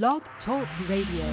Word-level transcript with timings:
Blog 0.00 0.22
Talk 0.46 0.66
Radio. 0.88 1.26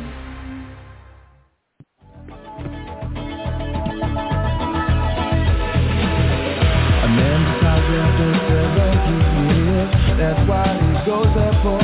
That's 10.18 10.44
why 10.50 10.76
he 10.76 10.92
goes 11.10 11.32
there 11.36 11.56
for 11.64 11.80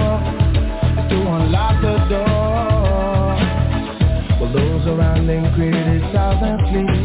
to 1.07 1.15
unlock 1.15 1.79
the 1.81 1.95
door. 2.09 3.39
Well, 4.41 4.51
those 4.51 4.85
around 4.87 5.29
him 5.29 5.45
criticize 5.55 6.43
and 6.43 6.59
flee. 6.67 7.04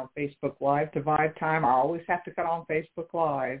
On 0.00 0.08
Facebook 0.16 0.54
Live 0.60 0.90
to 0.92 1.00
Vibe 1.00 1.38
Time. 1.38 1.64
I 1.64 1.70
always 1.70 2.02
have 2.08 2.24
to 2.24 2.30
cut 2.30 2.46
on 2.46 2.64
Facebook 2.70 3.12
Live 3.12 3.60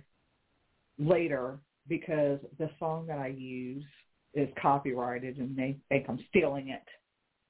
later 0.98 1.58
because 1.88 2.38
the 2.58 2.70
song 2.78 3.06
that 3.06 3.18
I 3.18 3.28
use 3.28 3.84
is 4.34 4.48
copyrighted 4.60 5.36
and 5.38 5.56
they 5.56 5.76
think 5.88 6.06
I'm 6.08 6.20
stealing 6.30 6.68
it, 6.68 6.84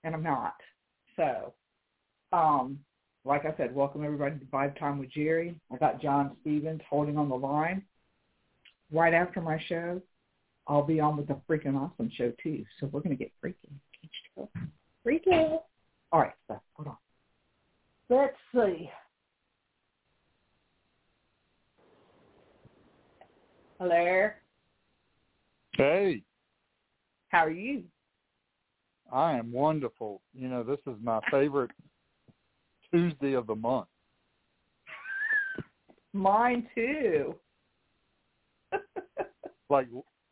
and 0.03 0.15
I'm 0.15 0.23
not. 0.23 0.55
So, 1.17 1.53
um, 2.33 2.79
like 3.25 3.45
I 3.45 3.55
said, 3.57 3.75
welcome 3.75 4.05
everybody 4.05 4.39
to 4.39 4.45
Vibe 4.47 4.79
Time 4.79 4.99
with 4.99 5.13
Jerry. 5.13 5.55
I 5.73 5.77
got 5.77 6.01
John 6.01 6.37
Stevens 6.41 6.81
holding 6.89 7.19
on 7.19 7.29
the 7.29 7.37
line. 7.37 7.83
Right 8.93 9.15
after 9.15 9.41
my 9.41 9.63
show, 9.69 10.01
I'll 10.67 10.83
be 10.83 10.99
on 10.99 11.17
with 11.17 11.29
the 11.29 11.39
freaking 11.49 11.77
awesome 11.77 12.11
show 12.17 12.33
too. 12.43 12.65
So 12.81 12.89
we're 12.91 13.01
gonna 13.01 13.15
get 13.15 13.31
freaky. 13.41 13.69
Can't 13.69 14.13
you 14.37 14.47
tell? 14.47 14.51
Freaky. 15.05 15.31
All 16.13 16.21
right, 16.21 16.33
so 16.49 16.61
hold 16.75 16.89
on. 16.89 16.97
Let's 18.11 18.35
see. 18.53 18.91
Hello. 23.79 24.31
Hey, 25.77 26.23
How 27.29 27.47
are 27.47 27.51
you? 27.51 27.85
I 29.13 29.35
am 29.35 29.53
wonderful. 29.53 30.23
You 30.35 30.49
know, 30.49 30.65
this 30.65 30.81
is 30.89 30.95
my 31.01 31.20
favorite 31.31 31.71
Tuesday 32.93 33.35
of 33.35 33.47
the 33.47 33.55
month. 33.55 33.87
Mine 36.13 36.67
too. 36.75 37.35
Like 39.69 39.87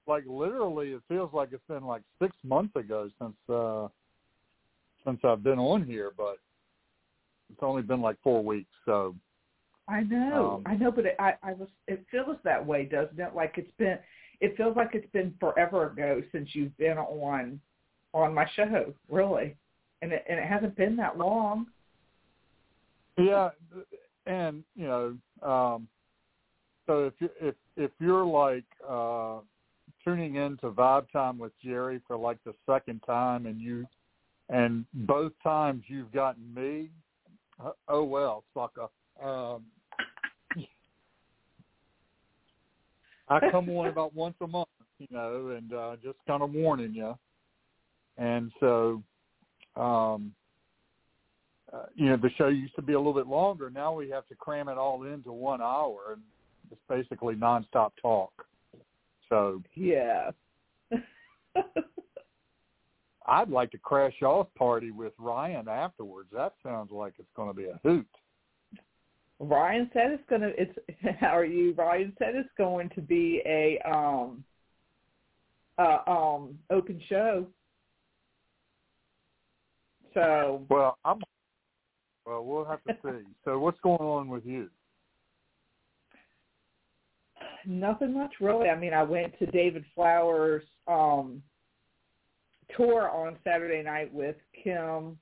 like 0.09 0.25
literally 0.26 0.88
it 0.88 1.03
feels 1.06 1.32
like 1.32 1.50
it's 1.53 1.62
been 1.69 1.84
like 1.84 2.03
6 2.20 2.34
months 2.42 2.75
ago 2.75 3.09
since 3.20 3.36
uh 3.48 3.86
since 5.04 5.20
I've 5.22 5.44
been 5.44 5.60
on 5.60 5.84
here, 5.84 6.10
but 6.16 6.38
it's 7.48 7.62
only 7.62 7.82
been 7.82 8.00
like 8.00 8.16
4 8.25 8.42
weeks, 8.42 8.72
so 8.84 9.15
I 9.89 10.03
know. 10.03 10.56
Um, 10.56 10.62
I 10.66 10.74
know, 10.77 10.91
but 10.91 11.06
it, 11.06 11.15
I 11.18 11.34
I 11.42 11.53
was 11.53 11.68
it 11.86 12.04
feels 12.10 12.36
that 12.42 12.65
way, 12.66 12.84
doesn't 12.84 13.18
it? 13.18 13.34
Like 13.34 13.54
it's 13.56 13.71
been 13.78 13.98
it 14.41 14.56
feels 14.56 14.77
like 14.77 14.91
it's 14.95 15.10
been 15.12 15.34
forever 15.41 15.86
ago 15.86 16.21
since 16.33 16.48
you've 16.53 16.77
been 16.78 16.98
on 16.98 17.60
on 18.12 18.34
my 18.34 18.47
show, 18.54 18.92
really. 19.09 19.56
And 20.03 20.12
it 20.12 20.24
and 20.28 20.39
it 20.39 20.47
hasn't 20.47 20.77
been 20.77 20.97
that 20.97 21.18
long. 21.18 21.66
Yeah, 23.16 23.50
and 24.27 24.62
you 24.77 24.86
know, 24.86 25.48
um, 25.48 25.89
so 26.86 27.06
if 27.06 27.15
you 27.18 27.30
if 27.41 27.54
if 27.77 27.91
you're 27.98 28.24
like 28.24 28.65
uh, 28.89 29.39
tuning 30.04 30.36
in 30.36 30.56
to 30.59 30.71
Vibe 30.71 31.10
Time 31.10 31.39
with 31.39 31.53
Jerry 31.62 32.00
for 32.06 32.16
like 32.16 32.39
the 32.45 32.54
second 32.65 33.00
time, 33.06 33.47
and 33.47 33.60
you 33.60 33.86
and 34.48 34.84
both 34.95 35.33
times 35.42 35.83
you've 35.89 36.12
gotten 36.12 36.54
me, 36.54 36.91
uh, 37.65 37.72
oh 37.89 38.04
well, 38.04 38.45
sucker. 38.54 38.89
Um, 39.22 39.65
I 43.28 43.41
come 43.50 43.68
on 43.71 43.89
about 43.92 44.15
once 44.15 44.36
a 44.41 44.47
month, 44.47 44.68
you 44.98 45.06
know, 45.10 45.54
and 45.56 45.72
uh, 45.72 45.97
just 46.03 46.18
kind 46.27 46.42
of 46.42 46.53
warning 46.53 46.95
you. 46.95 47.15
And 48.16 48.50
so, 48.60 49.03
um, 49.78 50.33
uh, 51.72 51.86
you 51.95 52.07
know 52.07 52.16
the 52.16 52.30
show 52.36 52.48
used 52.48 52.75
to 52.77 52.83
be 52.83 52.95
a 52.95 52.98
little 52.98 53.15
bit 53.15 53.27
longer. 53.27 53.71
Now 53.71 53.92
we 53.95 54.09
have 54.10 54.27
to 54.28 54.34
cram 54.34 54.69
it 54.69 54.78
all 54.78 55.04
into 55.04 55.33
one 55.33 55.60
hour, 55.63 56.15
and 56.15 56.22
it's 56.71 56.80
basically 56.89 57.34
nonstop 57.34 57.91
talk. 58.01 58.33
So 59.28 59.63
Yeah. 59.75 60.30
I'd 63.28 63.51
like 63.51 63.71
to 63.72 63.78
crash 63.78 64.15
y'all's 64.21 64.47
party 64.57 64.91
with 64.91 65.13
Ryan 65.19 65.69
afterwards. 65.69 66.31
That 66.33 66.54
sounds 66.63 66.91
like 66.91 67.13
it's 67.19 67.28
going 67.36 67.48
to 67.48 67.54
be 67.54 67.66
a 67.66 67.78
hoot. 67.83 68.07
Ryan 69.39 69.91
said 69.92 70.10
it's 70.13 70.22
gonna. 70.28 70.51
It's 70.57 70.77
how 71.21 71.28
are 71.36 71.45
you? 71.45 71.74
Ryan 71.74 72.13
said 72.19 72.34
it's 72.34 72.48
going 72.57 72.89
to 72.95 73.01
be 73.01 73.42
a 73.47 73.78
um, 73.89 74.42
uh, 75.78 75.98
um, 76.07 76.59
open 76.71 77.01
show. 77.09 77.47
So 80.15 80.65
Well, 80.69 80.99
I'm. 81.05 81.19
Well, 82.27 82.45
we'll 82.45 82.65
have 82.65 82.83
to 82.84 82.95
see. 83.03 83.27
so, 83.45 83.59
what's 83.59 83.81
going 83.81 84.01
on 84.01 84.28
with 84.28 84.45
you? 84.45 84.69
nothing 87.69 88.15
much 88.15 88.33
really. 88.41 88.69
I 88.69 88.78
mean, 88.78 88.95
I 88.95 89.03
went 89.03 89.39
to 89.39 89.47
David 89.47 89.84
Flowers' 89.95 90.65
um, 90.87 91.43
tour 92.77 93.09
on 93.10 93.37
Saturday 93.45 93.83
night 93.83 94.13
with 94.13 94.37
Kim 94.65 95.19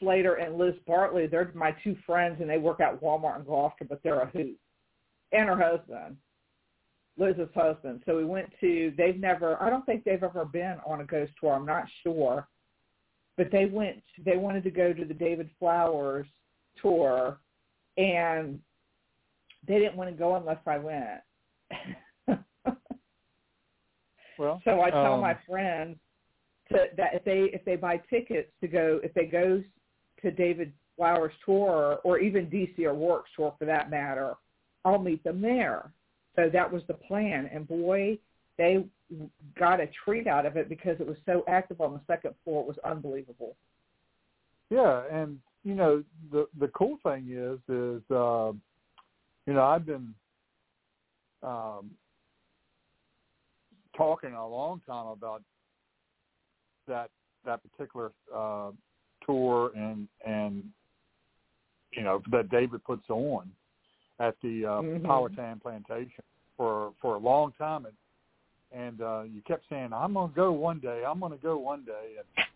Slater 0.00 0.34
and 0.34 0.56
Liz 0.56 0.74
Bartley. 0.86 1.26
They're 1.26 1.52
my 1.54 1.74
two 1.84 1.96
friends, 2.06 2.38
and 2.40 2.48
they 2.48 2.58
work 2.58 2.80
at 2.80 3.00
Walmart 3.00 3.38
in 3.38 3.44
Gloucester, 3.44 3.84
but 3.88 4.02
they're 4.02 4.20
a 4.22 4.30
hoot. 4.30 4.58
And 5.32 5.48
her 5.48 5.58
husband, 5.58 6.16
Liz's 7.16 7.48
husband. 7.54 8.02
So 8.06 8.16
we 8.16 8.24
went 8.24 8.50
to. 8.60 8.92
They've 8.96 9.18
never. 9.18 9.60
I 9.62 9.70
don't 9.70 9.86
think 9.86 10.04
they've 10.04 10.22
ever 10.22 10.44
been 10.44 10.76
on 10.86 11.00
a 11.00 11.04
ghost 11.04 11.32
tour. 11.40 11.54
I'm 11.54 11.66
not 11.66 11.84
sure, 12.02 12.48
but 13.36 13.50
they 13.50 13.66
went. 13.66 14.02
They 14.24 14.36
wanted 14.36 14.64
to 14.64 14.70
go 14.70 14.92
to 14.92 15.04
the 15.04 15.14
David 15.14 15.50
Flowers 15.58 16.26
tour, 16.80 17.38
and 17.96 18.60
they 19.66 19.78
didn't 19.78 19.96
want 19.96 20.10
to 20.10 20.16
go 20.16 20.36
unless 20.36 20.58
I 20.66 20.78
went. 20.78 21.20
Well, 24.38 24.60
So 24.64 24.80
I 24.80 24.90
tell 24.90 25.14
um, 25.14 25.20
my 25.20 25.36
friends 25.48 25.96
to, 26.70 26.86
that 26.96 27.14
if 27.14 27.24
they 27.24 27.50
if 27.52 27.64
they 27.64 27.76
buy 27.76 27.98
tickets 28.10 28.50
to 28.60 28.68
go 28.68 29.00
if 29.02 29.12
they 29.14 29.26
go 29.26 29.62
to 30.22 30.30
David 30.30 30.72
Flowers 30.96 31.32
tour 31.44 32.00
or 32.04 32.18
even 32.18 32.46
DC 32.46 32.80
or 32.80 32.94
Works 32.94 33.30
tour 33.36 33.54
for 33.58 33.64
that 33.64 33.90
matter, 33.90 34.34
I'll 34.84 34.98
meet 34.98 35.22
them 35.24 35.40
there. 35.40 35.90
So 36.36 36.50
that 36.52 36.70
was 36.70 36.82
the 36.88 36.94
plan, 36.94 37.48
and 37.52 37.66
boy, 37.66 38.18
they 38.58 38.84
got 39.58 39.80
a 39.80 39.88
treat 40.04 40.26
out 40.26 40.46
of 40.46 40.56
it 40.56 40.68
because 40.68 40.96
it 41.00 41.06
was 41.06 41.16
so 41.26 41.44
active 41.48 41.80
on 41.80 41.92
the 41.92 42.00
second 42.06 42.34
floor. 42.44 42.62
It 42.62 42.68
was 42.68 42.78
unbelievable. 42.84 43.56
Yeah, 44.70 45.02
and 45.10 45.38
you 45.62 45.74
know 45.74 46.02
the 46.30 46.46
the 46.58 46.68
cool 46.68 46.98
thing 47.02 47.28
is 47.30 47.58
is 47.68 48.02
uh, 48.10 48.52
you 49.46 49.52
know 49.52 49.62
I've 49.62 49.86
been 49.86 50.14
um, 51.42 51.90
talking 53.96 54.32
a 54.32 54.48
long 54.48 54.80
time 54.86 55.06
about 55.06 55.42
that 56.88 57.10
that 57.44 57.60
particular 57.62 58.12
uh, 58.34 58.70
tour 59.26 59.70
and 59.76 60.08
and 60.26 60.64
you 61.92 62.02
know 62.02 62.22
that 62.30 62.50
David 62.50 62.82
puts 62.84 63.08
on 63.10 63.50
at 64.20 64.34
the 64.42 64.64
uh, 64.64 64.82
Mhm. 64.82 65.04
Powhatan 65.04 65.60
Plantation 65.60 66.24
for 66.56 66.92
for 67.00 67.16
a 67.16 67.18
long 67.18 67.52
time 67.52 67.86
and 67.86 67.94
and 68.74 69.00
uh, 69.00 69.22
you 69.22 69.40
kept 69.46 69.64
saying 69.70 69.90
I'm 69.92 70.14
going 70.14 70.30
to 70.30 70.34
go 70.34 70.52
one 70.52 70.80
day 70.80 71.02
I'm 71.06 71.20
going 71.20 71.32
to 71.32 71.38
go 71.38 71.56
one 71.58 71.84
day 71.84 72.16
and 72.18 72.46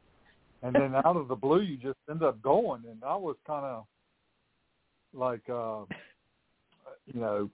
and 0.61 0.75
then 0.75 0.95
out 1.05 1.17
of 1.17 1.29
the 1.29 1.37
blue 1.37 1.61
you 1.61 1.77
just 1.77 1.99
end 2.11 2.23
up 2.23 2.43
going 2.43 2.83
and 2.91 3.03
I 3.05 3.17
was 3.17 3.37
kind 3.47 3.65
of 3.65 3.85
like 5.15 5.49
uh 5.49 5.85
you 7.13 7.21
know 7.21 7.51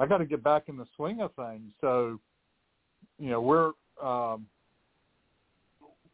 I 0.00 0.06
got 0.06 0.18
to 0.18 0.26
get 0.26 0.42
back 0.42 0.64
in 0.68 0.76
the 0.76 0.86
swing 0.96 1.20
of 1.20 1.34
things. 1.34 1.72
So 1.80 2.18
you 3.18 3.30
know 3.30 3.40
we're 3.40 3.72
um 4.02 4.46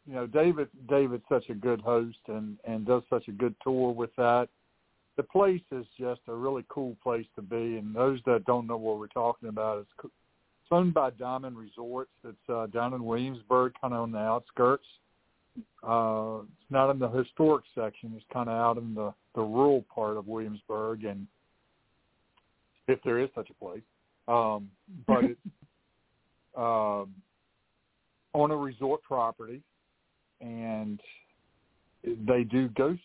you 0.07 0.15
know 0.15 0.27
David 0.27 0.69
David's 0.89 1.25
such 1.29 1.49
a 1.51 1.55
good 1.55 1.81
host 1.81 2.19
and 2.29 2.59
and 2.65 2.87
does 2.87 3.03
such 3.11 3.29
a 3.29 3.33
good 3.33 3.55
tour 3.63 3.93
with 3.93 4.15
that. 4.17 4.49
The 5.17 5.23
place 5.23 5.63
is 5.71 5.87
just 5.99 6.23
a 6.27 6.35
really 6.35 6.65
cool 6.69 6.97
place 7.03 7.27
to 7.37 7.43
be 7.43 7.77
and 7.77 7.95
those 7.95 8.19
that 8.27 8.45
don't 8.47 8.67
know 8.67 8.77
what 8.77 8.99
we're 8.99 9.07
talking 9.09 9.49
about 9.49 9.79
it's 9.79 10.11
it's 10.65 10.73
owned 10.73 10.95
by 10.95 11.11
Diamond 11.11 11.57
Resorts 11.57 12.11
it's 12.25 12.37
uh 12.49 12.67
down 12.67 12.95
in 12.95 13.05
Williamsburg 13.05 13.75
kind 13.81 13.95
of 13.95 14.01
on 14.01 14.13
the 14.13 14.19
outskirts 14.19 14.87
uh, 15.87 16.41
it's 16.41 16.71
not 16.71 16.91
in 16.91 16.99
the 16.99 17.09
historic 17.09 17.65
section. 17.75 18.13
It's 18.17 18.25
kind 18.33 18.49
of 18.49 18.55
out 18.55 18.79
in 18.79 18.95
the 18.95 19.13
the 19.35 19.43
rural 19.43 19.85
part 19.95 20.17
of 20.17 20.27
Williamsburg, 20.27 21.05
and 21.05 21.27
if 22.89 23.01
there 23.05 23.19
is 23.19 23.29
such 23.35 23.51
a 23.51 23.55
place, 23.55 23.83
um, 24.27 24.71
but 25.07 25.25
it's 25.25 25.41
um, 26.57 27.15
on 28.33 28.51
a 28.51 28.57
resort 28.57 29.03
property, 29.03 29.61
and 30.41 31.01
they 32.05 32.45
do 32.45 32.69
ghost 32.71 33.03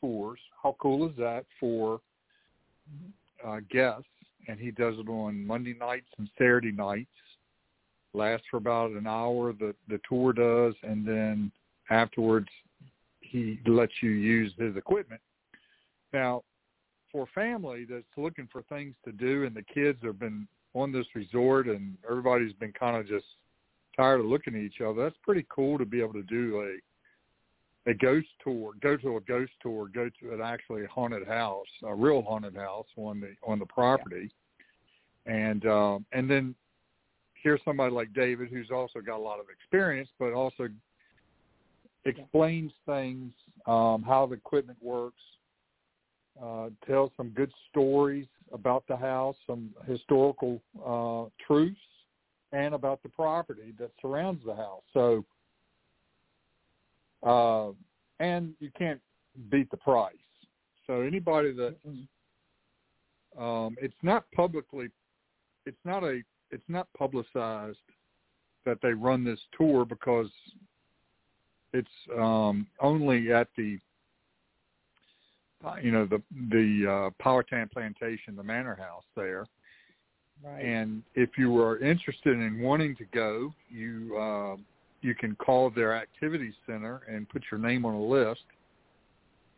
tours. 0.00 0.40
How 0.62 0.76
cool 0.80 1.08
is 1.08 1.16
that 1.18 1.44
for 1.60 2.00
uh, 3.46 3.60
guests? 3.70 4.06
And 4.48 4.58
he 4.58 4.70
does 4.70 4.94
it 4.98 5.08
on 5.08 5.46
Monday 5.46 5.74
nights 5.78 6.08
and 6.18 6.28
Saturday 6.36 6.72
nights. 6.72 7.10
Lasts 8.14 8.46
for 8.50 8.58
about 8.58 8.90
an 8.90 9.06
hour. 9.06 9.52
The 9.52 9.74
the 9.88 10.00
tour 10.08 10.32
does, 10.32 10.74
and 10.82 11.06
then 11.06 11.50
afterwards 11.90 12.48
he 13.20 13.58
lets 13.66 13.92
you 14.02 14.10
use 14.10 14.52
his 14.58 14.76
equipment. 14.76 15.20
Now, 16.12 16.42
for 17.10 17.26
family 17.34 17.86
that's 17.88 18.04
looking 18.16 18.48
for 18.50 18.62
things 18.62 18.94
to 19.04 19.12
do 19.12 19.44
and 19.44 19.54
the 19.54 19.62
kids 19.62 19.98
have 20.02 20.18
been 20.18 20.46
on 20.74 20.92
this 20.92 21.06
resort 21.14 21.66
and 21.66 21.96
everybody's 22.08 22.54
been 22.54 22.72
kind 22.72 22.96
of 22.96 23.06
just 23.06 23.26
tired 23.96 24.20
of 24.20 24.26
looking 24.26 24.54
at 24.54 24.62
each 24.62 24.80
other, 24.80 25.04
that's 25.04 25.16
pretty 25.22 25.46
cool 25.48 25.78
to 25.78 25.84
be 25.84 26.00
able 26.00 26.14
to 26.14 26.22
do 26.22 26.62
a 26.62 26.78
a 27.86 27.94
ghost 27.94 28.28
tour, 28.42 28.72
go 28.80 28.96
to 28.96 29.16
a 29.16 29.20
ghost 29.22 29.52
tour, 29.60 29.88
go 29.92 30.08
to 30.20 30.34
an 30.34 30.40
actually 30.40 30.84
haunted 30.86 31.26
house, 31.26 31.66
a 31.84 31.94
real 31.94 32.22
haunted 32.22 32.56
house 32.56 32.86
on 32.96 33.20
the 33.20 33.34
on 33.46 33.58
the 33.58 33.66
property. 33.66 34.30
And 35.26 35.66
um 35.66 36.06
and 36.12 36.30
then 36.30 36.54
here's 37.42 37.60
somebody 37.64 37.92
like 37.92 38.12
David 38.12 38.48
who's 38.50 38.70
also 38.70 39.00
got 39.00 39.16
a 39.16 39.22
lot 39.22 39.40
of 39.40 39.46
experience 39.50 40.08
but 40.18 40.32
also 40.32 40.68
explains 42.04 42.72
things, 42.86 43.32
um, 43.66 44.02
how 44.02 44.26
the 44.26 44.34
equipment 44.34 44.78
works, 44.80 45.22
uh, 46.42 46.68
tells 46.86 47.10
some 47.16 47.30
good 47.30 47.52
stories 47.70 48.26
about 48.52 48.84
the 48.88 48.96
house, 48.96 49.36
some 49.46 49.70
historical 49.86 50.60
uh, 50.84 51.28
truths, 51.46 51.76
and 52.52 52.74
about 52.74 53.02
the 53.02 53.08
property 53.08 53.72
that 53.78 53.90
surrounds 54.00 54.42
the 54.44 54.54
house. 54.54 54.82
So, 54.92 55.24
uh, 57.22 57.68
and 58.20 58.54
you 58.60 58.70
can't 58.78 59.00
beat 59.50 59.70
the 59.70 59.76
price. 59.76 60.14
So 60.86 61.00
anybody 61.00 61.52
that 61.52 61.76
um, 63.38 63.76
it's 63.80 63.94
not 64.02 64.24
publicly, 64.32 64.88
it's 65.66 65.78
not 65.84 66.02
a, 66.02 66.22
it's 66.50 66.64
not 66.68 66.88
publicized 66.96 67.78
that 68.64 68.78
they 68.82 68.92
run 68.92 69.24
this 69.24 69.40
tour 69.56 69.84
because 69.84 70.28
it's 71.72 71.88
um, 72.18 72.66
only 72.80 73.32
at 73.32 73.48
the 73.56 73.78
you 75.80 75.92
know 75.92 76.06
the 76.06 76.20
the 76.50 76.90
uh, 76.90 77.22
Powhatan 77.22 77.68
Plantation, 77.72 78.36
the 78.36 78.42
manor 78.42 78.74
house 78.76 79.04
there. 79.16 79.46
Right. 80.44 80.64
And 80.64 81.04
if 81.14 81.30
you 81.38 81.56
are 81.60 81.78
interested 81.78 82.36
in 82.36 82.60
wanting 82.60 82.96
to 82.96 83.04
go, 83.14 83.54
you 83.70 84.16
uh, 84.18 84.56
you 85.02 85.14
can 85.14 85.34
call 85.36 85.70
their 85.70 85.94
activities 85.94 86.54
center 86.66 87.02
and 87.08 87.28
put 87.28 87.42
your 87.50 87.60
name 87.60 87.84
on 87.84 87.94
a 87.94 88.02
list. 88.02 88.44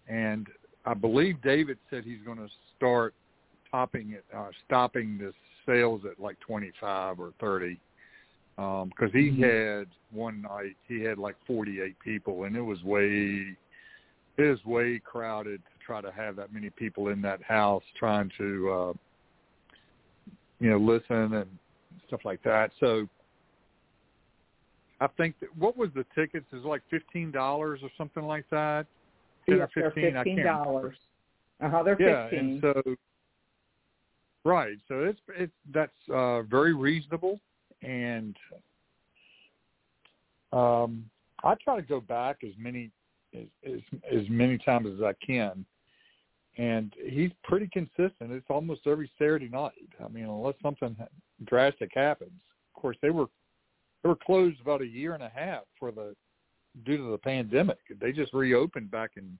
And 0.08 0.48
I 0.84 0.94
believe 0.94 1.40
David 1.42 1.78
said 1.90 2.04
he's 2.04 2.22
going 2.24 2.38
to 2.38 2.48
start 2.76 3.14
topping 3.70 4.12
it, 4.12 4.24
uh, 4.36 4.48
stopping 4.66 5.18
the 5.18 5.32
sales 5.66 6.02
at 6.10 6.20
like 6.20 6.38
twenty 6.40 6.72
five 6.80 7.18
or 7.18 7.32
thirty 7.40 7.78
because 8.56 9.10
he 9.12 9.30
Mhm. 9.30 9.78
had 9.78 9.88
one 10.10 10.42
night 10.42 10.76
he 10.86 11.00
had 11.00 11.18
like 11.18 11.36
48 11.44 11.98
people 11.98 12.44
and 12.44 12.56
it 12.56 12.60
was 12.60 12.82
way 12.84 13.56
it 14.36 14.42
was 14.42 14.64
way 14.64 15.00
crowded 15.00 15.60
to 15.64 15.84
try 15.84 16.00
to 16.00 16.12
have 16.12 16.36
that 16.36 16.52
many 16.52 16.70
people 16.70 17.08
in 17.08 17.20
that 17.22 17.42
house 17.42 17.82
trying 17.96 18.30
to 18.38 18.70
uh 18.70 18.92
you 20.60 20.70
know 20.70 20.76
listen 20.76 21.34
and 21.34 21.58
stuff 22.06 22.24
like 22.24 22.42
that 22.44 22.70
so 22.78 23.08
i 25.00 25.06
think 25.16 25.34
that 25.40 25.48
what 25.56 25.76
was 25.76 25.90
the 25.94 26.04
tickets 26.14 26.46
is 26.52 26.64
like 26.64 26.82
fifteen 26.90 27.30
dollars 27.30 27.80
or 27.82 27.90
something 27.98 28.24
like 28.24 28.44
that 28.50 28.86
10 29.48 29.58
Yes, 29.58 29.68
or 29.76 29.82
they're 29.82 29.90
15 29.90 30.04
I 30.04 30.24
can't 30.24 30.26
remember. 30.38 30.64
dollars. 30.64 30.96
Uh 31.62 31.70
huh. 31.70 31.82
They're 31.82 32.00
yeah 32.00 32.28
fifteen. 32.30 32.62
and 32.62 32.62
so 32.84 32.94
right 34.44 34.76
so 34.88 35.00
it's 35.04 35.20
it's 35.36 35.52
that's 35.72 35.92
uh 36.12 36.42
very 36.42 36.74
reasonable 36.74 37.40
and 37.82 38.36
um 40.52 41.04
I 41.42 41.54
try 41.62 41.76
to 41.76 41.82
go 41.82 42.00
back 42.00 42.38
as 42.42 42.52
many 42.58 42.90
as 43.34 43.44
as, 43.66 43.80
as 44.10 44.22
many 44.30 44.56
times 44.58 44.88
as 44.96 45.02
I 45.02 45.12
can. 45.24 45.64
and 46.56 46.94
he's 47.06 47.32
pretty 47.42 47.66
consistent. 47.72 48.30
It's 48.32 48.46
almost 48.48 48.82
every 48.86 49.10
Saturday 49.18 49.48
night. 49.48 49.72
I 50.02 50.08
mean, 50.08 50.24
unless 50.24 50.54
something 50.62 50.96
drastic 51.44 51.90
happens. 51.94 52.30
Of 52.74 52.80
course, 52.80 52.96
they 53.02 53.10
were 53.10 53.26
they 54.04 54.08
were 54.08 54.16
closed 54.16 54.60
about 54.60 54.82
a 54.82 54.86
year 54.86 55.14
and 55.14 55.22
a 55.22 55.32
half 55.34 55.62
for 55.80 55.90
the 55.90 56.14
due 56.84 56.98
to 56.98 57.10
the 57.10 57.18
pandemic. 57.18 57.78
They 58.00 58.12
just 58.12 58.34
reopened 58.34 58.90
back 58.90 59.12
in 59.16 59.38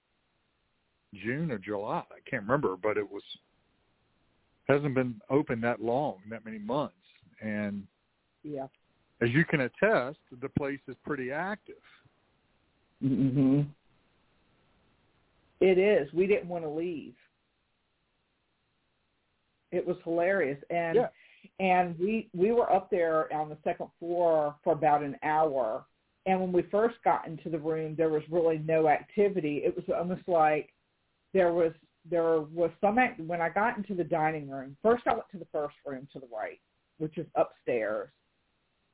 June 1.23 1.50
or 1.52 1.59
July. 1.59 2.02
I 2.11 2.28
can't 2.28 2.42
remember, 2.42 2.76
but 2.76 2.97
it 2.97 3.09
was 3.09 3.23
hasn't 4.66 4.94
been 4.94 5.21
open 5.28 5.61
that 5.61 5.83
long, 5.83 6.21
that 6.30 6.44
many 6.44 6.59
months. 6.59 6.94
And 7.42 7.87
Yeah. 8.42 8.68
as 9.21 9.28
you 9.30 9.44
can 9.44 9.61
attest, 9.61 10.18
the 10.40 10.49
place 10.49 10.80
is 10.88 10.97
pretty 11.04 11.30
active. 11.30 11.83
Mm-hmm. 13.02 13.62
It 15.61 15.78
is. 15.78 16.11
We 16.14 16.26
didn't 16.26 16.49
want 16.49 16.64
to 16.64 16.71
leave. 16.71 17.14
It 19.73 19.87
was 19.87 19.99
hilarious, 20.04 20.62
and 20.71 20.97
Yeah. 20.97 21.09
And 21.59 21.99
we 21.99 22.29
we 22.35 22.53
were 22.53 22.71
up 22.73 22.91
there 22.91 23.33
on 23.33 23.49
the 23.49 23.59
second 23.65 23.89
floor 23.99 24.57
for 24.65 24.73
about 24.73 25.03
an 25.03 25.17
hour. 25.23 25.85
And 26.27 26.41
when 26.41 26.53
we 26.53 26.63
first 26.63 26.97
got 27.05 27.27
into 27.27 27.51
the 27.51 27.59
room, 27.59 27.95
there 27.97 28.09
was 28.09 28.23
really 28.31 28.59
no 28.59 28.89
activity. 28.89 29.63
It 29.65 29.77
was 29.77 29.85
almost 29.95 30.27
like 30.27 30.71
there 31.33 31.53
was 31.53 31.73
there 32.11 32.41
was 32.41 32.71
some 32.81 32.99
act- 32.99 33.21
when 33.21 33.41
I 33.41 33.49
got 33.49 33.77
into 33.77 33.95
the 33.95 34.05
dining 34.05 34.49
room. 34.49 34.77
First, 34.83 35.05
I 35.07 35.13
went 35.13 35.29
to 35.33 35.39
the 35.39 35.47
first 35.53 35.77
room 35.87 36.07
to 36.13 36.21
the 36.21 36.29
right, 36.35 36.61
which 36.99 37.19
is 37.19 37.27
upstairs. 37.35 38.09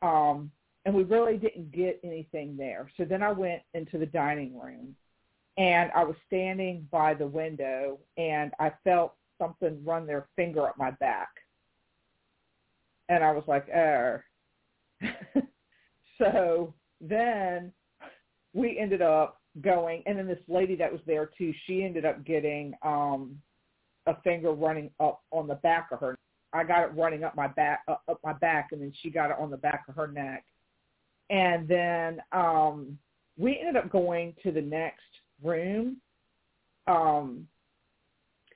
Um, 0.03 0.51
and 0.85 0.95
we 0.95 1.05
really 1.05 1.37
didn't 1.37 1.73
get 1.73 2.01
anything 2.03 2.57
there. 2.57 2.91
So 2.97 3.05
then 3.05 3.23
I 3.23 3.33
went 3.33 3.63
into 3.75 3.99
the 3.99 4.07
dining 4.07 4.59
room 4.59 4.95
and 5.59 5.91
I 5.95 6.05
was 6.05 6.17
standing 6.27 6.89
by 6.91 7.15
the 7.15 7.27
window 7.27 7.99
and 8.17 8.53
I 8.59 8.73
felt 8.83 9.15
something 9.39 9.83
run 9.85 10.07
their 10.07 10.27
finger 10.37 10.69
up 10.69 10.79
my 10.79 10.93
back. 10.93 11.29
And 13.11 13.25
I 13.25 13.33
was 13.33 13.45
like, 13.49 13.69
oh. 13.71 14.21
so 16.19 16.73
then 17.01 17.73
we 18.55 18.79
ended 18.79 19.03
up 19.03 19.41
going 19.61 20.03
and 20.07 20.17
then 20.17 20.29
this 20.29 20.39
lady 20.47 20.77
that 20.77 20.93
was 20.93 21.01
there 21.07 21.29
too, 21.37 21.53
she 21.67 21.83
ended 21.83 22.05
up 22.05 22.25
getting 22.25 22.73
um 22.83 23.37
a 24.07 24.15
finger 24.23 24.53
running 24.53 24.91
up 25.01 25.23
on 25.33 25.47
the 25.49 25.57
back 25.57 25.89
of 25.93 25.99
her. 26.01 26.17
I 26.53 26.65
got 26.65 26.85
it 26.85 26.97
running 26.97 27.25
up 27.25 27.35
my 27.35 27.49
back 27.49 27.83
up 27.89 28.21
my 28.23 28.33
back 28.35 28.69
and 28.71 28.81
then 28.81 28.93
she 29.03 29.11
got 29.11 29.31
it 29.31 29.37
on 29.41 29.51
the 29.51 29.57
back 29.57 29.85
of 29.89 29.97
her 29.97 30.07
neck. 30.07 30.45
And 31.31 31.67
then 31.67 32.21
um 32.31 32.97
we 33.37 33.59
ended 33.59 33.77
up 33.77 33.91
going 33.91 34.35
to 34.45 34.53
the 34.53 34.63
next 34.63 35.03
room. 35.43 35.97
Um 36.87 37.49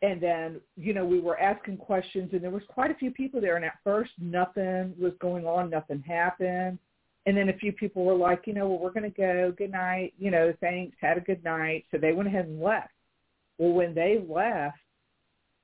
and 0.05 0.21
then, 0.21 0.61
you 0.77 0.93
know, 0.93 1.07
we 1.07 1.19
were 1.19 1.41
asking 1.41 1.79
questions 1.79 2.29
and 2.35 2.43
there 2.43 2.51
was 2.51 2.63
quite 2.69 2.91
a 2.91 2.95
few 2.95 3.11
people 3.11 3.41
there 3.41 3.57
and 3.57 3.65
at 3.65 3.79
first 3.83 4.11
nothing 4.19 4.93
was 5.01 5.15
going 5.19 5.47
on, 5.47 5.71
nothing 5.71 6.05
happened. 6.07 6.79
And 7.25 7.35
then 7.35 7.49
a 7.49 7.55
few 7.55 7.73
people 7.73 8.05
were 8.05 8.15
like, 8.15 8.43
you 8.47 8.53
know, 8.53 8.69
well, 8.69 8.79
we're 8.79 8.91
going 8.91 9.11
to 9.11 9.17
go. 9.17 9.55
Good 9.57 9.73
night. 9.73 10.13
You 10.19 10.31
know, 10.31 10.53
thanks. 10.61 10.95
Had 11.01 11.17
a 11.17 11.23
good 11.23 11.43
night. 11.43 11.87
So 11.91 11.97
they 11.97 12.13
went 12.13 12.29
ahead 12.29 12.45
and 12.45 12.61
left. 12.61 12.91
Well, 13.57 13.73
when 13.73 13.95
they 13.95 14.23
left, 14.29 14.77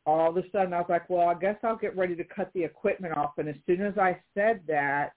all 0.07 0.31
of 0.31 0.39
a 0.39 0.43
sudden 0.51 0.73
I 0.73 0.79
was 0.79 0.89
like, 0.89 1.11
well, 1.11 1.29
I 1.29 1.35
guess 1.35 1.57
I'll 1.63 1.77
get 1.77 1.95
ready 1.95 2.17
to 2.17 2.25
cut 2.25 2.51
the 2.55 2.65
equipment 2.65 3.15
off. 3.15 3.33
And 3.37 3.47
as 3.47 3.57
soon 3.67 3.83
as 3.83 3.99
I 3.99 4.19
said 4.33 4.63
that, 4.69 5.13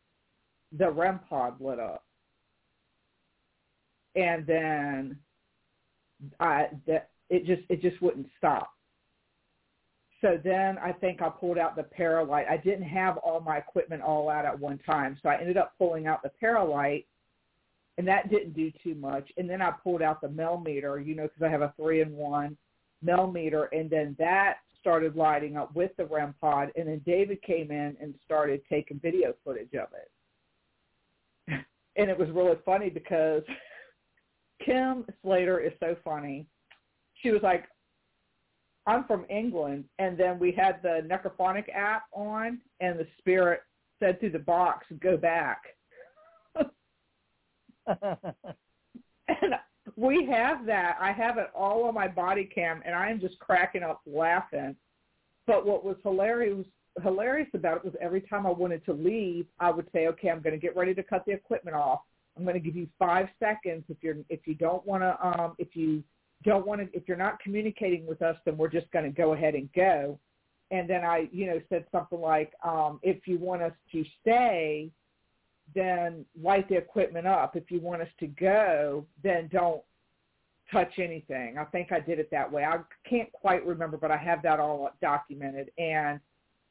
the 0.78 0.92
REM 0.92 1.22
pod 1.30 1.62
lit 1.62 1.80
up. 1.80 2.04
And 4.16 4.46
then 4.46 5.18
I 6.42 6.68
that 6.88 7.12
it 7.30 7.46
just 7.46 7.62
it 7.70 7.82
just 7.82 8.02
wouldn't 8.02 8.28
stop. 8.38 8.73
So 10.24 10.40
then 10.42 10.78
I 10.78 10.94
think 10.94 11.22
I 11.22 11.28
pulled 11.28 11.58
out 11.58 11.76
the 11.76 11.84
Paralight. 11.84 12.48
I 12.50 12.56
didn't 12.56 12.88
have 12.88 13.18
all 13.18 13.42
my 13.42 13.58
equipment 13.58 14.02
all 14.02 14.30
out 14.30 14.46
at 14.46 14.58
one 14.58 14.80
time, 14.80 15.20
so 15.22 15.28
I 15.28 15.38
ended 15.38 15.58
up 15.58 15.74
pulling 15.78 16.08
out 16.08 16.24
the 16.24 16.30
Paralight, 16.30 17.06
and 17.98 18.08
that 18.08 18.30
didn't 18.30 18.54
do 18.54 18.72
too 18.82 18.96
much. 18.96 19.30
And 19.36 19.50
then 19.50 19.62
I 19.62 19.72
pulled 19.72 20.02
out 20.02 20.22
the 20.22 20.30
Melmeter, 20.30 21.06
you 21.06 21.14
know, 21.14 21.24
because 21.24 21.44
I 21.44 21.50
have 21.50 21.62
a 21.62 21.74
three-in-one 21.76 22.56
Melmeter, 23.06 23.68
and 23.74 23.90
then 23.90 24.16
that 24.18 24.60
started 24.80 25.18
lighting 25.18 25.58
up 25.58 25.76
with 25.76 25.92
the 25.98 26.06
REM 26.06 26.36
pod. 26.40 26.72
And 26.78 26.88
then 26.88 27.02
David 27.06 27.42
came 27.42 27.70
in 27.70 27.98
and 28.02 28.16
started 28.24 28.62
taking 28.70 29.00
video 29.00 29.34
footage 29.44 29.74
of 29.74 29.90
it. 29.94 31.66
and 31.98 32.10
it 32.10 32.18
was 32.18 32.30
really 32.30 32.58
funny 32.66 32.90
because 32.90 33.44
Kim 34.66 35.06
Slater 35.22 35.60
is 35.60 35.74
so 35.82 35.98
funny. 36.02 36.46
She 37.22 37.32
was 37.32 37.42
like, 37.44 37.66
I'm 38.86 39.06
from 39.06 39.26
England, 39.30 39.86
and 40.00 40.18
then 40.18 40.40
we 40.40 40.52
had 40.52 40.82
the 40.82 41.08
Necrophonic 41.08 41.74
app 41.74 42.04
on, 42.12 42.60
and 42.82 43.00
the 43.00 43.08
spirit 43.18 43.62
said 44.00 44.20
through 44.20 44.32
the 44.32 44.40
box, 44.40 44.86
"Go 45.00 45.16
back." 45.16 45.62
and 47.88 49.56
we 49.96 50.26
have 50.30 50.66
that. 50.66 50.98
I 51.00 51.12
have 51.12 51.38
it 51.38 51.50
all 51.56 51.86
on 51.86 51.94
my 51.94 52.08
body 52.08 52.46
cam, 52.46 52.82
and 52.86 52.94
I 52.94 53.10
am 53.10 53.20
just 53.20 53.40
cracking 53.40 53.84
up 53.84 54.02
laughing. 54.06 54.76
But 55.48 55.66
what 55.66 55.86
was 55.86 55.98
hilarious 56.04 56.66
hilarious 57.02 57.50
about 57.56 57.78
it 57.78 57.86
was 57.86 57.96
every 58.00 58.22
time 58.22 58.46
I 58.46 58.52
wanted 58.52 58.86
to 58.86 58.94
leave, 58.94 59.48
I 59.60 59.72
would 59.72 59.88
say, 59.94 60.08
"Okay, 60.08 60.30
I'm 60.30 60.42
going 60.42 60.54
to 60.54 60.60
get 60.60 60.76
ready 60.76 60.94
to 60.94 61.04
cut 61.04 61.26
the 61.26 61.32
equipment 61.32 61.76
off. 61.76 62.02
I'm 62.38 62.44
going 62.44 62.56
to 62.56 62.60
give 62.60 62.76
you 62.76 62.88
five 63.00 63.28
seconds. 63.40 63.84
If 63.90 63.98
you're 64.02 64.18
if 64.30 64.42
you 64.46 64.56
don't 64.56 64.86
want 64.86 65.04
to 65.04 65.26
um, 65.26 65.56
if 65.58 65.76
you 65.76 66.04
don't 66.44 66.66
want 66.66 66.82
to 66.82 66.98
if 66.98 67.08
you're 67.08 67.18
not 67.18 67.40
communicating 67.40 68.06
with 68.06 68.22
us 68.22 68.36
then 68.46 68.58
we're 68.58 68.70
just 68.70 68.90
going 68.92 69.06
to 69.06 69.12
go 69.12 69.34
ahead 69.34 69.56
and 69.56 69.70
go. 69.74 70.20
And 70.72 70.90
then 70.90 71.04
i 71.04 71.28
you 71.32 71.48
know 71.48 71.62
said 71.70 71.86
something 71.92 72.20
like 72.20 72.54
um 72.64 73.00
if 73.04 73.28
you 73.28 73.38
want 73.38 73.62
us 73.62 73.74
to 73.92 74.04
stay 74.22 74.92
then 75.74 76.26
light 76.40 76.68
the 76.68 76.76
equipment 76.76 77.26
up. 77.26 77.56
If 77.56 77.72
you 77.72 77.80
want 77.80 78.02
us 78.02 78.10
to 78.20 78.28
go 78.28 79.06
then 79.24 79.50
don't 79.52 79.82
touch 80.72 80.94
anything. 80.98 81.58
I 81.58 81.66
think 81.66 81.92
i 81.92 82.00
did 82.00 82.20
it 82.20 82.30
that 82.32 82.52
way. 82.52 82.64
I 82.64 82.78
can't 83.08 83.32
quite 83.32 83.66
remember 83.66 83.98
but 83.98 84.12
i 84.12 84.18
have 84.18 84.42
that 84.44 84.60
all 84.60 84.90
documented. 85.02 85.72
And 85.78 86.20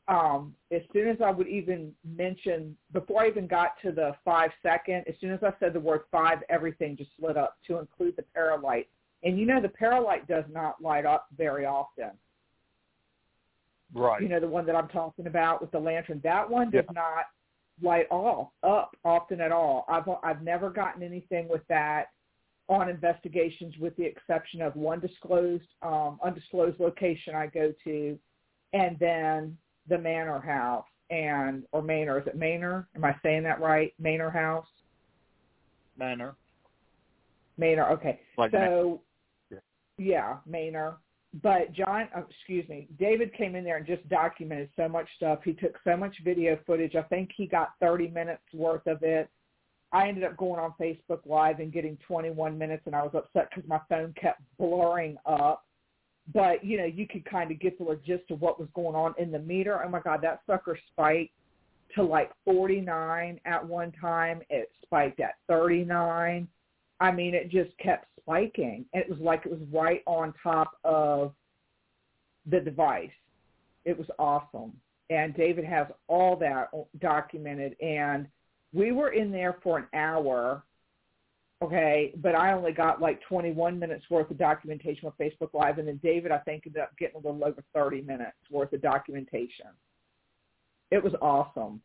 um 0.09 0.55
as 0.73 0.83
soon 0.93 1.09
as 1.09 1.17
i 1.25 1.31
would 1.31 1.47
even 1.47 1.93
mention 2.05 2.77
before 2.93 3.23
i 3.23 3.29
even 3.29 3.47
got 3.47 3.81
to 3.81 3.93
the 3.93 4.15
five 4.25 4.51
second 4.63 5.05
as 5.07 5.15
soon 5.21 5.31
as 5.31 5.41
i 5.45 5.53
said 5.61 5.73
the 5.73 5.81
word 5.81 6.01
five 6.11 6.39
everything 6.49 6.97
just 6.97 7.11
lit 7.21 7.37
up 7.37 7.57
to 7.67 7.79
include 7.79 8.17
the 8.17 8.25
paralight 8.35 8.89
and 9.23 9.39
you 9.39 9.47
know 9.47 9.61
the 9.61 9.69
Paralight 9.69 10.27
does 10.27 10.45
not 10.51 10.83
light 10.83 11.07
up 11.07 11.27
very 11.37 11.65
often. 11.65 12.11
Right. 13.95 14.23
You 14.23 14.29
know 14.29 14.41
the 14.41 14.49
one 14.49 14.67
that 14.67 14.75
I'm 14.77 14.89
talking 14.89 15.27
about 15.27 15.61
with 15.61 15.71
the 15.71 15.79
lantern. 15.79 16.21
That 16.25 16.49
one 16.49 16.71
does 16.71 16.85
Yeah. 16.87 16.93
not 16.95 17.27
light 17.81 18.07
all 18.11 18.55
up 18.63 18.97
often 19.05 19.41
at 19.41 19.53
all. 19.53 19.85
I've 19.89 20.09
I've 20.23 20.43
never 20.43 20.71
gotten 20.71 21.03
anything 21.03 21.49
with 21.49 21.67
that 21.69 22.07
on 22.69 22.89
investigations, 22.89 23.77
with 23.79 23.95
the 23.97 24.05
exception 24.05 24.63
of 24.63 24.75
one 24.77 25.01
disclosed 25.01 25.67
um, 25.83 26.19
undisclosed 26.23 26.81
location 26.81 27.35
I 27.35 27.47
go 27.47 27.73
to, 27.85 28.19
and 28.73 28.99
then 28.99 29.59
the 29.89 29.99
Manor 29.99 30.41
House 30.41 30.87
and 31.11 31.65
or 31.73 31.83
Manor. 31.83 32.19
Is 32.19 32.27
it 32.27 32.37
Manor? 32.37 32.89
Am 32.95 33.05
I 33.05 33.15
saying 33.23 33.43
that 33.43 33.61
right? 33.61 33.93
Manor 33.99 34.31
House. 34.31 34.67
Manor. 35.99 36.35
Manor. 37.59 37.91
Okay. 37.91 38.21
Like 38.39 38.53
so 38.53 39.03
Yeah. 40.03 40.37
Maynard. 40.47 40.95
But 41.43 41.73
John, 41.73 42.09
uh, 42.15 42.23
excuse 42.29 42.69
me, 42.69 42.89
David 42.99 43.33
came 43.35 43.55
in 43.55 43.65
there 43.65 43.79
and 43.79 43.87
just 43.87 44.07
documented 44.09 44.69
so 44.77 44.87
much 44.87 45.09
stuff. 45.17 45.41
He 45.45 45.55
took 45.55 45.79
so 45.83 45.97
much 45.97 46.15
video 46.25 46.59
footage. 46.67 46.95
I 46.95 47.03
think 47.03 47.31
he 47.35 47.47
got 47.47 47.71
30 47.81 48.09
minutes 48.09 48.43
worth 48.53 48.87
of 48.87 49.03
it. 49.03 49.31
I 49.93 50.09
ended 50.09 50.25
up 50.25 50.37
going 50.37 50.61
on 50.61 50.75
Facebook 50.81 51.21
Live 51.27 51.61
and 51.61 51.73
getting 51.73 51.99
21 52.07 52.57
minutes, 52.57 52.83
and 52.87 52.95
I 52.95 53.03
was 53.03 53.13
upset 53.15 53.49
because 53.51 53.69
my 53.69 53.81
phone 53.89 54.15
kept 54.21 54.43
blurring 54.59 55.17
up. 55.27 55.65
But 56.33 56.65
you 56.65 56.79
know, 56.79 56.85
you 56.85 57.07
could 57.07 57.25
kind 57.25 57.51
of 57.51 57.59
get 57.61 57.79
the 57.79 57.99
gist 58.07 58.31
of 58.31 58.41
what 58.41 58.61
was 58.61 58.69
going 58.75 58.95
on 58.95 59.15
in 59.19 59.31
the 59.31 59.39
meter. 59.39 59.83
Oh 59.83 59.89
my 59.89 60.01
God, 60.01 60.21
that 60.23 60.41
sucker 60.47 60.79
spiked 60.93 61.33
to 61.95 62.03
like 62.03 62.31
49 62.45 63.41
at 63.45 63.67
one 63.67 63.93
time. 64.01 64.41
It 64.49 64.71
spiked 64.83 65.21
at 65.21 65.35
39. 65.49 66.49
I 67.01 67.11
mean, 67.11 67.35
it 67.35 67.51
just 67.51 67.77
kept 67.79 68.07
spiking. 68.23 68.85
And 68.93 69.03
it 69.03 69.09
was 69.09 69.19
like 69.19 69.47
it 69.47 69.51
was 69.51 69.61
right 69.73 70.03
on 70.07 70.35
top 70.43 70.73
of 70.85 71.33
the 72.47 72.61
device. 72.61 73.11
It 73.85 73.97
was 73.97 74.07
awesome. 74.19 74.73
And 75.11 75.35
David 75.35 75.65
has 75.65 75.87
all 76.09 76.37
that 76.37 76.71
documented. 77.01 77.77
And 77.81 78.27
we 78.73 78.93
were 78.93 79.11
in 79.11 79.31
there 79.31 79.59
for 79.63 79.79
an 79.79 79.87
hour, 79.93 80.63
okay, 81.63 82.13
but 82.17 82.35
I 82.35 82.53
only 82.53 82.73
got 82.73 83.01
like 83.01 83.21
21 83.29 83.79
minutes 83.79 84.05
worth 84.09 84.31
of 84.31 84.39
documentation 84.39 85.07
on 85.07 85.13
Facebook 85.21 85.53
Live. 85.53 85.79
And 85.79 85.87
then 85.87 86.01
David, 86.03 86.33
I 86.33 86.39
think, 86.39 86.65
ended 86.67 86.83
up 86.83 86.97
getting 86.99 87.17
a 87.17 87.29
little 87.29 87.45
over 87.45 87.63
30 87.75 88.03
minutes 88.03 88.37
worth 88.51 88.73
of 88.73 88.81
documentation. 88.81 89.67
It 90.91 91.03
was 91.03 91.15
awesome. 91.21 91.81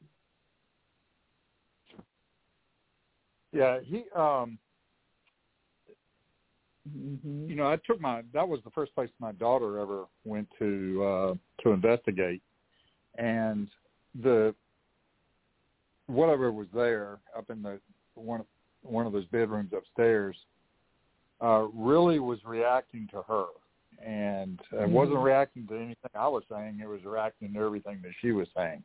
Yeah, 3.54 3.80
he 3.84 4.04
um 4.16 4.60
hmm 6.94 7.50
you 7.50 7.56
know, 7.56 7.68
I 7.68 7.78
took 7.88 8.00
my 8.00 8.24
that 8.34 8.48
was 8.48 8.60
the 8.64 8.72
first 8.72 8.94
place 8.94 9.10
my 9.20 9.32
daughter 9.34 9.80
ever 9.80 10.06
went 10.26 10.48
to 10.60 11.04
uh 11.04 11.34
to 11.64 11.72
investigate 11.72 12.42
and 13.18 13.68
the 14.22 14.54
whatever 16.08 16.52
was 16.52 16.68
there 16.74 17.20
up 17.38 17.50
in 17.50 17.62
the 17.62 17.80
one 18.16 18.44
one 18.84 19.06
of 19.06 19.14
those 19.14 19.26
bedrooms 19.26 19.72
upstairs 19.76 20.36
uh 21.42 21.68
really 21.74 22.20
was 22.20 22.40
reacting 22.46 23.08
to 23.12 23.22
her 23.24 23.46
and 24.06 24.60
it 24.72 24.76
Mhm. 24.76 24.92
wasn't 24.92 25.18
reacting 25.18 25.66
to 25.68 25.76
anything 25.76 26.12
I 26.14 26.28
was 26.28 26.44
saying, 26.50 26.80
it 26.82 26.88
was 26.88 27.04
reacting 27.04 27.54
to 27.54 27.60
everything 27.60 28.00
that 28.04 28.12
she 28.22 28.32
was 28.32 28.48
saying. 28.56 28.84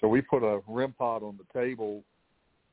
So 0.00 0.08
we 0.08 0.20
put 0.20 0.42
a 0.42 0.62
REM 0.66 0.94
pod 0.94 1.22
on 1.22 1.38
the 1.38 1.58
table 1.58 2.02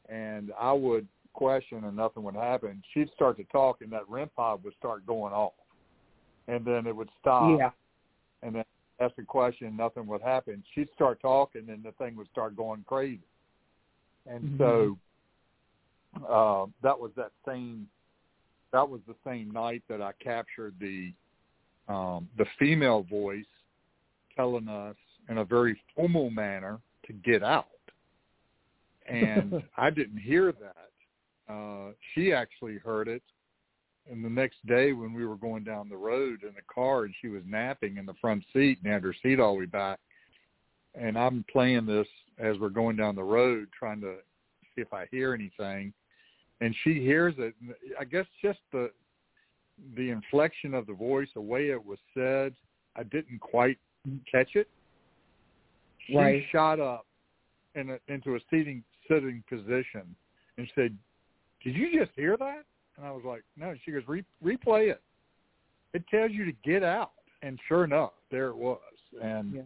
and 0.10 0.52
I 0.60 0.72
would 0.72 1.08
question 1.34 1.84
and 1.84 1.96
nothing 1.96 2.24
would 2.24 2.36
happen. 2.36 2.82
She'd 2.94 3.10
start 3.16 3.38
to 3.38 3.44
talk 3.46 3.82
and 3.82 3.92
that 3.92 4.08
REM 4.10 4.30
pod 4.36 4.64
would 4.64 4.74
start 4.80 5.06
going 5.06 5.34
off. 5.34 5.54
And 6.48 6.64
then 6.66 6.88
it 6.88 6.96
would 6.96 7.10
stop 7.20 7.60
Yeah. 7.60 7.72
and 8.42 8.56
then 8.56 8.66
ask 9.00 9.18
a 9.18 9.24
question, 9.24 9.76
nothing 9.76 10.06
would 10.08 10.22
happen. 10.22 10.64
She'd 10.74 10.90
start 10.94 11.20
talking 11.22 11.70
and 11.70 11.84
the 11.84 11.92
thing 11.94 12.16
would 12.16 12.30
start 12.32 12.56
going 12.56 12.84
crazy. 12.88 13.20
And 14.26 14.58
so 14.58 14.98
uh 16.30 16.68
that 16.84 16.98
was 17.00 17.12
that 17.16 17.32
same 17.48 17.88
that 18.72 18.88
was 18.88 19.02
the 19.08 19.16
same 19.26 19.52
night 19.52 19.84
that 19.90 20.02
I 20.02 20.12
captured 20.24 20.76
the 20.80 21.12
um 21.90 22.30
the 22.38 22.46
female 22.60 23.04
voice 23.04 23.46
telling 24.36 24.68
us 24.68 24.96
in 25.30 25.40
a 25.40 25.46
very 25.46 25.80
formal 25.96 26.30
manner 26.30 26.80
to 27.08 27.14
get 27.14 27.44
out. 27.44 27.68
And 29.08 29.64
I 29.78 29.90
didn't 29.90 30.18
hear 30.20 30.52
that. 30.52 30.90
Uh 31.50 31.92
she 32.14 32.34
actually 32.34 32.78
heard 32.78 33.08
it. 33.08 33.24
And 34.10 34.24
the 34.24 34.30
next 34.30 34.66
day 34.66 34.92
when 34.92 35.14
we 35.14 35.26
were 35.26 35.38
going 35.38 35.64
down 35.64 35.88
the 35.88 35.98
road 35.98 36.44
in 36.44 36.54
the 36.56 36.74
car 36.74 37.06
and 37.06 37.14
she 37.22 37.30
was 37.30 37.42
napping 37.46 37.98
in 37.98 38.06
the 38.06 38.14
front 38.20 38.44
seat 38.52 38.80
and 38.84 38.92
had 38.92 39.04
her 39.04 39.16
seat 39.22 39.40
all 39.40 39.54
the 39.54 39.60
way 39.60 39.66
back. 39.66 40.00
And 40.94 41.18
I'm 41.18 41.46
playing 41.52 41.86
this 41.86 42.08
as 42.38 42.60
we're 42.60 42.70
going 42.70 42.98
down 42.98 43.16
the 43.16 43.24
road 43.24 43.70
trying 43.78 44.02
to 44.02 44.16
see 44.76 44.82
if 44.82 44.94
I 44.94 45.08
hear 45.10 45.34
anything. 45.34 45.94
And 46.62 46.76
she 46.84 46.96
hears 46.96 47.36
it. 47.38 47.56
I 48.00 48.04
guess 48.04 48.26
just 48.42 48.60
the 48.72 48.92
the 49.96 50.10
inflection 50.10 50.74
of 50.74 50.86
the 50.86 50.94
voice 50.94 51.28
the 51.34 51.42
way 51.42 51.70
it 51.70 51.84
was 51.84 51.98
said 52.14 52.54
I 52.96 53.04
didn't 53.04 53.40
quite 53.40 53.78
catch 54.32 54.56
it. 54.56 54.68
She 56.08 56.16
Right. 56.16 56.44
shot 56.52 56.80
up 56.80 57.06
in 57.76 57.90
a, 57.92 58.00
into 58.08 58.36
a 58.36 58.40
seating 58.50 58.84
sitting 59.08 59.44
position 59.50 60.16
and 60.58 60.72
said 60.76 60.98
did 61.64 61.76
you 61.76 62.00
just 62.00 62.12
hear 62.16 62.38
that 62.38 62.64
and 62.98 63.06
I 63.06 63.12
was 63.12 63.24
like, 63.26 63.44
no. 63.58 63.74
She 63.84 63.92
goes, 63.92 64.04
Re- 64.08 64.26
replay 64.44 64.92
it. 64.92 65.02
It 65.94 66.04
tells 66.10 66.32
you 66.32 66.46
to 66.46 66.54
get 66.64 66.84
out. 66.84 67.12
And 67.42 67.60
sure 67.68 67.84
enough, 67.84 68.14
there 68.32 68.48
it 68.48 68.56
was. 68.56 68.80
And 69.22 69.54
Yeah. 69.54 69.62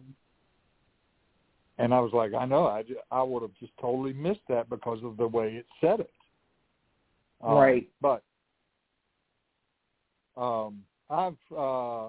and 1.78 1.94
I 1.94 2.00
was 2.00 2.12
like, 2.12 2.34
I 2.34 2.44
know. 2.44 2.66
I, 2.66 2.84
I 3.10 3.22
would 3.22 3.42
have 3.42 3.54
just 3.60 3.72
totally 3.80 4.12
missed 4.12 4.40
that 4.48 4.68
because 4.68 5.02
of 5.04 5.16
the 5.16 5.28
way 5.28 5.54
it 5.56 5.66
said 5.80 6.00
it. 6.00 6.12
Um, 7.40 7.54
Right. 7.54 7.88
But 8.00 8.24
um, 10.36 10.82
I've 11.08 11.36
uh, 11.56 12.08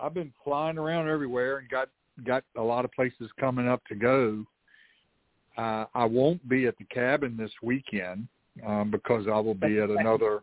I've 0.00 0.14
been 0.14 0.32
flying 0.44 0.78
around 0.78 1.08
everywhere 1.08 1.58
and 1.58 1.68
got 1.68 1.88
got 2.24 2.44
a 2.56 2.62
lot 2.62 2.84
of 2.84 2.92
places 2.92 3.30
coming 3.38 3.68
up 3.68 3.84
to 3.86 3.94
go. 3.94 4.44
Uh, 5.56 5.84
I 5.94 6.04
won't 6.04 6.46
be 6.48 6.66
at 6.66 6.78
the 6.78 6.84
cabin 6.84 7.36
this 7.36 7.52
weekend 7.62 8.28
um, 8.66 8.90
because 8.90 9.26
I 9.26 9.38
will 9.38 9.54
be 9.54 9.78
at 9.78 9.90
another 9.90 10.40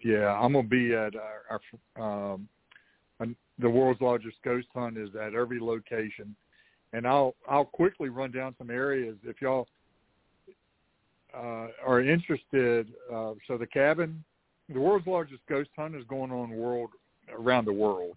Yeah. 0.00 0.32
I'm 0.32 0.52
gonna 0.52 0.66
be 0.66 0.94
at 0.94 1.14
our, 1.16 1.60
our 1.96 2.32
um, 2.32 2.48
the 3.58 3.68
world's 3.68 4.00
largest 4.00 4.36
ghost 4.44 4.68
hunt 4.74 4.96
is 4.96 5.10
at 5.16 5.34
every 5.34 5.60
location, 5.60 6.34
and 6.92 7.06
I'll 7.06 7.34
I'll 7.48 7.64
quickly 7.64 8.08
run 8.08 8.30
down 8.30 8.54
some 8.58 8.70
areas 8.70 9.16
if 9.24 9.40
y'all 9.40 9.66
uh, 11.34 11.68
are 11.84 12.00
interested. 12.00 12.88
Uh, 13.12 13.32
so 13.46 13.58
the 13.58 13.66
cabin, 13.66 14.22
the 14.72 14.80
world's 14.80 15.06
largest 15.06 15.40
ghost 15.48 15.70
hunt 15.76 15.96
is 15.96 16.04
going 16.04 16.30
on 16.30 16.50
world 16.50 16.90
around 17.32 17.64
the 17.64 17.72
world, 17.72 18.16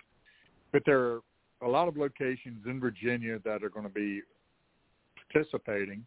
but 0.71 0.83
there 0.85 0.99
are 0.99 1.19
a 1.63 1.67
lot 1.67 1.87
of 1.87 1.97
locations 1.97 2.65
in 2.65 2.79
Virginia 2.79 3.39
that 3.43 3.63
are 3.63 3.69
going 3.69 3.85
to 3.85 3.93
be 3.93 4.21
participating, 5.31 6.05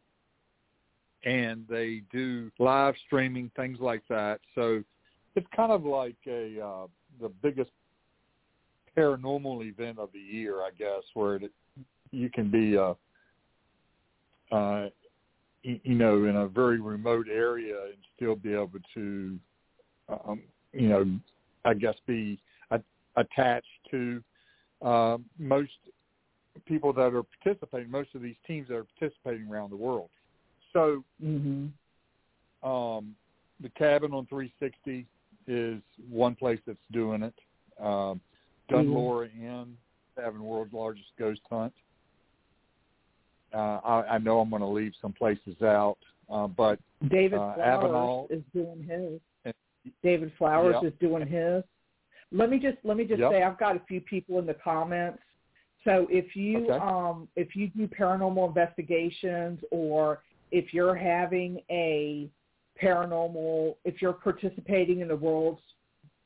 and 1.24 1.64
they 1.68 2.02
do 2.12 2.50
live 2.58 2.94
streaming 3.06 3.50
things 3.56 3.78
like 3.80 4.02
that. 4.08 4.40
So 4.54 4.82
it's 5.34 5.46
kind 5.54 5.72
of 5.72 5.84
like 5.84 6.16
a 6.26 6.60
uh, 6.60 6.86
the 7.20 7.30
biggest 7.42 7.70
paranormal 8.96 9.66
event 9.66 9.98
of 9.98 10.10
the 10.12 10.20
year, 10.20 10.58
I 10.58 10.70
guess, 10.78 11.02
where 11.14 11.36
it, 11.36 11.50
you 12.10 12.30
can 12.30 12.50
be, 12.50 12.76
uh, 12.76 12.94
uh, 14.52 14.88
you 15.62 15.94
know, 15.94 16.24
in 16.24 16.36
a 16.36 16.46
very 16.46 16.80
remote 16.80 17.26
area 17.28 17.74
and 17.86 17.96
still 18.14 18.36
be 18.36 18.52
able 18.52 18.70
to, 18.94 19.38
um, 20.08 20.42
you 20.72 20.88
know, 20.88 21.10
I 21.64 21.74
guess 21.74 21.94
be 22.06 22.38
a- 22.70 22.82
attached 23.16 23.66
to 23.90 24.22
uh, 24.82 25.18
most 25.38 25.72
people 26.66 26.92
that 26.92 27.14
are 27.14 27.24
participating, 27.42 27.90
most 27.90 28.14
of 28.14 28.22
these 28.22 28.36
teams 28.46 28.68
that 28.68 28.76
are 28.76 28.86
participating 28.98 29.48
around 29.48 29.70
the 29.70 29.76
world. 29.76 30.10
So 30.74 31.02
Mhm. 31.22 31.70
um, 32.62 33.16
the 33.60 33.70
cabin 33.70 34.12
on 34.12 34.26
360 34.26 35.06
is 35.46 35.80
one 36.10 36.34
place 36.34 36.60
that's 36.66 36.78
doing 36.90 37.22
it. 37.22 37.34
Um, 37.78 38.20
Dunlora 38.68 39.30
Inn 39.34 39.76
having 40.16 40.42
world's 40.42 40.72
largest 40.72 41.08
ghost 41.18 41.40
hunt. 41.50 41.72
Uh, 43.52 43.80
I, 43.84 44.14
I 44.14 44.18
know 44.18 44.40
I'm 44.40 44.50
going 44.50 44.62
to 44.62 44.68
leave 44.68 44.94
some 45.00 45.12
places 45.12 45.60
out, 45.62 45.98
uh, 46.28 46.48
but 46.48 46.78
David 47.08 47.38
Uh, 47.38 47.54
Flowers 47.54 47.84
Avenel- 47.84 48.30
is 48.30 48.42
doing 48.52 48.82
his. 48.82 49.20
And- 49.44 49.54
David 50.02 50.32
Flowers 50.38 50.76
Yeah. 50.82 50.88
is 50.88 50.94
doing 50.98 51.26
his. 51.26 51.62
Let 52.32 52.50
me 52.50 52.58
just 52.58 52.78
let 52.84 52.96
me 52.96 53.04
just 53.04 53.20
Yep. 53.20 53.30
say 53.30 53.42
I've 53.42 53.58
got 53.58 53.76
a 53.76 53.80
few 53.80 54.00
people 54.00 54.38
in 54.40 54.46
the 54.46 54.54
comments. 54.54 55.22
So 55.84 56.08
if 56.10 56.34
you 56.34 56.64
Okay. 56.64 56.78
um 56.84 57.28
if 57.36 57.54
you 57.54 57.68
do 57.68 57.86
paranormal 57.86 58.48
investigations 58.48 59.62
or 59.70 60.22
if 60.54 60.72
you're 60.72 60.94
having 60.94 61.60
a 61.68 62.30
paranormal 62.80 63.74
if 63.84 64.00
you're 64.00 64.12
participating 64.12 65.00
in 65.00 65.08
the 65.08 65.16
world's 65.16 65.60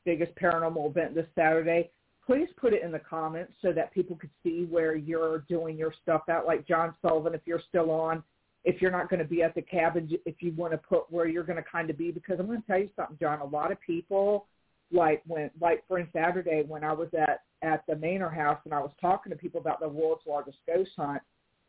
biggest 0.05 0.31
paranormal 0.35 0.87
event 0.87 1.15
this 1.15 1.25
Saturday, 1.33 1.89
please 2.25 2.47
put 2.55 2.73
it 2.73 2.83
in 2.83 2.91
the 2.91 2.99
comments 2.99 3.53
so 3.59 3.73
that 3.73 3.91
people 3.91 4.15
could 4.15 4.29
see 4.43 4.67
where 4.69 4.95
you're 4.95 5.39
doing 5.49 5.75
your 5.75 5.91
stuff 6.03 6.21
at. 6.29 6.45
Like 6.45 6.67
John 6.67 6.93
Sullivan, 7.01 7.33
if 7.33 7.41
you're 7.45 7.61
still 7.69 7.89
on, 7.89 8.23
if 8.63 8.83
you're 8.83 8.91
not 8.91 9.09
going 9.09 9.19
to 9.19 9.27
be 9.27 9.41
at 9.41 9.55
the 9.55 9.63
cabin, 9.63 10.07
if 10.27 10.35
you 10.41 10.53
want 10.55 10.73
to 10.73 10.77
put 10.77 11.11
where 11.11 11.27
you're 11.27 11.43
going 11.43 11.61
to 11.61 11.69
kind 11.69 11.89
of 11.89 11.97
be, 11.97 12.11
because 12.11 12.39
I'm 12.39 12.45
going 12.45 12.61
to 12.61 12.67
tell 12.67 12.79
you 12.79 12.89
something, 12.95 13.17
John. 13.19 13.39
A 13.39 13.45
lot 13.45 13.71
of 13.71 13.81
people, 13.81 14.45
like 14.91 15.23
when, 15.25 15.49
like 15.59 15.83
for 15.87 16.07
Saturday 16.13 16.63
when 16.67 16.83
I 16.83 16.93
was 16.93 17.09
at 17.17 17.41
at 17.63 17.83
the 17.87 17.95
Manor 17.95 18.29
House 18.29 18.59
and 18.65 18.75
I 18.75 18.79
was 18.79 18.91
talking 19.01 19.31
to 19.31 19.37
people 19.37 19.59
about 19.59 19.79
the 19.79 19.89
world's 19.89 20.21
largest 20.27 20.59
ghost 20.67 20.91
hunt, 20.95 21.21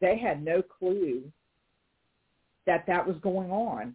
they 0.02 0.18
had 0.18 0.44
no 0.44 0.62
clue 0.62 1.24
that 2.66 2.86
that 2.86 3.06
was 3.06 3.16
going 3.22 3.50
on. 3.50 3.94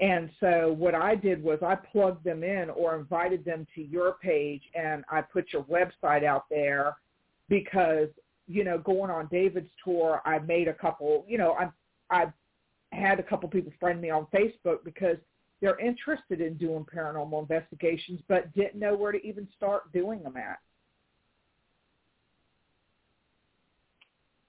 And 0.00 0.30
so 0.40 0.74
what 0.76 0.94
I 0.94 1.14
did 1.14 1.42
was 1.42 1.60
I 1.62 1.76
plugged 1.76 2.24
them 2.24 2.42
in 2.42 2.68
or 2.70 2.96
invited 2.96 3.44
them 3.44 3.66
to 3.74 3.82
your 3.82 4.14
page 4.22 4.62
and 4.74 5.04
I 5.08 5.20
put 5.22 5.52
your 5.52 5.62
website 5.64 6.24
out 6.24 6.46
there 6.50 6.96
because, 7.48 8.08
you 8.48 8.64
know, 8.64 8.78
going 8.78 9.10
on 9.10 9.28
David's 9.30 9.70
tour, 9.84 10.20
I 10.24 10.40
made 10.40 10.66
a 10.66 10.74
couple, 10.74 11.24
you 11.28 11.38
know, 11.38 11.52
I 11.52 11.68
I 12.10 12.32
had 12.92 13.18
a 13.18 13.22
couple 13.22 13.48
people 13.48 13.72
friend 13.80 14.00
me 14.00 14.10
on 14.10 14.26
Facebook 14.34 14.84
because 14.84 15.16
they're 15.60 15.78
interested 15.78 16.40
in 16.40 16.54
doing 16.56 16.84
paranormal 16.84 17.40
investigations 17.40 18.20
but 18.28 18.52
didn't 18.54 18.78
know 18.78 18.94
where 18.94 19.12
to 19.12 19.24
even 19.26 19.48
start 19.56 19.90
doing 19.92 20.22
them 20.22 20.36
at. 20.36 20.58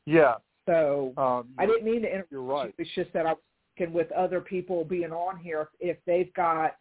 yeah, 0.05 0.35
So 0.65 1.13
um, 1.17 1.49
I 1.57 1.65
didn't 1.65 1.85
mean 1.85 2.01
to 2.01 2.07
interrupt 2.07 2.31
You're 2.31 2.41
right. 2.41 2.73
It's 2.77 2.89
just 2.95 3.13
that 3.13 3.25
I 3.25 3.33
was 3.33 3.41
thinking 3.77 3.93
with 3.93 4.11
other 4.11 4.41
people 4.41 4.83
being 4.83 5.11
on 5.11 5.37
here, 5.37 5.69
if 5.79 5.97
they've 6.05 6.33
got 6.33 6.77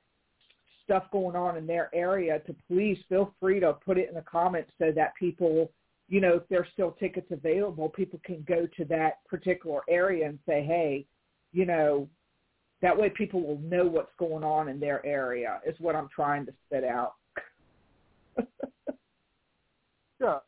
stuff 0.85 1.05
going 1.13 1.37
on 1.37 1.57
in 1.57 1.67
their 1.67 1.95
area, 1.95 2.41
to 2.41 2.55
please 2.69 2.99
feel 3.09 3.35
free 3.41 3.61
to 3.61 3.73
put 3.73 3.99
it 3.99 4.09
in 4.09 4.15
the 4.15 4.23
comments 4.23 4.71
so 4.79 4.93
that 4.95 5.15
people, 5.19 5.71
you 6.09 6.21
know, 6.21 6.35
if 6.37 6.43
there's 6.49 6.69
still 6.73 6.93
tickets 6.93 7.27
available, 7.31 7.89
people 7.89 8.21
can 8.25 8.45
go 8.47 8.67
to 8.77 8.85
that 8.87 9.25
particular 9.29 9.81
area 9.89 10.27
and 10.27 10.39
say, 10.47 10.65
hey, 10.65 11.07
you 11.53 11.65
know, 11.65 12.09
that 12.83 12.97
way 12.97 13.09
people 13.09 13.41
will 13.43 13.59
know 13.61 13.87
what's 13.87 14.13
going 14.19 14.45
on 14.45 14.69
in 14.69 14.79
their 14.79 15.05
area 15.07 15.61
is 15.67 15.75
what 15.79 15.97
I'm 15.97 16.09
trying 16.15 16.45
to 16.47 16.53
spit 16.67 16.85
out. 16.85 17.15
Yeah, 20.21 20.39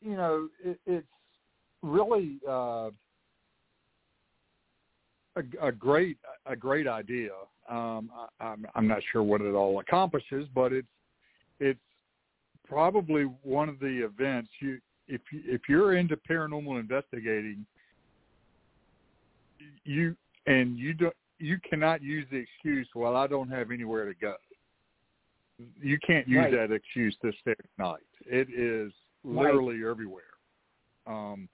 you 0.00 0.16
know, 0.16 0.48
it, 0.64 0.80
it's 0.86 1.06
really 1.82 2.38
uh, 2.48 2.90
a, 5.36 5.42
a 5.60 5.72
great 5.72 6.18
a 6.46 6.56
great 6.56 6.86
idea. 6.86 7.30
Um, 7.68 8.10
I, 8.40 8.44
I'm, 8.44 8.66
I'm 8.74 8.88
not 8.88 9.00
sure 9.12 9.22
what 9.22 9.40
it 9.40 9.54
all 9.54 9.80
accomplishes, 9.80 10.48
but 10.54 10.72
it's 10.72 10.86
it's 11.60 11.80
probably 12.66 13.24
one 13.42 13.68
of 13.68 13.78
the 13.78 14.04
events 14.04 14.50
you 14.60 14.78
if 15.08 15.20
you, 15.32 15.42
if 15.44 15.62
you're 15.68 15.96
into 15.96 16.16
paranormal 16.28 16.80
investigating, 16.80 17.66
you 19.84 20.16
and 20.46 20.78
you 20.78 20.94
don't 20.94 21.14
you 21.38 21.58
cannot 21.68 22.02
use 22.02 22.26
the 22.30 22.36
excuse, 22.36 22.88
well, 22.94 23.16
I 23.16 23.26
don't 23.26 23.48
have 23.50 23.72
anywhere 23.72 24.06
to 24.06 24.14
go. 24.14 24.34
You 25.80 25.98
can't 26.06 26.26
use 26.28 26.38
Right. 26.38 26.52
that 26.52 26.72
excuse 26.72 27.16
this 27.22 27.34
Saturday 27.44 27.68
night. 27.78 28.00
It 28.26 28.48
is 28.50 28.92
literally 29.24 29.80
everywhere. 29.84 30.22
Um, 31.06 31.48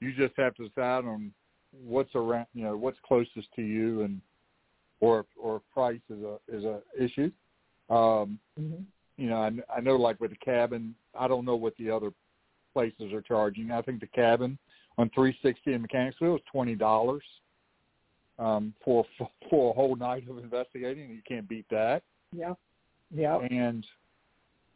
you 0.00 0.12
just 0.14 0.34
have 0.36 0.54
to 0.56 0.68
decide 0.68 1.04
on 1.04 1.32
what's 1.72 2.14
around, 2.14 2.46
you 2.54 2.64
know, 2.64 2.76
what's 2.76 2.98
closest 3.06 3.48
to 3.56 3.62
you, 3.62 4.02
and 4.02 4.20
or 5.00 5.26
or 5.40 5.60
price 5.72 6.00
is 6.10 6.22
a 6.22 6.38
is 6.48 6.64
a 6.64 6.80
issue. 6.98 7.30
Um, 7.90 8.38
hmm 8.58 8.82
you 9.16 9.28
know, 9.28 9.42
I, 9.42 9.78
I 9.78 9.80
know 9.80 9.96
like 9.96 10.20
with 10.20 10.30
the 10.30 10.36
cabin, 10.36 10.94
I 11.18 11.26
don't 11.26 11.44
know 11.44 11.56
what 11.56 11.76
the 11.76 11.90
other 11.90 12.12
places 12.72 13.12
are 13.12 13.20
charging. 13.20 13.72
I 13.72 13.82
think 13.82 13.98
the 13.98 14.06
cabin 14.06 14.56
on 14.96 15.10
360 15.10 15.72
in 15.72 15.82
Mechanicsville 15.82 16.36
is 16.36 16.42
twenty 16.52 16.76
dollars 16.76 17.24
um, 18.38 18.74
for 18.84 19.04
for 19.50 19.70
a 19.70 19.74
whole 19.74 19.96
night 19.96 20.28
of 20.28 20.38
investigating. 20.38 21.10
You 21.10 21.22
can't 21.26 21.48
beat 21.48 21.66
that. 21.70 22.02
Yeah. 22.32 22.54
Yeah. 23.14 23.38
And 23.38 23.84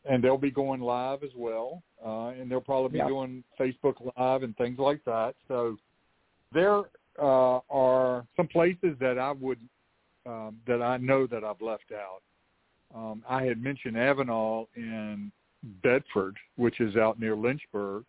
and 0.04 0.22
they'll 0.22 0.38
be 0.38 0.50
going 0.50 0.80
live 0.80 1.22
as 1.22 1.30
well, 1.36 1.82
uh, 2.04 2.28
and 2.28 2.50
they'll 2.50 2.60
probably 2.60 2.90
be 2.90 2.98
Yeah. 2.98 3.08
doing 3.08 3.44
Facebook 3.58 4.12
Live 4.16 4.42
and 4.42 4.56
things 4.56 4.78
like 4.78 5.02
that. 5.04 5.34
So 5.48 5.78
there 6.52 6.82
uh, 7.18 7.60
are 7.70 8.26
some 8.36 8.48
places 8.48 8.98
that 8.98 9.18
I 9.18 9.32
would 9.32 9.58
um, 10.24 10.60
that 10.66 10.80
I 10.80 10.98
know 10.98 11.26
that 11.26 11.42
I've 11.42 11.60
left 11.60 11.90
out. 11.92 12.22
Um, 12.94 13.24
I 13.28 13.42
had 13.42 13.60
mentioned 13.60 13.96
Avenel 13.96 14.68
in 14.76 15.32
Bedford, 15.82 16.36
which 16.56 16.80
is 16.80 16.96
out 16.96 17.18
near 17.18 17.34
Lynchburg, 17.34 18.04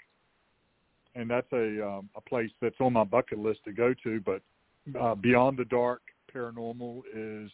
and 1.16 1.30
that's 1.30 1.52
a 1.54 1.88
um, 1.88 2.10
a 2.16 2.22
place 2.22 2.52
that's 2.62 2.80
on 2.80 2.94
my 2.94 3.04
bucket 3.04 3.40
list 3.40 3.64
to 3.66 3.72
go 3.72 3.94
to. 4.04 4.22
But 4.22 4.42
uh, 5.00 5.16
Beyond 5.16 5.58
the 5.58 5.66
Dark 5.66 6.02
Paranormal 6.34 7.04
is, 7.16 7.52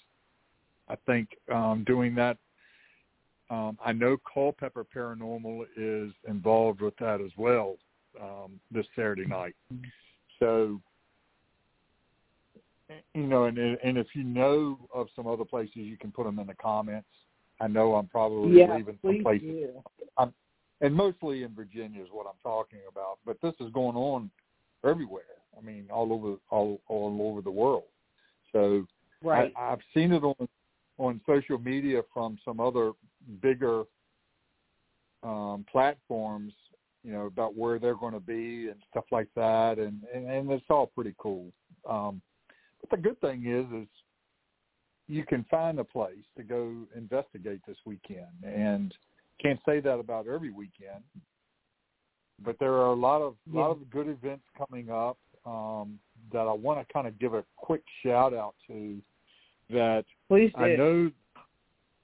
I 0.87 0.95
think, 1.05 1.29
um, 1.51 1.83
doing 1.85 2.15
that. 2.15 2.37
Um, 3.49 3.77
I 3.83 3.93
know 3.93 4.17
Culpeper 4.31 4.85
Paranormal 4.95 5.65
is 5.75 6.11
involved 6.27 6.81
with 6.81 6.95
that 6.97 7.19
as 7.19 7.31
well 7.37 7.77
um, 8.21 8.59
this 8.71 8.85
Saturday 8.95 9.25
night. 9.25 9.55
So, 10.39 10.79
you 13.13 13.27
know, 13.27 13.45
and 13.45 13.57
and 13.57 13.97
if 13.97 14.07
you 14.13 14.23
know 14.23 14.77
of 14.93 15.07
some 15.15 15.27
other 15.27 15.45
places, 15.45 15.75
you 15.75 15.97
can 15.97 16.11
put 16.11 16.25
them 16.25 16.39
in 16.39 16.47
the 16.47 16.53
comments. 16.55 17.07
I 17.59 17.67
know 17.67 17.95
I'm 17.95 18.07
probably 18.07 18.59
Yeah. 18.59 18.75
leaving 18.75 18.99
some 19.01 19.21
places 19.21 19.47
do. 20.17 20.33
and 20.81 20.95
mostly 20.95 21.43
in 21.43 21.53
Virginia 21.53 22.01
is 22.01 22.07
what 22.11 22.25
I'm 22.25 22.39
talking 22.41 22.79
about. 22.89 23.19
But 23.25 23.41
this 23.41 23.53
is 23.59 23.69
going 23.73 23.97
on 23.97 24.31
everywhere. 24.85 25.23
I 25.57 25.61
mean, 25.61 25.87
all 25.91 26.13
over 26.13 26.37
all 26.51 26.79
all 26.87 27.17
over 27.21 27.41
the 27.41 27.51
world. 27.51 27.83
So 28.51 28.85
Right. 29.21 29.51
I, 29.57 29.71
I've 29.73 29.81
seen 29.93 30.13
it 30.13 30.23
on 30.23 30.47
on 30.97 31.21
social 31.25 31.57
media 31.57 32.01
from 32.13 32.37
some 32.45 32.59
other 32.59 32.91
bigger 33.41 33.83
um, 35.23 35.65
platforms. 35.71 36.53
You 37.03 37.13
know 37.13 37.27
about 37.27 37.55
where 37.55 37.79
they're 37.79 37.95
going 37.95 38.13
to 38.13 38.19
be 38.19 38.67
and 38.67 38.75
stuff 38.91 39.05
like 39.11 39.29
that, 39.35 39.79
and 39.79 40.03
and, 40.13 40.29
and 40.29 40.51
it's 40.51 40.65
all 40.69 40.87
pretty 40.87 41.15
cool. 41.17 41.51
Um, 41.89 42.21
but 42.81 42.89
the 42.91 42.97
good 42.97 43.19
thing 43.21 43.45
is, 43.47 43.65
is 43.81 43.87
you 45.07 45.25
can 45.25 45.45
find 45.49 45.79
a 45.79 45.83
place 45.83 46.25
to 46.37 46.43
go 46.43 46.73
investigate 46.95 47.61
this 47.65 47.77
weekend, 47.85 48.43
and 48.43 48.93
can't 49.41 49.59
say 49.65 49.79
that 49.79 49.97
about 49.97 50.27
every 50.27 50.51
weekend, 50.51 51.03
but 52.43 52.57
there 52.59 52.73
are 52.73 52.87
a 52.87 52.93
lot 52.93 53.21
of 53.21 53.35
Yeah. 53.49 53.61
lot 53.61 53.71
of 53.71 53.89
good 53.89 54.09
events 54.09 54.43
coming 54.57 54.89
up 54.89 55.17
um, 55.45 55.99
that 56.33 56.47
I 56.47 56.53
want 56.53 56.85
to 56.85 56.93
kind 56.93 57.07
of 57.07 57.17
give 57.17 57.33
a 57.33 57.45
quick 57.55 57.83
shout 58.03 58.33
out 58.33 58.55
to. 58.67 59.01
That 59.69 60.03
Please 60.27 60.51
do. 60.57 60.63
I 60.63 60.75
know, 60.75 61.11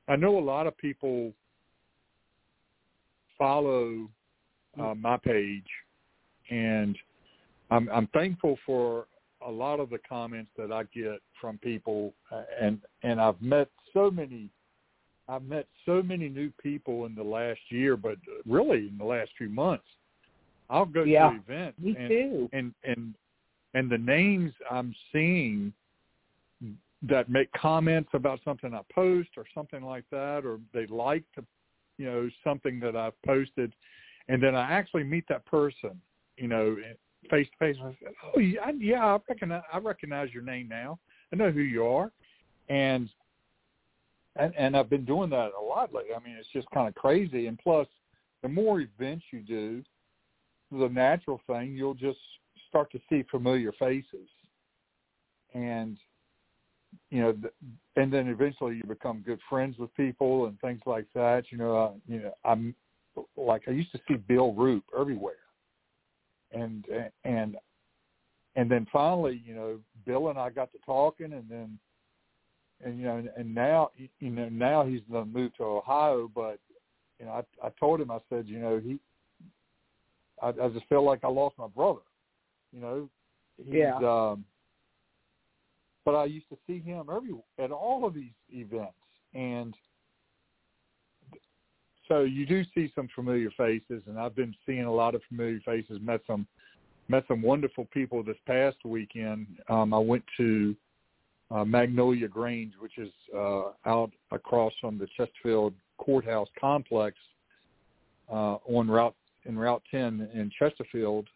I 0.08 0.16
know 0.16 0.38
a 0.38 0.40
lot 0.40 0.68
of 0.68 0.78
people 0.78 1.34
follow 3.38 4.10
uh, 4.80 4.94
my 4.96 5.18
page, 5.18 5.66
and 6.50 6.98
I'm, 7.72 7.90
I'm 7.90 8.08
thankful 8.08 8.58
for 8.66 9.08
a 9.46 9.52
lot 9.52 9.80
of 9.80 9.90
the 9.90 10.00
comments 10.08 10.52
that 10.58 10.72
I 10.72 10.84
get 10.94 11.22
from 11.40 11.58
people, 11.60 12.14
uh, 12.32 12.44
and 12.62 12.80
and 13.04 13.20
I've 13.20 13.42
met 13.42 13.70
so 13.94 14.10
many 14.10 14.50
I've 15.28 15.44
met 15.44 15.68
so 15.86 16.04
many 16.04 16.30
new 16.30 16.52
people 16.62 17.06
in 17.06 17.16
the 17.16 17.24
last 17.24 17.60
year, 17.70 17.98
but 17.98 18.18
really 18.48 18.88
in 18.90 18.96
the 18.98 19.06
last 19.06 19.32
few 19.38 19.50
months. 19.50 19.86
I'll 20.70 20.86
go 20.86 21.04
Yeah. 21.04 21.30
to 21.30 21.36
events 21.36 21.80
Me 21.80 21.96
and, 21.98 22.10
too. 22.10 22.50
and 22.54 22.74
and 22.84 23.16
and 23.74 23.90
the 23.90 23.98
names 23.98 24.54
I'm 24.70 24.96
seeing 25.12 25.74
that 27.08 27.30
make 27.30 27.52
comments 27.54 28.10
about 28.14 28.40
something 28.44 28.74
I 28.74 28.82
post 28.94 29.30
or 29.38 29.46
something 29.54 29.84
like 29.84 30.06
that, 30.12 30.46
or 30.46 30.60
they 30.74 30.86
like 30.88 31.24
to, 31.36 31.44
you 31.98 32.06
know, 32.06 32.30
something 32.44 32.80
that 32.80 32.96
I've 32.96 33.20
posted, 33.24 33.74
and 34.28 34.42
then 34.42 34.56
I 34.56 34.72
actually 34.72 35.04
meet 35.04 35.26
that 35.30 35.46
person, 35.46 36.00
you 36.38 36.48
know, 36.48 36.78
face 37.30 37.48
to 37.50 37.58
face. 37.58 37.78
"Oh 38.36 38.40
yeah, 38.40 38.72
yeah, 38.78 39.06
I 39.06 39.20
recognize 39.28 39.64
I 39.72 39.78
recognize 39.80 40.34
your 40.34 40.44
name 40.44 40.68
now. 40.68 41.00
I 41.32 41.36
know 41.36 41.52
who 41.52 41.62
you 41.62 41.86
are," 41.86 42.12
and 42.70 43.10
and 44.36 44.54
and 44.56 44.76
I've 44.76 44.90
been 44.90 45.06
doing 45.06 45.30
that 45.32 45.52
a 45.60 45.62
lot 45.62 45.94
lately. 45.94 46.14
I 46.16 46.20
mean, 46.20 46.36
it's 46.38 46.50
just 46.50 46.70
kind 46.72 46.88
of 46.88 46.96
crazy. 46.96 47.48
And 47.48 47.58
plus, 47.60 47.88
the 48.42 48.50
more 48.50 48.82
events 48.82 49.26
you 49.32 49.42
do, 49.42 49.84
the 50.72 50.90
natural 50.90 51.42
thing 51.48 51.76
you'll 51.76 51.94
just 51.94 52.20
start 52.68 52.92
to 52.92 53.00
see 53.10 53.24
familiar 53.30 53.72
faces, 53.74 54.30
and 55.54 55.98
you 57.10 57.22
know, 57.22 57.32
th- 57.34 57.54
and 57.96 58.12
then 58.12 58.28
eventually 58.28 58.76
you 58.76 58.84
become 58.84 59.24
good 59.26 59.40
friends 59.50 59.78
with 59.78 59.94
people 59.96 60.48
and 60.48 60.60
things 60.60 60.82
like 60.86 61.06
that. 61.14 61.46
You 61.52 61.58
know, 61.58 61.78
uh, 61.78 61.92
you 62.08 62.22
know, 62.22 62.34
I'm 62.44 62.76
like 63.38 63.64
I 63.68 63.72
used 63.72 63.92
to 63.94 64.00
see 64.08 64.16
Bill 64.16 64.54
Roop 64.54 64.84
everywhere, 64.98 65.36
and 66.52 66.86
and 67.24 67.58
and 68.56 68.72
then 68.72 68.88
finally, 68.92 69.42
you 69.46 69.56
know, 69.56 69.80
Bill 70.06 70.30
and 70.30 70.40
I 70.40 70.50
got 70.50 70.72
to 70.72 70.78
talking, 70.86 71.34
and 71.34 71.50
then 71.50 71.80
and 72.84 72.98
you 73.00 73.06
know, 73.06 73.18
and, 73.18 73.30
and 73.38 73.54
now 73.54 73.92
you 74.20 74.30
know 74.30 74.50
now 74.50 74.86
he's 74.86 75.02
going 75.12 75.26
to 75.26 75.40
move 75.40 75.56
to 75.56 75.64
Ohio, 75.64 76.30
but 76.34 76.60
you 77.20 77.26
know, 77.26 77.32
I 77.32 77.68
I 77.68 77.70
told 77.80 78.02
him 78.02 78.12
I 78.12 78.20
said, 78.30 78.48
you 78.48 78.60
know, 78.60 78.80
he 78.84 79.00
I, 80.42 80.50
I 80.50 80.70
just 80.70 80.86
felt 80.88 81.06
like 81.06 81.24
I 81.24 81.30
lost 81.30 81.58
my 81.58 81.68
brother, 81.68 82.02
you 82.74 82.82
know, 82.82 83.10
he's, 83.58 83.74
Yeah. 83.74 83.98
Um, 83.98 84.46
but 86.06 86.16
I 86.16 86.26
used 86.26 86.50
to 86.50 86.58
see 86.68 86.80
him 86.80 87.08
every 87.14 87.34
at 87.60 87.72
all 87.72 88.06
of 88.06 88.14
these 88.14 88.32
events, 88.52 88.94
and 89.34 89.76
so 92.08 92.22
you 92.22 92.46
do 92.46 92.64
see 92.76 92.92
some 92.96 93.10
familiar 93.14 93.50
faces, 93.58 94.04
and 94.08 94.20
I've 94.20 94.36
been 94.36 94.56
seeing 94.66 94.84
a 94.84 94.94
lot 94.94 95.16
of 95.16 95.22
familiar 95.28 95.60
faces. 95.66 96.00
Met 96.02 96.22
some 96.28 96.48
met 97.08 97.24
some 97.28 97.42
wonderful 97.42 97.88
people 97.92 98.24
this 98.24 98.38
past 98.48 98.78
weekend. 98.86 99.48
Um, 99.70 99.94
I 99.94 100.00
went 100.00 100.24
to 100.38 100.76
uh, 101.52 101.64
Magnolia 101.64 102.28
Grange, 102.28 102.74
which 102.80 102.98
is 102.98 103.12
uh, 103.36 103.72
out 103.86 104.12
across 104.32 104.74
from 104.82 104.98
the 104.98 105.08
Chesterfield 105.16 105.74
Courthouse 105.98 106.48
complex 106.60 107.16
uh, 108.32 108.58
on 108.66 108.88
route 108.88 109.16
in 109.46 109.58
Route 109.58 109.84
10 109.92 110.30
in 110.34 110.52
Chesterfield 110.58 111.28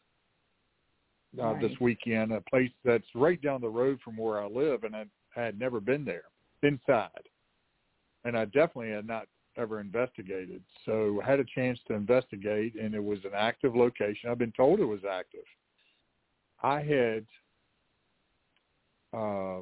uh, 1.42 1.60
this 1.60 1.72
weekend. 1.80 2.32
A 2.32 2.42
place 2.42 2.72
that's 2.84 3.06
right 3.16 3.42
down 3.42 3.62
the 3.62 3.70
road 3.70 4.00
from 4.04 4.18
where 4.18 4.42
I 4.42 4.48
live, 4.48 4.84
and 4.84 4.96
I, 4.96 5.06
I 5.36 5.42
had 5.42 5.60
never 5.60 5.80
been 5.80 6.06
there 6.06 6.24
inside, 6.64 7.28
and 8.26 8.38
I 8.38 8.46
definitely 8.46 8.92
had 8.92 9.08
not 9.08 9.28
ever 9.58 9.80
investigated. 9.80 10.64
So 10.86 11.22
I 11.24 11.30
had 11.30 11.40
a 11.40 11.46
chance 11.56 11.80
to 11.88 11.94
investigate, 11.94 12.76
and 12.76 12.94
it 12.94 13.04
was 13.04 13.20
an 13.26 13.32
active 13.36 13.76
location. 13.76 14.30
I've 14.30 14.38
been 14.38 14.54
told 14.54 14.80
it 14.80 14.86
was 14.86 15.02
active. 15.10 15.44
I 16.62 16.82
had 16.82 17.26
uh, 19.18 19.62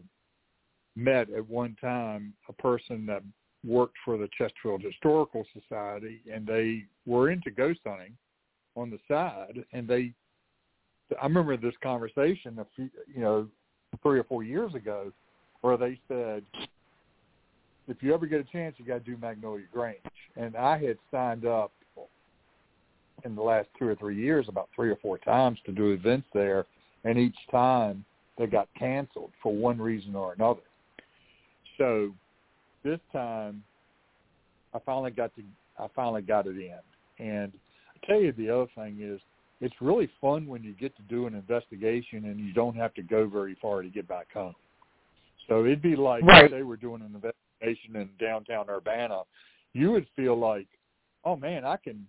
met 0.95 1.29
at 1.29 1.47
one 1.47 1.75
time 1.79 2.33
a 2.49 2.53
person 2.53 3.05
that 3.07 3.23
worked 3.65 3.97
for 4.05 4.17
the 4.17 4.29
Chesterfield 4.37 4.81
Historical 4.83 5.45
Society, 5.53 6.21
and 6.31 6.45
they 6.45 6.85
were 7.05 7.29
into 7.29 7.51
ghost 7.51 7.79
hunting 7.85 8.17
on 8.75 8.89
the 8.89 8.99
side, 9.07 9.63
and 9.73 9.87
they. 9.87 10.13
I 11.21 11.25
remember 11.25 11.55
this 11.57 11.73
conversation 11.81 12.59
a 12.59 12.65
few, 12.75 12.89
you 13.13 13.21
know, 13.21 13.47
three 14.03 14.19
or 14.19 14.23
four 14.23 14.43
years 14.43 14.75
ago, 14.75 15.11
where 15.61 15.77
they 15.77 15.99
said, 16.07 16.43
if 17.87 17.97
you 18.01 18.13
ever 18.13 18.25
get 18.25 18.41
a 18.41 18.43
chance, 18.43 18.75
you 18.77 18.85
got 18.85 19.05
to 19.05 19.11
do 19.11 19.17
Magnolia 19.17 19.65
Grange. 19.71 19.97
And 20.35 20.55
I 20.55 20.77
had 20.77 20.97
signed 21.09 21.45
up 21.45 21.71
in 23.23 23.35
the 23.35 23.41
last 23.41 23.69
two 23.79 23.87
or 23.87 23.95
three 23.95 24.17
years 24.17 24.45
about 24.47 24.69
three 24.75 24.89
or 24.89 24.97
four 24.97 25.17
times 25.17 25.57
to 25.65 25.71
do 25.71 25.91
events 25.91 26.27
there, 26.33 26.65
and 27.03 27.17
each 27.17 27.37
time 27.49 28.05
they 28.37 28.45
got 28.45 28.67
canceled 28.77 29.31
for 29.41 29.53
one 29.53 29.79
reason 29.79 30.15
or 30.15 30.33
another. 30.33 30.61
So 31.77 32.11
this 32.83 32.99
time, 33.11 33.63
I 34.73 34.79
finally 34.85 35.11
got 35.11 35.35
to 35.35 35.41
I 35.79 35.87
finally 35.95 36.21
got 36.21 36.47
it 36.47 36.57
in. 36.57 36.79
And 37.25 37.51
I 37.93 38.05
tell 38.05 38.19
you, 38.19 38.31
the 38.31 38.49
other 38.49 38.67
thing 38.75 38.97
is, 38.99 39.19
it's 39.59 39.75
really 39.81 40.09
fun 40.21 40.45
when 40.47 40.63
you 40.63 40.73
get 40.73 40.95
to 40.97 41.01
do 41.03 41.25
an 41.27 41.33
investigation 41.33 42.25
and 42.25 42.39
you 42.39 42.53
don't 42.53 42.75
have 42.75 42.93
to 42.95 43.01
go 43.01 43.27
very 43.27 43.55
far 43.61 43.81
to 43.81 43.89
get 43.89 44.07
back 44.07 44.31
home. 44.33 44.55
So 45.47 45.65
it'd 45.65 45.81
be 45.81 45.95
like 45.95 46.23
Right. 46.23 46.45
if 46.45 46.51
they 46.51 46.63
were 46.63 46.77
doing 46.77 47.01
an 47.01 47.13
investigation 47.15 47.95
in 47.95 48.09
downtown 48.19 48.69
Urbana, 48.69 49.21
you 49.73 49.91
would 49.91 50.07
feel 50.15 50.37
like, 50.37 50.67
oh 51.23 51.35
man, 51.35 51.65
I 51.65 51.77
can, 51.77 52.05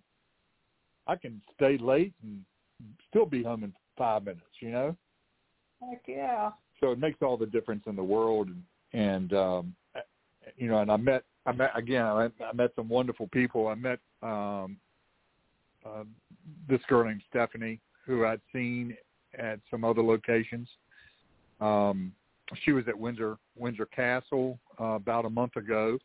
I 1.07 1.15
can 1.15 1.41
stay 1.55 1.77
late 1.77 2.13
and 2.23 2.43
still 3.09 3.25
be 3.25 3.43
home 3.43 3.63
in 3.63 3.73
five 3.97 4.23
minutes. 4.25 4.45
You 4.59 4.71
know, 4.71 4.97
Heck 5.81 6.03
yeah. 6.07 6.51
so 6.79 6.91
it 6.91 6.99
makes 6.99 7.21
all 7.21 7.37
the 7.37 7.45
difference 7.45 7.83
in 7.87 7.95
the 7.95 8.03
world. 8.03 8.49
And 8.49 8.63
and 8.93 9.33
um, 9.33 9.75
you 10.57 10.67
know, 10.67 10.79
and 10.79 10.91
I 10.91 10.97
met, 10.97 11.23
I 11.45 11.51
met 11.51 11.71
again, 11.75 12.03
I, 12.05 12.29
I 12.43 12.53
met 12.53 12.71
some 12.75 12.89
wonderful 12.89 13.27
people. 13.27 13.67
I 13.67 13.75
met 13.75 13.99
um, 14.21 14.77
uh, 15.85 16.03
this 16.67 16.81
girl 16.87 17.05
named 17.05 17.21
Stephanie 17.29 17.79
who 18.05 18.25
I'd 18.25 18.41
seen 18.51 18.97
at 19.37 19.59
some 19.69 19.83
other 19.83 20.01
locations. 20.01 20.67
Um, 21.61 22.11
she 22.63 22.71
was 22.71 22.85
at 22.87 22.97
Windsor 22.97 23.37
Windsor 23.55 23.85
Castle 23.85 24.59
uh, 24.79 24.95
about 24.95 25.25
a 25.25 25.29
month 25.29 25.55
ago, 25.55 25.99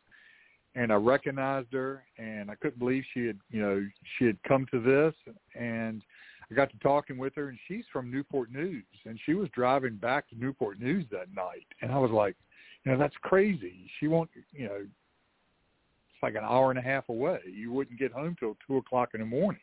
and 0.75 0.91
I 0.91 0.95
recognized 0.95 1.73
her, 1.73 2.03
and 2.17 2.51
I 2.51 2.55
couldn't 2.55 2.77
believe 2.77 3.03
she 3.13 3.25
had 3.25 3.39
you 3.49 3.61
know 3.61 3.85
she 4.17 4.25
had 4.25 4.37
come 4.47 4.67
to 4.71 4.79
this, 4.79 5.15
and 5.59 6.03
I 6.51 6.53
got 6.53 6.69
to 6.69 6.77
talking 6.79 7.17
with 7.17 7.33
her, 7.35 7.49
and 7.49 7.57
she's 7.67 7.85
from 7.91 8.11
Newport 8.11 8.51
News, 8.51 8.83
and 9.05 9.19
she 9.25 9.33
was 9.33 9.49
driving 9.49 9.95
back 9.95 10.29
to 10.29 10.35
Newport 10.35 10.79
News 10.79 11.05
that 11.11 11.33
night, 11.35 11.65
and 11.81 11.91
I 11.91 11.97
was 11.97 12.11
like, 12.11 12.35
you 12.83 12.91
know, 12.91 12.97
that's 12.99 13.15
crazy. 13.23 13.89
She 13.99 14.07
won't, 14.07 14.29
you 14.53 14.67
know, 14.67 14.77
it's 14.77 16.23
like 16.23 16.35
an 16.35 16.43
hour 16.43 16.69
and 16.69 16.77
a 16.77 16.83
half 16.83 17.09
away. 17.09 17.39
You 17.51 17.71
wouldn't 17.71 17.97
get 17.97 18.11
home 18.11 18.35
till 18.39 18.55
two 18.67 18.77
o'clock 18.77 19.09
in 19.15 19.21
the 19.21 19.25
morning. 19.25 19.61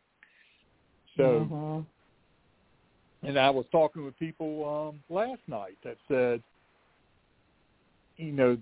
So, 1.16 1.46
Mhm. 1.50 1.86
and 3.22 3.38
I 3.38 3.50
was 3.50 3.66
talking 3.70 4.04
with 4.04 4.18
people 4.18 4.64
um 4.68 5.02
last 5.08 5.46
night 5.46 5.78
that 5.84 5.98
said, 6.08 6.42
you 8.16 8.32
know, 8.32 8.58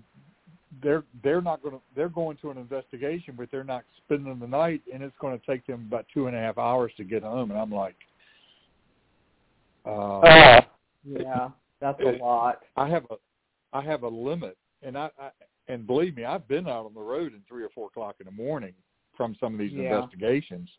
they're 0.81 1.03
they're 1.23 1.41
not 1.41 1.61
going 1.61 1.75
to 1.75 1.81
they're 1.95 2.09
going 2.09 2.37
to 2.37 2.51
an 2.51 2.57
investigation, 2.57 3.35
but 3.37 3.49
they're 3.51 3.63
not 3.63 3.83
spending 3.97 4.39
the 4.39 4.47
night, 4.47 4.81
and 4.93 5.03
it's 5.03 5.17
going 5.17 5.37
to 5.37 5.45
take 5.45 5.65
them 5.65 5.85
about 5.87 6.05
two 6.13 6.27
and 6.27 6.35
a 6.35 6.39
half 6.39 6.57
hours 6.57 6.91
to 6.97 7.03
get 7.03 7.23
home. 7.23 7.51
And 7.51 7.59
I'm 7.59 7.71
like, 7.71 7.95
uh, 9.85 10.21
Uh, 10.21 10.61
yeah, 11.03 11.49
that's 11.79 11.99
a 12.01 12.17
lot. 12.23 12.59
I 12.77 12.87
have 12.87 13.05
a 13.09 13.15
I 13.73 13.81
have 13.81 14.03
a 14.03 14.07
limit, 14.07 14.57
and 14.81 14.97
I, 14.97 15.09
I 15.19 15.31
and 15.67 15.87
believe 15.87 16.15
me, 16.15 16.25
I've 16.25 16.47
been 16.47 16.67
out 16.67 16.85
on 16.85 16.93
the 16.93 16.99
road 17.01 17.33
in 17.33 17.41
three 17.47 17.63
or 17.63 17.69
four 17.69 17.87
o'clock 17.87 18.15
in 18.19 18.25
the 18.25 18.31
morning 18.31 18.73
from 19.15 19.35
some 19.39 19.53
of 19.53 19.59
these 19.59 19.73
Yeah. 19.73 19.95
investigations, 19.95 20.69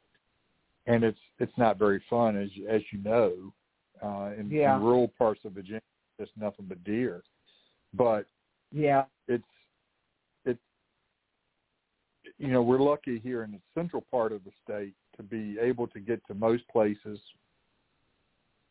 and 0.86 1.04
it's 1.04 1.20
it's 1.38 1.56
not 1.56 1.78
very 1.78 2.00
fun 2.10 2.36
as 2.36 2.54
you- 2.56 2.68
as 2.68 2.82
you 2.92 2.98
know. 2.98 3.52
Uh, 4.02 4.32
in, 4.36 4.50
Yeah. 4.50 4.76
in 4.76 4.82
rural 4.82 5.08
parts 5.08 5.44
of 5.44 5.52
Virginia, 5.52 5.80
there's 6.16 6.36
nothing 6.36 6.66
but 6.66 6.82
deer, 6.82 7.22
but 7.94 8.26
Yeah. 8.72 9.06
it's 9.28 9.44
it's 10.44 10.60
you 12.38 12.48
know 12.48 12.62
we're 12.62 12.80
lucky 12.80 13.18
here 13.18 13.44
in 13.44 13.52
the 13.52 13.60
central 13.74 14.02
part 14.10 14.32
of 14.32 14.42
the 14.44 14.52
state 14.64 14.94
to 15.16 15.22
be 15.22 15.58
able 15.58 15.86
to 15.88 16.00
get 16.00 16.24
to 16.26 16.34
most 16.34 16.66
places 16.68 17.20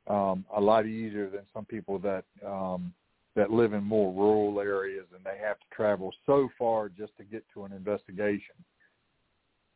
um, 0.08 0.44
a 0.56 0.60
lot 0.60 0.86
easier 0.86 1.30
than 1.30 1.46
some 1.54 1.64
people 1.66 1.98
that 2.00 2.26
um, 2.46 2.94
that 3.36 3.52
live 3.52 3.72
in 3.74 3.84
more 3.84 4.12
rural 4.12 4.60
areas 4.60 5.08
and 5.16 5.24
they 5.24 5.38
have 5.38 5.58
to 5.60 5.66
travel 5.72 6.14
so 6.26 6.50
far 6.60 6.90
just 6.90 7.16
to 7.16 7.24
get 7.24 7.46
to 7.54 7.64
an 7.64 7.72
investigation. 7.72 8.56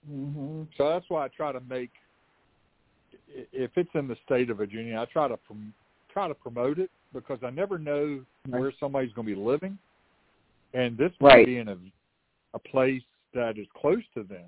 Mhm. 0.09 0.67
So 0.75 0.89
that's 0.89 1.09
why 1.09 1.23
I 1.23 1.29
try 1.29 1.53
to 1.53 1.61
make 1.61 1.93
if 3.51 3.71
it's 3.75 3.89
in 3.93 4.07
the 4.07 4.15
state 4.25 4.49
of 4.49 4.57
Virginia, 4.57 4.97
I 4.99 5.05
try 5.05 5.27
to 5.27 5.37
prom- 5.37 5.73
try 6.09 6.27
to 6.27 6.33
promote 6.33 6.79
it 6.79 6.89
because 7.13 7.39
I 7.43 7.49
never 7.49 7.77
know 7.77 8.23
Right. 8.47 8.59
where 8.59 8.71
somebody's 8.79 9.11
going 9.13 9.27
to 9.27 9.35
be 9.35 9.41
living, 9.41 9.77
and 10.73 10.97
this 10.97 11.11
Right. 11.19 11.39
may 11.39 11.45
be 11.45 11.57
in 11.57 11.69
a 11.69 11.77
a 12.53 12.59
place 12.59 13.03
that 13.33 13.57
is 13.57 13.67
close 13.73 14.03
to 14.13 14.23
them. 14.23 14.47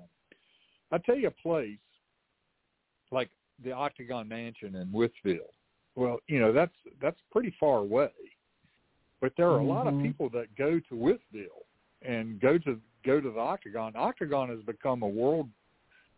I 0.90 0.96
tell 0.96 1.18
you 1.18 1.28
a 1.28 1.30
place 1.30 1.78
like 3.10 3.28
the 3.62 3.72
Octagon 3.72 4.26
Mansion 4.26 4.76
in 4.76 4.88
Wytheville. 4.88 5.52
Well, 5.94 6.20
you 6.26 6.38
know 6.40 6.52
that's 6.52 6.72
that's 7.00 7.20
pretty 7.30 7.50
far 7.60 7.78
away, 7.78 8.12
but 9.20 9.36
there 9.36 9.50
are 9.50 9.58
a 9.58 9.64
lot 9.64 9.86
of 9.86 9.94
Mhm. 9.94 10.02
people 10.02 10.30
that 10.30 10.54
go 10.54 10.80
to 10.80 10.94
Wytheville 10.94 11.64
and 12.00 12.40
go 12.40 12.56
to 12.58 12.80
go 13.02 13.20
to 13.20 13.30
the 13.30 13.40
Octagon. 13.40 13.94
Octagon 13.94 14.48
has 14.48 14.62
become 14.62 15.02
a 15.02 15.08
world 15.08 15.50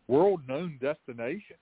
world 0.06 0.46
known 0.46 0.78
destination, 0.78 1.56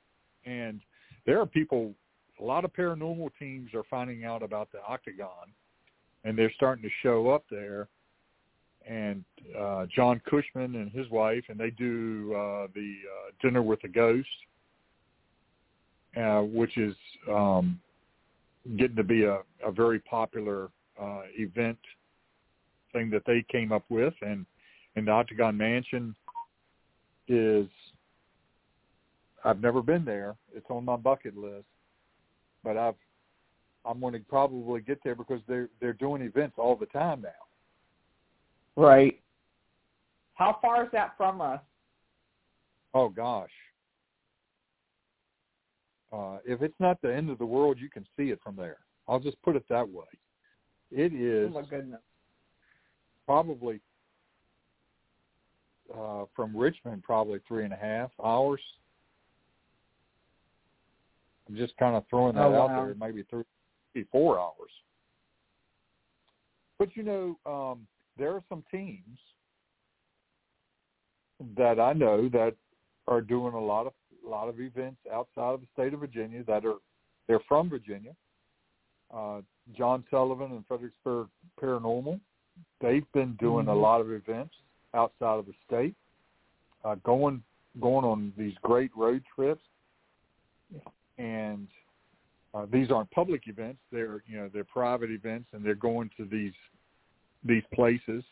and 0.45 0.83
there 1.29 1.39
are 1.39 1.47
people. 1.47 1.93
A 2.41 2.43
lot 2.43 2.65
of 2.65 2.73
paranormal 2.73 3.29
teams 3.39 3.75
are 3.75 3.83
finding 3.91 4.25
out 4.25 4.43
about 4.43 4.73
the 4.73 4.79
Octagon, 4.89 5.53
and 6.25 6.39
they're 6.39 6.53
starting 6.57 6.83
to 6.83 6.89
show 7.03 7.29
up 7.29 7.45
there. 7.51 7.89
And 8.89 9.23
uh, 9.57 9.85
John 9.95 10.23
Cushman 10.25 10.77
and 10.77 10.91
his 10.91 11.11
wife, 11.11 11.45
and 11.51 11.61
they 11.61 11.69
do 11.69 12.33
uh, 12.35 12.69
the 12.75 12.95
uh, 13.05 13.31
Dinner 13.43 13.61
with 13.61 13.85
a 13.85 13.89
Ghost, 13.89 14.27
uh, 16.17 16.41
which 16.41 16.79
is 16.79 16.95
um, 17.31 17.79
getting 18.79 18.97
to 18.97 19.05
be 19.05 19.25
a, 19.25 19.41
a 19.63 19.71
very 19.71 19.99
popular 19.99 20.71
uh, 20.99 21.23
event 21.37 21.79
thing 22.95 23.11
that 23.11 23.25
they 23.27 23.45
came 23.53 23.71
up 23.71 23.85
with, 23.91 24.15
and 24.23 24.47
and 24.97 25.07
the 25.07 25.13
Octagon 25.13 25.59
Mansion 25.59 26.15
is. 27.29 27.67
I've 29.45 29.61
never 29.61 29.83
been 29.83 30.05
there. 30.05 30.37
It's 30.55 30.67
on 30.71 30.85
my 30.85 30.97
bucket 30.97 31.37
list, 31.37 31.67
but 32.65 32.77
I've 32.77 32.95
I'm 33.85 34.01
going 34.01 34.13
to 34.13 34.21
probably 34.21 34.81
get 34.81 34.99
there 35.05 35.15
because 35.15 35.41
they're 35.49 35.69
they're 35.81 35.93
doing 35.93 36.23
events 36.23 36.57
all 36.59 36.77
the 36.77 36.87
time 36.87 37.23
now. 37.23 38.83
Right. 38.83 39.21
How 40.35 40.59
far 40.61 40.85
is 40.85 40.91
that 40.93 41.15
from 41.17 41.41
us? 41.41 41.61
Oh 42.95 43.09
gosh. 43.09 43.51
Uh, 46.13 46.39
if 46.47 46.63
it's 46.63 46.79
not 46.81 47.01
the 47.03 47.15
end 47.15 47.29
of 47.29 47.39
the 47.39 47.47
world, 47.47 47.77
you 47.79 47.91
can 47.91 48.07
see 48.17 48.31
it 48.31 48.41
from 48.43 48.57
there. 48.57 48.79
I'll 49.07 49.21
just 49.21 49.41
put 49.43 49.57
it 49.57 49.65
that 49.69 49.89
way. 49.89 50.07
It 50.91 51.13
is 51.13 51.51
Oh 51.51 51.61
my 51.61 51.69
goodness. 51.69 52.01
probably 53.27 53.81
uh, 55.95 56.25
from 56.35 56.57
Richmond, 56.57 57.03
probably 57.03 57.41
three 57.47 57.65
and 57.65 57.73
a 57.73 57.77
half 57.77 58.11
hours. 58.25 58.61
I'm 61.49 61.57
just 61.57 61.77
kind 61.77 61.97
of 61.97 62.05
throwing 62.09 62.35
that 62.35 62.43
Oh, 62.45 62.55
out 62.55 62.69
wow. 62.71 62.85
there. 62.85 62.95
Maybe 62.95 63.25
three, 63.25 63.45
four 64.13 64.39
hours. 64.39 64.71
But 66.79 66.97
you 66.97 67.03
know, 67.03 67.39
um, 67.47 67.87
there 68.17 68.33
are 68.33 68.43
some 68.49 68.63
teams 68.71 69.19
that 71.57 71.81
I 71.81 71.93
know 71.93 72.29
that 72.31 72.55
are 73.07 73.21
doing 73.21 73.55
a 73.55 73.61
lot 73.61 73.87
of 73.87 73.93
a 74.27 74.29
lot 74.29 74.49
of 74.49 74.61
events 74.61 74.99
outside 75.13 75.55
of 75.55 75.61
the 75.61 75.67
state 75.73 75.95
of 75.95 76.01
Virginia 76.01 76.45
that 76.45 76.65
are 76.67 76.77
they're 77.27 77.41
from 77.49 77.69
Virginia. 77.69 78.15
Uh, 79.13 79.41
John 79.77 80.05
Sullivan 80.11 80.53
and 80.53 80.67
Fredericksburg 80.67 81.29
Paranormal, 81.61 82.21
they've 82.81 83.11
been 83.13 83.35
doing 83.37 83.69
a 83.69 83.73
Mhm. 83.73 83.81
lot 83.81 84.01
of 84.01 84.13
events 84.13 84.55
outside 84.93 85.39
of 85.39 85.47
the 85.47 85.55
state, 85.67 85.95
uh, 86.85 86.97
going 86.97 87.43
going 87.81 88.05
on 88.05 88.33
these 88.37 88.57
great 88.59 88.95
road 88.97 89.25
trips, 89.35 89.65
and 91.19 91.69
uh, 92.55 92.67
these 92.73 92.91
aren't 92.91 93.11
public 93.11 93.43
events. 93.47 93.81
They're 93.93 94.23
you 94.27 94.39
know 94.39 94.49
they're 94.53 94.65
private 94.65 95.11
events, 95.11 95.49
and 95.53 95.65
they're 95.65 95.75
going 95.75 96.11
to 96.17 96.25
these 96.25 96.55
these 97.45 97.63
places. 97.75 98.25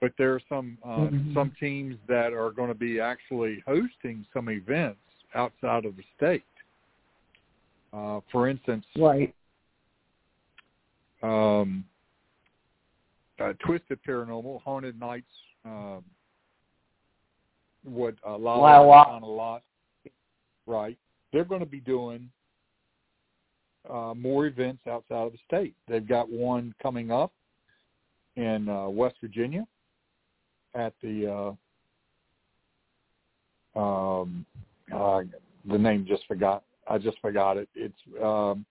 But 0.00 0.12
there 0.18 0.34
are 0.34 0.40
some 0.48 0.78
uh, 0.84 1.06
Mhm. 1.06 1.34
some 1.34 1.50
teams 1.52 1.98
that 2.08 2.32
are 2.32 2.50
going 2.50 2.68
to 2.68 2.74
be 2.74 3.00
actually 3.00 3.60
hosting 3.60 4.26
some 4.32 4.48
events 4.48 5.00
outside 5.34 5.84
of 5.84 5.96
the 5.96 6.04
state. 6.16 6.44
Uh, 7.92 8.20
for 8.30 8.48
instance, 8.48 8.84
Right. 8.96 9.32
um, 11.22 11.84
uh, 13.38 13.52
Twisted 13.60 14.02
Paranormal, 14.02 14.60
Haunted 14.62 14.98
Nights, 14.98 15.30
um, 15.64 16.04
what 17.84 18.14
uh, 18.26 18.36
on 19.08 19.22
a 19.22 19.26
lot, 19.26 19.62
right? 20.66 20.98
They're 21.34 21.44
going 21.44 21.60
to 21.60 21.66
be 21.66 21.80
doing 21.80 22.30
uh, 23.90 24.14
more 24.16 24.46
events 24.46 24.86
outside 24.88 25.26
of 25.26 25.32
the 25.32 25.38
state. 25.46 25.74
They've 25.86 26.06
got 26.06 26.30
one 26.30 26.74
coming 26.82 27.10
up 27.10 27.32
in 28.36 28.68
uh, 28.68 28.88
West 28.88 29.16
Virginia 29.20 29.66
at 30.74 30.94
the 31.02 31.54
uh, 33.76 33.78
um, 33.78 34.46
uh, 34.94 35.22
the 35.70 35.78
name 35.78 36.06
just 36.08 36.26
forgot. 36.26 36.62
I 36.88 36.96
just 36.98 37.18
forgot 37.20 37.58
it. 37.58 37.68
It's 37.74 37.94
um, 38.22 38.64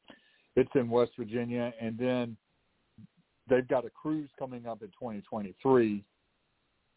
it's 0.55 0.71
in 0.73 0.89
West 0.89 1.11
Virginia, 1.17 1.71
and 1.79 1.97
then 1.97 2.35
they've 3.47 3.67
got 3.67 3.85
a 3.85 3.91
cruise 3.91 4.29
coming 4.39 4.65
up 4.65 4.81
in 4.81 4.87
2023 4.87 6.03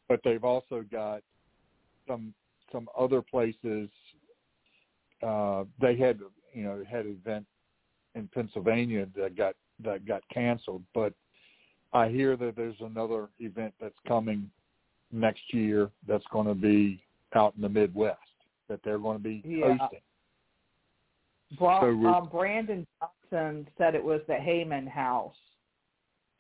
but 0.09 0.21
they've 0.25 0.45
also 0.45 0.85
got 0.91 1.23
some 2.07 2.33
some 2.73 2.89
other 2.99 3.23
places. 3.23 3.89
Uh, 5.23 5.65
they 5.81 5.97
had 5.97 6.21
you 6.53 6.65
know 6.65 6.83
had 6.89 7.07
an 7.07 7.19
event 7.25 7.47
in 8.15 8.29
Pennsylvania 8.29 9.07
that 9.17 9.37
got 9.37 9.55
that 9.85 10.07
got 10.07 10.23
canceled, 10.33 10.83
but 10.95 11.13
I 11.93 12.09
hear 12.09 12.37
that 12.37 12.57
there's 12.57 12.81
another 12.81 13.29
event 13.39 13.75
that's 13.81 13.99
coming 14.07 14.51
next 15.13 15.43
year 15.53 15.91
that's 16.07 16.25
going 16.33 16.47
to 16.47 16.55
be 16.55 17.03
out 17.35 17.55
in 17.57 17.63
the 17.63 17.69
Midwest 17.69 18.19
that 18.69 18.81
they're 18.85 18.99
going 18.99 19.17
to 19.17 19.23
be 19.23 19.43
Yeah. 19.47 19.77
hosting. 19.79 20.01
Bra- 21.59 21.81
So 21.81 22.07
um, 22.07 22.29
Brandon 22.29 22.87
Johnson 23.01 23.69
said 23.79 23.95
it 23.95 24.03
was 24.03 24.21
the 24.27 24.35
Heyman 24.35 24.89
House. 24.89 25.37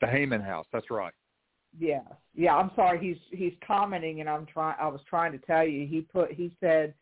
The 0.00 0.06
Heyman 0.06 0.44
House, 0.44 0.66
that's 0.72 0.90
right. 0.90 1.14
Yes. 1.78 2.02
Yeah, 2.34 2.56
I'm 2.56 2.70
sorry. 2.74 2.98
He's 2.98 3.18
he's 3.38 3.52
commenting, 3.66 4.20
and 4.20 4.28
I'm 4.28 4.46
trying. 4.46 4.76
I 4.80 4.88
was 4.88 5.00
trying 5.08 5.32
to 5.32 5.38
tell 5.38 5.64
you. 5.66 5.86
He 5.86 6.00
put. 6.00 6.32
He 6.32 6.54
said 6.58 6.94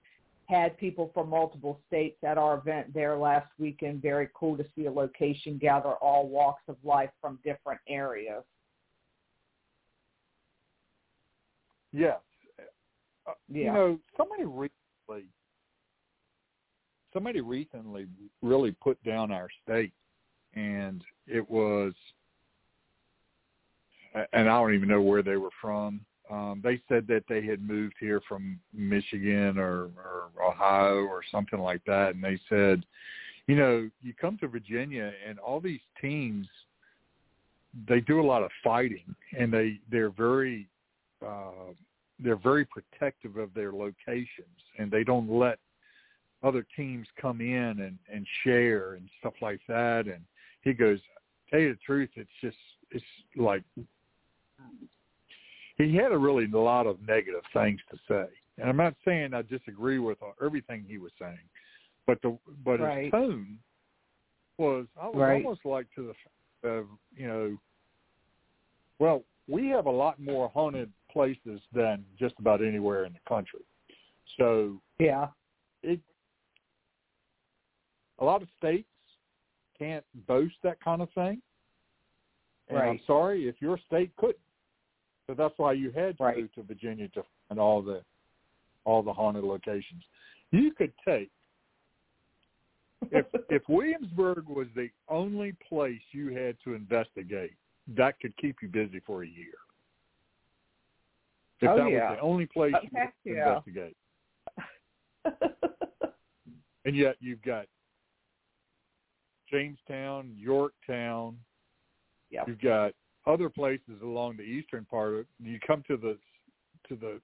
had 0.47 0.77
people 0.77 1.11
from 1.15 1.31
multiple 1.31 1.81
states 1.87 2.19
at 2.23 2.37
our 2.37 2.59
event 2.59 2.93
there 2.93 3.17
last 3.17 3.49
weekend. 3.59 4.03
Very 4.03 4.29
cool 4.35 4.57
to 4.57 4.65
see 4.77 4.87
a 4.87 4.93
location 4.93 5.59
gather 5.59 5.93
all 5.95 6.29
walks 6.29 6.63
of 6.69 6.77
life 6.85 7.11
from 7.21 7.39
different 7.45 7.81
areas. 7.89 8.45
Yes. 11.93 12.19
Uh, 13.27 13.33
You 13.49 13.67
know, 13.67 13.99
somebody 14.17 14.45
recently, 14.45 15.29
somebody 17.13 17.41
recently 17.41 18.07
really 18.43 18.73
put 18.73 19.03
down 19.05 19.31
our 19.31 19.49
state, 19.63 19.93
and 20.55 21.03
it 21.27 21.49
was, 21.49 21.95
and 24.15 24.49
I 24.51 24.61
don't 24.61 24.75
even 24.75 24.89
know 24.89 25.01
where 25.01 25.23
they 25.23 25.37
were 25.37 25.51
from. 25.61 26.05
Um, 26.31 26.61
they 26.65 26.81
said 26.89 27.07
that 27.09 27.25
they 27.29 27.45
had 27.45 27.67
moved 27.67 27.95
here 28.01 28.21
from 28.27 28.59
Michigan 28.73 29.59
or, 29.59 29.91
or 29.97 30.31
Ohio 30.43 31.05
or 31.05 31.23
something 31.31 31.59
like 31.59 31.85
that, 31.87 32.15
and 32.15 32.25
they 32.25 32.39
said, 32.49 32.85
you 33.47 33.57
know, 33.57 33.91
you 34.03 34.15
come 34.19 34.39
to 34.39 34.49
Virginia 34.49 35.13
and 35.29 35.39
all 35.39 35.61
these 35.61 35.83
teams, 36.01 36.47
they 37.87 38.01
do 38.01 38.21
a 38.21 38.27
lot 38.27 38.43
of 38.43 38.51
fighting, 38.63 39.15
and 39.39 39.53
they 39.53 39.81
they're 39.91 40.11
very 40.11 40.67
uh, 41.25 41.73
they're 42.23 42.37
very 42.37 42.65
protective 42.65 43.37
of 43.37 43.53
their 43.55 43.73
locations 43.73 44.29
and 44.79 44.91
they 44.91 45.05
don't 45.05 45.31
let 45.31 45.59
other 46.43 46.67
teams 46.77 47.07
come 47.21 47.41
in 47.41 47.81
and, 47.81 47.99
and 48.13 48.27
share 48.43 48.95
and 48.95 49.09
stuff 49.21 49.35
like 49.41 49.61
that. 49.69 50.05
And 50.07 50.21
he 50.63 50.73
goes, 50.73 50.99
tell 51.51 51.61
you 51.61 51.73
the 51.73 51.79
truth, 51.85 52.11
it's 52.17 52.31
just, 52.41 52.57
it's 52.91 53.05
like, 53.37 53.63
he 55.77 55.95
had 55.95 56.13
a 56.13 56.19
really 56.19 56.47
lot 56.47 56.87
of 56.87 57.01
negative 57.07 57.43
things 57.53 57.81
to 57.91 57.99
say. 58.09 58.27
And 58.59 58.69
I'm 58.69 58.77
not 58.77 58.95
saying 59.05 59.35
I 59.35 59.43
disagree 59.43 59.99
with 59.99 60.19
everything 60.43 60.85
he 60.87 60.99
was 60.99 61.13
saying, 61.19 61.39
but 62.07 62.21
the, 62.23 62.39
but 62.65 62.81
Right. 62.81 63.05
his 63.05 63.11
tone 63.11 63.59
was, 64.59 64.87
I 65.01 65.09
was 65.09 65.17
Right. 65.17 65.45
almost 65.45 65.65
like 65.65 65.93
to 65.97 66.15
the, 66.63 66.69
of, 66.69 66.87
you 67.15 67.27
know, 67.27 67.59
well, 69.01 69.25
we 69.49 69.69
have 69.69 69.87
a 69.87 69.91
lot 69.91 70.21
more 70.21 70.49
haunted 70.49 70.93
places 71.11 71.61
than 71.73 72.05
just 72.17 72.39
about 72.39 72.63
anywhere 72.63 73.05
in 73.05 73.13
the 73.13 73.21
country. 73.29 73.65
So 74.39 74.81
Yeah. 74.99 75.29
it 75.83 76.01
a 78.21 78.25
lot 78.25 78.43
of 78.43 78.49
states 78.57 78.89
can't 79.77 80.05
boast 80.27 80.55
that 80.63 80.81
kind 80.81 81.03
of 81.03 81.11
thing. 81.13 81.43
And 82.69 82.79
I'm 82.79 83.01
sorry 83.07 83.49
if 83.49 83.61
your 83.61 83.77
state 83.79 84.15
couldn't. 84.17 84.39
So 85.27 85.35
that's 85.35 85.55
why 85.57 85.73
you 85.73 85.91
had 85.91 86.19
to 86.19 86.25
Right. 86.25 86.39
move 86.39 86.53
to 86.55 86.63
Virginia 86.63 87.09
to 87.09 87.25
find 87.49 87.61
all 87.61 87.83
the 87.83 88.03
all 88.85 89.03
the 89.03 89.13
haunted 89.13 89.45
locations. 89.45 90.05
You 90.51 90.73
could 90.73 90.93
take 91.07 91.31
if 93.11 93.27
if 93.51 93.63
Williamsburg 93.69 94.47
was 94.49 94.67
the 94.75 94.91
only 95.09 95.53
place 95.69 96.01
you 96.13 96.29
had 96.29 96.57
to 96.65 96.75
investigate, 96.75 97.55
that 97.89 98.21
could 98.21 98.37
keep 98.37 98.57
you 98.63 98.69
busy 98.69 99.01
for 99.01 99.23
a 99.25 99.27
year. 99.27 99.55
If 101.61 101.71
Oh, 101.71 101.77
that 101.77 101.91
yeah. 101.91 102.11
was 102.11 102.19
the 102.19 102.23
only 102.23 102.47
place 102.47 102.75
Oh, 102.77 102.81
you 102.83 102.91
heck 102.95 103.15
could 103.23 103.35
yeah. 103.35 103.49
investigate. 103.49 103.97
And 106.87 106.95
yet 106.95 107.17
you've 107.21 107.41
got 107.41 107.67
Jamestown, 109.51 110.35
Yorktown, 110.37 111.39
yep. 112.31 112.47
you've 112.47 112.61
got 112.61 112.93
other 113.27 113.49
places 113.49 114.01
along 114.03 114.37
the 114.37 114.43
eastern 114.43 114.85
part 114.85 115.15
of. 115.15 115.27
You 115.43 115.59
come 115.67 115.83
to 115.89 115.97
the 115.97 116.19
to 116.89 116.97
the 116.97 117.21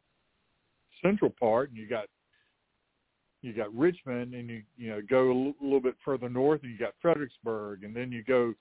central 1.02 1.30
part 1.30 1.68
and 1.70 1.78
you 1.78 1.86
got 1.88 2.06
you 3.42 3.52
got 3.54 3.74
Richmond 3.74 4.34
and 4.34 4.48
you 4.48 4.62
you 4.76 4.90
know 4.90 5.00
go 5.08 5.30
a 5.30 5.34
l- 5.48 5.54
little 5.60 5.80
bit 5.80 5.96
further 6.04 6.28
north 6.28 6.62
and 6.62 6.72
you 6.72 6.78
got 6.78 6.94
Fredericksburg 7.00 7.84
and 7.84 7.94
then 7.94 8.10
you 8.12 8.22
go 8.22 8.54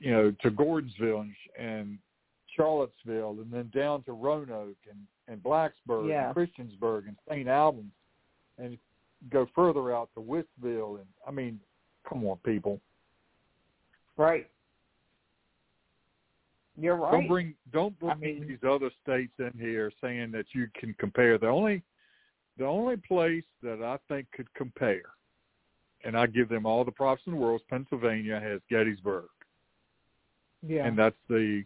you 0.00 0.10
know 0.10 0.30
to 0.42 0.50
Gordonsville 0.50 1.20
and, 1.22 1.34
and 1.58 1.98
Charlottesville 2.56 3.38
and 3.40 3.50
then 3.50 3.70
down 3.74 4.02
to 4.04 4.12
Roanoke 4.12 4.76
and 4.90 4.98
and 5.28 5.42
Blacksburg 5.42 6.08
Yeah. 6.08 6.26
and 6.26 6.36
Christiansburg 6.36 7.06
and 7.08 7.16
St. 7.28 7.48
Albans 7.48 7.92
and 8.58 8.76
go 9.30 9.46
further 9.54 9.94
out 9.94 10.10
to 10.14 10.20
Wytheville 10.20 10.96
and 10.96 11.06
I 11.26 11.30
mean 11.30 11.60
come 12.08 12.24
on 12.26 12.38
people 12.44 12.80
Right. 14.18 14.48
You're 16.78 16.96
right. 16.96 17.12
Don't 17.12 17.28
bring 17.28 17.54
don't 17.72 17.98
bring 17.98 18.12
I 18.12 18.14
mean- 18.14 18.46
these 18.46 18.64
other 18.68 18.90
states 19.02 19.32
in 19.38 19.52
here 19.58 19.92
saying 20.00 20.32
that 20.32 20.46
you 20.52 20.68
can 20.74 20.94
compare. 20.94 21.38
The 21.38 21.48
only 21.48 21.82
the 22.58 22.66
only 22.66 22.96
place 22.96 23.44
that 23.62 23.82
I 23.82 23.98
think 24.08 24.30
could 24.32 24.52
compare, 24.54 25.02
and 26.04 26.16
I 26.16 26.26
give 26.26 26.48
them 26.48 26.66
all 26.66 26.84
the 26.84 26.92
props 26.92 27.22
in 27.26 27.32
the 27.32 27.38
world, 27.38 27.60
is 27.60 27.66
Pennsylvania 27.68 28.38
has 28.40 28.60
Gettysburg, 28.70 29.28
yeah. 30.66 30.86
and 30.86 30.98
that's 30.98 31.16
the 31.28 31.64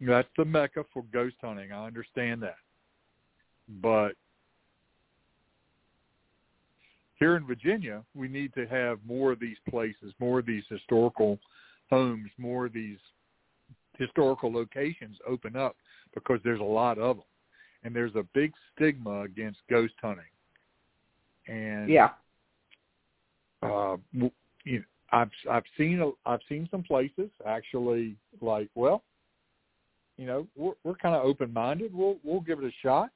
that's 0.00 0.28
the 0.36 0.44
mecca 0.44 0.84
for 0.92 1.04
ghost 1.12 1.36
hunting. 1.40 1.72
I 1.72 1.86
understand 1.86 2.42
that, 2.42 2.58
but 3.80 4.12
here 7.16 7.36
in 7.36 7.46
Virginia, 7.46 8.02
we 8.14 8.28
need 8.28 8.52
to 8.54 8.66
have 8.66 8.98
more 9.06 9.32
of 9.32 9.40
these 9.40 9.56
places, 9.70 10.12
more 10.18 10.40
of 10.40 10.46
these 10.46 10.64
historical 10.68 11.38
homes, 11.90 12.30
more 12.38 12.66
of 12.66 12.72
these 12.72 12.98
historical 13.98 14.52
locations 14.52 15.16
open 15.26 15.56
up 15.56 15.76
because 16.14 16.40
there's 16.44 16.60
a 16.60 16.64
lot 16.64 16.98
of 16.98 17.16
them, 17.16 17.24
and 17.82 17.94
there's 17.94 18.14
a 18.14 18.24
big 18.34 18.52
stigma 18.74 19.22
against 19.22 19.58
ghost 19.68 19.94
hunting. 20.00 20.24
And 21.46 21.90
yeah. 21.90 22.10
uh, 23.62 23.96
you 24.12 24.30
know, 24.64 24.84
I've 25.12 25.30
I've 25.50 25.64
seen 25.76 26.00
a, 26.00 26.10
I've 26.28 26.40
seen 26.48 26.68
some 26.70 26.82
places 26.82 27.30
actually 27.46 28.16
like 28.40 28.68
well, 28.74 29.02
you 30.16 30.26
know 30.26 30.46
we're 30.56 30.74
we're 30.84 30.96
kind 30.96 31.14
of 31.14 31.24
open 31.24 31.52
minded. 31.52 31.94
We'll 31.94 32.16
we'll 32.24 32.40
give 32.40 32.58
it 32.58 32.64
a 32.64 32.72
shot, 32.82 33.10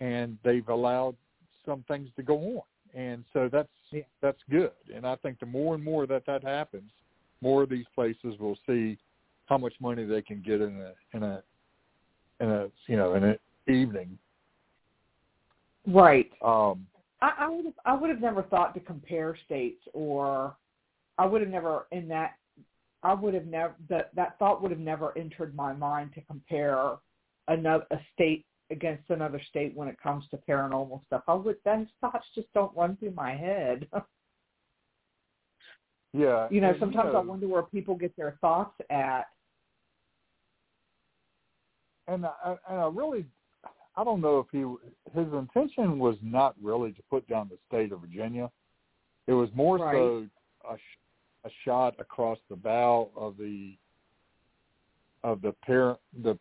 and 0.00 0.38
they've 0.44 0.68
allowed 0.68 1.16
some 1.64 1.84
things 1.88 2.08
to 2.16 2.22
go 2.22 2.36
on, 2.36 3.00
and 3.00 3.24
so 3.32 3.48
that's 3.50 3.68
Yeah. 3.90 4.02
that's 4.20 4.42
good. 4.50 4.72
And 4.94 5.06
I 5.06 5.16
think 5.16 5.40
the 5.40 5.46
more 5.46 5.74
and 5.74 5.82
more 5.82 6.06
that 6.06 6.26
that 6.26 6.42
happens, 6.42 6.90
more 7.40 7.62
of 7.62 7.68
these 7.68 7.86
places 7.94 8.38
will 8.38 8.58
see 8.66 8.98
how 9.46 9.58
much 9.58 9.74
money 9.80 10.04
they 10.04 10.22
can 10.22 10.42
get 10.42 10.60
in 10.60 10.80
a 10.80 11.16
in 11.16 11.22
a 11.22 11.42
in 12.40 12.50
a 12.50 12.66
you 12.86 12.96
know 12.96 13.14
in 13.14 13.24
an 13.24 13.38
evening. 13.68 14.18
Right. 15.86 16.30
Um, 16.42 16.86
I, 17.22 17.32
I 17.40 17.48
would 17.48 17.64
have 17.64 17.74
I 17.84 17.94
would 17.94 18.10
have 18.10 18.20
never 18.20 18.42
thought 18.42 18.74
to 18.74 18.80
compare 18.80 19.36
states 19.44 19.82
or 19.92 20.56
I 21.18 21.26
would 21.26 21.40
have 21.40 21.50
never 21.50 21.86
in 21.92 22.08
that 22.08 22.34
I 23.02 23.14
would 23.14 23.34
have 23.34 23.46
never 23.46 23.74
that 23.88 24.10
that 24.14 24.38
thought 24.38 24.62
would 24.62 24.70
have 24.70 24.80
never 24.80 25.16
entered 25.16 25.54
my 25.54 25.72
mind 25.72 26.12
to 26.14 26.20
compare 26.22 26.96
another 27.48 27.86
a 27.90 27.98
state 28.14 28.44
against 28.70 29.10
another 29.10 29.40
state 29.48 29.76
when 29.76 29.88
it 29.88 29.96
comes 30.02 30.24
to 30.30 30.38
paranormal 30.48 31.04
stuff. 31.06 31.22
I 31.28 31.34
would 31.34 31.56
those 31.64 31.86
thoughts 32.00 32.26
just 32.34 32.52
don't 32.52 32.76
run 32.76 32.96
through 32.96 33.12
my 33.12 33.34
head. 33.34 33.86
yeah, 36.12 36.48
you 36.50 36.60
know, 36.60 36.74
sometimes 36.80 37.10
I 37.10 37.12
know, 37.12 37.22
wonder 37.22 37.46
where 37.46 37.62
people 37.62 37.94
get 37.94 38.16
their 38.16 38.36
thoughts 38.40 38.74
at. 38.90 39.26
And 42.08 42.26
I, 42.26 42.56
and 42.68 42.80
I 42.80 42.88
really, 42.92 43.26
I 43.96 44.04
don't 44.04 44.20
know 44.20 44.38
if 44.38 44.46
he 44.52 44.60
his 45.18 45.32
intention 45.32 45.98
was 45.98 46.16
not 46.22 46.54
really 46.62 46.92
to 46.92 47.02
put 47.10 47.26
down 47.28 47.50
the 47.50 47.58
state 47.68 47.92
of 47.92 48.00
Virginia. 48.00 48.50
It 49.26 49.32
was 49.32 49.48
more 49.54 49.78
Right. 49.78 49.94
so 49.94 50.26
a, 50.68 50.74
a 51.46 51.50
shot 51.64 51.94
across 51.98 52.38
the 52.48 52.56
bow 52.56 53.10
of 53.16 53.36
the 53.36 53.76
of 55.24 55.40
the 55.42 55.52
par 55.66 55.98
the 56.22 56.38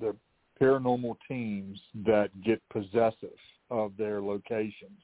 the 0.00 0.14
paranormal 0.60 1.16
teams 1.26 1.80
that 2.06 2.28
get 2.44 2.60
possessive 2.68 3.38
of 3.70 3.96
their 3.96 4.20
locations, 4.20 5.00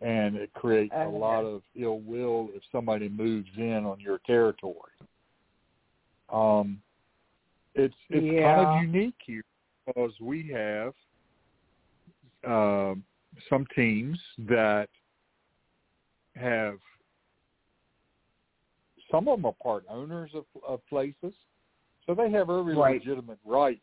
and 0.00 0.34
it 0.36 0.52
creates 0.54 0.94
a 0.96 1.08
lot 1.08 1.44
of 1.44 1.62
ill 1.76 2.00
will 2.00 2.48
if 2.54 2.62
somebody 2.72 3.08
moves 3.08 3.50
in 3.56 3.84
on 3.84 4.00
your 4.00 4.18
territory. 4.26 4.92
Um, 6.32 6.80
it's 7.78 7.94
it's 8.10 8.42
kind 8.42 8.60
of 8.60 8.82
unique 8.82 9.14
here 9.24 9.44
because 9.86 10.12
we 10.20 10.50
have 10.52 10.92
um, 12.46 13.04
some 13.48 13.66
teams 13.74 14.18
that 14.48 14.88
have 16.34 16.78
some 19.10 19.28
of 19.28 19.38
them 19.38 19.46
are 19.46 19.54
part 19.62 19.84
owners 19.88 20.30
of, 20.34 20.44
of 20.66 20.80
places, 20.88 21.32
so 22.06 22.14
they 22.14 22.30
have 22.30 22.50
every 22.50 22.76
Right. 22.76 23.00
legitimate 23.00 23.38
right 23.44 23.80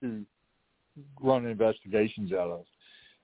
to 0.00 0.24
run 1.22 1.46
investigations 1.46 2.32
out 2.32 2.50
of. 2.50 2.64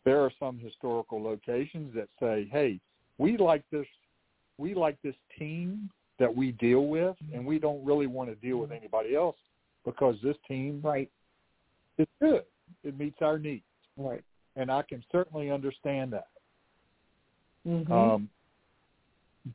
There 0.05 0.21
are 0.21 0.33
some 0.39 0.59
historical 0.59 1.23
locations 1.23 1.95
that 1.95 2.09
say, 2.21 2.49
"Hey, 2.51 2.81
we 3.19 3.37
like 3.37 3.65
this, 3.71 3.87
we 4.59 4.75
like 4.75 5.01
this 5.03 5.17
team 5.39 5.91
that 6.19 6.35
we 6.35 6.53
deal 6.53 6.87
with, 6.87 7.17
and 7.33 7.45
we 7.45 7.59
don't 7.59 7.85
really 7.85 8.07
want 8.07 8.29
to 8.29 8.37
deal 8.37 8.59
with 8.59 8.71
anybody 8.71 9.15
else 9.15 9.37
because 9.85 10.21
this 10.23 10.37
team 10.47 10.81
Right. 10.83 11.11
is 11.99 12.09
good. 12.21 12.45
It 12.83 12.99
meets 12.99 13.21
our 13.23 13.39
needs." 13.39 13.65
Right. 13.97 14.25
and 14.57 14.71
I 14.71 14.83
can 14.83 15.03
certainly 15.13 15.51
understand 15.51 16.13
that. 16.13 16.29
hmm 17.65 17.93
Um, 17.93 18.31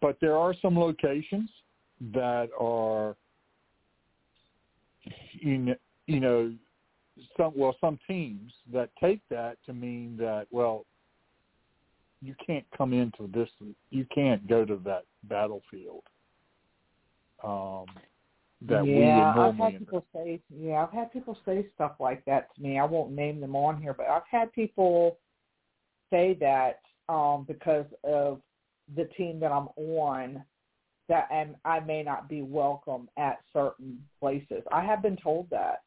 but 0.02 0.20
there 0.20 0.38
are 0.38 0.54
some 0.54 0.80
locations 0.80 1.50
that 2.14 2.50
are, 2.60 3.16
in, 5.42 5.76
you 6.08 6.20
know, 6.20 6.54
some 7.38 7.54
well, 7.56 7.76
some 7.80 8.00
teams 8.08 8.54
that 8.72 8.90
take 8.98 9.22
that 9.30 9.58
to 9.66 9.74
mean 9.74 10.18
that 10.18 10.48
well, 10.52 10.86
you 12.22 12.36
can't 12.46 12.66
come 12.76 12.94
into 12.94 13.28
this, 13.28 13.50
you 13.92 14.06
can't 14.14 14.48
go 14.48 14.66
to 14.66 14.78
that 14.78 15.06
battlefield. 15.26 16.04
Um, 17.44 17.86
that 18.68 18.84
we 18.84 19.00
yeah, 19.00 19.36
would 19.36 19.42
I've 19.42 19.56
had 19.56 19.80
people 19.80 20.06
say, 20.14 20.42
yeah, 20.50 20.84
I've 20.84 20.94
had 20.94 21.12
people 21.12 21.38
say 21.46 21.68
stuff 21.76 21.94
like 22.00 22.24
that 22.26 22.54
to 22.56 22.62
me. 22.62 22.80
I 22.80 22.86
won't 22.86 23.12
name 23.12 23.40
them 23.40 23.56
on 23.56 23.82
here, 23.82 23.94
but 23.94 24.08
I've 24.08 24.24
had 24.30 24.52
people 24.54 25.20
say 26.12 26.38
that 26.40 26.80
um, 27.10 27.46
because 27.48 27.86
of 28.04 28.42
the 28.96 29.06
team 29.18 29.40
that 29.40 29.52
I'm 29.52 29.68
on, 29.76 30.44
that 31.08 31.28
and 31.32 31.56
I 31.66 31.80
may 31.80 32.02
not 32.02 32.28
be 32.28 32.42
welcome 32.42 33.10
at 33.18 33.40
certain 33.54 34.00
places. 34.20 34.64
I 34.72 34.84
have 34.84 35.02
been 35.04 35.18
told 35.18 35.50
that, 35.52 35.84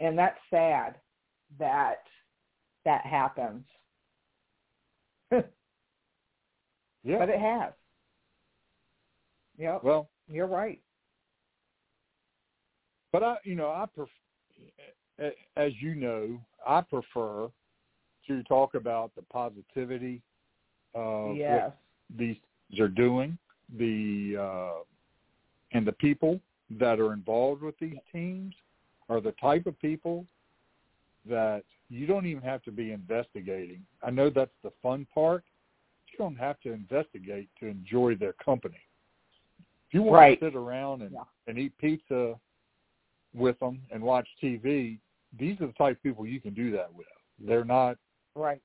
and 0.00 0.18
that's 0.18 0.38
sad 0.50 0.96
that 1.58 2.02
that 2.84 3.06
happens. 3.06 3.64
yeah. 5.30 5.42
But 7.04 7.28
it 7.28 7.40
has. 7.40 7.72
Yep, 9.58 9.84
well, 9.84 10.10
you're 10.28 10.46
right. 10.46 10.80
But 13.12 13.22
I, 13.22 13.36
you 13.44 13.54
know, 13.54 13.68
I 13.68 13.86
pref- 13.94 15.32
as 15.56 15.72
you 15.80 15.94
know, 15.94 16.38
I 16.66 16.80
prefer 16.82 17.48
to 18.26 18.42
talk 18.44 18.74
about 18.74 19.14
the 19.14 19.22
positivity 19.22 20.20
of 20.94 21.36
yes. 21.36 21.62
what 21.62 21.76
these 22.18 22.36
are 22.80 22.88
doing, 22.88 23.38
the 23.78 24.36
uh, 24.38 24.82
and 25.72 25.86
the 25.86 25.92
people 25.92 26.40
that 26.78 26.98
are 26.98 27.12
involved 27.12 27.62
with 27.62 27.78
these 27.78 27.98
teams 28.12 28.54
are 29.08 29.20
the 29.20 29.32
type 29.32 29.66
of 29.66 29.78
people 29.80 30.26
that 31.28 31.62
you 31.88 32.06
don't 32.06 32.26
even 32.26 32.42
have 32.42 32.62
to 32.64 32.72
be 32.72 32.92
investigating. 32.92 33.84
I 34.02 34.10
know 34.10 34.30
that's 34.30 34.50
the 34.62 34.72
fun 34.82 35.06
part. 35.14 35.44
You 36.12 36.18
don't 36.18 36.36
have 36.36 36.58
to 36.60 36.72
investigate 36.72 37.48
to 37.60 37.66
enjoy 37.66 38.16
their 38.16 38.32
company. 38.34 38.80
If 39.88 39.94
you 39.94 40.02
want 40.02 40.16
Right. 40.16 40.40
to 40.40 40.46
sit 40.46 40.56
around 40.56 41.02
and, 41.02 41.12
Yeah. 41.12 41.24
and 41.46 41.58
eat 41.58 41.76
pizza 41.78 42.38
with 43.36 43.58
them 43.60 43.80
and 43.92 44.02
watch 44.02 44.26
TV, 44.42 44.98
these 45.38 45.60
are 45.60 45.66
the 45.66 45.72
type 45.74 45.96
of 45.96 46.02
people 46.02 46.26
you 46.26 46.40
can 46.40 46.54
do 46.54 46.70
that 46.72 46.92
with. 46.92 47.06
They're 47.38 47.64
not 47.64 47.96
Right. 48.34 48.60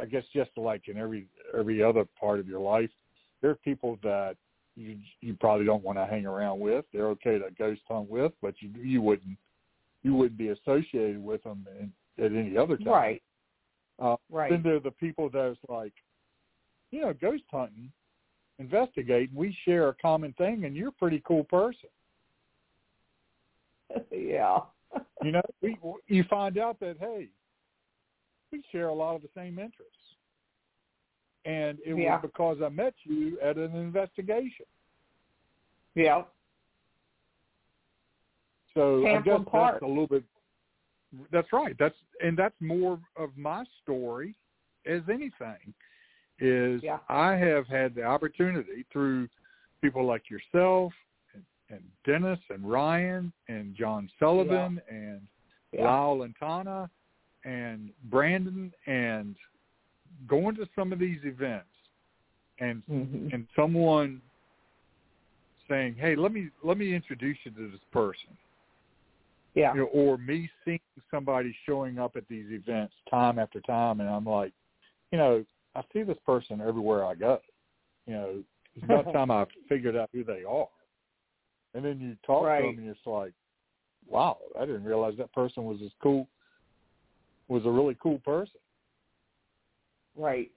I 0.00 0.06
guess 0.06 0.24
just 0.34 0.50
like 0.56 0.88
in 0.88 0.96
every 0.96 1.26
every 1.56 1.82
other 1.82 2.06
part 2.18 2.40
of 2.40 2.48
your 2.48 2.60
life, 2.60 2.90
there 3.40 3.50
are 3.50 3.56
people 3.56 3.98
that 4.02 4.36
you 4.74 4.98
you 5.20 5.34
probably 5.34 5.66
don't 5.66 5.84
want 5.84 5.98
to 5.98 6.06
hang 6.06 6.24
around 6.24 6.60
with. 6.60 6.86
They're 6.92 7.08
okay 7.08 7.38
to 7.38 7.50
ghost 7.58 7.82
hunt 7.86 8.08
with, 8.08 8.32
but 8.40 8.54
you 8.60 8.70
you 8.82 9.02
wouldn't 9.02 9.36
you 10.02 10.14
wouldn't 10.14 10.38
be 10.38 10.48
associated 10.48 11.22
with 11.22 11.42
them 11.42 11.66
in, 11.78 11.92
at 12.24 12.32
any 12.32 12.56
other 12.56 12.76
time. 12.76 12.88
Right. 12.88 13.22
Uh, 13.98 14.16
Right. 14.30 14.50
Then 14.50 14.62
there 14.62 14.76
are 14.76 14.80
the 14.80 14.90
people 14.90 15.28
that's 15.28 15.58
like, 15.68 15.92
you 16.90 17.02
know, 17.02 17.12
ghost 17.12 17.44
hunting, 17.50 17.92
investigating. 18.58 19.28
We 19.34 19.56
share 19.64 19.88
a 19.88 19.94
common 19.94 20.32
thing, 20.34 20.64
and 20.64 20.74
you're 20.74 20.88
a 20.88 20.92
pretty 20.92 21.22
cool 21.26 21.44
person. 21.44 21.90
yeah. 24.10 24.58
You 25.22 25.32
know, 25.32 25.42
we 25.62 25.76
you 26.06 26.24
find 26.28 26.58
out 26.58 26.78
that 26.80 26.96
hey, 27.00 27.28
we 28.50 28.62
share 28.72 28.88
a 28.88 28.94
lot 28.94 29.14
of 29.16 29.22
the 29.22 29.28
same 29.34 29.58
interests, 29.58 29.96
and 31.44 31.78
it 31.84 31.96
Yeah. 31.96 32.16
was 32.16 32.22
because 32.22 32.58
I 32.62 32.68
met 32.68 32.94
you 33.04 33.38
at 33.40 33.56
an 33.56 33.74
investigation. 33.74 34.66
yeah. 35.94 36.22
So 38.74 39.02
I 39.06 39.10
Pamplin 39.18 39.24
guess 39.24 39.40
Park. 39.50 39.74
that's 39.74 39.82
a 39.82 39.86
little 39.86 40.06
bit. 40.06 40.24
That's 41.30 41.52
right. 41.52 41.76
That's 41.78 41.94
and 42.24 42.36
that's 42.38 42.54
more 42.60 42.98
of 43.16 43.36
my 43.36 43.64
story 43.82 44.34
as 44.86 45.02
anything. 45.10 45.74
Is 46.38 46.82
Yeah. 46.82 46.98
I 47.08 47.32
have 47.36 47.66
had 47.66 47.94
the 47.94 48.02
opportunity 48.04 48.84
through 48.90 49.28
people 49.82 50.04
like 50.06 50.30
yourself 50.30 50.92
and, 51.72 51.82
Dennis 52.04 52.38
and 52.50 52.70
Ryan 52.70 53.32
and 53.48 53.74
John 53.74 54.08
Sullivan 54.18 54.80
and 54.88 55.26
Yeah. 55.72 55.84
Lyle 55.84 56.22
and 56.22 56.36
Tana 56.36 56.90
and 57.44 57.92
Brandon 58.04 58.72
and 58.86 59.36
going 60.26 60.54
to 60.56 60.68
some 60.74 60.92
of 60.92 60.98
these 60.98 61.24
events 61.24 61.68
and 62.58 62.82
hmm 62.86 63.28
and 63.32 63.48
someone 63.56 64.20
saying, 65.68 65.94
"Hey, 65.94 66.14
let 66.14 66.32
me 66.32 66.50
let 66.62 66.76
me 66.76 66.94
introduce 66.94 67.38
you 67.44 67.50
to 67.52 67.70
this 67.70 67.80
person," 67.90 68.36
Yeah. 69.54 69.72
you 69.74 69.80
know, 69.80 69.86
or 69.86 70.18
me 70.18 70.50
seeing 70.64 70.80
somebody 71.10 71.56
showing 71.64 71.98
up 71.98 72.16
at 72.16 72.28
these 72.28 72.50
events 72.50 72.94
time 73.08 73.38
after 73.38 73.60
time, 73.60 74.00
and 74.00 74.08
I'm 74.08 74.26
like, 74.26 74.52
you 75.10 75.18
know, 75.18 75.44
I 75.74 75.82
see 75.92 76.02
this 76.02 76.18
person 76.26 76.60
everywhere 76.60 77.06
I 77.06 77.14
go. 77.14 77.40
You 78.06 78.14
know, 78.14 78.44
it's 78.74 78.84
about 78.84 79.04
time 79.12 79.30
I 79.30 79.46
figured 79.68 79.96
out 79.96 80.10
who 80.12 80.24
they 80.24 80.44
are. 80.44 80.68
And 81.74 81.84
then 81.84 82.00
you 82.00 82.16
talk 82.26 82.42
to 82.42 82.62
them, 82.62 82.78
and 82.78 82.88
it's 82.88 83.00
like, 83.06 83.32
wow, 84.06 84.38
I 84.58 84.66
didn't 84.66 84.84
realize 84.84 85.14
that 85.18 85.32
person 85.32 85.64
was 85.64 85.78
as 85.84 85.90
cool, 86.02 86.28
was 87.48 87.64
a 87.64 87.70
really 87.70 87.96
cool 88.02 88.18
person. 88.18 88.60
Right. 90.14 90.50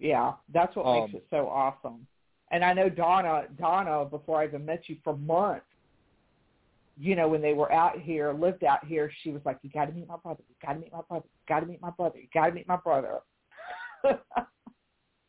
Yeah, 0.00 0.34
that's 0.52 0.74
what 0.76 0.86
makes 0.86 1.14
Um, 1.14 1.16
it 1.16 1.26
so 1.30 1.48
awesome. 1.48 2.06
And 2.50 2.64
I 2.64 2.72
know 2.72 2.88
Donna, 2.88 3.46
Donna, 3.58 4.04
before 4.04 4.40
I 4.40 4.46
even 4.46 4.64
met 4.64 4.88
you 4.88 4.96
for 5.04 5.16
months, 5.16 5.66
you 6.96 7.14
know, 7.14 7.28
when 7.28 7.40
they 7.40 7.52
were 7.52 7.70
out 7.72 8.00
here, 8.00 8.32
lived 8.32 8.64
out 8.64 8.84
here, 8.84 9.10
she 9.22 9.30
was 9.30 9.44
like, 9.44 9.58
"You 9.62 9.70
got 9.70 9.86
to 9.86 9.92
meet 9.92 10.08
my 10.08 10.16
brother. 10.16 10.42
You 10.48 10.54
got 10.60 10.72
to 10.74 10.80
meet 10.80 10.92
my 10.92 11.02
brother. 11.02 11.26
You 11.26 11.46
got 11.46 11.60
to 11.60 11.66
meet 11.66 11.80
my 11.80 11.90
brother. 11.90 12.18
You 12.18 12.28
got 12.34 12.46
to 12.46 12.52
meet 12.52 12.66
my 12.66 12.76
brother." 12.76 13.20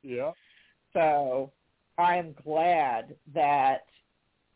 Yeah. 0.02 0.32
so 0.94 1.52
I 2.00 2.16
am 2.18 2.36
glad 2.44 3.16
that 3.34 3.86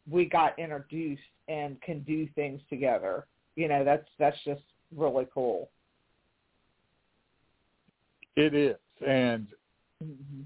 we 0.10 0.26
got 0.26 0.58
introduced 0.58 1.22
and 1.48 1.80
can 1.82 2.02
do 2.02 2.28
things 2.36 2.62
together. 2.70 3.28
You 3.56 3.68
know, 3.68 3.84
that's 3.84 4.08
that's 4.18 4.38
just 4.46 4.64
really 4.96 5.28
cool. 5.34 5.70
It 8.36 8.54
is, 8.54 8.78
and 9.06 9.48
Mm-hmm. 10.04 10.42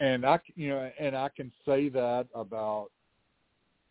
and 0.00 0.26
I 0.26 0.40
you 0.56 0.70
know, 0.70 0.90
and 0.98 1.16
I 1.16 1.28
can 1.28 1.52
say 1.64 1.88
that 1.90 2.26
about 2.34 2.88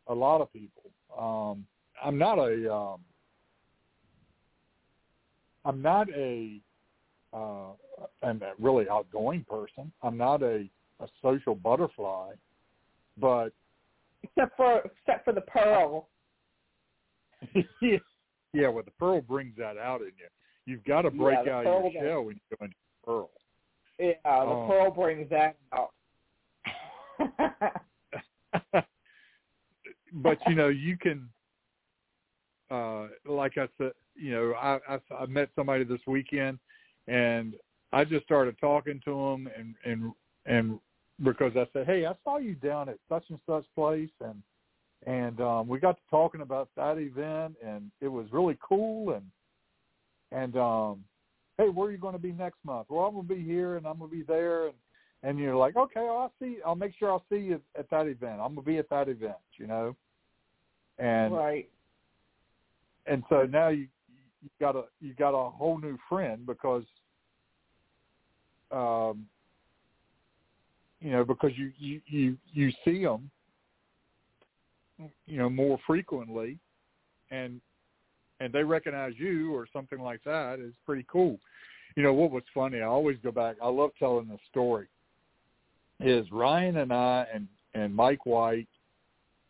a 0.08 0.14
lot 0.14 0.42
of 0.42 0.52
people. 0.52 0.92
Um, 1.18 1.66
I'm 2.04 2.18
not 2.18 2.38
a, 2.38 2.74
um, 2.74 3.00
I'm 5.66 5.82
not 5.82 6.10
a, 6.10 6.60
uh, 7.34 7.72
and 8.22 8.42
a 8.42 8.54
really 8.60 8.88
outgoing 8.90 9.46
person. 9.50 9.92
I'm 10.02 10.18
not 10.18 10.44
a, 10.44 10.70
a 11.00 11.08
social 11.22 11.56
butterfly, 11.56 12.34
but 13.18 13.50
Except 14.24 14.58
for 14.58 14.80
except 14.82 15.26
for 15.26 15.34
the 15.34 15.42
pearl. 15.42 16.10
yeah, 17.82 17.98
yeah. 18.54 18.68
Well, 18.68 18.84
the 18.84 18.92
pearl 19.00 19.22
brings 19.22 19.56
that 19.58 19.78
out 19.78 20.02
in 20.02 20.08
you. 20.08 20.28
You've 20.66 20.84
got 20.84 21.04
to 21.04 21.12
break 21.12 21.40
Yeah, 21.46 21.54
out 21.54 21.66
your 21.66 21.92
shell 22.02 22.24
when 22.24 22.36
you 22.36 22.58
go 22.58 22.66
into 22.66 22.76
pearl. 23.06 23.30
Yeah, 24.00 24.14
the 24.24 24.32
Oh. 24.32 24.68
pearl 24.68 24.92
brings 24.92 25.30
that 25.30 25.56
out. 25.74 25.94
but 30.14 30.38
you 30.48 30.56
know 30.56 30.68
you 30.70 30.98
can 30.98 31.28
uh 32.72 33.08
like 33.26 33.58
i 33.58 33.68
said 33.78 33.92
you 34.16 34.32
know 34.32 34.54
i 34.54 34.78
i, 34.90 35.00
I 35.20 35.26
met 35.26 35.50
somebody 35.56 35.84
this 35.84 36.02
weekend 36.08 36.60
and 37.08 37.56
i 37.94 38.04
just 38.04 38.26
started 38.26 38.58
talking 38.60 39.02
to 39.06 39.12
him 39.12 39.50
and 39.58 39.76
and 39.86 40.12
and 40.46 40.80
because 41.24 41.52
i 41.56 41.66
said 41.74 41.86
hey 41.86 42.06
i 42.06 42.14
saw 42.24 42.38
you 42.38 42.56
down 42.56 42.90
at 42.90 42.98
such 43.10 43.24
and 43.30 43.40
such 43.48 43.66
place 43.76 44.10
and 44.22 44.42
and 45.06 45.40
um, 45.40 45.68
we 45.68 45.80
got 45.80 45.98
to 45.98 46.02
talking 46.10 46.42
about 46.42 46.70
that 46.76 46.98
event, 46.98 47.56
and 47.66 47.92
it 48.02 48.08
was 48.08 48.26
really 48.32 48.58
cool. 48.62 49.14
And 49.14 49.26
and 50.32 50.58
um, 50.58 51.04
hey, 51.58 51.70
where 51.70 51.90
are 51.90 51.92
you 51.92 51.98
going 51.98 52.14
to 52.14 52.20
be 52.20 52.32
next 52.32 52.58
month? 52.66 52.88
Well, 52.90 53.06
I'm 53.06 53.14
going 53.14 53.28
to 53.28 53.36
be 53.36 53.44
here, 53.44 53.78
and 53.78 53.86
I'm 53.86 54.00
going 54.00 54.10
to 54.10 54.18
be 54.18 54.24
there, 54.24 54.66
and 54.66 54.76
and 55.24 55.40
you're 55.40 55.56
like, 55.56 55.76
okay, 55.76 56.02
well, 56.02 56.18
I'll 56.18 56.34
see. 56.42 56.58
I'll 56.66 56.76
make 56.76 56.94
sure 56.98 57.12
I'll 57.12 57.26
see 57.30 57.38
you 57.38 57.62
at 57.78 57.90
that 57.90 58.08
event. 58.08 58.40
I'm 58.42 58.56
going 58.56 58.66
to 58.66 58.72
be 58.72 58.78
at 58.78 58.90
that 58.90 59.08
event, 59.08 59.38
you 59.58 59.68
know. 59.68 59.96
And 61.00 61.34
right. 61.34 61.70
and 63.06 63.24
so 63.30 63.44
now 63.44 63.68
you 63.68 63.88
you 64.42 64.50
got 64.60 64.76
a 64.76 64.84
you 65.00 65.14
got 65.14 65.30
a 65.30 65.50
whole 65.50 65.78
new 65.78 65.98
friend 66.10 66.46
because 66.46 66.84
um 68.72 69.26
you 71.02 71.12
know 71.12 71.24
because 71.24 71.52
you 71.56 71.72
you 71.78 72.02
you 72.08 72.38
you 72.54 72.72
see 72.84 73.04
them 73.04 73.30
you 75.28 75.38
know 75.38 75.50
more 75.50 75.78
frequently 75.86 76.58
and 77.32 77.62
and 78.40 78.54
they 78.54 78.64
recognize 78.64 79.14
you 79.18 79.54
or 79.54 79.68
something 79.72 80.00
like 80.00 80.24
that 80.24 80.60
is 80.60 80.74
pretty 80.86 81.06
cool. 81.12 81.40
You 81.96 82.04
know 82.04 82.14
what 82.14 82.32
was 82.32 82.44
funny 82.54 82.82
i 82.82 82.86
always 82.86 83.18
go 83.24 83.32
back 83.32 83.56
i 83.62 83.68
love 83.68 83.92
telling 83.98 84.28
this 84.28 84.40
story 84.52 84.88
is 86.00 86.28
ryan 86.32 86.78
and 86.78 86.94
i 86.94 87.26
and 87.34 87.48
and 87.74 87.96
mike 87.96 88.26
white 88.28 88.68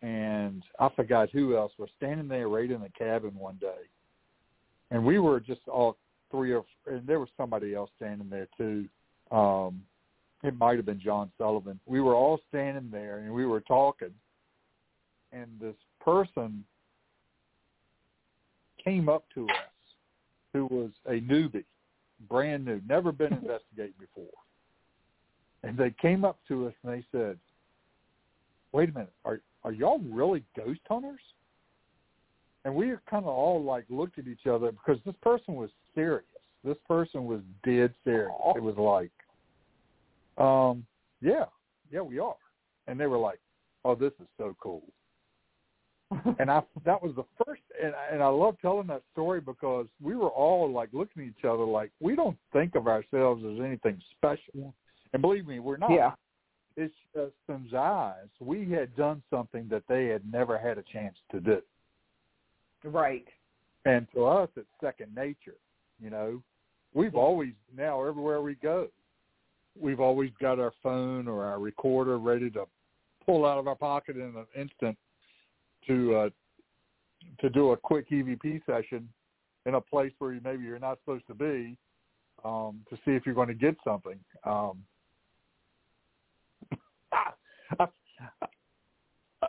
and 0.02 0.64
i 0.80 0.88
forgot 0.96 1.30
who 1.32 1.58
else 1.58 1.74
was 1.78 1.90
standing 1.98 2.30
there 2.30 2.48
right 2.48 2.72
in 2.72 2.82
the 2.82 2.90
cabin 2.98 3.36
one 3.36 3.58
day. 3.60 3.84
And 4.92 5.04
we 5.04 5.20
were 5.20 5.42
just 5.42 5.68
all 5.68 5.98
three 6.32 6.54
of 6.54 6.64
and 6.86 7.06
there 7.06 7.20
was 7.20 7.30
somebody 7.36 7.76
else 7.76 7.90
standing 7.98 8.30
there 8.30 8.48
too 8.58 8.88
um 9.32 9.82
it 10.44 10.58
might 10.58 10.76
have 10.78 10.86
been 10.86 11.00
john 11.00 11.32
sullivan 11.38 11.80
we 11.86 12.02
were 12.02 12.16
all 12.16 12.40
standing 12.50 12.90
there 12.92 13.20
and 13.20 13.34
we 13.34 13.46
were 13.46 13.62
talking 13.62 14.12
and 15.32 15.48
this 15.60 15.76
person 16.00 16.64
came 18.84 19.10
up 19.10 19.26
to 19.34 19.46
us 19.46 19.96
who 20.54 20.66
was 20.68 20.92
a 21.08 21.20
newbie 21.22 21.66
brand 22.30 22.66
new 22.66 22.82
never 22.88 23.12
been 23.12 23.34
investigating 23.42 23.94
before 24.00 24.26
and 25.64 25.78
they 25.78 25.94
came 26.02 26.24
up 26.24 26.40
to 26.48 26.68
us 26.68 26.74
and 26.84 26.94
they 26.94 27.06
said 27.12 27.38
wait 28.72 28.90
a 28.90 28.94
minute 28.94 29.14
are 29.26 29.42
are 29.64 29.74
y'all 29.74 30.00
really 30.12 30.44
ghost 30.56 30.80
hunters 30.88 31.22
and 32.68 32.76
we 32.76 32.88
kind 33.10 33.24
of 33.24 33.28
all 33.28 33.64
like 33.64 33.86
looked 33.90 34.20
at 34.20 34.28
each 34.28 34.46
other 34.46 34.74
because 34.74 35.00
this 35.06 35.16
person 35.22 35.56
was 35.56 35.70
serious. 35.96 36.26
This 36.66 36.76
person 36.86 37.24
was 37.24 37.40
dead 37.64 37.94
serious. 38.04 38.34
It 38.58 38.62
was 38.62 38.76
like, 38.76 39.12
um, 40.38 40.86
yeah, 41.22 41.46
yeah, 41.92 42.02
we 42.02 42.20
are. 42.20 42.36
And 42.88 43.00
they 43.00 43.08
were 43.08 43.18
like, 43.18 43.40
oh, 43.86 43.96
this 43.96 44.14
is 44.20 44.28
so 44.38 44.56
cool. 44.62 44.84
and 46.40 46.50
I 46.50 46.62
that 46.86 47.04
was 47.04 47.14
the 47.16 47.26
first, 47.46 47.62
and 47.84 47.94
and 48.12 48.24
I 48.24 48.28
love 48.28 48.56
telling 48.62 48.88
that 48.88 49.02
story 49.12 49.42
because 49.42 49.88
we 50.02 50.16
were 50.16 50.30
all 50.30 50.72
like 50.72 50.90
looking 50.94 51.24
at 51.24 51.30
each 51.30 51.44
other 51.44 51.66
like 51.66 51.92
we 52.00 52.16
don't 52.16 52.38
think 52.54 52.76
of 52.76 52.88
ourselves 52.88 53.44
as 53.44 53.60
anything 53.60 54.02
special, 54.16 54.74
and 55.12 55.22
believe 55.22 55.46
me, 55.46 55.60
we're 55.60 55.78
not. 55.78 55.92
Yeah. 55.92 56.12
It's 56.78 56.94
just 57.14 57.34
in 57.50 57.76
eyes 57.76 58.28
we 58.40 58.70
had 58.70 58.96
done 58.96 59.24
something 59.32 59.68
that 59.70 59.82
they 59.90 60.06
had 60.06 60.22
never 60.32 60.60
had 60.60 60.78
a 60.78 60.84
chance 60.84 61.16
to 61.32 61.40
do. 61.40 61.60
Right. 62.84 63.26
And 63.86 64.08
to 64.14 64.26
us, 64.26 64.50
it's 64.56 64.68
second 64.80 65.14
nature. 65.16 65.56
You 66.00 66.12
know, 66.12 66.44
we've 66.94 67.16
always 67.16 67.54
now 67.76 68.04
everywhere 68.04 68.42
we 68.42 68.56
go, 68.56 68.90
we've 69.80 70.00
always 70.00 70.32
got 70.42 70.60
our 70.60 70.74
phone 70.82 71.28
or 71.28 71.46
our 71.46 71.60
recorder 71.60 72.18
ready 72.18 72.50
to 72.52 72.66
pull 73.26 73.46
out 73.46 73.58
of 73.58 73.68
our 73.68 73.76
pocket 73.76 74.16
in 74.16 74.22
an 74.22 74.46
instant 74.56 74.98
to 75.88 76.16
uh, 76.16 76.30
to 77.40 77.50
do 77.50 77.72
a 77.72 77.78
quick 77.78 78.10
EVP 78.10 78.62
session 78.66 79.08
in 79.66 79.76
a 79.76 79.82
place 79.82 80.14
where 80.20 80.34
you, 80.34 80.42
maybe 80.44 80.64
you're 80.64 80.80
not 80.80 80.98
supposed 81.00 81.28
to 81.28 81.34
be 81.34 81.78
um, 82.46 82.80
to 82.90 82.96
see 82.98 83.12
if 83.12 83.26
you're 83.26 83.36
going 83.36 83.48
to 83.48 83.54
get 83.54 83.76
something. 83.84 84.20
Um, 84.44 84.84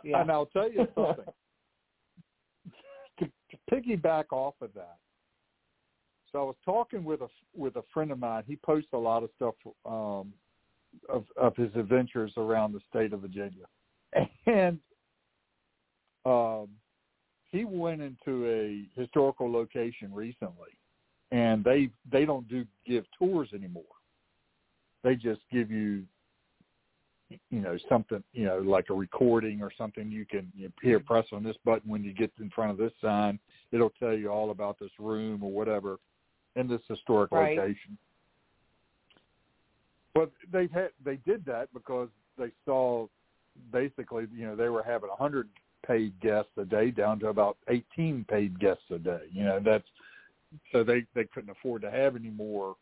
Yeah. 0.03 0.21
And 0.21 0.31
I'll 0.31 0.45
tell 0.47 0.71
you 0.71 0.87
something. 0.95 1.25
to, 3.19 3.25
to 3.25 3.57
piggyback 3.71 4.25
off 4.31 4.55
of 4.61 4.73
that, 4.75 4.97
so 6.31 6.39
I 6.39 6.43
was 6.43 6.55
talking 6.65 7.03
with 7.03 7.21
a 7.21 7.27
with 7.55 7.75
a 7.75 7.83
friend 7.93 8.11
of 8.11 8.19
mine. 8.19 8.43
He 8.45 8.55
posts 8.55 8.89
a 8.93 8.97
lot 8.97 9.23
of 9.23 9.29
stuff 9.35 9.55
um, 9.85 10.33
of 11.09 11.25
of 11.37 11.55
his 11.55 11.69
adventures 11.75 12.31
around 12.37 12.73
the 12.73 12.81
state 12.89 13.13
of 13.13 13.21
Virginia, 13.21 13.65
and 14.45 14.79
um, 16.25 16.67
he 17.51 17.65
went 17.65 18.01
into 18.01 18.45
a 18.47 18.99
historical 18.99 19.51
location 19.51 20.13
recently, 20.13 20.77
and 21.31 21.63
they 21.63 21.89
they 22.11 22.25
don't 22.25 22.47
do 22.47 22.65
give 22.85 23.05
tours 23.17 23.49
anymore. 23.53 23.83
They 25.03 25.15
just 25.15 25.41
give 25.51 25.71
you 25.71 26.03
you 27.49 27.61
know 27.61 27.77
something 27.87 28.23
you 28.33 28.45
know 28.45 28.59
like 28.59 28.85
a 28.89 28.93
recording 28.93 29.61
or 29.61 29.71
something 29.77 30.09
you 30.09 30.25
can 30.25 30.51
you 30.55 30.71
here 30.81 30.99
press 30.99 31.25
on 31.31 31.43
this 31.43 31.55
button 31.63 31.89
when 31.89 32.03
you 32.03 32.13
get 32.13 32.31
in 32.39 32.49
front 32.49 32.71
of 32.71 32.77
this 32.77 32.91
sign 33.01 33.39
it'll 33.71 33.91
tell 33.99 34.13
you 34.13 34.29
all 34.29 34.49
about 34.49 34.79
this 34.79 34.89
room 34.97 35.43
or 35.43 35.51
whatever 35.51 35.99
in 36.55 36.67
this 36.67 36.81
historic 36.87 37.31
Right. 37.31 37.57
location 37.57 37.97
but 40.13 40.31
they 40.51 40.67
had 40.73 40.89
they 41.03 41.17
did 41.17 41.45
that 41.45 41.71
because 41.73 42.09
they 42.37 42.51
saw 42.65 43.07
basically 43.71 44.27
you 44.33 44.45
know 44.45 44.55
they 44.55 44.69
were 44.69 44.83
having 44.83 45.09
a 45.11 45.15
hundred 45.15 45.47
paid 45.85 46.19
guests 46.19 46.51
a 46.57 46.65
day 46.65 46.91
down 46.91 47.19
to 47.19 47.27
about 47.27 47.57
eighteen 47.69 48.25
paid 48.29 48.59
guests 48.59 48.83
a 48.91 48.97
day 48.99 49.21
you 49.31 49.43
know 49.43 49.59
that's 49.63 49.87
so 50.71 50.83
they 50.83 51.05
they 51.15 51.25
couldn't 51.25 51.49
afford 51.49 51.81
to 51.81 51.91
have 51.91 52.15
any 52.15 52.29
more 52.29 52.75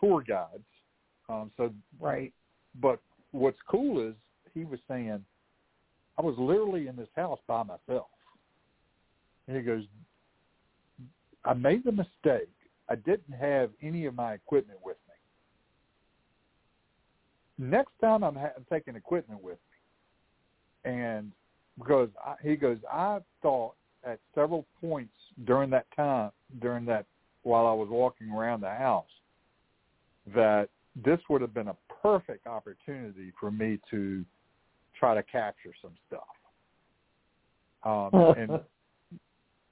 tour 0.00 0.22
guides 0.26 0.64
um 1.28 1.50
so 1.56 1.72
Right. 2.00 2.32
but 2.80 3.00
what's 3.32 3.58
cool 3.68 4.00
is 4.00 4.14
he 4.54 4.64
was 4.64 4.80
saying, 4.88 5.24
I 6.18 6.22
was 6.22 6.34
literally 6.38 6.88
in 6.88 6.96
this 6.96 7.08
house 7.16 7.38
by 7.46 7.62
myself. 7.62 8.08
And 9.46 9.56
he 9.56 9.62
goes, 9.62 9.84
I 11.44 11.54
made 11.54 11.84
the 11.84 11.92
mistake. 11.92 12.50
I 12.88 12.96
didn't 12.96 13.34
have 13.38 13.70
any 13.82 14.06
of 14.06 14.14
my 14.14 14.34
equipment 14.34 14.78
with 14.84 14.96
me. 15.08 15.14
Next 17.68 17.92
time 18.00 18.24
I'm, 18.24 18.34
ha- 18.34 18.52
I'm 18.56 18.66
taking 18.70 18.96
equipment 18.96 19.42
with 19.42 19.58
me. 20.84 20.92
And 20.92 21.32
because 21.78 22.08
I, 22.24 22.34
he 22.42 22.56
goes, 22.56 22.78
I 22.90 23.20
thought 23.42 23.74
at 24.04 24.18
several 24.34 24.66
points 24.80 25.12
during 25.44 25.70
that 25.70 25.86
time, 25.94 26.30
during 26.60 26.84
that, 26.86 27.06
while 27.42 27.66
I 27.66 27.72
was 27.72 27.88
walking 27.88 28.30
around 28.30 28.60
the 28.60 28.74
house, 28.74 29.06
that 30.34 30.68
this 30.96 31.20
would 31.28 31.40
have 31.40 31.54
been 31.54 31.68
a 31.68 31.76
perfect 32.02 32.46
opportunity 32.46 33.32
for 33.38 33.50
me 33.50 33.78
to 33.90 34.24
try 34.98 35.14
to 35.14 35.22
capture 35.22 35.72
some 35.80 35.92
stuff. 36.06 36.20
Um, 37.84 38.34
and 38.36 38.60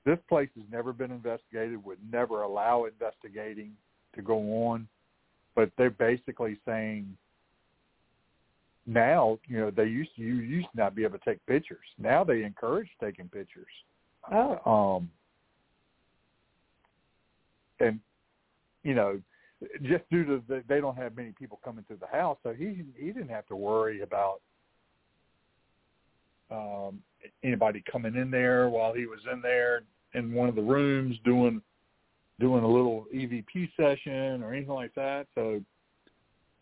this 0.04 0.18
place 0.28 0.48
has 0.56 0.64
never 0.70 0.92
been 0.92 1.10
investigated, 1.10 1.84
would 1.84 1.98
never 2.10 2.42
allow 2.42 2.84
investigating 2.84 3.72
to 4.14 4.22
go 4.22 4.38
on, 4.66 4.88
but 5.54 5.70
they're 5.76 5.90
basically 5.90 6.58
saying 6.66 7.16
now, 8.86 9.38
you 9.46 9.58
know, 9.58 9.70
they 9.70 9.84
used 9.84 10.16
to, 10.16 10.22
you 10.22 10.36
used 10.36 10.68
to 10.72 10.78
not 10.78 10.94
be 10.94 11.04
able 11.04 11.18
to 11.18 11.24
take 11.24 11.44
pictures. 11.46 11.78
Now 11.98 12.24
they 12.24 12.42
encourage 12.42 12.88
taking 13.02 13.28
pictures. 13.28 13.66
Oh. 14.32 14.96
Um, 14.96 15.10
and 17.80 18.00
you 18.82 18.94
know, 18.94 19.20
just 19.82 20.08
due 20.10 20.24
to 20.24 20.42
the, 20.48 20.62
they 20.68 20.80
don't 20.80 20.96
have 20.96 21.16
many 21.16 21.32
people 21.38 21.60
coming 21.64 21.84
to 21.88 21.96
the 21.96 22.06
house, 22.06 22.38
so 22.42 22.52
he 22.52 22.84
he 22.96 23.06
didn't 23.06 23.28
have 23.28 23.46
to 23.48 23.56
worry 23.56 24.02
about 24.02 24.40
um, 26.50 27.02
anybody 27.42 27.82
coming 27.90 28.16
in 28.16 28.30
there 28.30 28.68
while 28.68 28.92
he 28.92 29.06
was 29.06 29.20
in 29.32 29.40
there 29.40 29.82
in 30.14 30.32
one 30.32 30.48
of 30.48 30.54
the 30.54 30.62
rooms 30.62 31.16
doing 31.24 31.60
doing 32.40 32.62
a 32.62 32.68
little 32.68 33.06
EVP 33.14 33.68
session 33.76 34.42
or 34.42 34.52
anything 34.52 34.74
like 34.74 34.94
that. 34.94 35.26
So, 35.34 35.60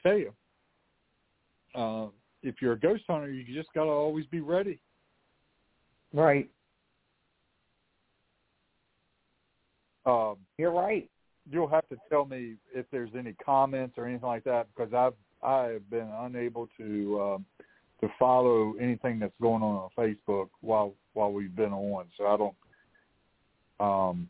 tell 0.03 0.17
you, 0.17 0.33
uh, 1.75 2.07
if 2.43 2.57
you're 2.63 2.73
a 2.73 2.79
ghost 2.79 3.03
hunter, 3.09 3.31
you 3.31 3.45
just 3.55 3.73
got 3.75 3.85
to 3.85 3.91
always 3.91 4.25
be 4.27 4.41
ready. 4.41 4.81
Right. 6.15 6.49
Um, 10.07 10.37
You're 10.57 10.71
right. 10.71 11.11
you'll 11.51 11.69
have 11.69 11.89
to 11.89 11.97
tell 12.09 12.25
me 12.25 12.55
if 12.75 12.87
there's 12.93 13.11
any 13.19 13.35
comments 13.45 13.95
or 13.99 14.07
anything 14.07 14.27
like 14.27 14.45
that 14.45 14.69
because 14.75 14.95
I've 14.95 15.15
I 15.43 15.73
have 15.73 15.91
been 15.91 16.09
unable 16.21 16.69
to 16.79 17.21
um, 17.21 17.45
to 18.01 18.09
follow 18.19 18.75
anything 18.81 19.19
that's 19.19 19.35
going 19.41 19.63
on 19.63 19.77
on 19.77 19.91
Facebook 19.97 20.49
while 20.61 20.95
while 21.15 21.33
we've 21.33 21.55
been 21.55 21.73
on. 21.73 22.07
So 22.17 22.27
I 22.27 22.37
don't. 22.37 22.57
Um, 23.79 24.29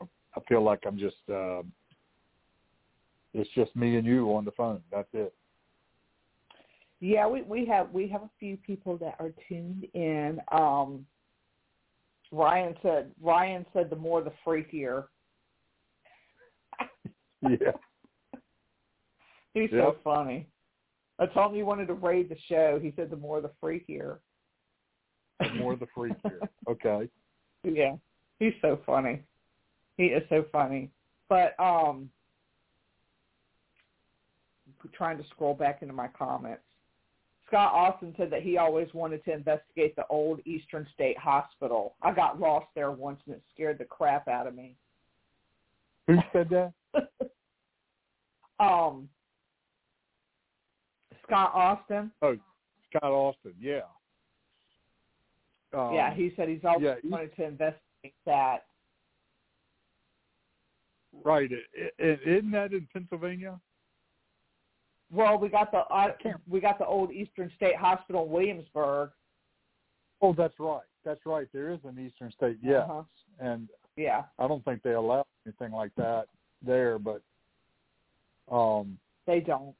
I 0.00 0.40
feel 0.48 0.62
like 0.62 0.80
I'm 0.86 0.98
just. 0.98 1.16
Uh, 1.32 1.62
it's 3.34 3.50
just 3.54 3.74
me 3.74 3.96
and 3.96 4.06
you 4.06 4.26
on 4.34 4.44
the 4.44 4.50
phone. 4.52 4.82
That's 4.90 5.08
it. 5.12 5.34
Yeah, 7.00 7.26
we 7.26 7.42
we 7.42 7.66
have 7.66 7.90
we 7.92 8.06
have 8.08 8.22
a 8.22 8.30
few 8.38 8.56
people 8.56 8.96
that 8.98 9.16
are 9.18 9.32
tuned 9.48 9.86
in. 9.94 10.38
Um, 10.52 11.04
Ryan 12.30 12.74
said 12.82 13.10
Ryan 13.20 13.66
said 13.72 13.90
the 13.90 13.96
more 13.96 14.22
the 14.22 14.32
freakier. 14.46 15.04
Yeah. 17.42 17.72
He's 19.54 19.70
so 19.70 19.96
funny. 20.04 20.46
I 21.22 21.26
told 21.26 21.52
him 21.52 21.58
you 21.58 21.64
wanted 21.64 21.86
to 21.86 21.94
raid 21.94 22.28
the 22.28 22.36
show. 22.48 22.80
He 22.82 22.92
said 22.96 23.08
the 23.08 23.16
more 23.16 23.40
the 23.40 23.52
freakier. 23.62 24.18
The 25.38 25.54
more 25.54 25.76
the 25.76 25.86
freakier. 25.96 26.48
Okay. 26.68 27.08
Yeah. 27.62 27.94
He's 28.40 28.54
so 28.60 28.80
funny. 28.84 29.22
He 29.96 30.06
is 30.06 30.24
so 30.28 30.44
funny. 30.50 30.90
But 31.28 31.54
um 31.60 32.10
trying 34.92 35.16
to 35.18 35.24
scroll 35.28 35.54
back 35.54 35.80
into 35.82 35.94
my 35.94 36.08
comments. 36.08 36.64
Scott 37.46 37.72
Austin 37.72 38.14
said 38.16 38.30
that 38.30 38.42
he 38.42 38.58
always 38.58 38.88
wanted 38.92 39.24
to 39.26 39.32
investigate 39.32 39.94
the 39.94 40.06
old 40.08 40.40
Eastern 40.44 40.88
State 40.92 41.18
Hospital. 41.18 41.94
I 42.02 42.12
got 42.12 42.40
lost 42.40 42.66
there 42.74 42.90
once 42.90 43.20
and 43.26 43.36
it 43.36 43.42
scared 43.54 43.78
the 43.78 43.84
crap 43.84 44.26
out 44.26 44.48
of 44.48 44.56
me. 44.56 44.74
Who 46.08 46.16
said 46.32 46.48
that? 46.50 46.72
um 48.58 49.08
Scott 51.26 51.50
Austin. 51.54 52.10
Oh, 52.22 52.36
Scott 52.90 53.10
Austin. 53.10 53.54
Yeah. 53.60 53.80
Um, 55.74 55.94
yeah, 55.94 56.12
he 56.12 56.32
said 56.36 56.48
he's 56.48 56.60
always 56.64 56.84
yeah, 56.84 56.94
he- 57.02 57.08
wanted 57.08 57.34
to 57.36 57.44
investigate 57.44 58.14
that. 58.26 58.64
right. 61.24 61.50
Isn't 61.98 62.50
that 62.50 62.72
in 62.72 62.86
Pennsylvania? 62.92 63.58
Well, 65.10 65.38
we 65.38 65.48
got 65.48 65.70
the 65.70 65.78
uh, 65.78 66.08
we 66.48 66.60
got 66.60 66.78
the 66.78 66.86
old 66.86 67.10
Eastern 67.12 67.50
State 67.56 67.76
Hospital 67.76 68.24
in 68.24 68.30
Williamsburg. 68.30 69.10
Oh, 70.22 70.32
that's 70.32 70.58
right. 70.58 70.80
That's 71.04 71.20
right. 71.26 71.46
There 71.52 71.70
is 71.70 71.80
an 71.84 71.98
Eastern 71.98 72.30
State. 72.32 72.58
Yes. 72.62 72.86
Uh-huh. 72.88 73.02
And 73.40 73.68
Yeah, 73.96 74.22
I 74.38 74.46
don't 74.48 74.64
think 74.64 74.82
they 74.82 74.92
allow 74.92 75.26
anything 75.46 75.72
like 75.72 75.90
that 75.96 76.26
there, 76.64 76.98
but 76.98 77.22
um 78.50 78.98
they 79.26 79.40
don't. 79.40 79.74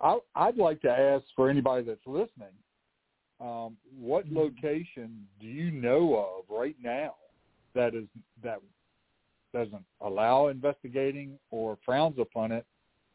I 0.00 0.18
I'd 0.34 0.56
like 0.56 0.80
to 0.82 0.90
ask 0.90 1.24
for 1.36 1.48
anybody 1.48 1.84
that's 1.84 2.06
listening, 2.06 2.54
um, 3.40 3.76
what 3.96 4.26
Mhm. 4.26 4.36
location 4.36 5.26
do 5.40 5.46
you 5.46 5.70
know 5.70 6.16
of 6.16 6.50
right 6.50 6.76
now 6.80 7.14
that 7.74 7.94
is 7.94 8.08
that 8.42 8.60
doesn't 9.52 9.84
allow 10.00 10.48
investigating 10.48 11.38
or 11.50 11.76
frowns 11.84 12.18
upon 12.18 12.50
it 12.52 12.66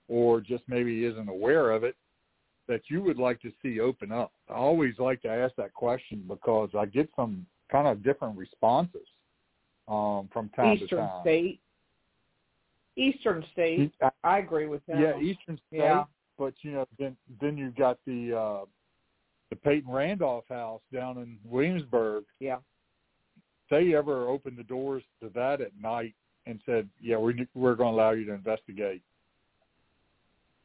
or 0.07 0.39
just 0.41 0.63
maybe 0.67 1.03
isn't 1.05 1.27
aware 1.29 1.71
of 1.71 1.83
it 1.83 1.95
that 2.67 2.89
you 2.89 3.01
would 3.03 3.17
like 3.17 3.41
to 3.41 3.51
see 3.61 3.79
open 3.81 4.11
up? 4.11 4.31
I 4.47 4.53
always 4.53 4.97
like 4.99 5.21
to 5.23 5.29
ask 5.29 5.53
that 5.55 5.73
question 5.73 6.23
because 6.27 6.73
I 6.75 6.85
get 6.85 7.09
some 7.15 7.45
kind 7.69 7.87
of 7.87 8.01
different 8.03 8.37
responses 8.37 9.07
um, 9.87 10.29
from 10.31 10.49
time 10.49 10.77
to 10.77 10.87
time. 10.87 10.99
Eastern. 11.05 11.21
State. 11.21 11.61
Eastern 12.95 13.43
State. 13.51 13.93
I- 14.01 14.11
I 14.23 14.37
agree 14.39 14.67
with 14.67 14.85
that. 14.85 14.99
yeah, 14.99 15.17
Eastern 15.19 15.57
State, 15.67 15.77
Yeah. 15.79 16.05
But 16.39 16.53
you 16.61 16.71
know, 16.71 16.87
then 16.97 17.15
then 17.39 17.57
you've 17.57 17.75
got 17.75 17.99
the 18.07 18.35
uh 18.35 18.65
the 19.51 19.55
Peyton 19.57 19.91
Randolph 19.91 20.45
house 20.49 20.81
down 20.91 21.17
in 21.17 21.37
Williamsburg. 21.43 22.23
Yeah. 22.39 22.57
They 23.69 23.93
ever 23.93 24.27
opened 24.27 24.57
the 24.57 24.63
doors 24.63 25.03
to 25.21 25.29
that 25.35 25.61
at 25.61 25.71
night 25.79 26.15
and 26.47 26.59
said, 26.65 26.89
"Yeah, 26.99 27.17
we're 27.17 27.33
we're 27.53 27.75
going 27.75 27.93
to 27.93 28.01
allow 28.01 28.11
you 28.11 28.25
to 28.25 28.33
investigate." 28.33 29.03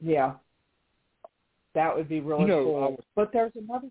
Yeah. 0.00 0.34
That 1.74 1.94
would 1.94 2.08
be 2.08 2.20
really 2.20 2.42
You 2.42 2.48
know, 2.48 2.64
cool. 2.64 2.80
Was- 2.92 3.04
but 3.14 3.32
there's 3.32 3.52
another 3.56 3.88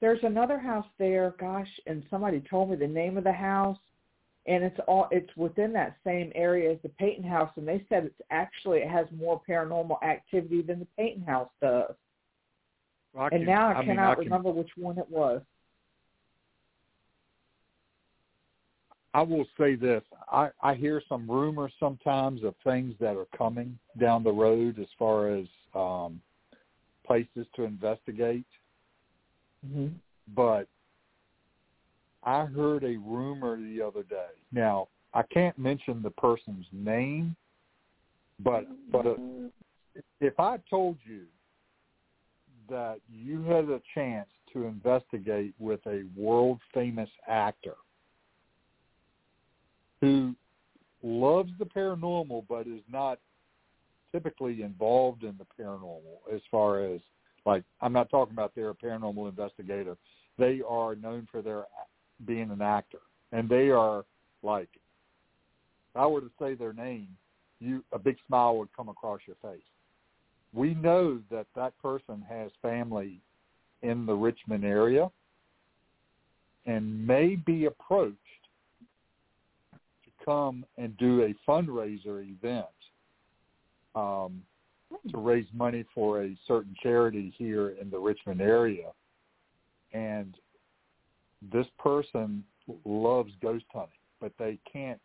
there's 0.00 0.22
another 0.24 0.58
house 0.58 0.86
there, 0.98 1.34
gosh, 1.38 1.68
and 1.86 2.02
somebody 2.10 2.40
told 2.40 2.70
me 2.70 2.76
the 2.76 2.86
name 2.86 3.16
of 3.16 3.24
the 3.24 3.32
house 3.32 3.78
and 4.46 4.62
it's 4.64 4.78
all 4.86 5.08
it's 5.10 5.34
within 5.36 5.72
that 5.72 5.96
same 6.04 6.30
area 6.34 6.72
as 6.72 6.78
the 6.82 6.88
Peyton 6.90 7.24
house 7.24 7.50
and 7.56 7.66
they 7.66 7.84
said 7.88 8.04
it's 8.04 8.20
actually 8.30 8.78
it 8.78 8.88
has 8.88 9.06
more 9.16 9.40
paranormal 9.48 10.02
activity 10.02 10.62
than 10.62 10.78
the 10.78 10.86
Peyton 10.96 11.22
house 11.24 11.50
does. 11.60 11.94
I 13.18 13.24
and 13.28 13.30
can- 13.30 13.44
now 13.46 13.68
I, 13.68 13.72
I 13.72 13.78
mean, 13.78 13.86
cannot 13.88 14.10
I 14.10 14.14
can- 14.14 14.24
remember 14.24 14.50
which 14.50 14.70
one 14.76 14.98
it 14.98 15.10
was. 15.10 15.42
I 19.14 19.22
will 19.22 19.46
say 19.58 19.76
this: 19.76 20.02
I 20.30 20.50
I 20.62 20.74
hear 20.74 21.00
some 21.08 21.30
rumors 21.30 21.72
sometimes 21.80 22.44
of 22.44 22.54
things 22.64 22.94
that 23.00 23.16
are 23.16 23.26
coming 23.36 23.78
down 23.98 24.22
the 24.22 24.32
road 24.32 24.78
as 24.78 24.88
far 24.98 25.30
as 25.30 25.46
um 25.74 26.20
places 27.06 27.46
to 27.56 27.62
investigate. 27.64 28.44
Mm-hmm. 29.66 29.88
but 30.34 30.68
I 32.26 32.44
heard 32.44 32.82
a 32.82 32.96
rumor 32.96 33.56
the 33.56 33.80
other 33.80 34.02
day. 34.02 34.26
Now, 34.52 34.88
I 35.14 35.22
can't 35.22 35.56
mention 35.56 36.02
the 36.02 36.10
person's 36.10 36.66
name, 36.72 37.36
but 38.40 38.66
but 38.90 39.06
uh, 39.06 39.14
if 40.20 40.38
I 40.38 40.58
told 40.68 40.98
you 41.04 41.22
that 42.68 42.98
you 43.08 43.42
had 43.44 43.70
a 43.70 43.80
chance 43.94 44.28
to 44.52 44.64
investigate 44.64 45.54
with 45.58 45.80
a 45.86 46.04
world 46.16 46.58
famous 46.74 47.08
actor 47.28 47.76
who 50.00 50.34
loves 51.02 51.52
the 51.58 51.64
paranormal 51.64 52.44
but 52.48 52.66
is 52.66 52.82
not 52.90 53.18
typically 54.12 54.62
involved 54.62 55.22
in 55.22 55.38
the 55.38 55.46
paranormal 55.62 56.00
as 56.34 56.40
far 56.50 56.84
as 56.84 57.00
like 57.44 57.62
I'm 57.80 57.92
not 57.92 58.10
talking 58.10 58.34
about 58.34 58.52
they're 58.54 58.70
a 58.70 58.74
paranormal 58.74 59.28
investigator. 59.28 59.96
They 60.38 60.60
are 60.68 60.96
known 60.96 61.28
for 61.30 61.40
their 61.40 61.64
being 62.24 62.50
an 62.50 62.62
actor, 62.62 63.00
and 63.32 63.48
they 63.48 63.70
are 63.70 64.04
like, 64.42 64.68
if 64.74 65.96
I 65.96 66.06
were 66.06 66.20
to 66.20 66.30
say 66.38 66.54
their 66.54 66.72
name, 66.72 67.08
you 67.60 67.84
a 67.92 67.98
big 67.98 68.16
smile 68.26 68.56
would 68.58 68.68
come 68.76 68.88
across 68.88 69.20
your 69.26 69.36
face. 69.42 69.62
We 70.52 70.74
know 70.74 71.20
that 71.30 71.46
that 71.54 71.76
person 71.80 72.24
has 72.28 72.50
family 72.62 73.20
in 73.82 74.06
the 74.06 74.14
Richmond 74.14 74.64
area, 74.64 75.10
and 76.64 77.06
may 77.06 77.36
be 77.36 77.66
approached 77.66 78.16
to 80.04 80.24
come 80.24 80.64
and 80.78 80.96
do 80.96 81.22
a 81.22 81.34
fundraiser 81.50 82.28
event. 82.28 82.66
Um, 83.94 84.42
to 85.10 85.18
raise 85.18 85.46
money 85.52 85.84
for 85.94 86.22
a 86.22 86.36
certain 86.46 86.74
charity 86.82 87.34
here 87.36 87.70
in 87.80 87.90
the 87.90 87.98
Richmond 87.98 88.40
area. 88.40 88.90
And 89.92 90.34
this 91.52 91.66
person 91.78 92.44
loves 92.84 93.32
ghost 93.40 93.64
hunting, 93.72 93.92
but 94.20 94.32
they 94.38 94.58
can't 94.70 95.00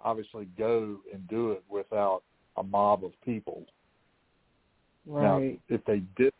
obviously 0.00 0.46
go 0.58 0.98
and 1.12 1.26
do 1.28 1.52
it 1.52 1.62
without 1.68 2.22
a 2.56 2.62
mob 2.62 3.04
of 3.04 3.12
people. 3.22 3.66
Now, 5.04 5.38
Right. 5.38 5.60
if 5.68 5.84
they 5.84 6.00
did, 6.16 6.32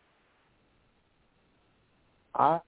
I 2.34 2.60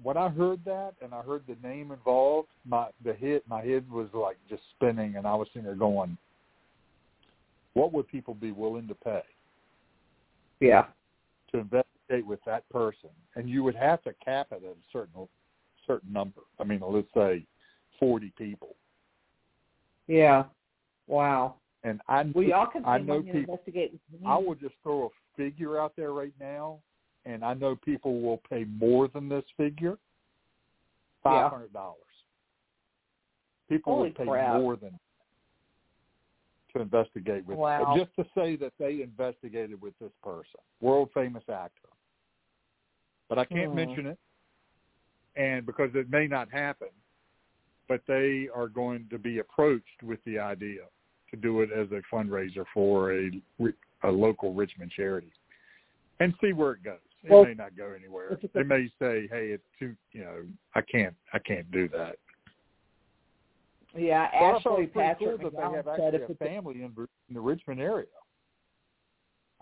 when 0.00 0.16
I 0.16 0.28
heard 0.28 0.64
that 0.64 0.94
and 1.00 1.12
I 1.12 1.22
heard 1.22 1.44
the 1.46 1.56
name 1.56 1.90
involved, 1.90 2.48
my 2.64 2.90
the 3.02 3.14
hit 3.14 3.46
my 3.48 3.64
head 3.64 3.90
was 3.90 4.12
like 4.12 4.38
just 4.48 4.62
spinning, 4.70 5.16
and 5.16 5.26
I 5.26 5.34
was 5.34 5.48
sitting 5.48 5.64
there 5.64 5.74
going, 5.74 6.16
"What 7.74 7.92
would 7.92 8.06
people 8.08 8.34
be 8.34 8.52
willing 8.52 8.86
to 8.88 8.94
pay?" 8.94 9.24
Yeah. 10.60 10.86
to 11.52 11.58
investigate 11.58 12.26
with 12.26 12.44
that 12.44 12.68
person, 12.68 13.10
and 13.34 13.48
you 13.48 13.62
would 13.62 13.74
have 13.74 14.02
to 14.02 14.12
cap 14.14 14.48
it 14.52 14.62
at 14.62 14.76
a 14.76 14.76
certain 14.92 15.14
certain 15.88 16.12
number. 16.12 16.42
I 16.60 16.64
mean, 16.64 16.80
let's 16.86 17.08
say 17.14 17.44
forty 17.98 18.32
people, 18.38 18.76
Yeah. 20.06 20.44
Wow. 21.08 21.56
and 21.82 22.00
I 22.08 22.30
Well, 22.34 22.44
y'all 22.44 22.66
can 22.66 22.84
I 22.84 22.98
know 22.98 23.22
people. 23.22 23.40
investigate. 23.40 23.98
I 24.24 24.36
will 24.36 24.54
just 24.54 24.74
throw 24.82 25.06
a 25.06 25.08
figure 25.36 25.80
out 25.80 25.94
there 25.96 26.12
right 26.12 26.34
now, 26.38 26.78
and 27.24 27.44
I 27.44 27.54
know 27.54 27.74
people 27.76 28.20
will 28.20 28.40
pay 28.48 28.64
more 28.64 29.08
than 29.08 29.28
this 29.28 29.44
figure. 29.56 29.98
Five 31.22 31.50
hundred 31.50 31.72
dollars. 31.72 31.96
People 33.68 33.94
Holy 33.94 34.08
would 34.08 34.16
pay 34.16 34.26
crap. 34.26 34.60
more 34.60 34.76
than 34.76 34.98
to 36.74 36.80
investigate 36.80 37.44
with 37.46 37.58
Wow. 37.58 37.94
just 37.96 38.14
to 38.16 38.24
say 38.34 38.56
that 38.56 38.72
they 38.78 39.02
investigated 39.02 39.80
with 39.80 39.94
this 39.98 40.12
person, 40.22 40.60
world 40.80 41.10
famous 41.14 41.42
actor. 41.48 41.88
But 43.28 43.38
I 43.38 43.44
can't 43.44 43.70
Hmm. 43.70 43.76
mention 43.76 44.06
it, 44.06 44.18
and 45.38 45.64
because 45.64 45.90
it 45.94 46.10
may 46.10 46.26
not 46.26 46.50
happen, 46.52 46.88
but 47.88 48.02
they 48.06 48.48
are 48.54 48.68
going 48.68 49.06
to 49.10 49.18
be 49.18 49.38
approached 49.38 50.02
with 50.02 50.18
the 50.26 50.38
idea 50.38 50.82
to 51.30 51.36
do 51.36 51.62
it 51.62 51.70
as 51.72 51.86
a 51.92 52.02
fundraiser 52.14 52.64
for 52.74 53.14
a 53.14 53.30
a 54.04 54.10
local 54.10 54.52
Richmond 54.52 54.92
charity, 54.94 55.32
and 56.20 56.34
see 56.40 56.52
where 56.52 56.72
it 56.72 56.84
goes. 56.84 56.98
It 57.24 57.30
Well, 57.30 57.44
may 57.44 57.54
not 57.54 57.76
go 57.76 57.92
anywhere. 57.98 58.38
They 58.54 58.62
may 58.62 58.88
say, 59.00 59.26
"Hey, 59.28 59.48
it's 59.50 59.64
too," 59.78 59.96
you 60.12 60.20
know, 60.20 60.42
I 60.74 60.82
can't, 60.82 61.14
I 61.32 61.38
can't 61.40 61.68
do 61.72 61.88
that. 61.88 62.16
Yeah, 63.96 64.28
But 64.30 64.36
I 64.36 64.50
Ashley 64.50 64.54
it 64.54 64.78
was 64.78 64.88
pretty 64.92 65.08
Patrick 65.08 65.40
cool 65.40 65.50
that 65.50 65.56
they 65.56 65.76
have 65.76 65.98
said 65.98 66.14
if 66.14 66.20
a 66.22 66.32
it's 66.32 66.40
a, 66.40 66.44
family 66.44 66.82
in, 66.82 66.92
in 67.28 67.34
the 67.34 67.40
Richmond 67.40 67.80
area. 67.80 68.06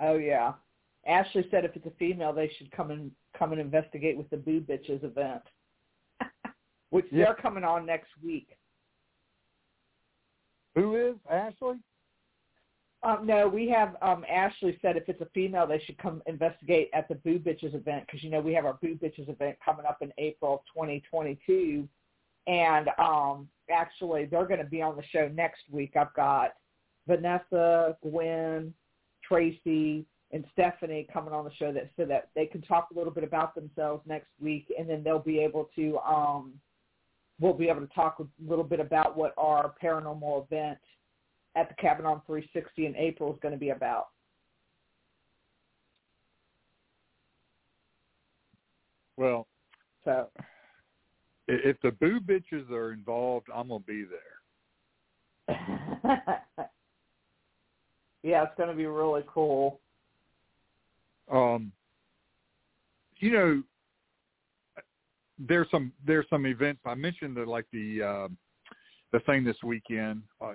oh 0.01 0.16
yeah, 0.18 0.53
Ashley 1.07 1.47
said 1.51 1.64
if 1.64 1.74
it's 1.77 1.87
a 1.87 1.93
female, 1.99 2.33
they 2.33 2.51
should 2.59 2.70
come 2.72 2.91
and 2.91 3.11
come 3.39 3.53
and 3.53 3.61
investigate 3.61 4.16
with 4.18 4.29
the 4.31 4.37
Boo 4.37 4.61
Bitches 4.61 5.03
event, 5.05 5.43
which 6.97 7.13
Yeah. 7.13 7.27
they're 7.27 7.35
coming 7.35 7.63
on 7.63 7.85
next 7.85 8.17
week. 8.23 8.57
Who 10.75 10.97
is 10.97 11.17
Ashley? 11.29 11.79
Um, 13.03 13.27
no, 13.27 13.47
we 13.47 13.69
have 13.69 13.97
um, 14.01 14.25
Ashley 14.29 14.79
said 14.81 14.97
if 14.97 15.09
it's 15.09 15.21
a 15.21 15.27
female, 15.27 15.67
they 15.67 15.79
should 15.79 15.99
come 15.99 16.23
investigate 16.27 16.89
at 16.95 17.07
the 17.09 17.15
Boo 17.17 17.39
Bitches 17.39 17.75
event 17.75 18.07
because 18.07 18.25
you 18.25 18.31
know 18.31 18.41
we 18.41 18.55
have 18.55 18.65
our 18.65 18.75
Boo 18.75 18.97
Bitches 18.97 19.29
event 19.29 19.59
coming 19.63 19.85
up 19.85 19.99
in 20.01 20.13
April 20.17 20.55
of 20.55 20.61
2022, 20.75 21.87
and 22.47 22.89
um, 22.99 23.49
actually 23.71 24.25
they're 24.25 24.47
going 24.47 24.59
to 24.59 24.67
be 24.67 24.81
on 24.81 24.97
the 24.97 25.05
show 25.05 25.29
next 25.29 25.63
week. 25.71 25.97
I've 25.97 26.15
got 26.15 26.55
Vanessa, 27.07 27.97
Gwen, 28.03 28.73
Tracy, 29.23 30.07
and 30.33 30.45
Stephanie 30.53 31.07
coming 31.13 31.33
on 31.33 31.45
the 31.45 31.55
show 31.55 31.73
that 31.73 31.91
so 31.97 32.07
that 32.07 32.31
they 32.35 32.47
can 32.47 32.63
talk 32.63 32.89
a 32.91 32.99
little 32.99 33.13
bit 33.13 33.23
about 33.23 33.55
themselves 33.55 34.03
next 34.07 34.31
week, 34.41 34.73
and 34.77 34.89
then 34.89 35.05
they'll 35.05 35.19
be 35.19 35.39
able 35.39 35.71
to 35.77 35.99
um, 35.99 36.55
we'll 37.41 37.55
be 37.55 37.68
able 37.68 37.80
to 37.80 37.95
talk 37.95 38.18
a 38.20 38.24
little 38.49 38.64
bit 38.64 38.80
about 38.80 39.16
what 39.16 39.34
our 39.37 39.74
paranormal 39.82 40.45
event 40.45 40.78
at 41.55 41.68
the 41.68 41.74
Cabin 41.74 42.07
on 42.07 42.22
360 42.26 42.87
in 42.87 42.97
April 42.97 43.32
is 43.32 43.39
going 43.41 43.53
to 43.53 43.59
be 43.59 43.70
about. 43.70 44.09
Well, 49.16 49.47
So 50.05 50.28
if 51.49 51.80
the 51.80 51.93
boo 51.93 52.20
bitches 52.20 52.70
are 52.70 52.93
involved, 52.93 53.47
I'm 53.55 53.68
gonna 53.68 53.80
be 53.80 54.05
there. 54.05 54.20
yeah, 58.22 58.43
it's 58.43 58.57
going 58.57 58.68
to 58.68 58.74
be 58.74 58.87
really 58.87 59.22
cool. 59.26 59.80
Um, 61.30 61.72
you 63.18 63.32
know, 63.32 63.62
there's 65.39 65.70
some 65.70 65.93
there's 66.07 66.26
some 66.30 66.47
events 66.47 66.80
I 66.87 66.95
mentioned 66.95 67.37
that 67.37 67.49
like 67.49 67.66
the 67.72 68.03
um 68.03 68.37
the 69.12 69.20
thing 69.20 69.45
this 69.45 69.57
weekend. 69.64 70.22
Uh, 70.41 70.53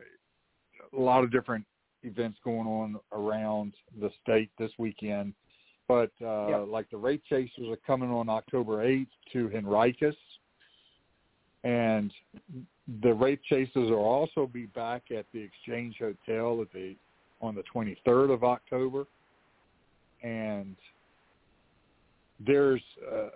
a 0.94 1.00
lot 1.00 1.24
of 1.24 1.32
different 1.32 1.66
events 2.04 2.38
going 2.44 2.68
on 2.68 3.00
around 3.14 3.74
the 4.00 4.10
state 4.22 4.50
this 4.58 4.72
weekend, 4.78 5.34
but 5.88 6.12
uh, 6.22 6.48
Yep. 6.48 6.68
like 6.68 6.90
the 6.90 6.98
Wraith 6.98 7.22
Chasers 7.30 7.70
are 7.70 7.78
coming 7.88 8.10
on 8.12 8.28
October 8.28 8.84
8th 8.86 9.08
to 9.32 9.48
Henricus, 9.50 10.16
and 11.64 12.12
the 13.02 13.14
Wraith 13.14 13.40
Chasers 13.44 13.90
will 13.90 14.04
also 14.04 14.48
be 14.48 14.66
back 14.66 15.04
at 15.12 15.26
the 15.34 15.40
Exchange 15.40 15.98
Hotel 16.00 16.62
at 16.62 16.72
the 16.74 16.96
on 17.40 17.56
the 17.56 17.64
23rd 17.74 18.32
of 18.34 18.44
October, 18.44 19.06
and 20.22 20.76
there's 22.40 22.82
uh, 23.12 23.30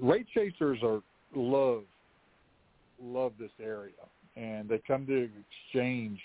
Wraith 0.00 0.26
Chasers 0.34 0.78
are 0.82 1.00
love 1.34 1.82
love 3.02 3.32
this 3.38 3.50
area, 3.60 3.92
and 4.36 4.68
they 4.68 4.80
come 4.86 5.06
to 5.06 5.28
Exchange. 5.66 6.20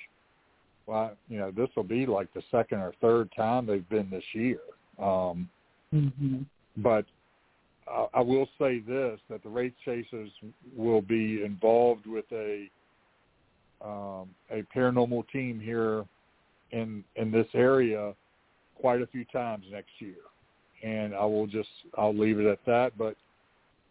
Well, 0.88 1.15
you 1.28 1.38
know, 1.38 1.51
this 1.51 1.70
will 1.76 1.84
be 1.84 2.05
like 2.05 2.34
the 2.34 2.41
second 2.49 2.80
or 2.80 2.93
third 3.01 3.30
time 3.36 3.65
they've 3.65 3.88
been 3.89 4.09
this 4.09 4.24
year. 4.34 4.59
Um, 4.97 5.49
Mm-hmm. 5.93 6.41
but 6.78 7.05
uh, 7.91 8.05
I 8.13 8.22
will 8.22 8.47
say 8.59 8.80
this: 8.80 9.20
that 9.30 9.41
the 9.41 9.49
Wraith 9.49 9.74
Chasers 9.84 10.30
will 10.76 11.01
be 11.01 11.43
involved 11.43 12.05
with 12.05 12.26
a 12.32 12.70
um, 13.84 14.30
a 14.51 14.63
paranormal 14.76 15.28
team 15.30 15.59
here 15.59 16.05
in 16.72 17.03
in 17.15 17.32
this 17.32 17.47
area 17.55 18.13
quite 18.80 19.01
a 19.01 19.07
few 19.07 19.26
times 19.26 19.65
next 19.72 19.89
year, 19.97 20.13
and 20.84 21.15
I 21.15 21.26
will 21.26 21.47
just 21.47 21.70
I'll 21.97 22.15
leave 22.15 22.39
it 22.39 22.45
at 22.45 22.63
that. 22.67 22.95
But 22.95 23.15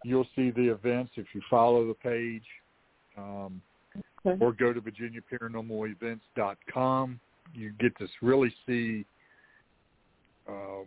you'll 0.05 0.29
see 0.37 0.51
the 0.51 0.69
events 0.69 1.13
if 1.17 1.27
you 1.35 1.41
follow 1.51 1.87
the 1.87 1.95
page. 1.95 2.45
Um, 3.17 3.63
Okay. 4.27 4.45
or 4.45 4.53
go 4.53 4.73
to 4.73 4.81
virginiaparanormalevents.com. 4.81 7.21
You 7.55 7.73
get 7.79 7.97
to 7.99 8.09
really 8.21 8.53
see 8.67 9.05
uh, 10.49 10.83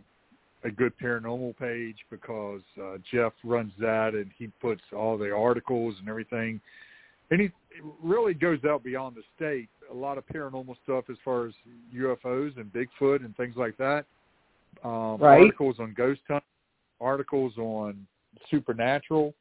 a 0.64 0.70
good 0.70 0.92
paranormal 0.98 1.56
page 1.56 1.96
because 2.10 2.60
uh, 2.80 2.98
Jeff 3.10 3.32
runs 3.42 3.72
that 3.78 4.14
and 4.14 4.30
he 4.36 4.48
puts 4.60 4.82
all 4.94 5.16
the 5.18 5.34
articles 5.34 5.96
and 5.98 6.08
everything. 6.08 6.60
And 7.30 7.40
he 7.40 7.50
really 8.02 8.34
goes 8.34 8.58
out 8.68 8.84
beyond 8.84 9.16
the 9.16 9.22
state. 9.34 9.68
A 9.90 9.94
lot 9.94 10.18
of 10.18 10.26
paranormal 10.26 10.76
stuff 10.84 11.04
as 11.10 11.16
far 11.24 11.46
as 11.46 11.54
UFOs 11.94 12.56
and 12.58 12.70
Bigfoot 12.72 13.24
and 13.24 13.34
things 13.36 13.56
like 13.56 13.76
that. 13.78 14.04
Um, 14.84 15.16
Right. 15.18 15.40
Articles 15.40 15.80
on 15.80 15.94
ghost 15.94 16.20
hunting, 16.28 16.46
articles 17.00 17.56
on 17.56 18.06
supernatural 18.50 19.34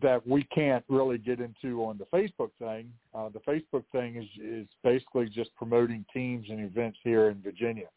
that 0.00 0.26
we 0.26 0.42
can't 0.44 0.84
really 0.88 1.18
get 1.18 1.40
into 1.40 1.84
on 1.84 1.98
the 1.98 2.06
Facebook 2.06 2.50
thing. 2.58 2.90
Uh, 3.14 3.28
the 3.28 3.40
Facebook 3.40 3.84
thing 3.92 4.16
is 4.16 4.28
is 4.42 4.66
basically 4.82 5.28
just 5.28 5.54
promoting 5.56 6.04
teams 6.12 6.46
and 6.48 6.60
events 6.60 6.98
here 7.02 7.28
in 7.28 7.40
Virginia. 7.42 7.88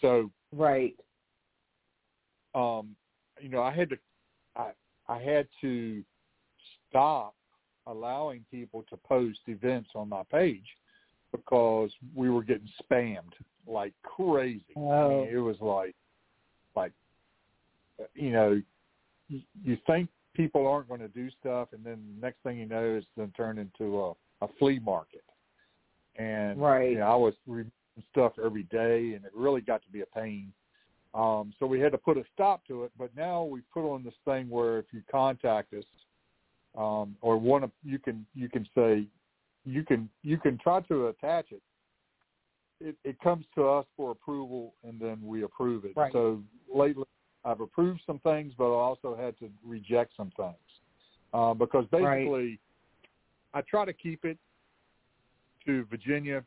So, 0.00 0.30
Right. 0.52 0.94
um, 2.54 2.94
you 3.40 3.48
know, 3.48 3.62
I 3.62 3.70
had 3.72 3.88
to, 3.90 3.98
I 4.56 4.72
I 5.08 5.18
had 5.20 5.48
to 5.60 6.04
stop 6.88 7.34
allowing 7.86 8.44
people 8.50 8.84
to 8.90 8.96
post 8.98 9.40
events 9.46 9.90
on 9.94 10.08
my 10.08 10.22
page 10.24 10.66
because 11.32 11.90
we 12.14 12.30
were 12.30 12.42
getting 12.42 12.68
spammed 12.82 13.32
like 13.66 13.92
crazy. 14.02 14.64
I 14.76 14.80
Oh. 14.80 15.08
mean, 15.08 15.28
it 15.28 15.38
was 15.38 15.60
like, 15.60 15.94
like, 16.74 16.92
you 18.14 18.30
know, 18.30 18.60
you, 19.28 19.40
you 19.62 19.76
think 19.86 20.08
people 20.34 20.66
aren't 20.66 20.88
going 20.88 21.00
to 21.00 21.08
do 21.08 21.28
stuff, 21.40 21.68
and 21.72 21.84
then 21.84 22.02
next 22.20 22.42
thing 22.42 22.58
you 22.58 22.66
know, 22.66 22.96
it's 22.96 23.06
then 23.16 23.32
turned 23.36 23.58
into 23.58 24.00
a, 24.00 24.10
a 24.44 24.48
flea 24.58 24.78
market. 24.78 25.24
And 26.16 26.60
Right. 26.60 26.92
you 26.92 26.98
know, 26.98 27.06
I 27.06 27.16
was 27.16 27.34
removing 27.46 27.72
stuff 28.10 28.32
every 28.44 28.64
day, 28.64 29.14
and 29.14 29.24
it 29.24 29.32
really 29.34 29.60
got 29.60 29.82
to 29.82 29.90
be 29.90 30.02
a 30.02 30.06
pain. 30.06 30.52
Um, 31.14 31.54
so 31.58 31.66
we 31.66 31.80
had 31.80 31.92
to 31.92 31.98
put 31.98 32.18
a 32.18 32.24
stop 32.34 32.66
to 32.66 32.84
it. 32.84 32.92
But 32.98 33.10
now 33.16 33.44
we 33.44 33.62
put 33.72 33.90
on 33.90 34.04
this 34.04 34.14
thing 34.24 34.50
where 34.50 34.78
if 34.78 34.86
you 34.92 35.02
contact 35.10 35.72
us, 35.72 35.84
um, 36.76 37.16
or 37.22 37.38
one 37.38 37.64
of 37.64 37.70
you 37.82 37.98
can 37.98 38.26
you 38.34 38.50
can 38.50 38.68
say 38.74 39.06
you 39.64 39.82
can 39.82 40.10
you 40.22 40.38
can 40.38 40.58
try 40.58 40.80
to 40.82 41.08
attach 41.08 41.52
it. 41.52 41.62
It, 42.78 42.96
it 43.04 43.18
comes 43.20 43.46
to 43.54 43.66
us 43.66 43.86
for 43.96 44.10
approval, 44.10 44.74
and 44.84 45.00
then 45.00 45.18
we 45.22 45.44
approve 45.44 45.86
it. 45.86 45.92
Right. 45.96 46.12
So 46.12 46.42
lately, 46.72 47.06
I've 47.46 47.60
approved 47.60 48.00
some 48.06 48.18
things, 48.18 48.52
but 48.58 48.64
I 48.64 48.80
also 48.80 49.16
had 49.16 49.38
to 49.38 49.48
reject 49.64 50.12
some 50.16 50.32
things 50.36 50.56
uh, 51.32 51.54
because 51.54 51.86
Right. 51.92 52.18
basically, 52.18 52.58
I 53.54 53.62
try 53.62 53.84
to 53.84 53.92
keep 53.92 54.24
it 54.24 54.36
to 55.64 55.84
Virginia 55.86 56.44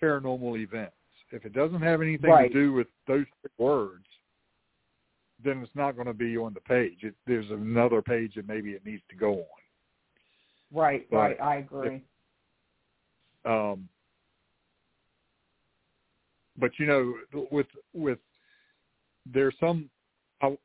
paranormal 0.00 0.58
events. 0.58 0.96
If 1.30 1.46
it 1.46 1.52
doesn't 1.52 1.80
have 1.80 2.02
anything 2.02 2.30
Right. 2.30 2.52
to 2.52 2.60
do 2.60 2.72
with 2.72 2.88
those 3.06 3.26
words, 3.56 4.06
then 5.38 5.62
it's 5.62 5.74
not 5.74 5.94
going 5.94 6.06
to 6.08 6.12
be 6.14 6.36
on 6.36 6.52
the 6.54 6.60
page. 6.60 7.04
It, 7.04 7.14
there's 7.24 7.50
another 7.50 8.02
page 8.02 8.34
that 8.34 8.46
maybe 8.46 8.72
it 8.72 8.84
needs 8.84 9.02
to 9.08 9.16
go 9.16 9.40
on. 9.40 9.46
Right. 10.72 11.08
But 11.08 11.16
Right. 11.16 11.40
I 11.40 11.56
agree. 11.56 12.02
Um, 13.44 13.88
but 16.56 16.78
you 16.78 16.86
know, 16.86 17.14
with 17.50 17.66
with 17.92 18.18
there's 19.26 19.56
some, 19.58 19.88
I, 20.42 20.56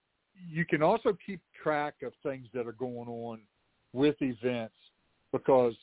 you 0.49 0.65
can 0.65 0.81
also 0.81 1.17
keep 1.25 1.41
track 1.61 1.95
of 2.03 2.13
things 2.23 2.47
that 2.53 2.67
are 2.67 2.73
going 2.73 3.07
on 3.07 3.39
with 3.93 4.15
events 4.21 4.75
because 5.31 5.73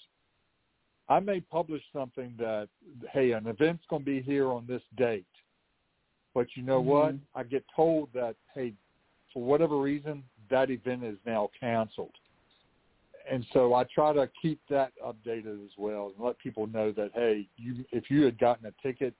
I 1.08 1.20
may 1.20 1.40
publish 1.40 1.82
something 1.92 2.34
that 2.38 2.68
hey, 3.12 3.32
an 3.32 3.46
event's 3.46 3.84
going 3.88 4.02
to 4.02 4.06
be 4.06 4.22
here 4.22 4.48
on 4.48 4.66
this 4.66 4.82
date, 4.96 5.26
but 6.34 6.46
you 6.54 6.62
know 6.62 6.80
what? 6.80 7.14
Mhm. 7.14 7.20
I 7.34 7.42
get 7.44 7.64
told 7.74 8.08
that 8.14 8.36
hey, 8.54 8.74
for 9.32 9.42
whatever 9.42 9.78
reason, 9.78 10.24
that 10.50 10.70
event 10.70 11.04
is 11.04 11.18
now 11.24 11.50
canceled 11.58 12.14
and 13.30 13.44
so 13.52 13.74
I 13.74 13.84
try 13.84 14.12
to 14.12 14.28
keep 14.40 14.60
that 14.68 14.92
updated 15.04 15.64
as 15.64 15.70
well 15.78 16.12
and 16.14 16.24
let 16.24 16.38
people 16.38 16.66
know 16.66 16.92
that 16.92 17.10
hey, 17.14 17.48
you 17.56 17.84
if 17.90 18.10
you 18.10 18.22
had 18.22 18.38
gotten 18.38 18.66
a 18.66 18.72
ticket 18.82 19.14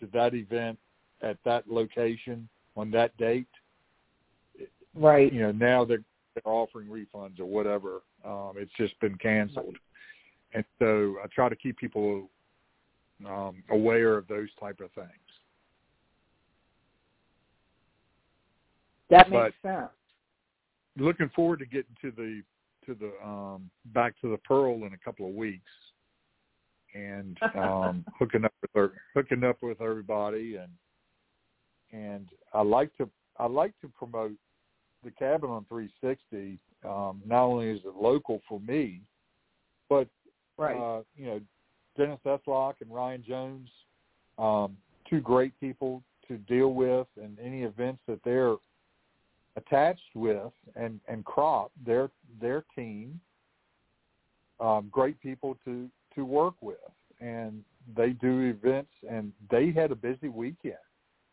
to 0.00 0.08
that 0.12 0.34
event 0.34 0.78
at 1.22 1.38
that 1.44 1.70
location 1.70 2.48
on 2.76 2.90
that 2.90 3.16
date, 3.16 3.46
Right. 4.94 5.32
you 5.32 5.40
know 5.40 5.52
now 5.52 5.84
they're 5.84 6.04
they're 6.34 6.52
offering 6.52 6.88
refunds 6.88 7.40
or 7.40 7.46
whatever. 7.46 8.02
Um, 8.24 8.52
it's 8.56 8.72
just 8.76 8.98
been 9.00 9.16
canceled, 9.16 9.76
and 10.52 10.64
so 10.78 11.16
I 11.22 11.26
try 11.34 11.48
to 11.48 11.56
keep 11.56 11.76
people 11.78 12.28
um, 13.26 13.62
aware 13.70 14.16
of 14.16 14.26
those 14.28 14.48
type 14.60 14.80
of 14.80 14.90
things. 14.92 15.08
That 19.10 19.30
makes 19.30 19.54
sense. 19.62 19.90
Looking 20.96 21.30
forward 21.34 21.58
to 21.60 21.66
getting 21.66 21.96
to 22.02 22.10
the 22.10 22.42
to 22.86 22.94
the 22.94 23.26
um, 23.26 23.70
back 23.86 24.14
to 24.20 24.30
the 24.30 24.38
Pearl 24.38 24.84
in 24.84 24.92
a 24.92 24.98
couple 25.04 25.28
of 25.28 25.34
weeks, 25.34 25.70
and 26.94 27.38
um, 27.56 28.04
hooking 28.18 28.44
up 28.44 28.54
with 28.62 28.70
her, 28.74 28.92
hooking 29.14 29.44
up 29.44 29.58
with 29.62 29.80
everybody, 29.80 30.56
and 30.56 30.70
and 31.92 32.28
I 32.52 32.62
like 32.62 32.96
to 32.96 33.08
I 33.38 33.46
like 33.46 33.72
to 33.80 33.88
promote 33.88 34.32
the 35.04 35.10
cabin 35.10 35.50
on 35.50 35.64
360. 35.68 36.58
Um, 36.84 37.22
not 37.26 37.44
only 37.44 37.70
is 37.70 37.80
it 37.84 37.94
local 37.94 38.40
for 38.48 38.60
me, 38.60 39.00
but 39.88 40.08
Right. 40.56 40.76
uh, 40.76 41.02
you 41.16 41.26
know 41.26 41.40
Dennis 41.96 42.20
Eslock 42.24 42.76
and 42.80 42.92
Ryan 42.92 43.24
Jones, 43.26 43.68
um, 44.38 44.76
two 45.08 45.20
great 45.20 45.58
people 45.60 46.02
to 46.28 46.36
deal 46.38 46.74
with, 46.74 47.06
and 47.20 47.38
any 47.40 47.62
events 47.62 48.00
that 48.06 48.20
they're 48.24 48.56
attached 49.56 50.14
with 50.14 50.52
and 50.74 51.00
and 51.08 51.24
crop 51.24 51.70
their 51.86 52.10
their 52.40 52.64
team 52.74 53.20
um 54.60 54.88
great 54.90 55.20
people 55.20 55.56
to 55.64 55.88
to 56.14 56.24
work 56.24 56.54
with 56.60 56.76
and 57.20 57.62
they 57.96 58.10
do 58.10 58.40
events 58.40 58.90
and 59.08 59.32
they 59.50 59.70
had 59.70 59.90
a 59.92 59.94
busy 59.94 60.28
weekend 60.28 60.74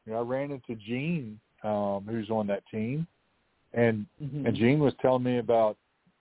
you 0.05 0.13
know 0.13 0.19
i 0.19 0.21
ran 0.21 0.51
into 0.51 0.75
gene 0.75 1.39
um 1.63 2.05
who's 2.07 2.29
on 2.29 2.45
that 2.45 2.63
team 2.69 3.07
and 3.73 4.05
Mhm. 4.21 4.45
and 4.47 4.55
gene 4.55 4.79
was 4.79 4.93
telling 5.01 5.23
me 5.23 5.37
about 5.37 5.77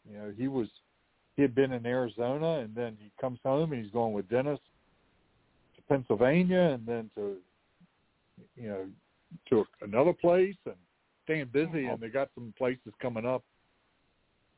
you 0.08 0.16
know 0.16 0.32
he 0.36 0.48
was 0.48 0.68
he 1.36 1.42
had 1.42 1.54
been 1.54 1.72
in 1.72 1.84
arizona 1.86 2.60
and 2.60 2.74
then 2.74 2.96
he 3.00 3.10
comes 3.20 3.38
home 3.42 3.72
and 3.72 3.82
he's 3.82 3.92
going 3.92 4.12
with 4.12 4.28
dennis 4.28 4.60
to 5.74 5.82
pennsylvania 5.82 6.60
and 6.60 6.86
then 6.86 7.10
to 7.14 7.36
you 8.56 8.68
know 8.68 8.88
to 9.48 9.66
another 9.82 10.12
place 10.12 10.56
and 10.66 10.76
staying 11.24 11.46
busy 11.52 11.86
and 11.86 12.00
they 12.00 12.08
got 12.08 12.28
some 12.34 12.52
places 12.56 12.92
coming 13.00 13.26
up 13.26 13.42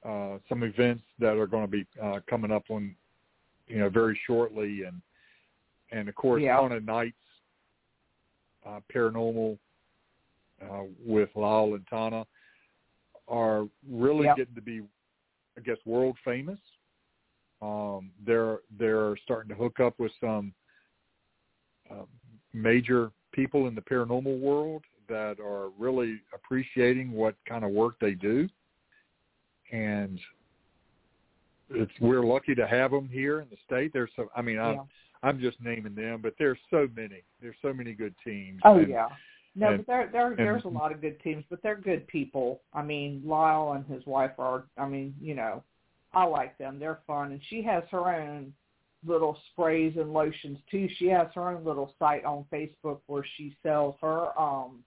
uh 0.05 0.38
some 0.49 0.62
events 0.62 1.05
that 1.18 1.36
are 1.36 1.47
going 1.47 1.64
to 1.64 1.70
be 1.70 1.86
uh 2.03 2.20
coming 2.28 2.51
up 2.51 2.64
on 2.70 2.95
you 3.68 3.78
know 3.78 3.88
very 3.88 4.18
shortly 4.26 4.82
and 4.82 5.01
and 5.93 6.09
of 6.09 6.14
course 6.14 6.43
Yeah. 6.43 6.57
haunted 6.57 6.84
nights 6.86 7.16
uh 8.66 8.80
paranormal 8.95 9.59
uh 10.62 10.84
with 11.05 11.30
Lyle 11.34 11.74
and 11.74 11.86
Tana 11.88 12.26
are 13.29 13.68
really 13.89 14.27
Yep. 14.27 14.37
getting 14.37 14.55
to 14.55 14.62
be 14.62 14.83
I 15.57 15.61
guess 15.61 15.77
world 15.85 16.16
famous 16.25 16.59
um 17.61 18.11
they're 18.27 18.59
they're 18.79 19.16
starting 19.25 19.49
to 19.51 19.55
hook 19.55 19.81
up 19.81 19.99
with 19.99 20.12
some 20.20 20.53
uh, 21.91 22.05
major 22.53 23.11
people 23.33 23.66
in 23.68 23.75
the 23.75 23.81
paranormal 23.81 24.39
world 24.41 24.83
that 25.09 25.37
are 25.41 25.68
really 25.79 26.20
appreciating 26.35 27.12
what 27.12 27.35
kind 27.49 27.64
of 27.64 27.70
work 27.70 27.95
they 28.01 28.12
do 28.12 28.49
and 29.73 30.18
it's 31.70 31.93
we're 32.01 32.23
lucky 32.23 32.55
to 32.55 32.66
have 32.66 32.91
them 32.91 33.09
here 33.09 33.41
in 33.41 33.49
the 33.51 33.57
state 33.64 33.93
there's 33.93 34.11
so 34.16 34.29
i 34.37 34.43
mean 34.43 34.59
i'm 34.59 34.75
Yeah. 34.75 34.83
i'm 35.23 35.41
just 35.41 35.61
naming 35.61 35.95
them 35.95 36.20
but 36.23 36.35
there's 36.39 36.59
so 36.70 36.89
many 36.97 37.23
there's 37.41 37.57
so 37.62 37.73
many 37.73 37.93
good 37.93 38.14
teams 38.25 38.61
Oh 38.64 38.79
and, 38.79 38.89
yeah. 38.89 39.09
No, 39.55 39.68
and- 39.68 39.78
but 39.78 39.86
there 39.86 40.07
there 40.12 40.34
there's 40.36 40.64
a 40.64 40.68
lot 40.68 40.92
of 40.92 41.00
good 41.00 41.20
teams, 41.22 41.44
but 41.50 41.62
they're 41.62 41.76
good 41.76 42.07
people. 42.09 42.62
I 42.72 42.82
mean, 42.82 43.22
Lyle 43.24 43.72
and 43.72 43.86
his 43.86 44.05
wife 44.07 44.32
are. 44.38 44.64
I 44.78 44.86
mean, 44.88 45.14
you 45.20 45.34
know, 45.34 45.62
I 46.14 46.24
like 46.24 46.57
them. 46.59 46.78
They're 46.78 47.00
fun, 47.07 47.32
and 47.32 47.40
she 47.48 47.62
has 47.62 47.84
her 47.90 48.14
own 48.14 48.55
little 49.05 49.36
sprays 49.50 49.96
and 49.96 50.12
lotions 50.12 50.59
too. 50.70 50.88
She 50.96 51.07
has 51.09 51.26
her 51.34 51.48
own 51.50 51.64
little 51.64 51.94
site 51.98 52.24
on 52.24 52.44
Facebook 52.53 53.00
where 53.07 53.24
she 53.36 53.57
sells 53.62 53.96
her. 54.00 54.38
um 54.38 54.84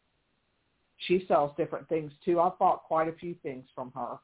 She 0.99 1.25
sells 1.27 1.55
different 1.57 1.87
things 1.89 2.13
too. 2.23 2.39
I 2.39 2.49
bought 2.57 2.83
quite 2.83 3.09
a 3.09 3.13
few 3.13 3.35
things 3.43 3.65
from 3.75 3.91
her. 3.91 4.17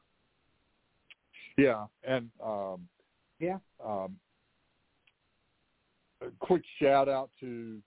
yeah 1.58 1.86
and 2.04 2.30
um 2.42 2.88
Yeah. 3.38 3.58
um 3.84 4.18
a 6.22 6.30
quick 6.38 6.64
shout 6.80 7.08
out 7.10 7.30
to 7.40 7.82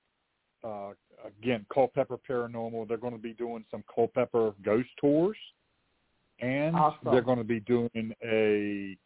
uh 0.66 0.92
again 1.26 1.66
Culpeper 1.74 2.18
Paranormal. 2.30 2.88
They're 2.88 2.98
going 2.98 3.14
to 3.14 3.20
be 3.20 3.34
doing 3.34 3.64
some 3.72 3.84
Culpeper 3.94 4.54
ghost 4.64 4.90
tours, 5.00 5.38
and 6.40 6.76
Awesome. 6.76 7.12
they're 7.12 7.22
going 7.22 7.38
to 7.38 7.44
be 7.44 7.60
doing 7.62 8.14
a 8.24 8.98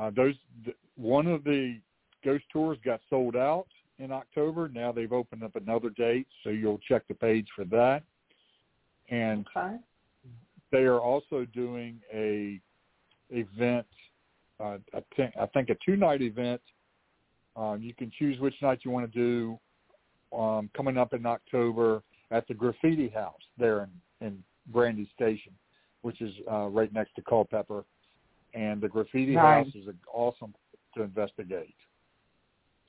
uh, 0.00 0.10
those 0.14 0.34
th- 0.64 0.76
one 0.96 1.26
of 1.26 1.44
the 1.44 1.78
ghost 2.24 2.44
tours 2.52 2.78
got 2.84 3.00
sold 3.10 3.36
out 3.36 3.66
in 3.98 4.10
October. 4.10 4.68
Now 4.68 4.92
they've 4.92 5.12
opened 5.12 5.42
up 5.42 5.56
another 5.56 5.90
date, 5.90 6.26
so 6.42 6.50
you'll 6.50 6.80
check 6.88 7.06
the 7.08 7.14
page 7.14 7.48
for 7.54 7.64
that. 7.66 8.02
And 9.10 9.46
Okay. 9.54 9.76
they 10.70 10.84
are 10.84 11.00
also 11.00 11.44
doing 11.52 12.00
a 12.12 12.60
event, 13.30 13.86
uh, 14.60 14.78
I 14.94 15.02
think 15.16 15.34
I 15.38 15.46
think 15.46 15.68
a 15.70 15.76
two 15.84 15.96
night 15.96 16.22
event. 16.22 16.60
Um, 17.54 17.82
you 17.82 17.92
can 17.92 18.10
choose 18.18 18.40
which 18.40 18.54
night 18.62 18.80
you 18.82 18.90
want 18.90 19.12
to 19.12 19.18
do. 19.18 19.58
Um, 20.36 20.70
coming 20.74 20.96
up 20.96 21.12
in 21.12 21.26
October 21.26 22.02
at 22.30 22.48
the 22.48 22.54
Graffiti 22.54 23.08
House 23.08 23.34
there 23.58 23.82
in, 24.20 24.26
in 24.26 24.42
Brandy 24.68 25.08
Station, 25.14 25.52
which 26.00 26.20
is 26.22 26.32
uh, 26.50 26.68
right 26.68 26.92
next 26.92 27.14
to 27.16 27.22
Culpeper. 27.22 27.84
And 28.54 28.80
the 28.80 28.88
Graffiti 28.88 29.34
Nice. 29.34 29.66
House 29.66 29.74
is 29.74 29.88
an 29.88 29.98
awesome 30.12 30.54
to 30.96 31.02
investigate. 31.02 31.74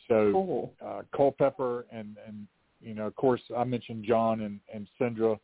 So 0.07 0.31
Cool. 0.31 0.73
uh, 0.85 1.01
Culpeper 1.15 1.85
and 1.91 2.17
and 2.27 2.47
you 2.81 2.93
know, 2.93 3.07
of 3.07 3.15
course, 3.15 3.41
I 3.55 3.63
mentioned 3.63 4.03
John 4.05 4.41
and 4.41 4.59
and 4.73 4.87
Sandra. 4.97 5.39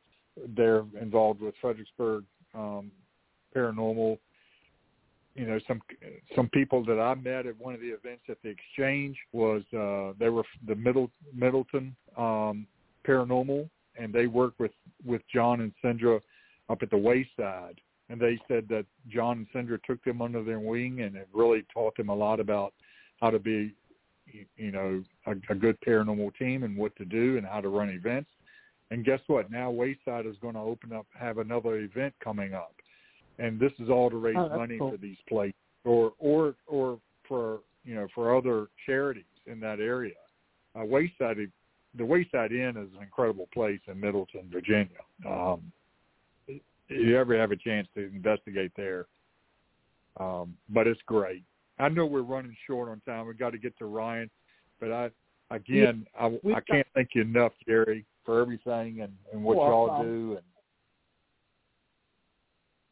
They're 0.56 0.84
involved 1.02 1.42
with 1.42 1.56
Fredericksburg 1.62 2.26
um, 2.54 2.92
Paranormal. 3.56 4.20
You 5.40 5.46
know, 5.48 5.60
some 5.70 5.82
some 6.36 6.50
people 6.50 6.84
that 6.84 7.00
I 7.00 7.16
met 7.16 7.46
at 7.46 7.58
one 7.58 7.74
of 7.74 7.80
the 7.80 7.88
events 7.88 8.24
at 8.28 8.42
the 8.44 8.50
Exchange 8.50 9.18
was 9.32 9.62
uh, 9.74 10.12
they 10.20 10.28
were 10.28 10.44
the 10.68 10.76
Middle 10.76 11.10
Middletown 11.34 11.96
um, 12.18 12.68
Paranormal, 13.08 13.70
and 13.98 14.14
they 14.14 14.28
worked 14.28 14.60
with 14.60 14.74
with 15.06 15.22
John 15.34 15.62
and 15.62 15.72
Sandra 15.82 16.20
up 16.70 16.84
at 16.84 16.90
the 16.90 16.98
Wayside. 16.98 17.80
And 18.10 18.20
they 18.20 18.38
said 18.50 18.68
that 18.68 18.86
John 19.08 19.38
and 19.38 19.48
Sandra 19.54 19.80
took 19.88 20.04
them 20.04 20.22
under 20.22 20.44
their 20.44 20.60
wing, 20.60 21.04
and 21.04 21.16
it 21.16 21.30
really 21.34 21.66
taught 21.74 21.96
them 21.96 22.10
a 22.10 22.16
lot 22.16 22.42
about 22.42 22.74
how 23.22 23.30
to 23.30 23.40
be 23.40 23.74
you- 24.58 24.72
know 24.74 25.02
a, 25.26 25.36
a 25.50 25.56
good 25.56 25.78
paranormal 25.88 26.36
team 26.36 26.64
and 26.64 26.76
what 26.76 26.94
to 26.98 27.06
do 27.06 27.38
and 27.38 27.48
how 27.48 27.62
to 27.62 27.70
run 27.70 27.90
events. 27.90 28.30
And 28.92 29.06
guess 29.06 29.22
what? 29.28 29.50
Now 29.50 29.72
Wayside 29.72 30.26
is 30.26 30.36
going 30.42 30.56
to 30.56 30.60
open 30.60 30.92
up, 30.92 31.06
have 31.18 31.38
another 31.38 31.78
event 31.78 32.14
coming 32.22 32.54
up, 32.54 32.76
and 33.40 33.60
this 33.60 33.72
is 33.80 33.90
all 33.90 34.10
to 34.10 34.18
raise 34.18 34.36
Oh, 34.38 34.50
money 34.50 34.78
cool. 34.78 34.92
for 34.92 34.98
these 34.98 35.18
places 35.28 35.56
or 35.86 36.14
or 36.20 36.56
or 36.68 37.00
for 37.28 37.60
you 37.84 37.96
know 37.96 38.08
for 38.14 38.36
other 38.36 38.68
charities 38.86 39.24
in 39.48 39.60
that 39.62 39.80
area. 39.80 40.16
Uh, 40.80 40.86
Wayside, 40.86 41.38
the 41.96 42.06
Wayside 42.06 42.52
Inn 42.52 42.78
is 42.78 42.90
an 42.96 43.02
incredible 43.02 43.48
place 43.54 43.80
in 43.88 44.00
Middletown, 44.00 44.50
Virginia. 44.52 45.00
Um, 45.28 45.72
if 46.48 46.62
you 46.90 47.18
ever 47.18 47.38
have 47.38 47.52
a 47.52 47.56
chance 47.56 47.88
to 47.96 48.06
investigate 48.06 48.72
there, 48.76 49.06
um, 50.20 50.56
but 50.70 50.88
it's 50.88 51.02
great. 51.06 51.44
I 51.80 51.88
know 51.90 52.06
we're 52.06 52.22
running 52.22 52.56
short 52.68 52.90
on 52.90 53.02
time. 53.02 53.26
We've 53.26 53.40
got 53.40 53.52
to 53.52 53.58
get 53.58 53.78
to 53.80 53.86
Ryan, 53.86 54.30
but 54.80 54.92
I 54.92 55.10
again 55.50 56.06
I, 56.20 56.28
we've 56.44 56.56
I 56.56 56.62
can't 56.62 56.88
thank 56.94 57.10
you 57.16 57.22
enough, 57.22 57.54
Jerry, 57.66 58.06
for 58.26 58.42
everything 58.42 59.02
and, 59.02 59.14
and 59.34 59.44
what 59.44 59.56
You're 59.56 59.70
y'all 59.70 60.04
do. 60.04 60.32
And 60.32 60.44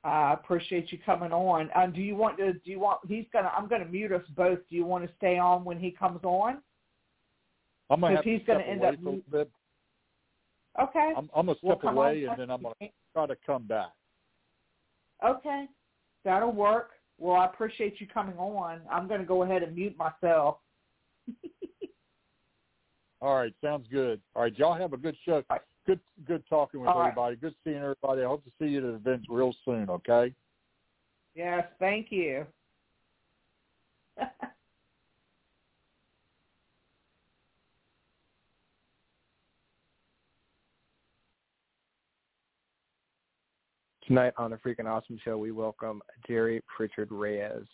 I 0.07 0.33
appreciate 0.33 0.91
you 0.91 0.99
coming 1.05 1.31
on. 1.31 1.69
Uh, 1.75 1.87
do 1.87 2.01
you 2.01 2.15
want 2.15 2.37
to? 2.37 2.53
Do 2.53 2.71
you 2.71 2.79
want? 2.79 2.99
He's 3.07 3.25
gonna. 3.33 3.51
I'm 3.55 3.67
gonna 3.67 3.85
mute 3.85 4.11
us 4.11 4.23
both. 4.35 4.59
Do 4.69 4.75
you 4.75 4.85
want 4.85 5.05
to 5.05 5.11
stay 5.17 5.37
on 5.37 5.65
when 5.65 5.79
he 5.79 5.91
comes 5.91 6.19
on? 6.23 6.61
I'm 7.89 8.01
gonna 8.01 8.15
have 8.15 8.23
to 8.23 8.29
he's 8.29 8.41
step 8.43 8.57
gonna 8.57 8.69
end 8.69 8.79
away 8.79 8.89
up 8.89 8.95
a 8.95 9.03
little 9.03 9.21
bit. 9.31 9.51
Okay. 10.81 11.13
I'm, 11.17 11.29
I'm 11.35 11.45
gonna 11.47 11.57
Well, 11.61 11.75
step 11.75 11.81
come 11.81 11.97
away 11.97 12.25
and 12.25 12.39
then 12.39 12.49
I'm 12.51 12.61
gonna 12.61 12.75
try 13.13 13.25
to 13.25 13.35
come 13.45 13.63
back. 13.63 13.91
Okay, 15.25 15.65
that'll 16.23 16.51
work. 16.51 16.91
Well, 17.17 17.35
I 17.35 17.45
appreciate 17.45 17.99
you 17.99 18.07
coming 18.07 18.37
on. 18.37 18.81
I'm 18.91 19.07
going 19.07 19.19
to 19.19 19.25
go 19.25 19.43
ahead 19.43 19.63
and 19.63 19.75
mute 19.75 19.95
myself. 19.97 20.57
All 23.21 23.35
right, 23.35 23.53
sounds 23.63 23.87
good. 23.91 24.21
All 24.35 24.43
right, 24.43 24.55
y'all 24.57 24.75
have 24.75 24.93
a 24.93 24.97
good 24.97 25.15
show. 25.25 25.43
Right. 25.87 25.99
Good, 26.17 26.25
good 26.25 26.43
talking 26.49 26.79
with 26.81 26.89
All 26.89 26.99
right. 26.99 27.07
everybody. 27.07 27.35
Good 27.35 27.55
seeing 27.63 27.77
everybody. 27.77 28.21
I 28.21 28.25
hope 28.25 28.43
to 28.45 28.51
see 28.59 28.67
you 28.67 28.77
at 28.77 28.83
the 28.83 28.95
events 28.95 29.27
real 29.29 29.53
soon. 29.65 29.89
Okay. 29.89 30.33
Yes, 31.35 31.65
thank 31.79 32.11
you. 32.11 32.45
Tonight 44.07 44.33
on 44.37 44.51
the 44.51 44.57
Freaking 44.57 44.85
Awesome 44.85 45.19
Show, 45.23 45.37
we 45.37 45.51
welcome 45.51 46.01
Jerry 46.25 46.61
Pritchard 46.75 47.11
Reyes. 47.11 47.67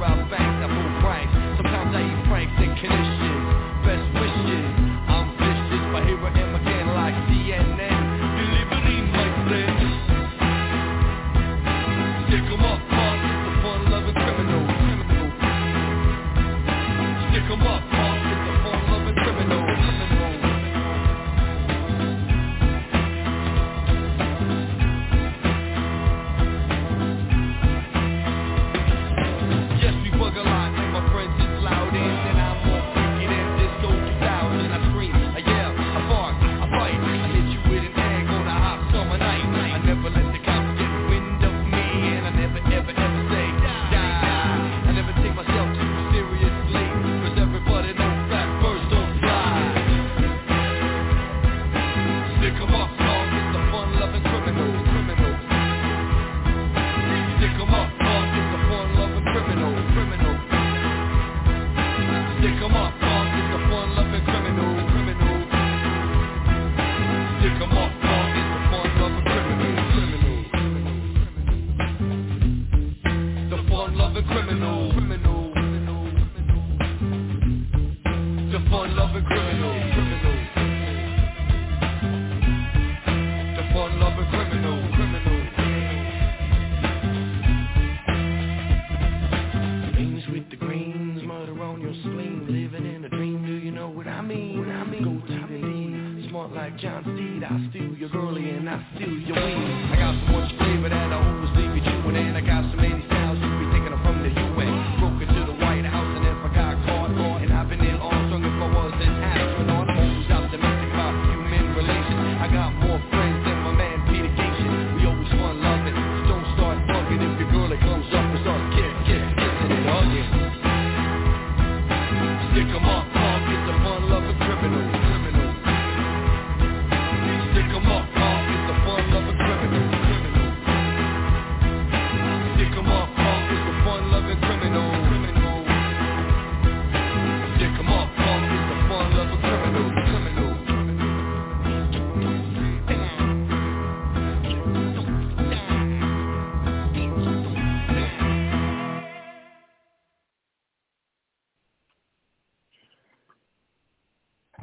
Rob 0.00 0.30
Bank. 0.30 0.49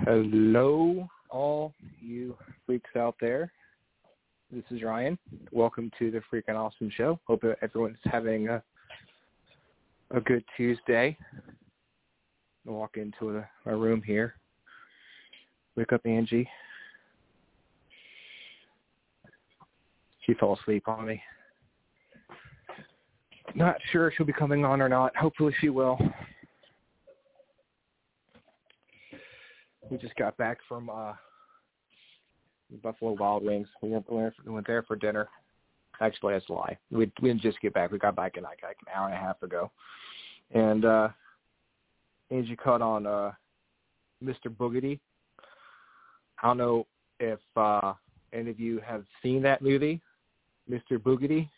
Hello, 0.10 1.06
all 1.30 1.74
you 2.00 2.38
freaks 2.66 2.92
out 2.96 3.16
there. 3.20 3.52
This 4.50 4.64
is 4.72 4.82
Ryan. 4.82 5.20
Welcome 5.52 5.92
to 6.00 6.12
the 6.12 6.22
Freaking 6.32 6.56
Awesome 6.56 6.90
Show. 6.96 7.20
Hope 7.28 7.44
everyone's 7.62 7.98
having 8.06 8.48
a 8.48 8.64
a 10.12 10.22
good 10.22 10.46
Tuesday. 10.56 11.18
Walk 12.64 12.96
into 12.96 13.40
a, 13.40 13.50
my 13.66 13.74
room 13.74 14.02
here. 14.02 14.36
Wake 15.76 15.92
up 15.92 16.06
Angie. 16.06 16.48
She 20.26 20.36
fell 20.36 20.58
asleep 20.58 20.88
on 20.88 21.06
me. 21.06 21.22
Not 23.56 23.76
sure 23.92 24.08
if 24.08 24.14
she'll 24.16 24.26
be 24.26 24.32
coming 24.32 24.64
on 24.64 24.82
or 24.82 24.88
not. 24.88 25.14
Hopefully 25.18 25.54
she 25.60 25.68
will. 25.68 26.00
We 29.90 29.98
just 29.98 30.16
got 30.16 30.36
back 30.38 30.58
from 30.68 30.90
uh 30.90 31.14
Buffalo 32.84 33.14
Wild 33.14 33.44
Wings. 33.44 33.68
We 33.82 33.90
went, 33.90 34.12
we 34.12 34.52
went 34.52 34.68
there 34.68 34.84
for 34.84 34.96
dinner. 34.96 35.30
Actually, 36.02 36.34
that's 36.34 36.50
a 36.50 36.54
lie. 36.54 36.78
We 36.92 37.12
we 37.22 37.30
didn't 37.30 37.42
just 37.42 37.62
get 37.62 37.74
back. 37.74 37.92
We 37.92 37.98
got 37.98 38.16
back 38.16 38.38
in 38.38 38.44
like, 38.44 38.60
like 38.64 38.78
an 38.86 38.94
hour 38.94 39.06
and 39.08 39.16
a 39.16 39.18
half 39.18 39.42
ago. 39.42 39.72
And 40.54 40.86
uh 40.86 41.10
Angie 42.30 42.56
caught 42.56 42.82
on 42.82 43.08
uh 43.08 43.32
Mr. 44.24 44.48
Boogedy. 44.48 45.00
I 46.42 46.48
don't 46.48 46.58
know 46.58 46.86
if 47.20 47.40
uh 47.56 47.94
any 48.34 48.52
of 48.52 48.60
you 48.60 48.80
have 48.86 49.06
seen 49.24 49.42
that 49.44 49.62
movie, 49.62 50.02
Mr. 50.70 50.98
Boogedy. 50.98 51.50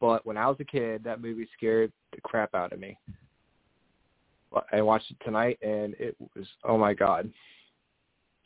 But 0.00 0.24
when 0.24 0.36
I 0.36 0.46
was 0.46 0.56
a 0.60 0.64
kid, 0.64 1.02
that 1.04 1.20
movie 1.20 1.48
scared 1.56 1.92
the 2.14 2.20
crap 2.20 2.54
out 2.54 2.72
of 2.72 2.78
me. 2.78 2.96
I 4.72 4.80
watched 4.80 5.10
it 5.10 5.16
tonight, 5.24 5.58
and 5.62 5.94
it 5.98 6.16
was 6.34 6.46
oh 6.64 6.78
my 6.78 6.94
god, 6.94 7.30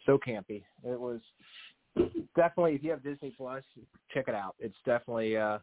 so 0.07 0.19
campy. 0.19 0.63
It 0.85 0.99
was 0.99 1.21
definitely 2.37 2.75
if 2.75 2.83
you 2.83 2.91
have 2.91 3.03
Disney 3.03 3.33
Plus, 3.37 3.63
check 4.13 4.27
it 4.29 4.35
out. 4.35 4.55
It's 4.59 4.77
definitely 4.85 5.37
uh 5.37 5.59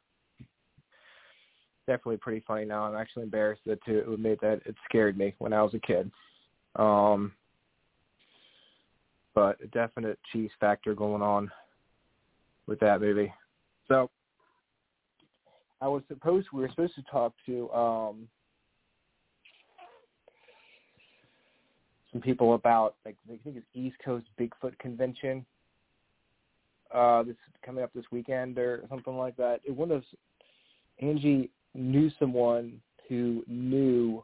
definitely 1.87 2.17
pretty 2.17 2.43
funny 2.47 2.65
now. 2.65 2.83
I'm 2.83 2.95
actually 2.95 3.23
embarrassed 3.23 3.63
that 3.65 3.83
to 3.85 4.13
admit 4.13 4.39
that 4.41 4.61
it 4.65 4.75
scared 4.87 5.17
me 5.17 5.33
when 5.39 5.53
I 5.53 5.63
was 5.63 5.73
a 5.73 5.79
kid. 5.79 6.11
Um 6.75 7.33
but 9.35 9.57
a 9.63 9.67
definite 9.67 10.19
cheese 10.31 10.51
factor 10.59 10.93
going 10.93 11.21
on 11.21 11.51
with 12.67 12.79
that 12.79 13.01
movie. 13.01 13.33
So 13.87 14.09
I 15.81 15.87
was 15.87 16.03
supposed 16.07 16.47
we 16.53 16.61
were 16.61 16.69
supposed 16.69 16.95
to 16.95 17.03
talk 17.03 17.33
to 17.45 17.71
um 17.71 18.27
some 22.11 22.21
people 22.21 22.53
about 22.53 22.95
like 23.05 23.15
I 23.27 23.37
think 23.43 23.57
it's 23.57 23.65
East 23.73 23.97
Coast 24.03 24.25
Bigfoot 24.39 24.77
Convention. 24.79 25.45
Uh 26.93 27.23
this 27.23 27.35
coming 27.63 27.83
up 27.83 27.91
this 27.93 28.05
weekend 28.11 28.57
or 28.57 28.83
something 28.89 29.17
like 29.17 29.35
that. 29.37 29.61
It 29.63 29.75
one 29.75 29.91
of 29.91 30.03
Angie 30.99 31.51
knew 31.75 32.09
someone 32.19 32.81
who 33.07 33.43
knew 33.47 34.23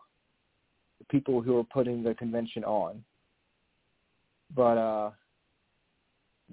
the 0.99 1.05
people 1.05 1.41
who 1.41 1.53
were 1.53 1.63
putting 1.63 2.03
the 2.03 2.15
convention 2.15 2.63
on. 2.63 3.03
But 4.55 4.77
uh 4.77 5.11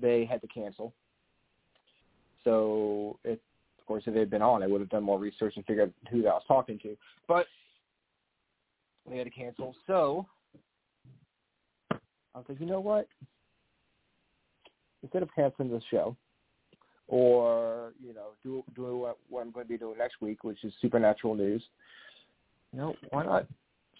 they 0.00 0.24
had 0.24 0.40
to 0.42 0.48
cancel. 0.48 0.92
So 2.44 3.18
it 3.24 3.40
of 3.78 3.86
course 3.86 4.04
if 4.06 4.14
they'd 4.14 4.30
been 4.30 4.42
on 4.42 4.62
I 4.62 4.66
would 4.66 4.80
have 4.82 4.90
done 4.90 5.04
more 5.04 5.18
research 5.18 5.54
and 5.56 5.64
figured 5.64 5.88
out 5.88 6.10
who 6.10 6.26
I 6.26 6.32
was 6.34 6.42
talking 6.46 6.78
to. 6.80 6.96
But 7.26 7.46
they 9.08 9.16
had 9.16 9.24
to 9.24 9.30
cancel. 9.30 9.74
So 9.86 10.26
I 12.34 12.38
was 12.38 12.46
like, 12.48 12.60
you 12.60 12.66
know 12.66 12.80
what? 12.80 13.08
Instead 15.02 15.22
of 15.22 15.34
canceling 15.34 15.70
the 15.70 15.80
show, 15.90 16.16
or 17.08 17.92
you 18.02 18.14
know, 18.14 18.28
do 18.42 18.62
do 18.74 18.96
what, 18.98 19.18
what 19.28 19.42
I'm 19.42 19.50
going 19.50 19.66
to 19.66 19.72
be 19.72 19.78
doing 19.78 19.98
next 19.98 20.20
week, 20.20 20.44
which 20.44 20.62
is 20.64 20.72
supernatural 20.80 21.34
news. 21.34 21.62
You 22.72 22.78
know, 22.78 22.96
why 23.10 23.24
not 23.24 23.46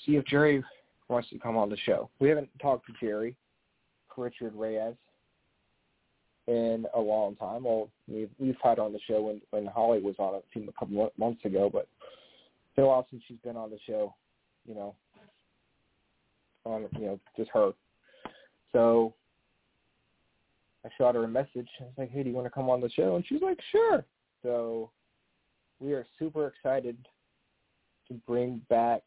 see 0.07 0.17
if 0.17 0.25
Jerry 0.27 0.63
wants 1.09 1.29
to 1.31 1.39
come 1.39 1.57
on 1.57 1.69
the 1.69 1.77
show? 1.85 2.09
We 2.21 2.29
haven't 2.29 2.49
talked 2.61 2.87
to 2.87 2.93
Jerry, 3.01 3.37
Richard 4.17 4.55
Reyes, 4.55 4.95
in 6.47 6.87
a 6.95 7.01
long 7.01 7.37
time. 7.37 7.65
Well, 7.65 7.91
we've 8.09 8.31
we've 8.39 8.57
had 8.63 8.79
on 8.79 8.93
the 8.93 9.01
show 9.07 9.23
when 9.23 9.41
when 9.51 9.67
Holly 9.67 10.01
was 10.01 10.15
on 10.19 10.37
it 10.37 10.45
a 10.57 10.73
couple 10.79 11.11
months 11.19 11.45
ago, 11.45 11.71
but 11.73 11.83
it's 11.83 12.77
been 12.77 12.85
a 12.85 12.89
while 12.89 13.07
since 13.11 13.23
she's 13.29 13.39
been 13.45 13.57
on 13.57 13.71
the 13.71 13.79
show. 13.87 14.15
You 14.67 14.75
know, 14.75 14.95
on 16.65 16.87
you 16.99 17.07
know 17.07 17.21
just 17.37 17.51
her. 17.53 17.73
So 18.73 19.15
I 20.85 20.89
shot 20.99 21.15
her 21.15 21.25
a 21.25 21.29
message. 21.29 21.69
I 21.81 21.85
was 21.85 21.93
like, 21.97 22.11
hey, 22.11 22.23
do 22.23 22.31
you 22.31 22.35
want 22.35 22.47
to 22.47 22.51
come 22.51 22.69
on 22.69 22.81
the 22.81 22.91
show? 22.91 23.17
And 23.17 23.25
she's 23.27 23.43
like, 23.43 23.59
sure. 23.71 24.05
So 24.43 24.91
we 25.81 25.93
are 25.93 26.07
super 26.19 26.49
excited 26.49 26.97
to 28.09 28.15
bring 28.27 28.61
back 28.69 29.03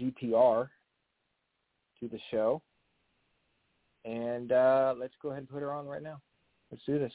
GPR 0.00 0.68
to 2.00 2.08
the 2.08 2.18
show. 2.30 2.62
And 4.04 4.52
uh, 4.52 4.94
let's 4.98 5.14
go 5.22 5.30
ahead 5.30 5.40
and 5.40 5.48
put 5.48 5.60
her 5.60 5.72
on 5.72 5.86
right 5.86 6.02
now. 6.02 6.20
Let's 6.70 6.84
do 6.84 6.98
this. 6.98 7.12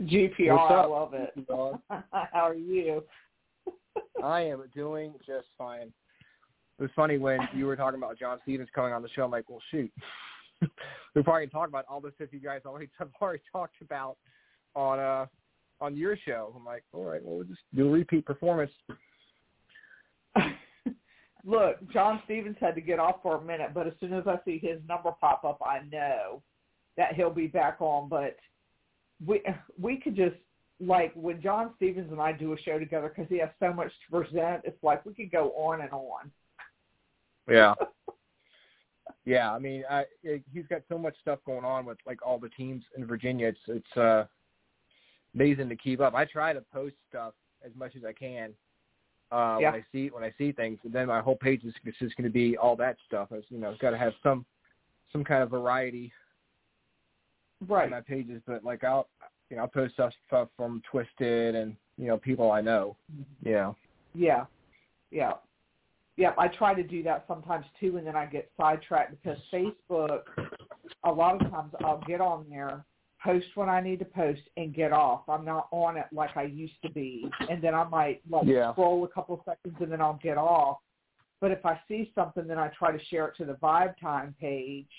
GPR, 0.00 0.70
I 0.70 0.84
love 0.84 1.14
it. 1.14 1.32
GPR? 1.36 1.80
How 2.10 2.48
are 2.48 2.54
you? 2.54 3.04
I 4.24 4.40
am 4.42 4.64
doing 4.74 5.14
just 5.26 5.48
fine. 5.56 5.92
It 6.78 6.82
was 6.82 6.90
funny 6.96 7.18
when 7.18 7.38
you 7.54 7.66
were 7.66 7.76
talking 7.76 7.98
about 7.98 8.18
John 8.18 8.38
Stevens 8.42 8.68
coming 8.74 8.92
on 8.92 9.02
the 9.02 9.08
show. 9.10 9.24
I'm 9.24 9.30
like, 9.30 9.48
well, 9.48 9.62
shoot, 9.70 9.92
we're 11.14 11.22
probably 11.22 11.46
to 11.46 11.52
talk 11.52 11.68
about 11.68 11.84
all 11.88 12.00
the 12.00 12.10
stuff 12.16 12.28
you 12.32 12.40
guys 12.40 12.62
already 12.66 12.88
have 12.98 13.10
already 13.20 13.42
talked 13.52 13.80
about 13.80 14.16
on 14.74 14.98
uh 14.98 15.26
on 15.80 15.96
your 15.96 16.16
show. 16.16 16.52
I'm 16.56 16.64
like, 16.64 16.82
all 16.92 17.04
right, 17.04 17.24
well, 17.24 17.36
we'll 17.36 17.46
just 17.46 17.60
do 17.74 17.88
a 17.88 17.90
repeat 17.90 18.24
performance. 18.26 18.70
Look, 21.44 21.92
John 21.92 22.22
Stevens 22.24 22.56
had 22.58 22.74
to 22.74 22.80
get 22.80 22.98
off 22.98 23.16
for 23.22 23.36
a 23.36 23.40
minute, 23.40 23.72
but 23.74 23.86
as 23.86 23.92
soon 24.00 24.14
as 24.14 24.26
I 24.26 24.38
see 24.44 24.58
his 24.58 24.80
number 24.88 25.10
pop 25.20 25.44
up, 25.44 25.60
I 25.64 25.80
know 25.92 26.42
that 26.96 27.14
he'll 27.14 27.30
be 27.30 27.46
back 27.46 27.76
on, 27.80 28.08
but 28.08 28.36
we 29.24 29.42
we 29.80 29.98
could 29.98 30.16
just 30.16 30.36
like 30.80 31.12
when 31.14 31.40
John 31.42 31.72
Stevens 31.76 32.10
and 32.10 32.20
I 32.20 32.32
do 32.32 32.52
a 32.52 32.58
show 32.58 32.78
together 32.78 33.12
because 33.14 33.28
he 33.28 33.38
has 33.38 33.50
so 33.60 33.72
much 33.72 33.92
to 34.06 34.22
present. 34.22 34.62
It's 34.64 34.82
like 34.82 35.04
we 35.04 35.14
could 35.14 35.30
go 35.30 35.50
on 35.50 35.82
and 35.82 35.92
on. 35.92 36.30
Yeah. 37.48 37.74
Yeah, 39.26 39.52
I 39.52 39.58
mean, 39.58 39.84
I, 39.88 40.04
he's 40.52 40.66
got 40.68 40.82
so 40.88 40.98
much 40.98 41.14
stuff 41.22 41.38
going 41.46 41.64
on 41.64 41.86
with 41.86 41.96
like 42.06 42.24
all 42.24 42.38
the 42.38 42.50
teams 42.50 42.82
in 42.96 43.06
Virginia. 43.06 43.48
It's 43.48 43.58
it's 43.68 43.96
uh, 43.96 44.24
amazing 45.34 45.70
to 45.70 45.76
keep 45.76 46.00
up. 46.00 46.14
I 46.14 46.26
try 46.26 46.52
to 46.52 46.60
post 46.60 46.94
stuff 47.08 47.32
as 47.64 47.72
much 47.74 47.96
as 47.96 48.04
I 48.04 48.12
can 48.12 48.52
uh, 49.32 49.58
Yeah. 49.60 49.70
when 49.70 49.80
I 49.80 49.84
see 49.92 50.08
when 50.08 50.24
I 50.24 50.32
see 50.36 50.52
things, 50.52 50.78
and 50.84 50.92
then 50.92 51.06
my 51.06 51.20
whole 51.20 51.36
page 51.36 51.64
is 51.64 51.72
it's 51.84 51.98
just 51.98 52.16
going 52.16 52.28
to 52.28 52.32
be 52.32 52.58
all 52.58 52.76
that 52.76 52.96
stuff. 53.06 53.28
It's, 53.30 53.46
you 53.50 53.58
know, 53.58 53.70
it's 53.70 53.80
got 53.80 53.90
to 53.90 53.98
have 53.98 54.12
some 54.22 54.44
some 55.10 55.24
kind 55.24 55.42
of 55.42 55.48
variety 55.50 56.12
Right. 57.66 57.84
on 57.84 57.90
my 57.90 58.02
pages. 58.02 58.42
But 58.46 58.62
like 58.62 58.84
I'll 58.84 59.08
you 59.48 59.56
know 59.56 59.62
I'll 59.62 59.68
post 59.68 59.94
stuff 59.94 60.12
stuff 60.26 60.48
from 60.54 60.82
Twisted 60.90 61.54
and 61.54 61.76
you 61.96 62.08
know 62.08 62.18
people 62.18 62.50
I 62.52 62.60
know. 62.60 62.94
Yeah. 63.42 63.72
Yeah. 64.14 64.44
Yeah. 65.10 65.32
Yeah, 66.16 66.32
I 66.38 66.48
try 66.48 66.74
to 66.74 66.82
do 66.82 67.02
that 67.02 67.24
sometimes 67.26 67.66
too 67.80 67.96
and 67.96 68.06
then 68.06 68.14
I 68.16 68.26
get 68.26 68.50
sidetracked 68.56 69.20
because 69.20 69.38
Facebook 69.52 70.22
a 71.04 71.10
lot 71.10 71.40
of 71.40 71.50
times 71.50 71.72
I'll 71.80 72.02
get 72.06 72.20
on 72.20 72.46
there, 72.48 72.84
post 73.22 73.46
what 73.54 73.68
I 73.68 73.80
need 73.80 73.98
to 73.98 74.04
post 74.04 74.42
and 74.56 74.74
get 74.74 74.92
off. 74.92 75.22
I'm 75.28 75.44
not 75.44 75.68
on 75.72 75.96
it 75.96 76.06
like 76.12 76.36
I 76.36 76.44
used 76.44 76.80
to 76.82 76.90
be. 76.90 77.28
And 77.50 77.60
then 77.62 77.74
I 77.74 77.84
might 77.84 78.20
like 78.30 78.46
Yeah. 78.46 78.72
scroll 78.72 79.04
a 79.04 79.08
couple 79.08 79.42
seconds 79.44 79.76
and 79.80 79.90
then 79.90 80.00
I'll 80.00 80.20
get 80.22 80.38
off. 80.38 80.78
But 81.40 81.50
if 81.50 81.66
I 81.66 81.80
see 81.88 82.12
something 82.14 82.46
then 82.46 82.58
I 82.58 82.68
try 82.68 82.96
to 82.96 83.04
share 83.06 83.26
it 83.28 83.36
to 83.38 83.44
the 83.44 83.54
Vibe 83.54 83.98
Time 83.98 84.34
page. 84.40 84.90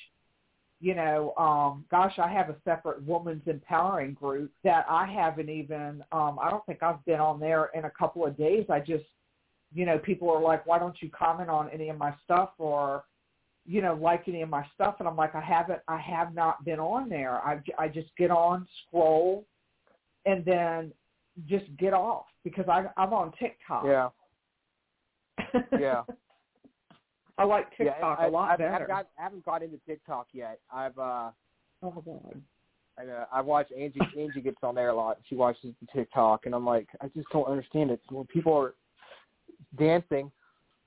You 0.82 0.94
know, 0.96 1.34
um, 1.38 1.86
gosh, 1.90 2.20
I 2.20 2.28
have 2.28 2.50
a 2.50 2.56
separate 2.66 3.02
women's 3.04 3.48
empowering 3.48 4.14
group 4.14 4.52
that 4.66 4.86
I 4.90 5.06
haven't 5.06 5.50
even 5.50 6.04
um 6.12 6.38
I 6.42 6.50
don't 6.50 6.66
think 6.66 6.84
I've 6.84 7.04
been 7.06 7.22
on 7.22 7.40
there 7.40 7.70
in 7.74 7.86
a 7.86 7.90
couple 7.92 8.26
of 8.26 8.36
days. 8.38 8.66
I 8.70 8.82
just 8.82 9.06
you 9.76 9.86
know, 9.86 10.00
people 10.00 10.30
are 10.30 10.42
like, 10.42 10.66
why 10.66 10.80
don't 10.80 10.96
you 11.02 11.10
comment 11.10 11.50
on 11.50 11.70
any 11.70 11.90
of 11.90 11.98
my 11.98 12.14
stuff 12.24 12.52
or, 12.58 13.04
you 13.66 13.82
know, 13.82 13.94
like 13.94 14.24
any 14.28 14.42
of 14.42 14.50
my 14.50 14.66
stuff? 14.74 14.96
And 15.00 15.08
I'm 15.08 15.18
like, 15.18 15.36
I 15.36 15.42
haven't, 15.42 15.80
I 15.90 15.98
have 15.98 16.34
not 16.34 16.64
been 16.64 16.80
on 16.80 17.10
there. 17.10 17.46
I, 17.46 17.60
I 17.78 17.90
just 17.90 18.08
get 18.18 18.32
on, 18.32 18.66
scroll, 18.88 19.46
and 20.26 20.46
then 20.46 20.94
just 21.48 21.66
get 21.78 21.94
off 21.94 22.26
because 22.46 22.66
I, 22.70 22.86
I'm 22.96 23.14
on 23.14 23.34
TikTok. 23.38 23.84
Yeah. 23.86 24.10
Yeah. 25.80 26.04
I 27.38 27.44
like 27.44 27.68
yeah, 27.78 27.92
TikTok 27.92 28.20
I, 28.20 28.28
a 28.28 28.30
lot 28.30 28.52
I've, 28.52 28.58
better. 28.60 28.84
I've 28.84 28.88
got, 28.88 29.08
I 29.20 29.24
haven't 29.24 29.46
got 29.46 29.62
into 29.62 29.78
TikTok 29.86 30.28
yet. 30.32 30.60
I've 30.72 30.98
uh, 30.98 31.32
oh 31.84 31.92
my 31.92 32.02
god. 32.06 32.42
I, 32.98 33.06
uh, 33.06 33.26
I 33.32 33.42
watch 33.42 33.68
Angie. 33.78 34.00
Angie 34.18 34.42
gets 34.42 34.58
on 34.64 34.76
there 34.76 34.90
a 34.90 34.96
lot. 34.96 35.18
She 35.28 35.36
watches 35.36 35.74
the 35.82 35.88
TikTok, 35.94 36.46
and 36.46 36.56
I'm 36.56 36.66
like, 36.66 36.88
I 37.02 37.08
just 37.10 37.28
don't 37.32 37.48
understand 37.48 37.92
it. 37.92 38.00
When 38.10 38.26
people 38.28 38.54
are 38.54 38.74
dancing, 39.78 40.32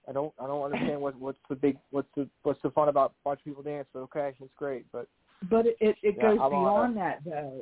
I 0.09 0.13
don't, 0.13 0.33
I 0.41 0.47
don't 0.47 0.65
understand 0.65 1.01
what, 1.01 1.17
what's 1.17 1.39
the 1.49 1.57
big, 1.57 1.77
what's 1.91 2.09
the, 2.17 2.29
what's 2.43 2.61
the 2.63 2.71
fun 2.71 2.89
about 2.89 3.15
watching 3.25 3.45
people 3.45 3.63
dance. 3.63 3.87
But 3.93 4.01
okay, 4.01 4.33
it's 4.41 4.55
great, 4.57 4.87
but 4.93 5.07
But 5.51 5.67
it 5.67 5.77
it, 5.81 5.97
it 6.03 6.15
Yeah, 6.17 6.23
goes 6.23 6.39
I'm 6.41 6.51
beyond 6.51 6.97
that 6.97 7.21
though. 7.25 7.61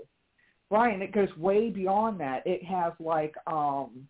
Brian, 0.71 1.03
it 1.03 1.13
goes 1.13 1.29
way 1.37 1.71
beyond 1.71 2.19
that. 2.21 2.47
It 2.47 2.65
has 2.65 2.93
like 2.99 3.35
um 3.47 4.09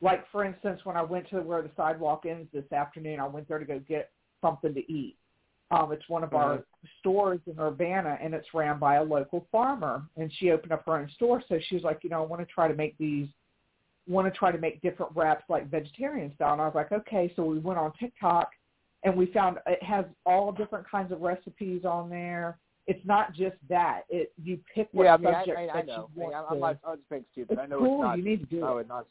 like 0.00 0.24
for 0.30 0.44
instance 0.44 0.80
when 0.84 0.96
I 0.96 1.02
went 1.02 1.28
to 1.30 1.40
where 1.40 1.62
the 1.62 1.70
sidewalk 1.76 2.24
ends 2.26 2.48
this 2.52 2.70
afternoon, 2.72 3.20
I 3.20 3.26
went 3.26 3.48
there 3.48 3.58
to 3.58 3.64
go 3.64 3.78
get 3.80 4.10
something 4.40 4.74
to 4.74 4.92
eat. 4.92 5.16
Um 5.70 5.92
it's 5.92 6.08
one 6.08 6.24
of 6.24 6.34
our 6.34 6.64
stores 7.00 7.40
in 7.46 7.58
Urbana 7.58 8.18
and 8.20 8.34
it's 8.34 8.48
ran 8.54 8.78
by 8.78 8.96
a 8.96 9.04
local 9.04 9.46
farmer 9.52 10.02
and 10.16 10.32
she 10.38 10.50
opened 10.50 10.72
up 10.72 10.84
her 10.86 10.96
own 10.96 11.10
store 11.14 11.42
so 11.48 11.58
she 11.68 11.74
was 11.76 11.84
like, 11.84 12.00
you 12.02 12.10
know, 12.10 12.22
I 12.22 12.26
want 12.26 12.40
to 12.46 12.52
try 12.52 12.68
to 12.68 12.74
make 12.74 12.96
these 12.98 13.28
want 14.06 14.32
to 14.32 14.38
try 14.38 14.52
to 14.52 14.58
make 14.58 14.82
different 14.82 15.12
wraps 15.14 15.44
like 15.48 15.70
vegetarian 15.70 16.34
style 16.34 16.52
and 16.52 16.62
I 16.62 16.66
was 16.66 16.74
like, 16.74 16.92
okay, 16.92 17.32
so 17.36 17.44
we 17.44 17.58
went 17.58 17.78
on 17.78 17.92
TikTok 17.98 18.50
and 19.02 19.16
we 19.16 19.26
found 19.26 19.58
it 19.66 19.82
has 19.82 20.04
all 20.26 20.52
different 20.52 20.88
kinds 20.90 21.12
of 21.12 21.20
recipes 21.20 21.84
on 21.84 22.10
there 22.10 22.58
it's 22.86 23.04
not 23.04 23.34
just 23.34 23.56
that. 23.68 24.02
It 24.08 24.32
you 24.42 24.58
pick 24.74 24.88
what 24.92 25.04
yeah, 25.04 25.14
I 25.14 25.16
mean, 25.16 25.32
subject 25.32 25.58
I, 25.58 25.62
I 25.62 25.66
that 25.66 25.86
know. 25.86 26.08
you 26.14 26.22
want 26.22 26.34
I, 26.34 26.40
to. 26.40 26.46
I'm 26.48 26.60
not, 26.60 26.78
I'm 26.86 26.96
just 26.96 27.08
being 27.08 27.24
stupid. 27.32 27.52
it's 27.52 27.60
I 27.62 27.66
know 27.66 27.78
cool. 27.78 28.00
it's 28.00 28.06
not. 28.06 28.18
you 28.18 28.24
need 28.24 28.40
to 28.40 28.46
do 28.46 28.60
no, 28.60 28.78
it. 28.78 28.80
it's 28.82 28.88
not. 28.88 29.06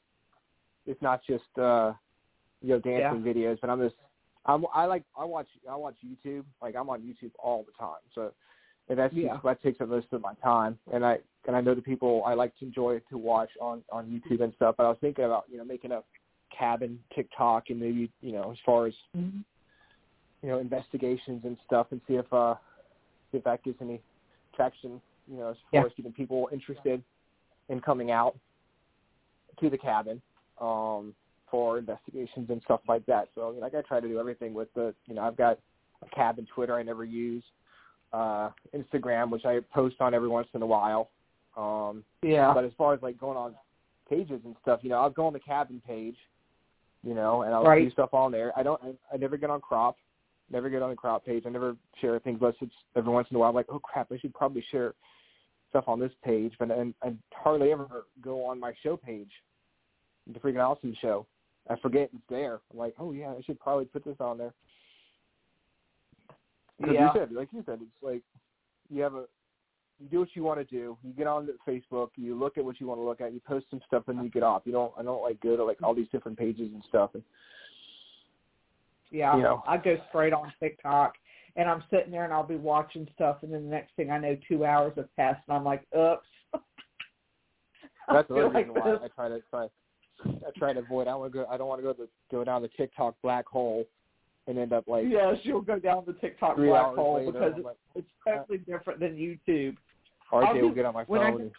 It's 0.86 1.02
not 1.02 1.22
just 1.28 1.58
uh, 1.58 1.94
you 2.62 2.70
know 2.70 2.80
dancing 2.80 3.22
videos, 3.22 3.58
but 3.62 3.70
I'm 3.70 3.82
just. 3.82 3.96
I'm. 4.46 4.66
I 4.74 4.86
like. 4.86 5.04
I 5.18 5.26
watch. 5.26 5.48
I 5.70 5.76
watch 5.76 5.96
YouTube. 6.06 6.44
Like 6.62 6.76
I'm 6.76 6.90
on 6.90 7.02
YouTube 7.02 7.32
all 7.40 7.66
the 7.66 7.72
time. 7.84 8.02
So, 8.14 8.32
and 8.90 9.00
that's 9.00 9.14
Yeah. 9.14 9.34
just, 9.34 9.44
that 9.44 9.62
takes 9.62 9.82
up 9.82 9.90
most 9.90 10.08
of 10.12 10.22
my 10.22 10.34
time. 10.36 10.78
And 10.92 11.06
I 11.06 11.20
and 11.46 11.56
I 11.56 11.62
know 11.62 11.76
the 11.76 11.82
people 11.82 12.24
I 12.26 12.34
like 12.34 12.58
to 12.60 12.66
enjoy 12.66 13.00
to 13.10 13.18
watch 13.18 13.50
on 13.60 13.84
on 13.92 14.06
YouTube 14.08 14.42
and 14.42 14.54
stuff. 14.56 14.76
But 14.78 14.86
I 14.86 14.90
was 14.90 14.98
thinking 15.00 15.26
about 15.26 15.46
you 15.50 15.58
know 15.58 15.66
making 15.66 15.92
a 15.92 16.04
cabin 16.58 17.00
TikTok 17.16 17.70
and 17.70 17.80
maybe 17.80 18.12
you 18.22 18.32
know 18.32 18.52
as 18.52 18.58
far 18.66 18.86
as 18.88 18.94
Mhm. 19.16 19.44
you 20.42 20.50
know 20.50 20.60
investigations 20.60 21.44
and 21.46 21.58
stuff 21.66 21.88
and 21.92 22.02
see 22.08 22.16
if 22.16 22.32
uh 22.32 22.56
see 23.32 23.38
if 23.40 23.44
that 23.46 23.64
gives 23.64 23.82
any 23.82 24.02
traction 24.54 25.02
you 25.28 25.38
know 25.38 25.50
as 25.50 25.58
far 25.72 25.82
Yeah. 25.82 25.86
as 25.88 25.94
getting 25.94 26.14
people 26.14 26.50
interested 26.52 27.04
in 27.70 27.82
coming 27.82 28.12
out 28.12 28.38
to 29.60 29.70
the 29.70 29.78
cabin 29.78 30.22
um 30.60 31.16
for 31.50 31.80
investigations 31.80 32.50
and 32.50 32.62
stuff 32.64 32.82
like 32.88 33.06
that 33.06 33.30
so 33.34 33.50
you 33.50 33.56
know, 33.56 33.62
like 33.62 33.74
I 33.74 33.82
try 33.82 34.00
to 34.00 34.08
do 34.08 34.20
everything 34.20 34.54
with 34.54 34.72
the 34.76 34.94
you 35.08 35.16
know 35.16 35.24
I've 35.24 35.38
got 35.38 35.60
a 36.04 36.10
cabin 36.16 36.46
Twitter 36.54 36.76
I 36.76 36.84
never 36.84 37.04
use 37.06 37.44
uh 38.14 38.50
Instagram 38.76 39.30
which 39.30 39.46
I 39.46 39.60
post 39.74 39.96
on 40.00 40.14
every 40.14 40.30
once 40.30 40.48
in 40.54 40.62
a 40.62 40.66
while 40.66 41.10
um 41.58 42.04
Yeah. 42.22 42.54
but 42.54 42.64
as 42.64 42.72
far 42.78 42.94
as 42.94 43.02
like 43.02 43.18
going 43.18 43.38
on 43.38 43.56
pages 44.10 44.42
and 44.46 44.56
stuff, 44.62 44.82
you 44.84 44.90
know, 44.90 44.98
I'll 44.98 45.10
go 45.10 45.26
on 45.28 45.34
the 45.34 45.40
cabin 45.40 45.82
page, 45.88 46.18
you 47.04 47.14
know, 47.14 47.44
and 47.44 47.54
I'll 47.54 47.64
Right. 47.64 47.84
do 47.86 47.92
stuff 47.92 48.14
on 48.14 48.32
there. 48.32 48.52
I 48.58 48.64
don't, 48.64 48.82
I, 48.84 48.94
I 49.14 49.18
never 49.18 49.38
get 49.38 49.50
on 49.50 49.62
crop, 49.62 49.96
never 50.52 50.70
get 50.70 50.82
on 50.82 50.90
the 50.90 50.96
crop 50.96 51.26
page. 51.26 51.44
I 51.46 51.50
never 51.50 51.76
share 52.00 52.20
things 52.20 52.40
unless 52.42 52.56
it's 52.62 52.74
every 52.96 53.12
once 53.12 53.28
in 53.32 53.38
a 53.38 53.40
while. 53.40 53.50
I'm 53.50 53.56
like, 53.56 53.68
oh 53.70 53.80
crap, 53.80 54.12
I 54.12 54.18
should 54.20 54.34
probably 54.34 54.64
share 54.72 54.94
stuff 55.70 55.86
on 55.88 56.00
this 56.00 56.12
page, 56.24 56.54
but 56.60 56.70
and 56.70 56.94
I 57.02 57.14
hardly 57.34 57.72
ever 57.72 58.06
go 58.22 58.46
on 58.46 58.60
my 58.60 58.74
show 58.84 58.98
page, 58.98 59.32
the 60.32 60.40
freaking 60.40 60.64
awesome 60.64 60.96
show. 61.02 61.26
I 61.70 61.76
forget 61.78 62.10
it's 62.14 62.24
there. 62.30 62.60
I'm 62.72 62.78
like, 62.78 62.94
oh 63.00 63.14
yeah, 63.14 63.30
I 63.30 63.42
should 63.42 63.60
probably 63.60 63.86
put 63.86 64.04
this 64.04 64.18
on 64.20 64.38
there. 64.38 64.54
Because 66.84 66.96
Yeah. 66.96 67.14
you 67.14 67.20
said, 67.20 67.32
like 67.32 67.54
you 67.54 67.64
said, 67.66 67.80
it's 67.82 68.04
like 68.04 68.24
you 68.90 69.02
have 69.04 69.16
a 69.16 69.26
you 70.00 70.10
do 70.10 70.20
what 70.20 70.36
you 70.36 70.44
want 70.44 70.60
to 70.60 70.66
do. 70.66 70.98
You 71.02 71.14
get 71.14 71.28
on 71.28 71.48
Facebook, 71.66 72.10
you 72.18 72.36
look 72.36 72.58
at 72.58 72.66
what 72.66 72.82
you 72.82 72.88
want 72.88 73.00
to 73.00 73.06
look 73.06 73.22
at, 73.22 73.32
you 73.32 73.40
post 73.40 73.68
some 73.70 73.80
stuff, 73.88 74.04
and 74.08 74.22
you 74.22 74.30
get 74.30 74.44
off. 74.44 74.64
You 74.66 74.74
don't. 74.74 74.92
I 74.98 75.04
don't 75.04 75.22
like 75.22 75.40
go 75.40 75.56
to 75.56 75.64
like 75.64 75.82
all 75.82 75.96
these 75.96 76.10
different 76.12 76.38
pages 76.38 76.72
and 76.74 76.84
stuff. 76.90 77.12
And 77.14 77.24
Yeah. 79.12 79.38
you 79.38 79.44
know. 79.44 79.64
I 79.66 79.78
go 79.78 79.98
straight 80.10 80.34
on 80.34 80.52
TikTok 80.60 81.16
and 81.56 81.70
I'm 81.70 81.84
sitting 81.90 82.12
there 82.12 82.26
and 82.26 82.34
I'll 82.34 82.44
be 82.44 82.56
watching 82.56 83.08
stuff 83.14 83.44
and 83.44 83.54
then 83.54 83.64
the 83.66 83.70
next 83.70 83.96
thing 83.96 84.12
I 84.12 84.18
know 84.18 84.36
two 84.48 84.66
hours 84.66 84.94
have 84.98 85.16
passed 85.16 85.42
and 85.48 85.56
I'm 85.56 85.64
like, 85.64 85.86
oops. 85.96 86.28
That's 88.12 88.28
the 88.28 88.34
another 88.34 88.50
like 88.50 88.68
reason 88.68 88.74
why 88.74 88.92
this. 88.92 89.00
I 89.04 89.08
try 89.08 89.30
to 89.30 89.42
try. 89.50 89.68
I 90.26 90.52
try 90.58 90.74
to 90.74 90.80
avoid. 90.80 91.08
I 91.08 91.12
don't 91.12 91.20
want 91.22 91.32
to 91.32 91.40
go. 91.40 91.46
I 91.46 91.58
don't 91.58 91.68
want 91.68 91.80
to 91.80 91.84
go 91.84 91.94
to 91.94 92.10
go 92.30 92.44
down 92.44 92.62
the 92.62 92.68
TikTok 92.70 93.16
black 93.22 93.48
hole 93.48 93.86
and 94.48 94.58
end 94.58 94.74
up 94.74 94.88
like 94.88 95.06
Yes, 95.08 95.38
you'll 95.44 95.62
go 95.62 95.80
down 95.80 96.04
the 96.06 96.14
TikTok 96.14 96.58
black 96.58 96.96
hole 96.96 97.16
later. 97.18 97.32
because 97.32 97.54
it's, 97.58 97.66
like, 97.66 97.78
it's 97.96 98.08
totally 98.28 98.58
different 98.60 99.00
than 99.00 99.16
YouTube. 99.16 99.78
I'll 100.32 100.54
will 100.56 100.72
get 100.74 100.86
on 100.86 100.94
my 100.94 101.04
when 101.04 101.22
I 101.22 101.32
phone. 101.32 101.42
and, 101.42 101.52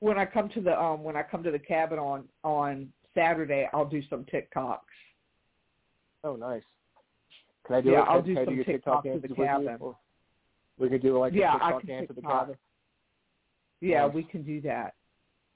when 0.00 0.18
I 0.18 0.26
come 0.26 0.48
to 0.50 0.60
the 0.60 0.78
um 0.78 1.02
when 1.02 1.16
I 1.16 1.22
come 1.22 1.42
to 1.42 1.50
the 1.50 1.58
cabin 1.58 1.98
on 1.98 2.24
on 2.44 2.92
Saturday, 3.14 3.68
I'll 3.72 3.86
do 3.88 4.02
some 4.10 4.24
TikToks. 4.24 4.78
oh, 6.24 6.36
nice. 6.36 6.62
Can 7.66 7.76
I 7.76 7.80
do 7.80 7.90
Yeah, 7.90 8.02
it? 8.02 8.08
I'll 8.08 8.22
Can 8.22 8.34
do 8.34 8.40
I 8.40 8.44
some 8.44 8.54
your 8.54 8.64
TikTok 8.64 9.02
TikTok 9.04 9.22
to 9.22 9.28
the 9.28 9.34
you? 9.34 9.46
cabin. 9.46 9.78
We 10.78 10.88
could 10.90 11.02
do 11.02 11.18
like 11.18 11.32
Yeah, 11.32 11.52
a 11.52 11.56
I 11.56 11.58
TikTok 11.58 11.80
can 11.80 11.88
dance 11.88 12.06
at 12.10 12.16
the 12.16 12.22
cabin. 12.22 12.56
Yeah, 13.80 14.06
Nice. 14.06 14.14
we 14.14 14.22
can 14.24 14.42
do 14.42 14.60
that. 14.62 14.94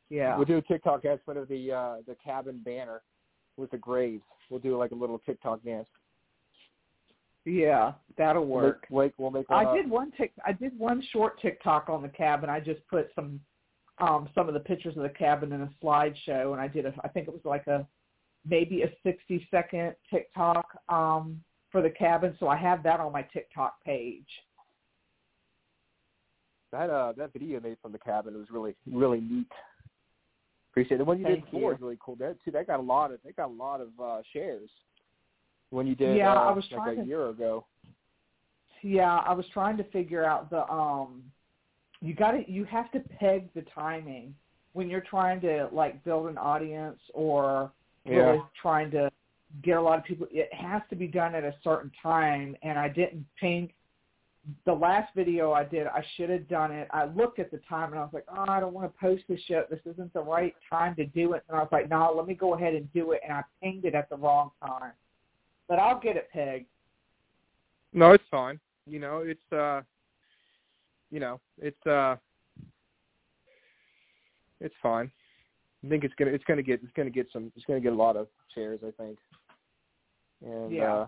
Yeah. 0.09 0.37
We'll 0.37 0.47
do 0.47 0.57
a 0.57 0.63
TikTok 0.63 1.03
dance 1.03 1.21
of 1.27 1.49
the 1.49 1.73
uh 1.73 1.97
the 2.07 2.17
cabin 2.25 2.63
banner 2.65 3.03
with 3.57 3.71
the 3.71 3.79
graves. 3.79 4.23
We'll 4.49 4.61
do 4.61 4.77
like 4.77 4.91
a 4.91 4.97
little 4.97 5.19
TikTok 5.19 5.63
dance. 5.65 5.89
Yeah, 7.45 7.93
that'll 8.19 8.47
work. 8.47 8.87
we'll 8.91 9.31
make 9.31 9.47
I 9.49 9.65
up. 9.65 9.75
did 9.75 9.89
one 9.89 10.13
tick 10.13 10.33
I 10.45 10.53
did 10.53 10.79
one 10.79 11.03
short 11.13 11.41
TikTok 11.41 11.89
on 11.89 12.03
the 12.03 12.09
cabin. 12.09 12.51
I 12.51 12.61
just 12.61 12.87
put 12.89 13.11
some 13.15 13.41
um 13.99 14.29
some 14.35 14.49
of 14.49 14.55
the 14.55 14.61
pictures 14.61 14.97
of 14.97 15.03
the 15.03 15.09
cabin 15.11 15.53
in 15.53 15.63
a 15.63 15.71
slideshow 15.83 16.53
and 16.53 16.61
I 16.61 16.69
did 16.69 16.85
a 16.87 16.93
I 17.03 17.09
think 17.09 17.29
it 17.29 17.33
was 17.33 17.45
like 17.45 17.67
a 17.67 17.87
maybe 18.47 18.83
a 18.83 18.91
60 19.03 19.47
second 19.51 19.95
TikTok 20.11 20.67
um 20.89 21.43
for 21.73 21.81
the 21.81 21.91
cabin 21.91 22.37
so 22.39 22.49
I 22.49 22.57
have 22.57 22.83
that 22.83 23.01
on 23.01 23.13
my 23.13 23.23
TikTok 23.23 23.83
page. 23.85 24.29
That 26.73 26.91
uh 26.91 27.15
that 27.17 27.33
video 27.33 27.59
made 27.61 27.79
from 27.81 27.93
the 27.93 27.99
cabin 27.99 28.35
was 28.35 28.49
really 28.51 28.75
really 28.93 29.21
neat. 29.21 29.49
Appreciate 30.71 30.97
it. 30.97 30.99
The 30.99 31.05
one 31.05 31.19
you 31.19 31.25
Thank 31.25 31.37
did 31.41 31.45
before 31.47 31.71
you. 31.71 31.77
is 31.77 31.81
really 31.83 31.99
cool. 32.01 32.17
That 32.17 32.37
too 32.45 32.51
that 32.53 32.67
got 32.67 32.79
a 32.79 32.83
lot 32.83 33.11
of 33.13 33.19
they 33.25 33.33
got 33.33 33.49
a 33.49 33.53
lot 33.53 33.81
of 33.81 33.89
uh 34.03 34.23
shares. 34.33 34.71
When 35.71 35.87
you 35.87 35.95
did 35.95 36.17
Yeah, 36.17 36.33
uh, 36.33 36.37
I 36.37 36.51
was 36.53 36.65
like 36.71 36.83
trying 36.83 36.99
a 36.99 37.03
to- 37.03 37.09
year 37.09 37.29
ago. 37.29 37.67
yeah, 38.83 39.19
I 39.19 39.33
was 39.33 39.47
trying 39.53 39.77
to 39.79 39.85
figure 39.85 40.25
out 40.25 40.49
the 40.51 40.71
um 40.71 41.23
you 42.01 42.15
got 42.15 42.33
to 42.33 42.51
you 42.51 42.65
have 42.65 42.91
to 42.93 43.01
peg 43.01 43.53
the 43.55 43.63
timing 43.75 44.35
when 44.73 44.89
you're 44.89 45.01
trying 45.03 45.41
to 45.43 45.69
like 45.73 46.03
build 46.05 46.29
an 46.29 46.39
audience 46.39 47.01
or 47.15 47.73
really 48.07 48.39
Yeah. 48.39 48.43
trying 48.61 48.91
to 48.93 49.11
get 49.63 49.77
a 49.77 49.81
lot 49.83 49.99
of 49.99 50.05
people 50.05 50.29
it 50.31 50.53
has 50.55 50.81
to 50.91 50.97
be 50.97 51.09
done 51.09 51.35
at 51.35 51.43
a 51.45 51.55
certain 51.65 51.91
time 52.01 52.57
and 52.63 52.79
I 52.79 52.89
didn't 52.89 53.27
think 53.41 53.75
the 54.65 54.73
last 54.73 55.15
video 55.15 55.53
I 55.53 55.65
did 55.65 55.87
I 55.87 56.05
should 56.17 56.31
have 56.31 56.49
done 56.49 56.73
it. 56.73 56.89
I 56.93 57.05
looked 57.05 57.39
at 57.39 57.51
the 57.51 57.61
time 57.69 57.91
and 57.91 57.99
I 57.99 58.03
was 58.03 58.13
like, 58.13 58.27
"Oh, 58.29 58.45
I 58.49 58.61
don't 58.61 58.73
want 58.73 58.93
to 58.93 59.01
post 59.01 59.25
this 59.29 59.41
yet. 59.49 59.69
This 59.71 59.81
isn't 59.85 60.13
the 60.13 60.23
right 60.23 60.55
time 60.69 60.95
to 60.97 61.07
do 61.07 61.35
it." 61.35 61.45
And 61.49 61.57
I 61.59 61.61
was 61.61 61.69
like, 61.73 61.89
"No, 61.89 62.13
let 62.17 62.27
me 62.27 62.35
go 62.35 62.55
ahead 62.55 62.75
and 62.75 62.91
do 62.93 63.13
it." 63.13 63.21
And 63.25 63.33
I 63.33 63.43
pinged 63.63 63.85
it 63.85 63.95
at 63.95 64.09
the 64.09 64.17
wrong 64.17 64.51
time. 64.65 64.93
But 65.69 65.79
I'll 65.79 66.01
get 66.01 66.17
it 66.17 66.29
pegged. 66.33 66.67
No, 67.93 68.13
it's 68.13 68.25
fine. 68.31 68.59
You 68.87 68.99
know, 69.01 69.19
it's 69.19 69.53
uh 69.53 69.83
you 71.11 71.21
know, 71.21 71.41
it's 71.59 71.87
uh 71.87 72.17
it's 74.61 74.75
fine. 74.83 75.11
I 75.85 75.89
think 75.89 76.05
it's 76.05 76.15
gonna 76.15 76.31
it's 76.31 76.45
gonna 76.45 76.63
get 76.63 76.81
it's 76.83 76.93
gonna 76.97 77.11
get 77.11 77.29
some 77.33 77.53
it's 77.57 77.65
gonna 77.67 77.81
get 77.81 77.93
a 77.93 77.97
lot 77.97 78.17
of 78.17 78.29
shares, 78.55 78.81
I 78.87 78.91
think. 79.03 79.19
And 80.45 80.73
Yeah. 80.73 80.95
uh 80.95 81.07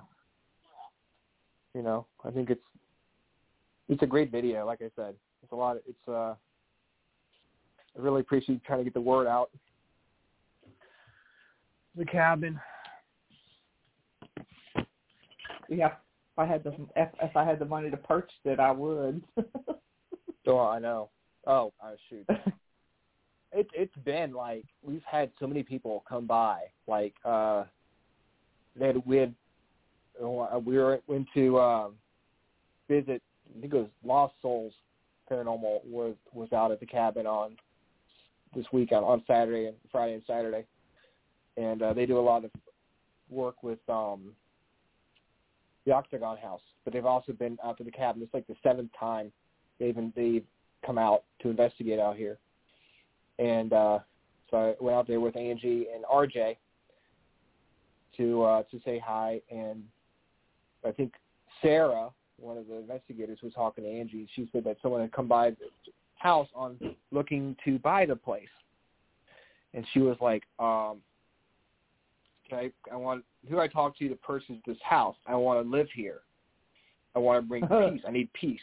you 1.75 1.83
know, 1.83 2.07
I 2.25 2.31
think 2.31 2.51
it's 2.51 2.65
it's 3.89 4.03
a 4.03 4.07
great 4.07 4.31
video, 4.31 4.67
like 4.67 4.81
I 4.83 4.91
said. 4.97 5.15
It's 5.43 5.53
a 5.53 5.57
lot 5.57 5.77
of, 5.77 5.83
it's 5.89 6.09
uh 6.09 6.35
I 7.95 8.01
really 8.01 8.21
appreciate 8.21 8.55
you 8.55 8.61
trying 8.67 8.81
to 8.81 8.85
get 8.85 8.95
the 8.95 9.01
word 9.01 9.27
out. 9.27 9.51
The 11.97 12.07
cabin. 12.07 12.59
Yeah, 15.69 15.87
if 15.87 16.39
I 16.39 16.47
had 16.47 16.65
the 16.65 16.75
if, 16.97 17.09
if 17.23 17.37
I 17.37 17.45
had 17.45 17.59
the 17.59 17.65
money 17.65 17.91
to 17.91 17.97
purchase 17.97 18.35
it, 18.45 18.61
I 18.61 18.71
would. 18.71 19.23
Oh, 20.47 20.59
I 20.59 20.79
know. 20.79 21.11
Oh, 21.47 21.73
oh 21.83 21.95
shoot. 22.09 22.27
It's 23.55 23.69
it's 23.75 23.95
been 24.07 24.33
like 24.33 24.65
we've 24.83 25.05
had 25.05 25.31
so 25.39 25.47
many 25.47 25.63
people 25.63 26.03
come 26.09 26.27
by. 26.27 26.61
Like 26.87 27.13
uh, 27.23 27.65
they 28.75 28.87
had 28.87 29.05
we 29.05 29.19
had 29.19 29.35
uh, 30.19 30.59
we 30.59 30.79
were 30.79 31.01
went 31.07 31.27
to 31.35 31.61
um, 31.61 31.93
visit. 32.89 33.21
I 33.57 33.61
think 33.61 33.73
it 33.73 33.77
was 33.77 33.89
Lost 34.05 34.35
Souls 34.43 34.73
Paranormal 35.31 35.85
was 35.85 36.15
was 36.33 36.53
out 36.53 36.73
at 36.73 36.81
the 36.81 36.87
cabin 36.87 37.27
on 37.27 37.57
this 38.55 38.67
weekend 38.73 39.05
on 39.05 39.23
Saturday 39.27 39.67
and 39.67 39.77
Friday 39.91 40.15
and 40.15 40.23
Saturday, 40.27 40.65
and 41.57 41.83
uh, 41.83 41.93
they 41.93 42.07
do 42.07 42.19
a 42.19 42.21
lot 42.21 42.45
of 42.45 42.51
work 43.31 43.63
with 43.63 43.79
um, 43.89 44.33
the 45.87 45.93
Octagon 45.93 46.37
House. 46.37 46.61
But 46.85 46.93
they've 46.93 47.07
also 47.07 47.33
been 47.33 47.57
out 47.65 47.79
to 47.79 47.85
the 47.85 47.91
cabin. 47.91 48.23
It's 48.23 48.35
like 48.35 48.47
the 48.47 48.57
seventh 48.63 48.91
time 48.99 49.33
they've 49.79 49.97
they've 50.15 50.45
come 50.85 50.99
out 50.99 51.25
to 51.41 51.51
investigate 51.51 51.99
out 51.99 52.17
here. 52.17 52.39
And 53.39 53.73
uh 53.73 53.99
so 54.51 54.57
I 54.57 54.85
went 54.85 54.97
out 54.97 55.07
there 55.07 55.21
with 55.21 55.37
Angie 55.37 55.87
and 55.95 56.05
RJ 56.05 56.57
to 58.17 58.43
uh 58.43 58.63
to 58.65 58.81
say 58.85 59.03
hi 59.05 59.41
and 59.51 59.83
I 60.85 60.91
think 60.91 61.13
Sarah, 61.61 62.11
one 62.39 62.59
of 62.59 62.67
the 62.67 62.77
investigators 62.77 63.39
was 63.43 63.53
talking 63.55 63.85
to 63.85 63.91
Angie, 63.91 64.29
she 64.35 64.49
said 64.53 64.65
that 64.65 64.77
someone 64.83 65.01
had 65.01 65.13
come 65.13 65.29
by 65.29 65.51
the 65.51 65.57
house 66.17 66.49
on 66.55 66.79
looking 67.11 67.57
to 67.65 67.79
buy 67.79 68.07
the 68.07 68.17
place. 68.17 68.49
And 69.75 69.87
she 69.93 70.01
was 70.01 70.17
like, 70.21 70.43
um 70.59 70.99
can 72.49 72.59
I 72.59 72.71
I 72.93 72.97
want 72.97 73.25
who 73.49 73.59
I 73.59 73.69
talk 73.69 73.97
to 73.99 74.09
to 74.09 74.15
purchase 74.17 74.57
this 74.67 74.77
house? 74.83 75.17
I 75.27 75.35
want 75.35 75.65
to 75.65 75.69
live 75.69 75.89
here. 75.95 76.21
I 77.15 77.19
want 77.19 77.43
to 77.43 77.49
bring 77.49 77.63
peace. 77.91 78.03
I 78.07 78.11
need 78.11 78.33
peace. 78.35 78.61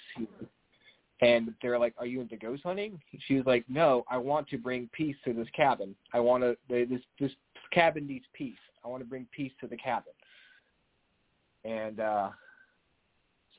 And 1.21 1.53
they're 1.61 1.79
like, 1.79 1.93
"Are 1.97 2.05
you 2.05 2.21
into 2.21 2.37
ghost 2.37 2.63
hunting?" 2.63 2.99
She 3.27 3.35
was 3.35 3.45
like, 3.45 3.65
"No, 3.67 4.05
I 4.09 4.17
want 4.17 4.47
to 4.49 4.57
bring 4.57 4.89
peace 4.93 5.15
to 5.25 5.33
this 5.33 5.47
cabin. 5.55 5.95
I 6.13 6.19
want 6.19 6.43
to. 6.43 6.55
This 6.69 7.01
this 7.19 7.31
cabin 7.71 8.07
needs 8.07 8.25
peace. 8.33 8.59
I 8.85 8.87
want 8.87 9.01
to 9.03 9.09
bring 9.09 9.27
peace 9.31 9.51
to 9.61 9.67
the 9.67 9.77
cabin." 9.77 10.13
And 11.65 11.99
uh 11.99 12.29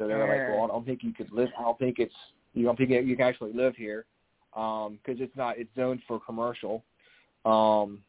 so 0.01 0.09
they 0.09 0.15
were 0.15 0.27
like, 0.27 0.49
"Well, 0.49 0.65
I 0.65 0.69
don't 0.69 0.87
think 0.87 1.03
you 1.05 1.13
could 1.13 1.31
live. 1.31 1.51
I 1.59 1.63
don't 1.63 1.79
think 1.79 1.99
it's 1.99 2.15
you 2.55 2.65
don't 2.65 2.77
think 2.77 2.91
you 2.91 3.17
can 3.17 3.27
actually 3.27 3.53
live 3.53 3.77
here 3.77 4.07
because 4.53 5.21
it's 5.21 5.37
not. 5.37 5.59
It's 5.59 5.71
zoned 5.77 6.01
for 6.09 6.19
commercial." 6.19 6.83
Um 7.45 8.03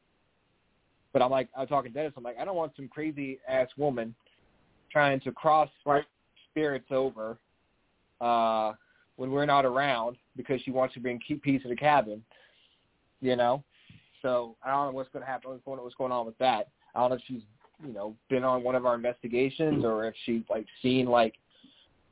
But 1.13 1.21
I'm 1.21 1.29
like, 1.29 1.49
I'm 1.55 1.67
talking 1.67 1.91
to 1.91 1.97
Dennis. 1.99 2.13
I'm 2.15 2.23
like, 2.23 2.37
I 2.39 2.45
don't 2.45 2.55
want 2.55 2.71
some 2.77 2.87
crazy 2.87 3.39
ass 3.47 3.67
woman 3.77 4.15
trying 4.91 5.19
to 5.21 5.31
cross 5.33 5.69
Right. 5.85 6.05
spirits 6.49 6.87
over. 6.91 7.37
uh 8.21 8.73
when 9.17 9.29
we're 9.29 9.45
not 9.45 9.65
around 9.65 10.15
because 10.35 10.59
she 10.61 10.71
wants 10.71 10.93
to 10.95 10.99
bring 10.99 11.19
keep 11.19 11.43
peace 11.43 11.61
to 11.61 11.67
the 11.67 11.75
cabin, 11.75 12.23
you 13.19 13.35
know. 13.35 13.63
So 14.23 14.55
I 14.63 14.71
don't 14.71 14.87
know 14.87 14.91
what's 14.93 15.09
going 15.09 15.23
to 15.23 15.29
happen. 15.29 15.51
What's 15.51 15.63
going, 15.63 15.79
what's 15.81 15.95
going 15.95 16.11
on 16.11 16.25
with 16.25 16.37
that? 16.39 16.69
I 16.95 16.99
don't 17.01 17.09
know 17.11 17.17
if 17.17 17.21
she's 17.27 17.41
you 17.85 17.93
know 17.93 18.15
been 18.29 18.43
on 18.43 18.63
one 18.63 18.75
of 18.75 18.85
our 18.85 18.95
investigations 18.95 19.83
or 19.85 20.05
if 20.05 20.15
she's 20.25 20.43
like 20.49 20.65
seen 20.81 21.05
like 21.05 21.35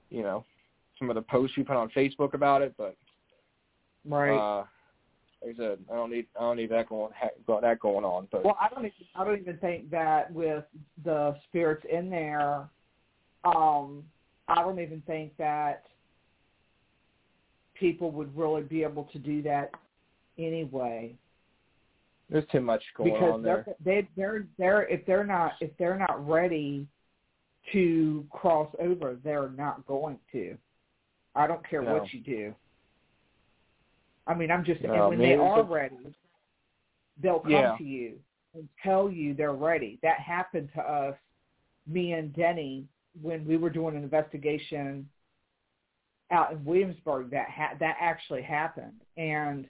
you 0.10 0.24
know 0.24 0.46
some 0.98 1.10
of 1.10 1.16
the 1.16 1.22
posts 1.22 1.56
she 1.56 1.64
put 1.64 1.78
on 1.78 1.90
Facebook 1.90 2.34
about 2.34 2.62
it. 2.62 2.74
But 2.78 2.96
right. 4.06 4.36
uh, 4.36 4.66
like 5.44 5.56
I 5.56 5.58
said, 5.58 5.80
I 5.92 5.96
don't 5.96 6.12
need 6.12 6.28
I 6.38 6.42
don't 6.42 6.58
need 6.58 6.72
that 6.72 6.90
going 6.90 7.12
ha- 7.16 7.60
that 7.62 7.80
going 7.80 8.06
on. 8.06 8.28
But 8.32 8.44
Well, 8.44 8.58
I 8.60 8.70
don't. 8.70 8.86
Even, 8.86 8.92
I 9.16 9.24
don't 9.24 9.40
even 9.40 9.58
think 9.58 9.90
that 9.92 10.32
with 10.32 10.66
the 11.04 11.36
spirits 11.48 11.86
in 11.92 12.10
there, 12.10 12.70
um, 13.46 14.04
I 14.48 14.56
don't 14.56 14.80
even 14.80 15.02
think 15.08 15.36
that 15.38 15.86
people 17.80 18.12
would 18.12 18.36
really 18.38 18.64
be 18.64 18.84
able 18.84 19.06
to 19.06 19.20
do 19.20 19.42
that 19.44 19.72
anyway. 20.38 21.16
there's 22.30 22.46
too 22.52 22.62
much 22.62 22.84
going 22.96 23.14
because 23.14 23.34
on 23.34 23.42
there. 23.42 23.66
they 23.84 24.08
they're 24.16 24.46
they're 24.58 24.84
if 24.84 25.06
they're 25.06 25.26
not 25.26 25.54
if 25.62 25.72
they're 25.78 25.98
not 25.98 26.28
ready 26.28 26.88
to 27.72 28.26
cross 28.32 28.74
over, 28.80 29.18
they're 29.24 29.50
not 29.50 29.86
going 29.86 30.20
to. 30.32 30.58
I 31.36 31.48
don't 31.48 31.68
care 31.68 31.82
No. 31.82 31.94
what 31.94 32.14
you 32.14 32.22
do. 32.22 32.56
I 34.28 34.34
mean, 34.34 34.52
I'm 34.52 34.64
just 34.64 34.82
No, 34.82 34.94
and 34.94 35.10
when 35.10 35.20
they 35.20 35.36
are 35.36 35.64
ready, 35.64 36.14
they'll 37.18 37.40
come 37.40 37.52
Yeah. 37.52 37.76
to 37.78 37.84
you 37.84 38.20
and 38.54 38.68
tell 38.84 39.10
you 39.10 39.34
they're 39.34 39.54
ready. 39.54 40.00
That 40.02 40.20
happened 40.20 40.72
to 40.74 40.82
us, 40.82 41.18
me 41.88 42.14
and 42.14 42.34
Denny, 42.34 42.88
when 43.22 43.46
we 43.46 43.58
were 43.58 43.70
doing 43.70 43.96
an 43.96 44.04
investigation 44.04 45.10
out 46.32 46.52
in 46.52 46.64
Williamsburg. 46.64 47.32
That 47.32 47.50
ha- 47.50 47.76
that 47.80 47.98
actually 48.00 48.44
happened, 48.44 49.02
and 49.18 49.68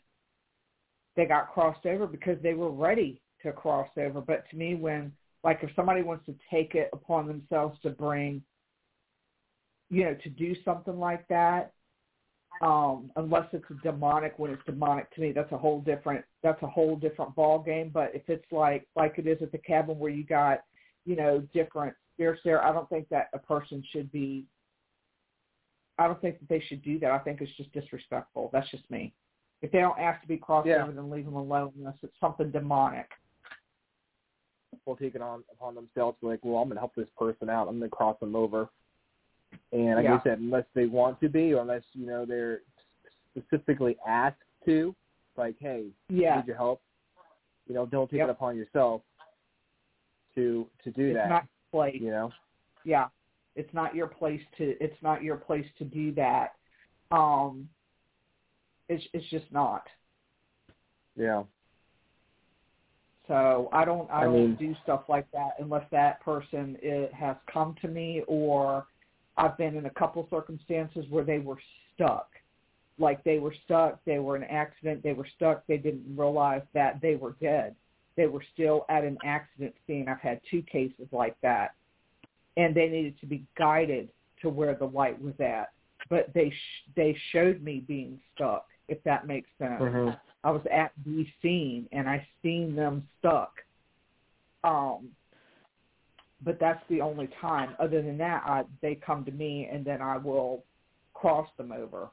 they 1.16 1.26
got 1.26 1.52
crossed 1.54 1.86
over 1.86 2.06
because 2.06 2.42
they 2.42 2.54
were 2.54 2.72
ready 2.72 3.22
to 3.44 3.54
cross 3.54 3.90
over. 3.98 4.20
But 4.20 4.50
to 4.50 4.58
me, 4.58 4.76
when 4.76 5.16
like 5.44 5.60
if 5.64 5.70
somebody 5.76 6.02
wants 6.02 6.26
to 6.26 6.36
take 6.52 6.76
it 6.76 6.90
upon 6.94 7.28
themselves 7.28 7.80
to 7.84 7.90
bring, 7.90 8.42
you 9.90 10.04
know, 10.04 10.16
to 10.24 10.30
do 10.30 10.56
something 10.64 11.00
like 11.00 11.28
that, 11.30 11.74
um, 12.62 13.12
unless 13.16 13.48
it's 13.54 13.66
demonic, 13.84 14.38
when 14.38 14.52
it's 14.52 14.64
demonic 14.66 15.10
to 15.16 15.22
me, 15.22 15.32
that's 15.32 15.52
a 15.54 15.58
whole 15.58 15.80
different 15.82 16.26
that's 16.44 16.62
a 16.62 16.68
whole 16.68 16.98
different 16.98 17.34
ball 17.36 17.60
game. 17.60 17.90
But 17.94 18.12
if 18.14 18.24
it's 18.28 18.52
like 18.52 18.88
like 18.96 19.18
it 19.18 19.28
is 19.28 19.42
at 19.42 19.52
the 19.52 19.58
cabin 19.60 19.98
where 19.98 20.12
you 20.12 20.26
got, 20.26 20.60
you 21.06 21.16
know, 21.16 21.40
different 21.54 21.96
spirits 22.14 22.42
there, 22.44 22.64
I 22.64 22.74
don't 22.74 22.90
think 22.90 23.08
that 23.10 23.30
a 23.34 23.40
person 23.40 23.84
should 23.92 24.12
be. 24.12 24.46
I 25.98 26.08
don't 26.08 26.20
think 26.22 26.40
that 26.40 26.50
they 26.50 26.62
should 26.68 26.82
do 26.82 27.00
that. 27.00 27.12
I 27.12 27.20
think 27.20 27.42
it's 27.42 27.56
just 27.58 27.72
disrespectful. 27.74 28.50
That's 28.52 28.70
just 28.72 28.90
me. 28.90 29.14
If 29.62 29.72
they 29.72 29.80
don't 29.80 30.00
ask 30.00 30.22
to 30.22 30.28
be 30.28 30.38
crossed 30.38 30.68
Yeah. 30.68 30.84
over, 30.84 30.94
then 30.94 31.10
leave 31.10 31.26
them 31.26 31.36
alone 31.36 31.74
unless 31.78 31.98
it's 32.04 32.18
something 32.20 32.52
demonic. 32.52 33.10
Will 34.90 34.98
take 34.98 35.16
it 35.16 35.22
on 35.22 35.44
upon 35.52 35.76
themselves 35.76 36.18
to 36.20 36.28
like, 36.28 36.40
well, 36.44 36.58
I'm 36.58 36.68
going 36.68 36.76
to 36.76 36.82
help 36.82 36.96
this 36.96 37.08
person 37.18 37.50
out. 37.50 37.68
I'm 37.68 37.78
going 37.80 37.90
to 37.90 37.96
cross 37.96 38.20
them 38.20 38.36
over. 38.36 38.68
And 39.72 39.96
like 39.96 40.06
Yeah. 40.06 40.16
I 40.20 40.24
said, 40.24 40.40
unless 40.40 40.66
they 40.74 40.88
want 40.88 41.22
to 41.22 41.30
be, 41.30 41.54
or 41.54 41.62
unless 41.62 41.84
you 41.94 42.06
know 42.06 42.26
they're 42.26 42.62
specifically 43.38 43.98
asked 44.08 44.42
to, 44.66 44.96
like, 45.38 45.56
hey, 45.60 45.86
Yeah, 46.10 46.38
need 46.38 46.48
your 46.48 46.58
help. 46.58 46.82
You 47.68 47.76
know, 47.76 47.86
don't 47.86 48.10
take 48.10 48.18
Yep. 48.20 48.30
it 48.30 48.32
upon 48.32 48.58
yourself 48.58 49.02
to 50.36 50.68
to 50.84 50.92
do 50.92 51.10
it's 51.10 51.16
that. 51.18 51.30
not 51.30 51.48
place. 51.72 52.02
you 52.02 52.10
know, 52.12 52.32
Yeah, 52.84 53.08
it's 53.56 53.74
not 53.74 53.96
your 53.96 54.08
place 54.08 54.42
to. 54.58 54.76
It's 54.84 55.02
not 55.02 55.24
your 55.24 55.38
place 55.38 55.68
to 55.78 55.86
do 55.86 56.12
that. 56.14 56.56
Um, 57.12 57.70
it's 58.88 59.04
it's 59.14 59.26
just 59.30 59.52
not. 59.52 59.84
yeah, 61.16 61.44
So 63.30 63.70
I 63.72 63.86
don't 63.86 64.10
I, 64.12 64.22
I 64.22 64.26
don't 64.26 64.56
do 64.56 64.76
stuff 64.84 65.04
like 65.08 65.30
that 65.32 65.52
unless 65.60 65.86
that 65.92 66.20
person 66.22 66.78
it 66.82 67.14
has 67.14 67.38
come 67.52 67.76
to 67.82 67.88
me 67.88 68.24
or 68.28 68.88
I've 69.38 69.56
been 69.56 69.78
in 69.78 69.86
a 69.86 69.92
couple 69.92 70.28
circumstances 70.30 71.06
where 71.10 71.24
they 71.24 71.38
were 71.38 71.60
stuck. 71.96 72.28
Like 72.98 73.24
they 73.24 73.38
were 73.40 73.54
stuck, 73.64 74.04
they 74.04 74.20
were 74.20 74.36
in 74.36 74.44
an 74.44 74.50
accident, 74.50 75.04
they 75.04 75.14
were 75.14 75.28
stuck, 75.36 75.66
they 75.68 75.78
didn't 75.78 76.04
realize 76.18 76.64
that 76.74 77.00
they 77.02 77.16
were 77.16 77.36
dead. 77.40 77.76
They 78.18 78.26
were 78.26 78.44
still 78.54 78.86
at 78.90 79.06
an 79.06 79.18
accident 79.24 79.76
scene. 79.88 80.10
I've 80.10 80.20
had 80.20 80.42
two 80.50 80.64
cases 80.64 81.08
like 81.14 81.40
that. 81.42 81.76
And 82.58 82.76
they 82.76 82.90
needed 82.90 83.18
to 83.22 83.28
be 83.28 83.46
guided 83.58 84.10
to 84.42 84.50
where 84.50 84.74
the 84.74 84.86
light 84.88 85.22
was 85.22 85.40
at, 85.40 85.70
but 86.10 86.34
they 86.34 86.50
sh- 86.50 86.90
they 86.96 87.16
showed 87.32 87.62
me 87.62 87.82
being 87.88 88.20
stuck. 88.34 88.66
If 88.88 89.02
that 89.04 89.28
makes 89.28 89.50
sense. 89.60 89.82
Mhm. 89.82 90.20
I 90.44 90.52
was 90.52 90.62
at 90.72 90.92
the 91.06 91.26
scene 91.42 91.88
and 91.92 92.08
I 92.08 92.26
seen 92.42 92.76
them 92.76 93.08
stuck. 93.20 93.54
Um, 94.64 95.10
but 96.44 96.58
that's 96.60 96.82
the 96.90 97.02
only 97.02 97.30
time. 97.42 97.76
Other 97.80 98.02
than 98.02 98.18
that, 98.20 98.44
I, 98.46 98.64
they 98.82 98.96
come 98.96 99.26
to 99.26 99.32
me 99.32 99.70
and 99.72 99.86
then 99.86 100.02
I 100.02 100.18
will 100.18 100.64
cross 101.14 101.48
them 101.58 101.72
over. 101.72 102.10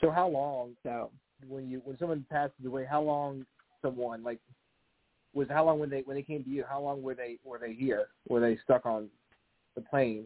So 0.00 0.10
how 0.10 0.28
long 0.28 0.76
So 0.82 1.10
when 1.48 1.70
you 1.70 1.80
when 1.84 1.96
someone 1.98 2.24
passes 2.30 2.66
away? 2.66 2.86
How 2.88 3.00
long 3.00 3.46
someone 3.80 4.22
like 4.22 4.40
was 5.34 5.48
how 5.48 5.64
long 5.64 5.78
when 5.78 5.90
they 5.90 6.02
when 6.02 6.16
they 6.16 6.22
came 6.22 6.44
to 6.44 6.50
you? 6.50 6.64
How 6.68 6.80
long 6.80 7.02
were 7.02 7.14
they 7.14 7.38
were 7.44 7.58
they 7.58 7.72
here? 7.72 8.08
Were 8.28 8.40
they 8.40 8.58
stuck 8.62 8.84
on 8.84 9.08
the 9.74 9.80
plane? 9.80 10.24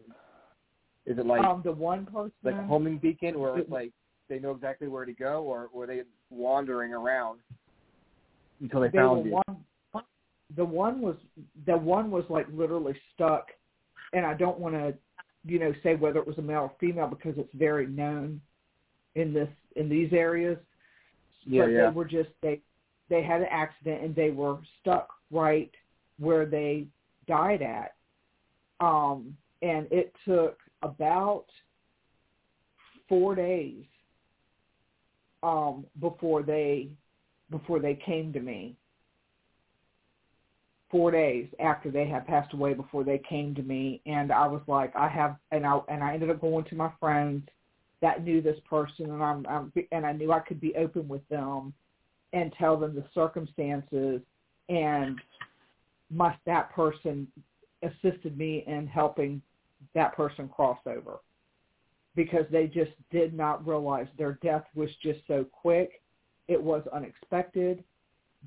Is 1.05 1.17
it 1.17 1.25
like 1.25 1.43
um, 1.43 1.61
the 1.63 1.71
one 1.71 2.05
person, 2.05 2.31
like 2.43 2.55
homing 2.67 2.97
beacon, 2.97 3.35
or 3.35 3.59
it- 3.59 3.69
like 3.69 3.91
they 4.31 4.39
know 4.39 4.51
exactly 4.51 4.87
where 4.87 5.03
to 5.03 5.11
go, 5.11 5.43
or 5.43 5.69
were 5.73 5.85
they 5.85 6.01
wandering 6.29 6.93
around 6.93 7.39
until 8.61 8.79
they, 8.79 8.87
they 8.87 8.97
found 8.97 9.25
you? 9.25 9.31
one. 9.31 9.57
The 10.55 10.65
one 10.65 11.01
was 11.01 11.15
the 11.65 11.77
one 11.77 12.09
was 12.09 12.23
like 12.29 12.47
literally 12.51 12.95
stuck, 13.13 13.47
and 14.13 14.25
I 14.25 14.33
don't 14.33 14.59
want 14.59 14.75
to, 14.75 14.93
you 15.45 15.59
know, 15.59 15.73
say 15.83 15.95
whether 15.95 16.19
it 16.19 16.27
was 16.27 16.37
a 16.37 16.41
male 16.41 16.61
or 16.61 16.71
female 16.79 17.07
because 17.07 17.35
it's 17.37 17.53
very 17.53 17.87
known 17.87 18.41
in 19.15 19.33
this 19.33 19.49
in 19.75 19.89
these 19.89 20.11
areas. 20.13 20.57
Yeah, 21.43 21.63
but 21.63 21.71
yeah. 21.71 21.89
they 21.89 21.95
were 21.95 22.05
just 22.05 22.29
they 22.41 22.61
they 23.09 23.23
had 23.23 23.41
an 23.41 23.47
accident 23.51 24.03
and 24.03 24.15
they 24.15 24.31
were 24.31 24.57
stuck 24.79 25.09
right 25.29 25.71
where 26.19 26.45
they 26.45 26.87
died 27.27 27.61
at. 27.61 27.95
Um, 28.79 29.35
and 29.61 29.87
it 29.91 30.13
took 30.25 30.57
about 30.81 31.45
four 33.07 33.35
days 33.35 33.83
um, 35.43 35.85
before 35.99 36.43
they 36.43 36.89
before 37.49 37.79
they 37.79 37.95
came 37.95 38.31
to 38.33 38.39
me. 38.39 38.75
Four 40.89 41.11
days 41.11 41.47
after 41.59 41.89
they 41.89 42.05
had 42.05 42.27
passed 42.27 42.53
away, 42.53 42.73
before 42.73 43.03
they 43.03 43.17
came 43.17 43.55
to 43.55 43.61
me, 43.61 44.01
and 44.05 44.31
I 44.31 44.45
was 44.47 44.61
like, 44.67 44.93
I 44.95 45.07
have, 45.07 45.37
and 45.51 45.65
I 45.65 45.79
and 45.87 46.03
I 46.03 46.13
ended 46.13 46.29
up 46.29 46.41
going 46.41 46.65
to 46.65 46.75
my 46.75 46.91
friends 46.99 47.47
that 48.01 48.23
knew 48.23 48.41
this 48.41 48.59
person, 48.69 49.05
and 49.11 49.23
I'm, 49.23 49.45
I'm 49.47 49.71
and 49.91 50.05
I 50.05 50.11
knew 50.11 50.31
I 50.31 50.39
could 50.39 50.59
be 50.59 50.75
open 50.75 51.07
with 51.07 51.27
them 51.29 51.73
and 52.33 52.53
tell 52.57 52.77
them 52.77 52.95
the 52.95 53.05
circumstances, 53.13 54.21
and 54.69 55.19
my 56.09 56.35
that 56.45 56.73
person 56.73 57.27
assisted 57.83 58.37
me 58.37 58.63
in 58.67 58.85
helping 58.87 59.41
that 59.95 60.15
person 60.15 60.49
cross 60.49 60.77
over 60.85 61.19
because 62.15 62.45
they 62.51 62.67
just 62.67 62.91
did 63.09 63.33
not 63.33 63.65
realize 63.65 64.07
their 64.17 64.37
death 64.43 64.65
was 64.75 64.89
just 65.01 65.19
so 65.27 65.45
quick. 65.45 66.01
It 66.47 66.61
was 66.61 66.83
unexpected. 66.93 67.83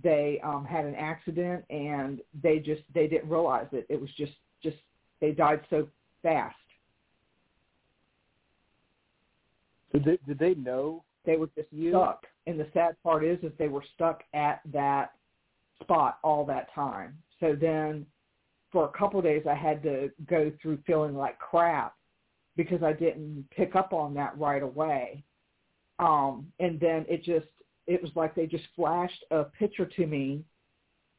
They 0.03 0.41
um, 0.45 0.65
had 0.65 0.85
an 0.85 0.95
accident 0.95 1.65
and 1.71 2.21
they 2.43 2.59
just 2.59 2.83
they 2.95 3.07
didn't 3.07 3.31
realize 3.31 3.69
it. 3.73 3.87
It 3.89 4.01
was 4.01 4.11
just 4.17 4.33
just 4.63 4.77
they 5.21 5.33
died 5.33 5.61
so 5.71 5.89
fast. 6.23 6.57
Did 9.93 10.05
they, 10.05 10.19
did 10.27 10.39
they 10.39 10.55
know? 10.55 11.05
They 11.25 11.37
were 11.37 11.49
just 11.57 11.73
You- 11.73 11.93
stuck. 11.93 12.27
And 12.47 12.61
the 12.61 12.67
sad 12.75 13.01
part 13.03 13.25
is, 13.25 13.43
is 13.43 13.53
they 13.59 13.69
were 13.69 13.85
stuck 13.95 14.23
at 14.35 14.61
that 14.67 15.13
spot 15.81 16.19
all 16.23 16.45
that 16.45 16.71
time. 16.75 17.17
So 17.41 17.57
then, 17.59 18.05
for 18.71 18.85
a 18.85 18.99
couple 18.99 19.19
of 19.19 19.25
days, 19.25 19.47
I 19.49 19.55
had 19.55 19.83
to 19.85 20.11
go 20.27 20.53
through 20.61 20.79
feeling 20.87 21.15
like 21.15 21.39
crap 21.39 21.95
because 22.57 22.83
I 22.83 22.93
didn't 22.93 23.47
pick 23.51 23.75
up 23.75 23.93
on 23.93 24.15
that 24.15 24.39
right 24.39 24.63
away. 24.63 25.25
Um, 25.99 26.53
and 26.61 26.79
then 26.81 27.05
it 27.09 27.23
just, 27.25 27.47
it 27.87 28.03
was 28.03 28.11
like 28.15 28.35
they 28.35 28.47
just 28.47 28.65
flashed 28.75 29.25
a 29.31 29.45
picture 29.45 29.87
to 29.87 30.07
me, 30.07 30.43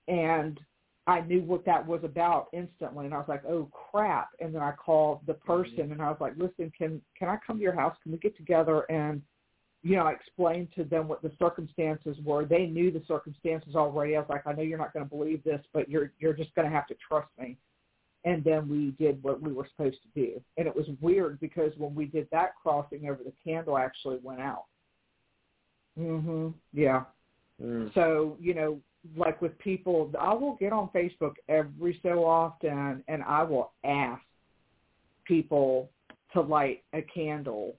and 0.07 0.59
I 1.07 1.21
knew 1.21 1.41
what 1.41 1.65
that 1.65 1.85
was 1.85 2.03
about 2.03 2.47
instantly. 2.53 3.05
And 3.05 3.13
I 3.13 3.17
was 3.17 3.27
like, 3.29 3.45
oh 3.45 3.69
crap! 3.71 4.29
And 4.39 4.53
then 4.53 4.61
I 4.61 4.71
called 4.71 5.21
the 5.27 5.35
person, 5.35 5.91
and 5.91 6.01
I 6.01 6.09
was 6.09 6.17
like, 6.19 6.33
listen, 6.37 6.71
can 6.77 7.01
can 7.17 7.29
I 7.29 7.37
come 7.45 7.57
to 7.57 7.63
your 7.63 7.75
house? 7.75 7.95
Can 8.03 8.11
we 8.11 8.17
get 8.17 8.35
together 8.35 8.81
and 8.91 9.21
you 9.85 9.95
know, 9.95 10.07
I 10.07 10.13
explained 10.13 10.69
to 10.77 10.83
them 10.83 11.07
what 11.07 11.21
the 11.21 11.31
circumstances 11.37 12.17
were. 12.23 12.43
They 12.43 12.65
knew 12.65 12.89
the 12.89 13.03
circumstances 13.07 13.75
already. 13.75 14.15
I 14.15 14.19
was 14.19 14.29
like, 14.29 14.47
I 14.47 14.53
know 14.53 14.63
you're 14.63 14.79
not 14.79 14.93
going 14.93 15.05
to 15.05 15.09
believe 15.09 15.43
this, 15.43 15.61
but 15.73 15.87
you're 15.87 16.11
you're 16.17 16.33
just 16.33 16.55
going 16.55 16.67
to 16.67 16.75
have 16.75 16.87
to 16.87 16.95
trust 17.07 17.27
me. 17.39 17.55
And 18.25 18.43
then 18.43 18.67
we 18.67 18.91
did 19.03 19.21
what 19.23 19.41
we 19.41 19.53
were 19.53 19.67
supposed 19.69 19.99
to 20.01 20.19
do. 20.19 20.41
And 20.57 20.67
it 20.67 20.75
was 20.75 20.87
weird 20.99 21.39
because 21.39 21.71
when 21.77 21.93
we 21.93 22.05
did 22.05 22.27
that 22.31 22.55
crossing 22.61 23.07
over, 23.07 23.23
the 23.23 23.33
candle 23.43 23.77
actually 23.77 24.17
went 24.23 24.41
out. 24.41 24.65
Mhm. 25.97 26.53
Yeah. 26.73 27.05
Mm. 27.61 27.93
So, 27.93 28.35
you 28.39 28.53
know, 28.53 28.81
like 29.15 29.41
with 29.41 29.57
people, 29.59 30.11
I 30.19 30.33
will 30.33 30.55
get 30.55 30.73
on 30.73 30.89
Facebook 30.89 31.35
every 31.47 31.99
so 32.01 32.25
often 32.25 33.03
and 33.07 33.23
I 33.23 33.43
will 33.43 33.71
ask 33.83 34.21
people 35.25 35.89
to 36.33 36.41
light 36.41 36.83
a 36.93 37.01
candle 37.03 37.75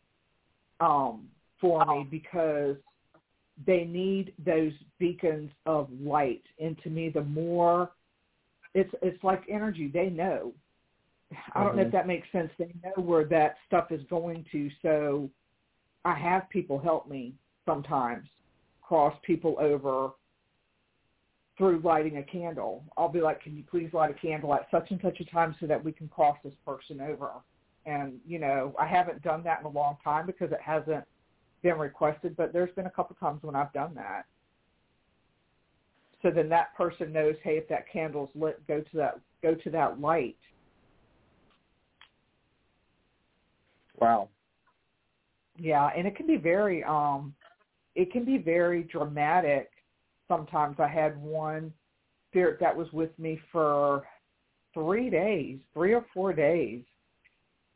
um, 0.81 1.29
for 1.61 1.85
me 1.87 2.07
because 2.11 2.77
they 3.67 3.85
need 3.85 4.33
those 4.45 4.73
beacons 4.99 5.51
of 5.65 5.89
light. 6.01 6.43
And 6.61 6.79
to 6.83 6.91
me, 6.91 7.09
the 7.09 7.25
more 7.25 7.91
it's 8.77 8.95
it's 9.01 9.23
like 9.25 9.43
energy. 9.49 9.89
They 9.89 10.11
know. 10.11 10.53
I 11.55 11.65
don't 11.65 11.75
know 11.75 11.83
if 11.83 11.89
Mhm. 11.89 11.93
that 11.93 12.07
makes 12.07 12.31
sense. 12.31 12.53
They 12.57 12.73
know 12.85 13.03
where 13.03 13.25
that 13.25 13.57
stuff 13.67 13.91
is 13.91 14.05
going 14.05 14.45
to. 14.53 14.71
So 14.83 15.31
I 16.05 16.15
have 16.15 16.49
people 16.51 16.79
help 16.79 17.09
me 17.09 17.35
sometimes 17.65 18.29
cross 18.83 19.19
people 19.23 19.57
over 19.59 20.13
through 21.57 21.79
lighting 21.79 22.19
a 22.19 22.23
candle. 22.23 22.85
I'll 22.97 23.09
be 23.09 23.23
like, 23.23 23.41
can 23.41 23.57
you 23.57 23.65
please 23.65 23.93
light 23.95 24.11
a 24.11 24.15
candle 24.15 24.55
at 24.55 24.71
such 24.71 24.91
and 24.91 25.01
such 25.01 25.19
a 25.21 25.25
time 25.25 25.57
so 25.59 25.67
that 25.67 25.83
we 25.83 25.91
can 25.91 26.07
cross 26.09 26.37
this 26.45 26.55
person 26.67 27.01
over? 27.01 27.33
And, 27.87 28.21
you 28.27 28.39
know, 28.39 28.75
I 28.79 28.87
haven't 28.87 29.23
done 29.23 29.43
that 29.45 29.61
in 29.61 29.67
a 29.67 29.71
long 29.71 29.97
time 30.05 30.27
because 30.27 30.53
it 30.53 30.61
hasn't 30.61 31.05
been 31.63 31.79
requested, 31.79 32.37
but 32.37 32.53
there's 32.53 32.75
been 32.75 32.87
a 32.87 32.91
couple 32.91 33.17
times 33.17 33.43
when 33.43 33.57
I've 33.57 33.73
done 33.73 33.95
that. 33.95 34.27
So 36.23 36.31
then 36.31 36.49
that 36.49 36.75
person 36.77 37.13
knows, 37.13 37.35
hey, 37.43 37.59
if 37.59 37.69
that 37.69 37.91
candle's 37.91 38.31
lit, 38.35 38.67
go 38.67 38.81
to 38.81 38.97
that 38.97 39.21
go 39.43 39.55
to 39.55 39.71
that 39.71 40.01
light. 40.01 40.37
Wow. 44.01 44.29
Yeah, 45.59 45.91
and 45.97 46.07
it 46.07 46.17
can 46.17 46.27
be 46.27 46.37
very 46.37 46.83
um 46.85 47.35
it 47.95 48.13
can 48.13 48.25
be 48.25 48.39
very 48.39 48.83
dramatic. 48.85 49.71
Sometimes 50.29 50.77
I 50.81 50.89
had 50.89 51.21
one 51.21 51.73
spirit 52.31 52.59
that 52.61 52.77
was 52.77 52.93
with 52.93 53.17
me 53.19 53.41
for 53.53 54.07
3 54.75 55.09
days, 55.09 55.59
3 55.73 55.95
or 55.95 56.05
4 56.13 56.33
days. 56.33 56.83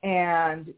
And 0.03 0.75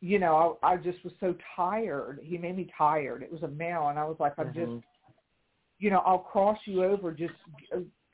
you 0.00 0.18
know, 0.18 0.58
I, 0.62 0.72
I 0.72 0.76
just 0.76 1.02
was 1.04 1.12
so 1.20 1.34
tired. 1.56 2.18
He 2.22 2.36
made 2.36 2.56
me 2.56 2.68
tired. 2.76 3.22
It 3.22 3.32
was 3.32 3.44
a 3.44 3.48
male 3.48 3.88
and 3.88 3.98
I 3.98 4.04
was 4.04 4.16
like 4.18 4.34
I'm 4.38 4.48
Mhm. 4.48 4.54
just 4.54 4.86
you 5.82 5.90
know, 5.90 6.00
I'll 6.06 6.18
cross 6.18 6.58
you 6.64 6.84
over 6.84 7.10
just 7.10 7.34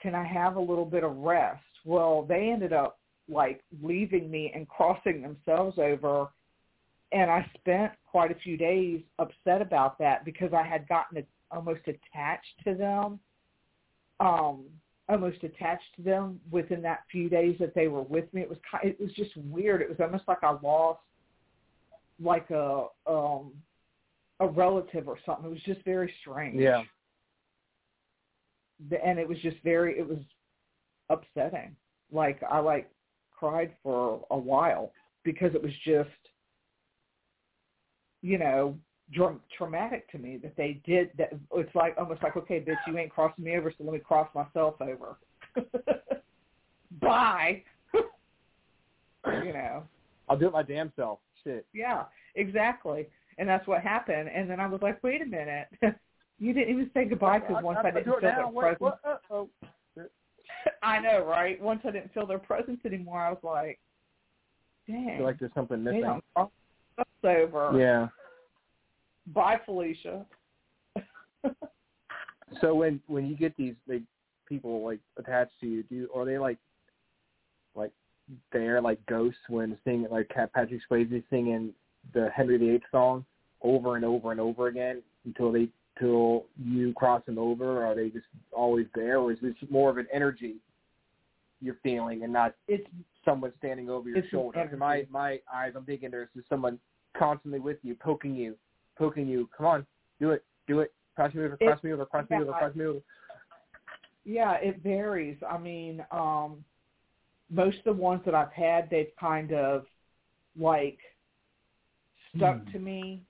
can 0.01 0.15
I 0.15 0.24
have 0.24 0.57
a 0.57 0.61
little 0.61 0.86
bit 0.86 1.05
of 1.05 1.15
rest? 1.19 1.62
Well, 1.85 2.24
they 2.27 2.51
ended 2.51 2.73
up 2.73 2.99
like 3.28 3.62
leaving 3.82 4.31
me 4.31 4.51
and 4.55 4.66
crossing 4.66 5.20
themselves 5.20 5.78
over 5.78 6.28
and 7.12 7.31
I 7.31 7.47
spent 7.59 7.93
quite 8.11 8.31
a 8.31 8.35
few 8.36 8.57
days 8.57 9.03
upset 9.19 9.61
about 9.61 9.99
that 9.99 10.24
because 10.24 10.53
I 10.55 10.62
had 10.62 10.89
gotten 10.89 11.23
almost 11.51 11.82
attached 11.82 12.65
to 12.65 12.74
them, 12.74 13.20
um, 14.20 14.65
almost 15.09 15.43
attached 15.43 15.95
to 15.97 16.03
them 16.03 16.40
within 16.51 16.81
that 16.82 17.01
few 17.12 17.28
days 17.28 17.57
that 17.61 17.74
they 17.74 17.89
were 17.89 18.03
with 18.03 18.32
me. 18.32 18.40
It 18.43 18.49
was 18.49 18.59
it 18.82 18.99
was 18.99 19.12
just 19.12 19.36
weird. 19.36 19.82
It 19.82 19.89
was 19.90 19.99
almost 20.01 20.24
like 20.27 20.43
I 20.43 20.57
lost 20.62 21.01
like 22.23 22.49
a 22.51 22.86
um, 23.07 23.53
a 24.40 24.47
relative 24.47 25.09
or 25.09 25.19
something. 25.24 25.47
It 25.47 25.51
was 25.51 25.62
just 25.65 25.85
very 25.85 26.12
strange. 26.23 26.61
Yeah. 26.61 26.82
And 28.81 29.19
it 29.19 29.29
was 29.29 29.39
just 29.39 29.57
very 29.65 29.99
it 29.99 30.09
was 30.09 30.19
upsetting. 31.11 31.75
Like 32.13 32.41
I 32.49 32.59
like 32.59 32.91
cried 33.37 33.73
for 33.83 34.25
a 34.31 34.39
while 34.39 34.93
because 35.25 35.55
it 35.55 35.63
was 35.63 35.73
just 35.85 36.11
you 38.23 38.39
know, 38.39 38.77
traumatic 39.57 40.11
to 40.11 40.19
me 40.19 40.37
that 40.39 40.57
they 40.57 40.81
did 40.85 41.11
that. 41.19 41.31
It's 41.55 41.75
like 41.75 41.95
almost 41.99 42.23
like, 42.23 42.37
okay, 42.37 42.61
bitch, 42.61 42.77
you 42.87 42.97
ain't 42.99 43.11
crossing 43.11 43.45
me 43.45 43.57
over, 43.57 43.73
so 43.77 43.85
let 43.85 43.95
me 43.95 43.99
cross 44.01 44.29
myself 44.35 44.75
over. 44.81 45.17
Bye. 47.01 47.63
you 47.95 49.53
know, 49.53 49.85
I'll 50.29 50.39
do 50.39 50.47
it 50.47 50.53
my 50.53 50.63
damn 50.63 50.93
self. 50.97 51.21
Shit. 51.45 51.67
yeah, 51.73 52.05
exactly. 52.35 53.07
And 53.39 53.49
that's 53.49 53.67
what 53.69 53.81
happened. 53.81 54.29
And 54.35 54.51
then 54.51 54.59
I 54.59 54.67
was 54.67 54.83
like, 54.83 55.03
wait 55.05 55.23
a 55.23 55.27
minute, 55.27 55.69
you 56.39 56.52
didn't 56.52 56.74
even 56.74 56.90
say 56.94 57.05
goodbye 57.05 57.40
because 57.40 57.62
once 57.62 57.78
I, 57.82 57.90
didn't 57.90 58.05
feel 58.05 58.16
it 58.16 58.23
now. 58.23 58.36
that 58.36 58.52
Wait, 58.52 58.62
presence. 58.62 58.81
what? 58.81 59.01
Uh, 59.05 59.16
oh. 59.31 59.48
I 60.82 60.98
know, 61.01 61.24
right? 61.24 61.60
Once 61.60 61.81
I 61.85 61.90
didn't 61.90 62.12
feel 62.15 62.27
their 62.27 62.39
presence 62.39 62.81
anymore, 62.85 63.20
I 63.20 63.31
was 63.31 63.39
like, 63.43 63.78
I 64.89 65.16
feel 65.16 65.24
like 65.24 65.39
there's 65.39 65.52
something 65.55 65.85
they 65.85 65.93
missing. 65.93 66.05
don't 66.05 66.24
cross 66.35 66.51
over. 67.24 67.78
Yeah. 67.78 68.09
Bye, 69.27 69.60
Felicia. 69.66 70.24
So 72.60 72.74
when 72.74 73.01
when 73.06 73.27
you 73.27 73.36
get 73.36 73.56
these 73.56 73.74
like 73.86 74.02
people 74.48 74.82
like 74.85 75.01
attached 75.19 75.52
to 75.60 75.66
you, 75.66 75.82
do 75.85 75.94
you, 75.94 76.10
are 76.15 76.24
they 76.24 76.39
like 76.39 76.59
like 77.74 77.93
they're 78.52 78.81
like 78.81 79.05
ghosts 79.06 79.40
when 79.48 79.77
singing 79.85 80.09
like 80.10 80.28
Cat 80.28 80.52
Patrick 80.52 80.81
Swayze 80.90 81.12
is 81.12 81.23
singing 81.31 81.73
the 82.15 82.31
Henry 82.35 82.56
VIII 82.56 82.82
song 82.90 83.24
over 83.62 83.97
and 83.97 84.05
over 84.05 84.32
and 84.32 84.40
over 84.40 84.69
again 84.69 85.02
until 85.24 85.52
they 85.52 85.69
till 85.99 86.47
you 86.62 86.93
cross 86.95 87.23
them 87.27 87.39
over? 87.39 87.79
Or 87.79 87.87
are 87.87 87.95
they 87.95 88.09
just 88.11 88.27
always 88.53 88.87
there, 88.95 89.19
or 89.19 89.33
is 89.33 89.39
this 89.41 89.55
more 89.70 89.91
of 89.91 89.99
an 89.99 90.07
energy 90.12 90.57
you're 91.61 91.79
feeling 91.83 92.23
and 92.23 92.33
not 92.33 92.55
It's 92.69 92.87
someone 93.25 93.53
standing 93.59 93.91
over 93.91 94.09
your 94.09 94.19
It's 94.19 94.29
shoulder? 94.29 94.69
In 94.73 94.79
my 94.79 95.07
my 95.11 95.41
eyes, 95.53 95.73
I'm 95.77 95.85
thinking 95.85 96.11
there's 96.11 96.29
just 96.35 96.49
someone 96.49 96.79
constantly 97.16 97.61
with 97.61 97.79
you, 97.83 97.95
poking 97.95 98.35
you, 98.35 98.57
poking 98.97 99.27
you. 99.27 99.49
Come 99.57 99.66
on, 99.66 99.87
do 100.20 100.31
it, 100.31 100.45
do 100.66 100.81
it. 100.81 100.93
Cross 101.16 101.35
me 101.35 101.45
over, 101.45 101.57
cross 101.57 101.83
me 101.83 101.93
over, 101.93 102.07
cross 102.07 102.31
me 102.31 102.37
over, 102.37 102.53
cross 102.53 102.75
me 102.77 102.85
over. 102.85 103.01
yeah, 104.25 104.53
it 104.55 104.83
varies. 104.83 105.37
I 105.49 105.59
mean, 105.59 106.05
um, 106.12 106.65
most 107.51 107.79
of 107.79 107.85
the 107.85 107.93
ones 107.95 108.23
that 108.25 108.35
I've 108.35 108.53
had, 108.53 108.89
they've 108.89 109.11
kind 109.19 109.53
of 109.53 109.87
like 110.57 110.99
stuck 112.37 112.62
Hmm. 112.65 112.70
to 112.73 112.79
me. 112.79 113.23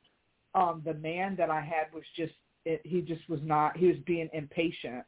Um, 0.54 0.82
the 0.84 0.94
man 0.94 1.36
that 1.36 1.50
I 1.50 1.60
had 1.60 1.92
was 1.94 2.04
just 2.16 2.34
it, 2.68 2.80
he 2.84 3.00
just 3.00 3.28
was 3.28 3.40
not 3.42 3.76
he 3.76 3.86
was 3.86 3.96
being 4.06 4.28
impatient. 4.32 5.04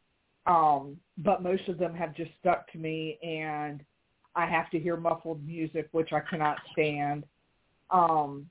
Um, 0.46 0.96
but 1.18 1.42
most 1.42 1.68
of 1.68 1.78
them 1.78 1.94
have 1.94 2.14
just 2.16 2.30
stuck 2.40 2.70
to 2.72 2.78
me, 2.78 3.18
and 3.22 3.84
I 4.34 4.46
have 4.46 4.70
to 4.70 4.78
hear 4.78 4.96
muffled 4.96 5.46
music, 5.46 5.88
which 5.92 6.12
I 6.12 6.20
cannot 6.20 6.56
stand. 6.72 7.24
Um, 7.90 8.48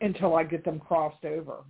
until 0.00 0.36
I 0.36 0.44
get 0.44 0.64
them 0.64 0.78
crossed 0.78 1.24
over. 1.24 1.64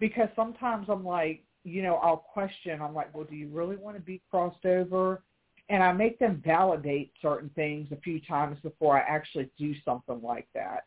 Because 0.00 0.28
sometimes 0.34 0.86
I'm 0.88 1.04
like, 1.04 1.44
you 1.62 1.82
know, 1.82 1.96
I'll 1.96 2.16
question, 2.16 2.80
I'm 2.82 2.94
like, 2.94 3.14
well, 3.14 3.24
do 3.24 3.36
you 3.36 3.48
really 3.48 3.76
want 3.76 3.96
to 3.96 4.02
be 4.02 4.20
crossed 4.30 4.66
over? 4.66 5.22
And 5.70 5.82
I 5.82 5.92
make 5.92 6.18
them 6.18 6.42
validate 6.44 7.12
certain 7.22 7.48
things 7.50 7.88
a 7.90 7.96
few 7.96 8.20
times 8.20 8.58
before 8.62 8.98
I 8.98 9.04
actually 9.08 9.48
do 9.58 9.74
something 9.84 10.20
like 10.22 10.46
that. 10.54 10.84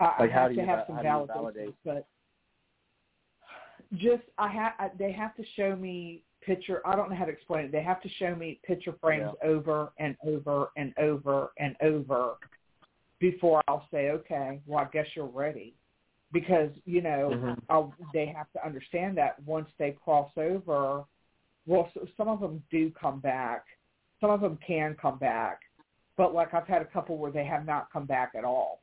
I, 0.00 0.04
Like, 0.20 0.30
I 0.30 0.32
have 0.32 0.54
to 0.54 0.64
have 0.66 0.84
some 0.86 0.96
how 0.96 1.02
do 1.02 1.08
you 1.08 1.14
validations, 1.14 1.26
validate? 1.26 1.74
but 1.84 2.08
just 3.94 4.22
I 4.38 4.48
have 4.48 4.72
they 4.98 5.12
have 5.12 5.34
to 5.36 5.44
show 5.56 5.76
me 5.76 6.22
picture. 6.40 6.80
I 6.86 6.96
don't 6.96 7.10
know 7.10 7.16
how 7.16 7.24
to 7.26 7.32
explain 7.32 7.66
it. 7.66 7.72
They 7.72 7.82
have 7.82 8.00
to 8.02 8.08
show 8.08 8.34
me 8.34 8.60
picture 8.64 8.94
frames 9.00 9.30
over 9.42 9.92
and 9.98 10.16
over 10.26 10.70
and 10.76 10.94
over 10.98 11.52
and 11.58 11.76
over 11.82 12.34
before 13.18 13.62
I'll 13.68 13.86
say, 13.90 14.10
okay, 14.10 14.60
well, 14.66 14.78
I 14.84 14.88
guess 14.90 15.06
you're 15.14 15.26
ready, 15.26 15.74
because 16.32 16.70
you 16.86 17.02
know 17.02 17.30
Mhm. 17.32 17.62
I'll, 17.68 17.94
they 18.12 18.26
have 18.26 18.50
to 18.52 18.64
understand 18.64 19.18
that 19.18 19.42
once 19.44 19.70
they 19.78 19.92
cross 19.92 20.30
over. 20.38 21.04
Well, 21.66 21.90
so 21.92 22.06
some 22.16 22.28
of 22.28 22.40
them 22.40 22.62
do 22.70 22.90
come 22.92 23.20
back. 23.20 23.66
Some 24.20 24.30
of 24.30 24.40
them 24.40 24.56
can 24.66 24.94
come 24.96 25.18
back, 25.18 25.60
but 26.16 26.32
like 26.34 26.54
I've 26.54 26.66
had 26.66 26.80
a 26.82 26.86
couple 26.86 27.18
where 27.18 27.30
they 27.30 27.44
have 27.44 27.66
not 27.66 27.90
come 27.92 28.06
back 28.06 28.32
at 28.34 28.44
all. 28.44 28.79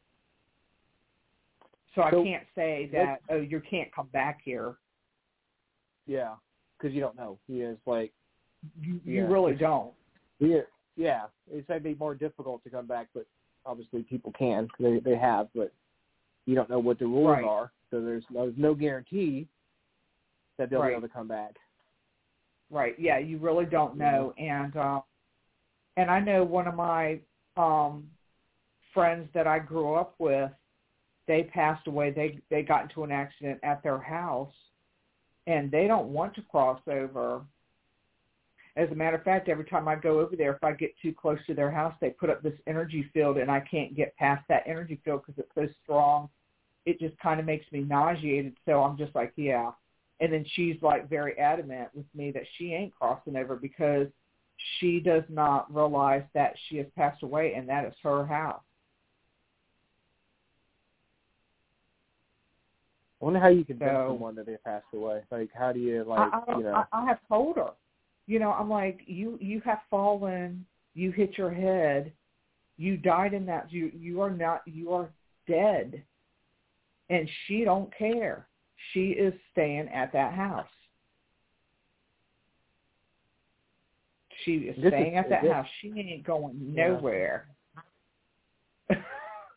So, 1.98 2.04
I 2.04 2.12
So, 2.12 2.24
can't 2.24 2.46
say 2.56 2.90
that 2.94 3.22
oh 3.30 3.38
you 3.42 3.60
can't 3.70 3.94
come 3.94 4.08
back 4.14 4.40
here. 4.46 4.76
Yeah, 6.06 6.36
because 6.78 6.94
you 6.96 7.02
don't 7.02 7.18
know. 7.18 7.38
He 7.48 7.62
is 7.62 7.78
like 7.86 8.14
You, 8.80 9.02
you 9.04 9.24
Yeah. 9.24 9.28
really 9.28 9.56
don't. 9.56 9.94
yeah, 10.40 10.62
yeah. 10.96 11.24
It's 11.52 11.68
might 11.68 11.84
be 11.84 11.96
more 11.96 12.16
difficult 12.16 12.64
to 12.64 12.70
come 12.70 12.86
back, 12.86 13.08
but 13.14 13.26
obviously 13.66 14.04
people 14.04 14.32
can. 14.38 14.70
They 14.80 15.00
they 15.00 15.16
have, 15.18 15.50
but 15.56 15.74
you 16.46 16.56
don't 16.56 16.70
know 16.70 16.80
what 16.80 17.00
the 17.00 17.06
rules 17.08 17.28
Right. 17.28 17.44
are. 17.46 17.72
So 17.92 18.02
there's 18.02 18.24
no, 18.30 18.46
there's 18.46 18.58
no 18.58 18.74
guarantee 18.76 19.48
that 20.58 20.70
they'll 20.70 20.82
Right. 20.82 20.90
be 20.90 20.98
able 20.98 21.08
to 21.08 21.14
come 21.14 21.28
back. 21.28 21.56
Right. 22.70 22.98
Yeah, 23.00 23.18
you 23.18 23.38
really 23.40 23.66
don't 23.66 23.98
know. 23.98 24.34
And 24.38 24.76
uh, 24.76 25.02
and 25.98 26.12
I 26.12 26.20
know 26.20 26.44
one 26.44 26.68
of 26.68 26.76
my 26.76 27.20
um 27.56 28.10
friends 28.94 29.30
that 29.34 29.48
I 29.48 29.60
grew 29.60 29.96
up 29.96 30.16
with, 30.20 30.52
they 31.28 31.44
passed 31.44 31.88
away. 31.88 32.12
They 32.12 32.40
they 32.50 32.64
got 32.64 32.84
into 32.84 33.04
an 33.04 33.12
accident 33.12 33.60
at 33.64 33.84
their 33.84 34.00
house 34.00 34.54
and 35.48 35.72
they 35.72 35.88
don't 35.88 36.10
want 36.10 36.36
to 36.36 36.42
cross 36.44 36.80
over. 36.88 37.42
As 38.76 38.92
a 38.92 38.96
matter 38.96 39.18
of 39.18 39.24
fact, 39.24 39.50
every 39.50 39.66
time 39.66 39.88
I 39.88 39.96
go 39.96 40.20
over 40.20 40.36
there, 40.36 40.54
if 40.54 40.64
I 40.64 40.74
get 40.74 40.94
too 41.02 41.14
close 41.14 41.40
to 41.48 41.56
their 41.56 41.72
house, 41.72 41.96
they 42.00 42.12
put 42.12 42.30
up 42.30 42.44
this 42.44 42.54
energy 42.68 43.10
field, 43.12 43.38
and 43.38 43.50
I 43.50 43.62
can't 43.62 43.96
get 43.96 44.16
past 44.18 44.44
that 44.50 44.64
energy 44.68 45.00
field 45.04 45.24
because 45.26 45.44
it's 45.44 45.56
so 45.56 45.74
strong. 45.84 46.30
It 46.86 47.00
just 47.00 47.18
kind 47.18 47.40
of 47.40 47.46
makes 47.46 47.66
me 47.72 47.80
nauseated. 47.80 48.56
So 48.66 48.84
I'm 48.84 48.98
just 48.98 49.16
like, 49.16 49.34
yeah. 49.36 49.72
And 50.20 50.32
then 50.32 50.46
she's 50.54 50.76
like 50.82 51.10
very 51.10 51.38
adamant 51.40 51.90
with 51.96 52.06
me 52.14 52.32
that 52.32 52.44
she 52.58 52.74
ain't 52.74 52.94
crossing 52.94 53.36
over 53.36 53.56
because 53.56 54.08
she 54.80 55.00
does 55.00 55.24
not 55.30 55.74
realize 55.74 56.24
that 56.34 56.54
she 56.68 56.78
has 56.78 56.88
passed 56.96 57.24
away, 57.24 57.54
and 57.54 57.68
that 57.70 57.86
is 57.86 57.94
her 58.04 58.26
house. 58.26 58.62
I 63.22 63.26
wonder 63.26 63.40
how 63.40 63.48
you 63.48 63.66
convince 63.66 63.92
So- 63.92 64.10
someone 64.12 64.36
that 64.36 64.46
they 64.46 64.58
passed 64.58 64.86
away. 64.94 65.22
Like, 65.32 65.50
how 65.54 65.72
do 65.74 65.80
you 65.80 66.04
like 66.04 66.32
I, 66.34 66.42
don't- 66.46 66.60
you 66.60 66.64
know? 66.66 66.74
I, 66.74 66.86
I 67.02 67.06
have 67.06 67.20
told 67.28 67.56
her, 67.58 67.72
you 68.28 68.40
know, 68.40 68.52
I'm 68.52 68.70
like, 68.70 69.02
you 69.08 69.38
you 69.42 69.60
have 69.62 69.80
fallen, 69.90 70.66
you 70.94 71.12
hit 71.12 71.38
your 71.38 71.52
head, 71.52 72.12
you 72.78 72.96
died 72.98 73.34
in 73.34 73.46
that. 73.48 73.72
You 73.72 73.92
you 73.96 74.22
are 74.22 74.30
not 74.30 74.62
you 74.68 74.92
are 74.94 75.10
dead, 75.48 76.04
and 77.10 77.28
she 77.48 77.64
don't 77.64 77.92
care. 77.98 78.48
She 78.94 79.10
is 79.12 79.34
staying 79.52 79.88
at 79.90 80.12
that 80.14 80.34
house. 80.34 80.68
She 84.44 84.54
is 84.70 84.76
This 84.76 84.86
is- 84.86 84.90
staying 84.92 85.16
at 85.16 85.30
that 85.30 85.42
this- 85.42 85.52
house. 85.52 85.68
She 85.82 85.92
ain't 86.00 86.24
going 86.24 86.56
Yeah. 86.76 86.90
nowhere. 86.90 87.48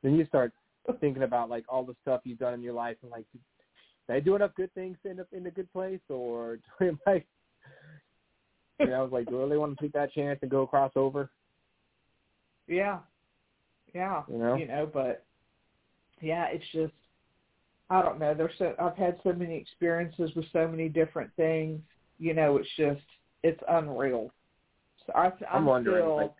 then 0.03 0.15
you 0.15 0.25
start 0.27 0.53
thinking 1.01 1.25
about 1.25 1.51
like 1.51 1.65
all 1.69 1.85
the 1.85 1.95
stuff 2.03 2.23
you've 2.25 2.39
done 2.39 2.55
in 2.55 2.63
your 2.63 2.73
life 2.73 2.97
and 3.03 3.11
like 3.11 3.27
did 4.11 4.17
I 4.17 4.21
do 4.21 4.35
enough 4.35 4.55
good 4.57 4.73
things 4.75 4.97
to 5.03 5.11
end 5.11 5.21
up 5.21 5.29
in 5.33 5.47
a 5.47 5.51
good 5.51 5.73
place 5.73 6.01
or 6.09 6.59
do 6.81 6.99
I 7.07 7.25
know, 8.81 8.93
I 8.93 9.03
was 9.03 9.13
like, 9.13 9.29
do 9.29 9.39
I 9.39 9.43
really 9.43 9.59
want 9.59 9.79
to 9.79 9.85
take 9.85 9.93
that 9.93 10.13
chance 10.13 10.39
and 10.43 10.51
go 10.51 10.63
across 10.63 10.93
over? 10.97 11.31
Yeah. 12.67 12.99
Yeah. 13.95 14.23
You 14.31 14.39
know? 14.39 14.55
You 14.57 14.67
know, 14.67 14.91
but 14.93 15.25
yeah, 16.21 16.47
it's 16.51 16.65
just 16.73 16.93
I 17.89 18.03
don't 18.03 18.19
know. 18.21 18.35
There's 18.35 18.53
so 18.59 18.75
I've 18.81 18.97
had 18.97 19.19
so 19.23 19.33
many 19.33 19.57
experiences 19.57 20.31
with 20.35 20.45
so 20.53 20.67
many 20.69 20.89
different 20.89 21.31
things. 21.37 21.81
You 22.19 22.35
know, 22.35 22.57
it's 22.57 22.69
just 22.77 23.03
it's 23.43 23.61
unreal. 23.69 24.31
So 25.07 25.13
I, 25.15 25.27
I'm, 25.27 25.33
I'm 25.53 25.65
wondering, 25.67 26.05
still, 26.05 26.17
like, 26.17 26.33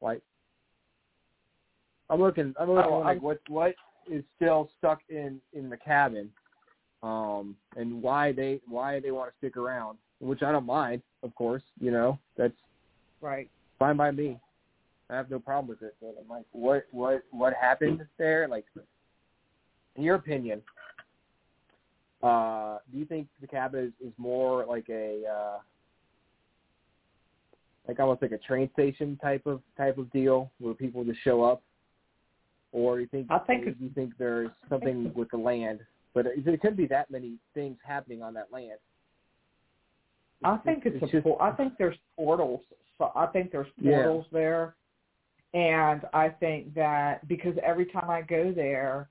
Like 0.00 0.22
I'm 2.08 2.20
looking 2.20 2.54
I'm 2.58 2.70
looking 2.70 2.92
Oh, 2.92 2.98
like 3.00 3.06
I'm- 3.16 3.22
what 3.22 3.40
what 3.48 3.74
is 4.10 4.24
still 4.36 4.70
stuck 4.78 5.00
in 5.08 5.40
in 5.52 5.68
the 5.68 5.76
cabin 5.76 6.30
um 7.02 7.56
and 7.76 8.02
why 8.02 8.32
they 8.32 8.60
why 8.68 9.00
they 9.00 9.10
want 9.10 9.30
to 9.30 9.36
stick 9.38 9.56
around 9.56 9.98
which 10.20 10.42
I 10.42 10.52
don't 10.52 10.66
mind 10.66 11.02
of 11.22 11.34
course 11.34 11.62
you 11.80 11.90
know 11.90 12.18
that's 12.36 12.54
right. 13.22 13.48
fine 13.78 13.96
by 13.96 14.10
me. 14.10 14.38
I 15.08 15.16
have 15.16 15.30
no 15.30 15.38
problem 15.38 15.68
with 15.68 15.82
it. 15.82 15.94
But 16.00 16.16
I'm 16.20 16.28
like, 16.28 16.44
what, 16.52 16.86
what, 16.90 17.22
what 17.30 17.54
happened 17.54 18.04
there? 18.18 18.48
Like, 18.48 18.64
in 19.96 20.02
your 20.02 20.16
opinion, 20.16 20.62
uh, 22.22 22.78
do 22.90 22.98
you 22.98 23.04
think 23.04 23.28
the 23.40 23.46
cabin 23.46 23.92
is, 24.00 24.08
is 24.08 24.12
more 24.18 24.64
like 24.64 24.86
a, 24.88 25.22
uh, 25.26 25.58
like 27.88 27.98
almost 27.98 28.22
like 28.22 28.32
a 28.32 28.38
train 28.38 28.70
station 28.74 29.18
type 29.20 29.44
of 29.44 29.60
type 29.76 29.98
of 29.98 30.10
deal 30.12 30.52
where 30.60 30.72
people 30.72 31.02
just 31.02 31.18
show 31.24 31.42
up, 31.42 31.62
or 32.70 33.00
you 33.00 33.08
think 33.08 33.26
I 33.28 33.38
think 33.40 33.64
you 33.80 33.90
think 33.92 34.12
there's 34.20 34.50
something 34.68 35.10
with 35.16 35.28
the 35.32 35.36
land? 35.36 35.80
But 36.14 36.26
it, 36.26 36.46
it 36.46 36.60
couldn't 36.60 36.76
be 36.76 36.86
that 36.86 37.10
many 37.10 37.34
things 37.54 37.78
happening 37.84 38.22
on 38.22 38.34
that 38.34 38.52
land. 38.52 38.78
I 40.44 40.56
think 40.58 40.86
it's, 40.86 41.02
a 41.02 41.06
just 41.06 41.22
por- 41.22 41.40
I 41.40 41.52
think 41.52 41.74
there's 41.78 41.96
portals. 42.16 42.60
So 42.98 43.12
I 43.14 43.26
think 43.26 43.52
there's 43.52 43.68
Yeah. 43.80 44.02
portals 44.02 44.26
there, 44.32 44.74
and 45.54 46.02
I 46.12 46.28
think 46.30 46.74
that 46.74 47.26
because 47.28 47.56
every 47.62 47.86
time 47.86 48.10
I 48.10 48.22
go 48.22 48.52
there, 48.52 49.08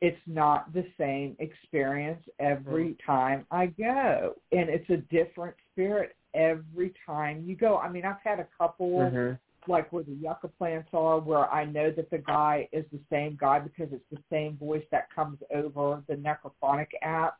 it's 0.00 0.20
not 0.26 0.72
the 0.72 0.84
same 0.98 1.36
experience 1.38 2.22
every 2.38 2.88
Mm-hmm. 2.88 3.12
time 3.12 3.46
I 3.50 3.66
go, 3.66 4.34
and 4.52 4.68
it's 4.68 4.90
a 4.90 4.96
different 4.96 5.56
spirit 5.72 6.16
every 6.34 6.92
time 7.06 7.44
you 7.46 7.54
go. 7.54 7.78
I 7.78 7.88
mean, 7.88 8.04
I've 8.04 8.20
had 8.22 8.40
a 8.40 8.48
couple 8.58 8.90
Mhm. 8.98 9.38
Like 9.68 9.92
where 9.92 10.04
the 10.04 10.12
yucca 10.12 10.48
plants 10.48 10.88
are, 10.92 11.18
where 11.18 11.50
I 11.52 11.64
know 11.64 11.90
that 11.90 12.10
the 12.10 12.18
guy 12.18 12.68
is 12.72 12.84
the 12.92 13.00
same 13.10 13.36
guy 13.40 13.58
because 13.58 13.92
it's 13.92 14.04
the 14.10 14.22
same 14.30 14.56
voice 14.56 14.84
that 14.90 15.08
comes 15.14 15.38
over 15.54 16.02
the 16.08 16.14
Necrophonic 16.14 16.88
app. 17.02 17.38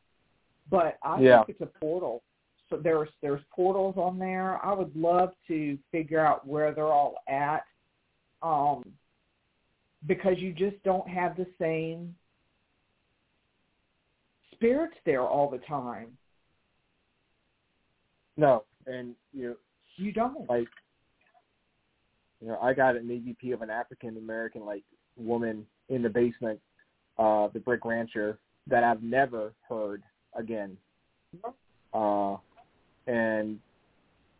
but 0.71 0.97
I 1.03 1.21
Yeah. 1.21 1.43
think 1.43 1.49
it's 1.49 1.61
a 1.61 1.79
portal. 1.79 2.23
So 2.69 2.77
there's 2.77 3.09
there's 3.21 3.43
portals 3.51 3.97
on 3.97 4.17
there. 4.17 4.63
I 4.65 4.73
would 4.73 4.95
love 4.95 5.35
to 5.47 5.77
figure 5.91 6.19
out 6.19 6.47
where 6.47 6.71
they're 6.73 6.91
all 6.91 7.17
at, 7.27 7.63
um, 8.41 8.83
because 10.07 10.39
you 10.39 10.53
just 10.53 10.81
don't 10.83 11.07
have 11.07 11.37
the 11.37 11.45
same 11.59 12.15
spirits 14.53 14.97
there 15.05 15.21
all 15.21 15.49
the 15.49 15.59
time. 15.59 16.17
No, 18.37 18.63
and 18.87 19.15
you 19.31 19.57
You 19.97 20.11
don't. 20.11 20.49
like 20.49 20.67
you 22.41 22.47
know, 22.47 22.59
I 22.61 22.73
got 22.73 22.95
an 22.95 23.07
EVP 23.07 23.53
of 23.53 23.61
an 23.61 23.69
African 23.69 24.17
American 24.17 24.65
like 24.65 24.83
woman 25.17 25.65
in 25.89 26.01
the 26.01 26.09
basement, 26.09 26.59
uh, 27.17 27.47
the 27.53 27.59
Brick 27.59 27.85
Rancher 27.85 28.37
that 28.67 28.83
I've 28.83 29.03
never 29.03 29.53
heard 29.69 30.03
again. 30.35 30.77
Uh, 31.93 32.37
and 33.07 33.59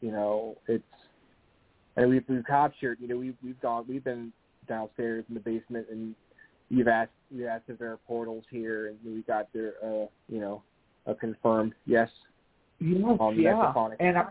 you 0.02 0.12
know, 0.12 0.58
it's 0.68 0.84
and 1.96 2.10
we've 2.10 2.24
we've 2.28 2.46
captured. 2.46 2.98
You 3.00 3.08
know, 3.08 3.18
we've 3.18 3.38
we've 3.44 3.60
gone 3.62 3.86
we've 3.88 4.04
been 4.04 4.32
downstairs 4.68 5.24
in 5.30 5.36
the 5.36 5.40
basement 5.40 5.86
and 5.92 6.16
you've 6.70 6.88
asked 6.88 7.12
you 7.30 7.46
asked 7.46 7.66
if 7.68 7.78
there 7.78 7.92
are 7.92 8.00
portals 8.08 8.44
here 8.50 8.88
and 8.88 8.98
we 9.06 9.22
got 9.22 9.48
there 9.54 9.74
uh 9.84 10.08
you 10.28 10.40
know 10.40 10.64
a 11.06 11.14
confirmed 11.14 11.72
yes 11.86 12.10
Yes, 12.80 13.56
yeah, 14.00 14.06
and 14.08 14.18
I, 14.18 14.26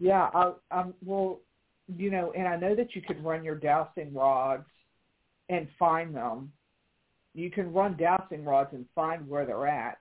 yeah, 0.00 0.28
I, 0.34 0.52
I'm 0.70 0.94
well, 1.04 1.38
you 1.96 2.10
know, 2.10 2.32
and 2.36 2.46
I 2.46 2.56
know 2.56 2.74
that 2.74 2.94
you 2.94 3.02
can 3.02 3.22
run 3.22 3.44
your 3.44 3.54
dowsing 3.54 4.12
rods 4.12 4.66
and 5.48 5.68
find 5.78 6.14
them. 6.14 6.52
You 7.34 7.50
can 7.50 7.72
run 7.72 7.96
dowsing 7.96 8.44
rods 8.44 8.70
and 8.72 8.84
find 8.94 9.28
where 9.28 9.46
they're 9.46 9.66
at, 9.66 9.98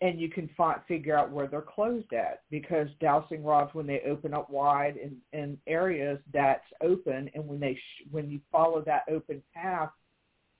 and 0.00 0.20
you 0.20 0.28
can 0.28 0.48
find 0.56 0.80
figure 0.88 1.16
out 1.16 1.30
where 1.30 1.46
they're 1.46 1.60
closed 1.62 2.12
at 2.12 2.42
because 2.50 2.88
dowsing 3.00 3.44
rods, 3.44 3.74
when 3.74 3.86
they 3.86 4.00
open 4.02 4.34
up 4.34 4.50
wide 4.50 4.96
in, 4.96 5.16
in 5.38 5.58
areas 5.66 6.18
that's 6.32 6.64
open, 6.80 7.30
and 7.34 7.46
when 7.46 7.60
they 7.60 7.74
sh- 7.74 8.06
when 8.10 8.30
you 8.30 8.40
follow 8.50 8.80
that 8.82 9.02
open 9.08 9.42
path, 9.54 9.90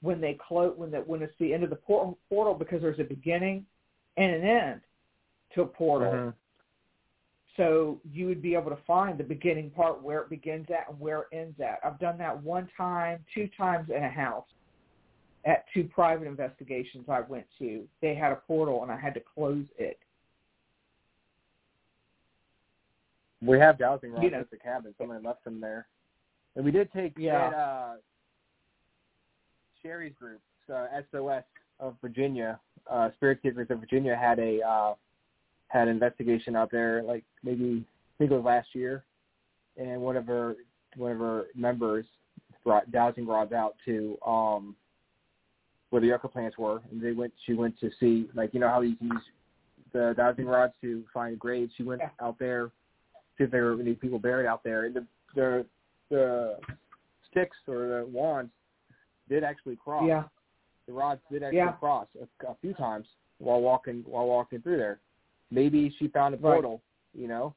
when 0.02 0.20
they 0.20 0.34
close 0.34 0.76
when 0.76 0.90
the 0.90 0.98
when 0.98 1.22
it's 1.22 1.34
the 1.40 1.52
end 1.52 1.64
of 1.64 1.70
the 1.70 1.76
portal, 1.76 2.18
portal 2.28 2.54
because 2.54 2.82
there's 2.82 3.00
a 3.00 3.04
beginning 3.04 3.66
and 4.16 4.32
an 4.32 4.44
end 4.44 4.80
to 5.54 5.62
a 5.62 5.66
portal. 5.66 6.12
Mhm. 6.12 6.34
So 7.56 8.01
you 8.12 8.26
would 8.26 8.43
be 8.43 8.55
able 8.55 8.70
to 8.70 8.78
find 8.86 9.16
the 9.16 9.24
beginning 9.24 9.70
part 9.70 10.02
where 10.02 10.20
it 10.20 10.31
begins 10.31 10.66
at 10.70 10.90
and 10.90 10.98
where 10.98 11.22
it 11.22 11.28
ends 11.32 11.60
at. 11.60 11.78
I've 11.85 12.01
done 12.01 12.18
that 12.18 12.43
one 12.43 12.68
time, 12.76 13.24
two 13.32 13.48
times 13.56 13.90
in 13.90 14.02
a 14.02 14.09
house 14.10 14.47
at 15.44 15.64
two 15.72 15.85
private 15.85 16.26
investigations 16.26 17.05
I 17.09 17.20
went 17.20 17.47
to. 17.60 17.85
They 18.01 18.14
had 18.14 18.32
a 18.32 18.36
portal 18.36 18.82
and 18.82 18.90
I 18.90 18.97
had 18.97 19.14
to 19.14 19.20
close 19.20 19.66
it. 19.78 19.98
We 23.40 23.59
have 23.59 23.78
dowsing 23.78 24.12
rods 24.12 24.24
You 24.24 24.31
know. 24.31 24.40
at 24.40 24.51
the 24.51 24.56
cabin. 24.56 24.94
Someone 24.98 25.22
left 25.22 25.44
them 25.44 25.60
there, 25.60 25.86
and 26.56 26.64
we 26.64 26.70
did 26.70 26.90
take 26.93 27.12
Yeah. 27.18 27.51
that, 27.51 27.56
uh, 27.56 27.97
Sherry's 29.82 30.14
group, 30.14 30.40
uh, 30.72 30.86
SOS 31.12 31.44
of 31.78 31.98
Virginia, 32.01 32.59
uh, 32.86 33.10
Spirit 33.12 33.40
Seekers 33.43 33.70
of 33.70 33.81
Virginia 33.81 34.16
had 34.16 34.39
a 34.39 34.62
uh, 34.62 34.94
had 35.74 35.88
an 35.88 35.94
investigation 35.94 36.55
out 36.55 36.70
there, 36.70 37.02
like 37.02 37.24
maybe 37.42 37.84
I 37.84 38.14
think 38.16 38.30
it 38.30 38.34
was 38.34 38.44
last 38.44 38.68
year, 38.74 39.05
and 39.76 40.01
one 40.01 40.16
of 40.16 40.26
her 40.26 40.55
one 40.96 41.10
of 41.12 41.18
her 41.18 41.46
members 41.56 42.06
brought 42.62 42.90
dowsing 42.92 43.26
rods 43.26 43.52
out 43.52 43.74
to 43.84 44.16
um 44.24 44.76
where 45.90 46.01
the 46.01 46.06
yucca 46.09 46.28
plants 46.28 46.56
were, 46.56 46.80
and 46.90 47.02
they 47.02 47.12
went. 47.12 47.32
She 47.44 47.55
went 47.55 47.78
to 47.80 47.90
see, 48.01 48.28
like 48.34 48.55
you 48.55 48.60
know 48.60 48.68
how 48.68 48.80
you 48.80 48.96
can 48.96 49.09
use 49.09 49.22
the 49.92 50.14
dowsing 50.16 50.46
rods 50.46 50.72
to 50.80 51.05
find 51.12 51.38
graves. 51.38 51.72
She 51.76 51.82
went 51.82 52.01
Yeah. 52.01 52.10
out 52.20 52.38
there 52.38 52.70
see 53.36 53.44
if 53.44 53.51
there 53.51 53.64
were 53.64 53.80
any 53.80 53.94
people 53.94 54.20
buried 54.20 54.46
out 54.46 54.62
there. 54.62 54.84
And 54.84 54.94
the 54.94 55.06
the 55.34 55.66
the 56.10 56.56
sticks 57.30 57.56
or 57.66 57.88
the 57.88 58.06
wands 58.10 58.52
did 59.28 59.42
actually 59.42 59.76
cross. 59.76 60.05
Yeah. 60.06 60.24
The 60.86 60.92
rods 60.92 61.20
did 61.32 61.42
actually 61.42 61.59
Yeah. 61.59 61.72
cross 61.72 62.06
a, 62.22 62.46
a 62.46 62.55
few 62.60 62.74
times 62.74 63.06
while 63.38 63.60
walking 63.60 64.05
while 64.06 64.26
walking 64.26 64.62
through 64.62 64.76
there. 64.76 65.01
Maybe 65.55 65.94
she 65.98 66.09
found 66.09 66.35
a 66.35 66.39
Right. 66.39 66.55
portal. 66.55 66.82
You 67.14 67.28
know. 67.28 67.55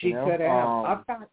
She 0.00 0.08
You 0.08 0.14
know, 0.14 0.24
could 0.26 0.40
have. 0.40 0.68
um, 0.68 0.86
I've 0.86 1.06
got 1.06 1.30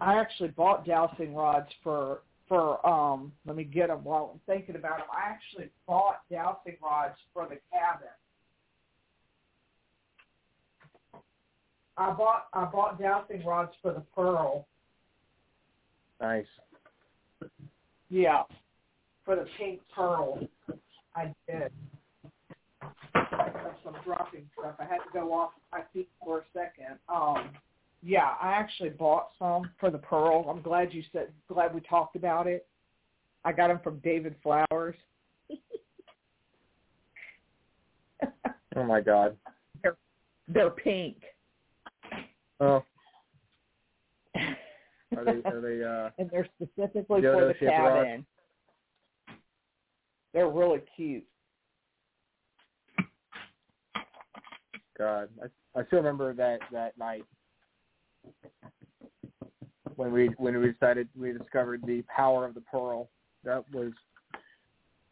I 0.00 0.14
actually 0.18 0.48
bought 0.48 0.84
dowsing 0.86 1.34
rods 1.34 1.72
for 1.82 2.22
for 2.48 2.86
um 2.86 3.32
let 3.44 3.56
me 3.56 3.64
get 3.64 3.88
them 3.88 4.04
while 4.04 4.30
I'm 4.34 4.40
thinking 4.46 4.76
about 4.76 4.98
them. 4.98 5.08
I 5.10 5.28
actually 5.28 5.70
bought 5.86 6.20
dowsing 6.30 6.76
rods 6.82 7.16
for 7.32 7.44
the 7.48 7.58
cabin. 7.72 8.08
I 11.96 12.12
bought 12.12 12.46
I 12.52 12.64
bought 12.66 13.00
dowsing 13.00 13.44
rods 13.44 13.72
for 13.82 13.92
the 13.92 14.02
pearl. 14.14 14.66
Nice. 16.20 16.46
Yeah, 18.08 18.44
for 19.24 19.34
the 19.34 19.46
pink 19.58 19.80
pearl. 19.94 20.38
I 21.16 21.34
did. 21.48 21.72
That's 23.52 23.76
some 23.84 23.96
dropping 24.04 24.48
stuff. 24.58 24.74
I 24.78 24.84
had 24.84 24.98
to 24.98 25.10
go 25.12 25.32
off 25.32 25.50
my 25.72 25.80
feet 25.92 26.08
for 26.22 26.40
a 26.40 26.42
second. 26.52 26.98
Um, 27.08 27.50
yeah, 28.02 28.34
I 28.40 28.52
actually 28.52 28.90
bought 28.90 29.28
some 29.38 29.70
for 29.80 29.90
the 29.90 29.98
pearl. 29.98 30.46
I'm 30.48 30.62
glad 30.62 30.92
you 30.92 31.02
said. 31.12 31.28
Glad 31.48 31.74
we 31.74 31.80
talked 31.80 32.16
about 32.16 32.46
it. 32.46 32.66
I 33.44 33.52
got 33.52 33.68
them 33.68 33.80
from 33.82 33.98
David 33.98 34.34
Flowers. 34.42 34.96
Oh 38.76 38.84
my 38.84 39.00
God. 39.00 39.36
They're 40.48 40.70
pink. 40.70 41.16
Oh, 42.60 42.84
are 44.36 45.24
they 45.24 45.42
are 45.44 45.60
they 45.60 45.84
uh 45.84 46.10
and 46.18 46.30
they're 46.30 46.48
specifically 46.56 47.22
for 47.22 47.48
the 47.48 47.54
cabin. 47.54 48.24
They're 50.32 50.48
really 50.48 50.80
cute. 50.94 51.24
God, 54.98 55.28
I 55.42 55.78
I 55.80 55.84
still 55.86 55.98
remember 55.98 56.32
that 56.34 56.60
that 56.72 56.96
night 56.98 57.24
when 59.96 60.12
we 60.12 60.28
when 60.38 60.58
we 60.60 60.72
decided 60.72 61.08
we 61.18 61.32
discovered 61.32 61.82
the 61.86 62.02
power 62.14 62.44
of 62.44 62.54
the 62.54 62.60
pearl. 62.62 63.08
That 63.44 63.64
was 63.72 63.92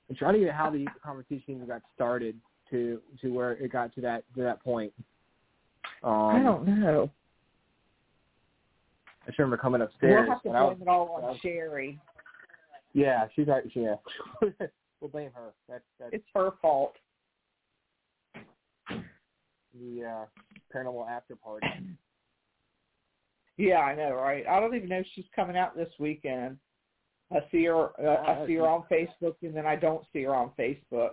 I'm 0.09 0.17
trying 0.17 0.35
to 0.35 0.41
get 0.41 0.55
how 0.55 0.71
the 0.71 0.87
conversation 1.05 1.43
even 1.55 1.67
got 1.67 1.83
started 1.95 2.37
to 2.71 3.01
to 3.21 3.33
where 3.33 3.53
it 3.53 3.73
got 3.73 3.95
to 3.95 4.01
that 4.03 4.25
to 4.37 4.43
that 4.43 4.63
point. 4.63 4.93
Um, 6.03 6.13
I 6.13 6.43
don't 6.43 6.67
know. 6.67 7.11
I 9.23 9.27
just 9.27 9.39
remember 9.39 9.57
coming 9.57 9.81
upstairs. 9.81 10.27
We'll 10.27 10.35
have 10.35 10.43
to 10.43 10.51
blame 10.51 10.83
it 10.83 10.89
all 10.89 11.11
on 11.17 11.23
was- 11.23 11.39
Sherry. 11.41 11.99
yeah, 12.93 13.27
she's 13.35 13.47
right. 13.47 13.65
Yeah, 13.75 13.95
we'll 15.01 15.11
blame 15.11 15.31
her. 15.35 15.53
That's 15.69 15.85
that's 15.99 16.13
It's 16.13 16.25
her 16.35 16.51
fault. 16.61 16.95
The 19.81 20.05
uh, 20.05 20.25
paranormal 20.75 21.09
after 21.09 21.37
party. 21.37 21.67
Yeah, 23.57 23.79
I 23.79 23.95
know, 23.95 24.15
right? 24.15 24.45
I 24.49 24.59
don't 24.59 24.75
even 24.75 24.89
know 24.89 24.99
if 24.99 25.07
she's 25.15 25.25
coming 25.35 25.57
out 25.57 25.77
this 25.77 25.89
weekend. 25.99 26.59
I 27.33 27.39
see 27.51 27.65
her. 27.65 27.91
Uh, 28.01 28.23
I 28.23 28.47
see 28.47 28.55
her 28.55 28.67
on 28.67 28.85
Facebook, 28.91 29.37
and 29.43 29.55
then 29.57 29.67
I 29.67 29.77
don't 29.77 30.05
see 30.13 30.23
her 30.25 30.35
on 30.35 30.51
Facebook. 30.59 31.11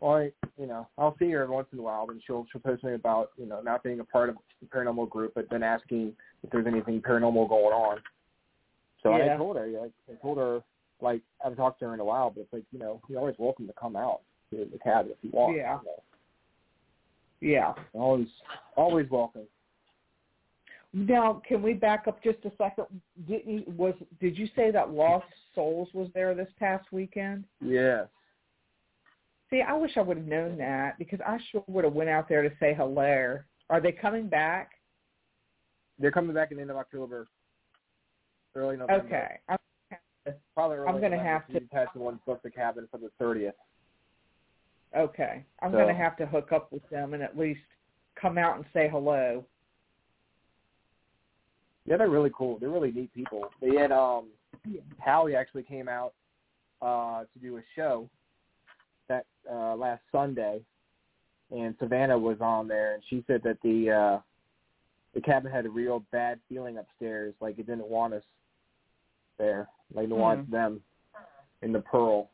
Well, 0.00 0.14
I, 0.14 0.32
you 0.58 0.66
know, 0.66 0.88
I'll 0.98 1.16
see 1.18 1.30
her 1.30 1.46
once 1.46 1.68
in 1.72 1.78
a 1.78 1.82
while, 1.82 2.06
and 2.10 2.20
she'll 2.26 2.46
she'll 2.50 2.60
post 2.60 2.82
me 2.84 2.94
about 2.94 3.30
you 3.36 3.46
know 3.46 3.60
not 3.60 3.82
being 3.82 4.00
a 4.00 4.04
part 4.04 4.28
of 4.28 4.36
the 4.60 4.66
paranormal 4.66 5.08
group, 5.10 5.32
but 5.34 5.46
then 5.50 5.62
asking 5.62 6.14
if 6.42 6.50
there's 6.50 6.66
anything 6.66 7.00
paranormal 7.02 7.48
going 7.48 7.72
on. 7.72 7.98
So 9.02 9.16
Yeah. 9.16 9.34
I 9.34 9.36
told 9.36 9.56
her, 9.56 9.66
like, 9.66 9.92
I 10.08 10.22
told 10.22 10.38
her, 10.38 10.60
like, 11.00 11.22
I 11.40 11.44
haven't 11.44 11.56
talked 11.58 11.80
to 11.80 11.86
her 11.86 11.94
in 11.94 12.00
a 12.00 12.04
while, 12.04 12.30
but 12.30 12.42
it's 12.42 12.52
like, 12.52 12.62
you 12.72 12.78
know, 12.78 13.00
you're 13.08 13.18
always 13.18 13.34
welcome 13.38 13.66
to 13.66 13.72
come 13.72 13.96
out 13.96 14.20
to 14.50 14.68
the 14.70 14.78
cabin 14.78 15.12
if 15.12 15.18
you 15.22 15.30
want. 15.32 15.56
Yeah. 15.56 15.78
You 15.80 15.86
know. 15.86 16.02
Yeah. 17.42 17.72
Always, 17.92 18.28
always 18.76 19.10
welcome. 19.10 19.42
Now, 20.94 21.42
can 21.46 21.60
we 21.60 21.72
back 21.74 22.04
up 22.06 22.22
just 22.22 22.38
a 22.44 22.52
second? 22.56 22.84
Did 23.26 23.42
you 23.44 23.64
was 23.66 23.94
did 24.20 24.38
you 24.38 24.46
say 24.54 24.70
that 24.70 24.90
Lost 24.90 25.26
Souls 25.54 25.88
was 25.92 26.08
there 26.14 26.34
this 26.34 26.48
past 26.58 26.86
weekend? 26.92 27.44
Yes. 27.60 28.06
See, 29.50 29.60
I 29.60 29.74
wish 29.74 29.92
I 29.96 30.02
would 30.02 30.18
have 30.18 30.26
known 30.26 30.56
that 30.58 30.98
because 30.98 31.18
I 31.26 31.38
sure 31.50 31.64
would 31.66 31.84
have 31.84 31.94
went 31.94 32.10
out 32.10 32.28
there 32.28 32.42
to 32.42 32.54
say 32.60 32.74
hello. 32.74 33.38
Are 33.70 33.80
they 33.80 33.92
coming 33.92 34.28
back? 34.28 34.72
They're 35.98 36.12
coming 36.12 36.34
back 36.34 36.52
in 36.52 36.58
the 36.58 36.62
end 36.62 36.70
of 36.70 36.76
October, 36.76 37.26
early 38.54 38.76
November. 38.76 39.06
Okay. 39.06 39.38
I'm, 39.48 39.58
Probably 40.54 40.76
early 40.76 40.88
I'm 40.88 40.94
gonna 41.00 41.16
November, 41.16 41.24
have 41.30 41.46
to. 41.48 41.52
you 41.54 41.68
had 41.72 41.88
someone 41.92 42.20
book 42.24 42.40
the 42.42 42.50
cabin 42.50 42.86
for 42.90 42.98
the 42.98 43.10
30th. 43.20 43.52
Okay. 44.96 45.44
I'm 45.60 45.70
So- 45.72 45.78
going 45.78 45.88
to 45.94 46.00
have 46.00 46.16
to 46.18 46.26
hook 46.26 46.52
up 46.52 46.72
with 46.72 46.88
them 46.90 47.14
and 47.14 47.22
at 47.22 47.36
least 47.38 47.60
come 48.20 48.38
out 48.38 48.56
and 48.56 48.64
say 48.72 48.88
hello. 48.88 49.44
Yeah, 51.84 51.96
they're 51.96 52.08
really 52.10 52.30
cool. 52.34 52.58
They're 52.58 52.68
really 52.70 52.92
neat 52.92 53.12
people. 53.12 53.44
They 53.60 53.74
had 53.76 53.90
um 53.90 54.28
Yeah. 54.66 54.80
Hallie 55.04 55.34
actually 55.34 55.64
came 55.64 55.88
out 55.88 56.14
uh 56.80 57.24
to 57.24 57.38
do 57.40 57.56
a 57.58 57.62
show 57.74 58.08
that 59.08 59.26
uh, 59.50 59.74
last 59.74 60.02
Sunday, 60.12 60.62
and 61.50 61.74
Savannah 61.80 62.16
was 62.18 62.40
on 62.40 62.68
there, 62.68 62.94
and 62.94 63.02
she 63.10 63.24
said 63.26 63.42
that 63.42 63.60
the 63.62 63.90
uh, 63.90 64.20
the 65.14 65.20
cabin 65.20 65.50
had 65.50 65.66
a 65.66 65.70
real 65.70 66.00
bad 66.12 66.38
feeling 66.48 66.78
upstairs, 66.78 67.34
like 67.40 67.58
it 67.58 67.66
didn't 67.66 67.88
want 67.88 68.14
us 68.14 68.22
there, 69.38 69.68
like 69.92 70.04
it 70.04 70.10
Hmm. 70.10 70.20
wants 70.20 70.50
them 70.50 70.80
in 71.62 71.72
the 71.72 71.80
Pearl, 71.80 72.30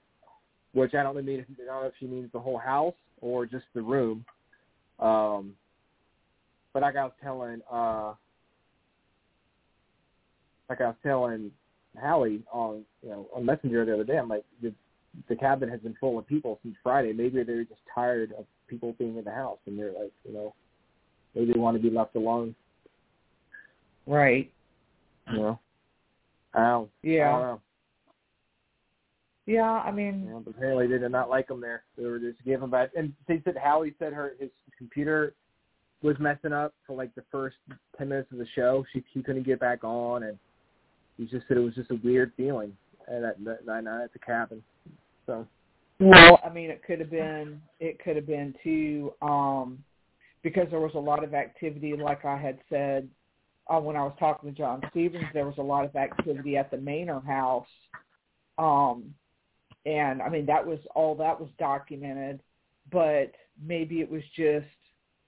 which 0.78 0.94
I 0.94 1.02
don't 1.02 1.14
know, 1.14 1.22
mean, 1.22 1.40
I 1.40 1.64
don't 1.64 1.82
know 1.82 1.86
if 1.88 1.94
she 1.98 2.06
means 2.06 2.30
the 2.32 2.40
whole 2.40 2.58
house 2.58 2.94
or 3.20 3.46
just 3.46 3.64
the 3.74 3.82
room. 3.82 4.24
Um, 4.98 5.54
but 6.72 6.82
like 6.82 6.96
I 6.96 7.04
was 7.04 7.12
telling, 7.22 7.60
uh, 7.70 8.14
like 10.68 10.80
I 10.80 10.86
was 10.86 10.96
telling 11.02 11.50
Hallie 12.00 12.42
on 12.52 12.84
you 13.02 13.10
know 13.10 13.26
on 13.34 13.44
Messenger 13.44 13.84
the 13.84 13.94
other 13.94 14.04
day, 14.04 14.18
I'm 14.18 14.28
like 14.28 14.44
the 14.62 14.72
the 15.28 15.36
cabin 15.36 15.68
has 15.68 15.80
been 15.80 15.96
full 15.98 16.18
of 16.18 16.26
people 16.26 16.58
since 16.62 16.76
Friday. 16.82 17.12
Maybe 17.12 17.42
they're 17.42 17.64
just 17.64 17.80
tired 17.94 18.32
of 18.38 18.44
people 18.68 18.94
being 18.98 19.16
in 19.16 19.24
the 19.24 19.30
house, 19.30 19.58
and 19.66 19.78
they're 19.78 19.92
like, 19.92 20.12
you 20.24 20.32
know, 20.32 20.54
maybe 21.34 21.52
they 21.52 21.58
want 21.58 21.76
to 21.76 21.82
be 21.82 21.94
left 21.94 22.14
alone. 22.14 22.54
Right. 24.06 24.50
You 25.32 25.38
know, 25.38 25.58
I 26.54 26.60
don't, 26.60 26.90
I 27.04 27.06
Yeah. 27.08 27.30
don't 27.30 27.42
know. 27.42 27.60
Yeah, 29.48 29.80
I 29.80 29.90
mean, 29.90 30.30
but 30.44 30.50
apparently 30.50 30.88
they 30.88 30.98
did 30.98 31.10
not 31.10 31.30
like 31.30 31.48
him 31.48 31.62
there. 31.62 31.84
They 31.96 32.04
were 32.04 32.18
just 32.18 32.44
giving 32.44 32.68
back. 32.68 32.90
And 32.94 33.14
they 33.26 33.40
said 33.46 33.56
Hallie 33.56 33.94
said 33.98 34.12
her 34.12 34.34
his 34.38 34.50
computer 34.76 35.32
was 36.02 36.16
messing 36.20 36.52
up 36.52 36.74
for 36.86 36.94
like 36.94 37.14
the 37.14 37.24
first 37.32 37.56
ten 37.96 38.10
minutes 38.10 38.30
of 38.30 38.36
the 38.36 38.46
show. 38.54 38.84
She 38.92 39.02
he 39.14 39.22
couldn't 39.22 39.46
get 39.46 39.58
back 39.58 39.84
on, 39.84 40.24
and 40.24 40.38
he 41.16 41.24
just 41.24 41.48
said 41.48 41.56
it 41.56 41.60
was 41.60 41.74
just 41.74 41.90
a 41.90 41.98
weird 42.04 42.32
feeling 42.36 42.76
at 43.08 43.22
that 43.22 43.64
that 43.64 43.84
night 43.84 44.04
at 44.04 44.12
the 44.12 44.18
cabin. 44.18 44.62
So 45.24 45.46
Well, 45.98 46.40
I 46.44 46.50
mean, 46.50 46.68
it 46.68 46.82
could 46.86 47.00
have 47.00 47.10
been 47.10 47.62
it 47.80 48.04
could 48.04 48.16
have 48.16 48.26
been 48.26 48.54
too 48.62 49.14
um, 49.22 49.82
because 50.42 50.66
there 50.70 50.80
was 50.80 50.92
a 50.94 50.98
lot 50.98 51.24
of 51.24 51.32
activity, 51.32 51.96
like 51.96 52.26
I 52.26 52.36
had 52.36 52.58
said 52.68 53.08
uh, 53.70 53.80
when 53.80 53.96
I 53.96 54.02
was 54.02 54.14
talking 54.18 54.52
to 54.52 54.54
John 54.54 54.82
Stevens. 54.90 55.24
There 55.32 55.46
was 55.46 55.56
a 55.56 55.62
lot 55.62 55.86
of 55.86 55.96
activity 55.96 56.58
at 56.58 56.70
the 56.70 56.76
Manor 56.76 57.20
House, 57.20 57.66
um, 58.58 59.14
and 59.88 60.20
I 60.22 60.28
mean 60.28 60.46
that 60.46 60.64
was 60.66 60.78
all 60.94 61.14
that 61.16 61.38
was 61.40 61.48
documented. 61.58 62.40
But 62.90 63.32
maybe 63.62 64.00
it 64.00 64.10
was 64.10 64.22
just. 64.36 64.66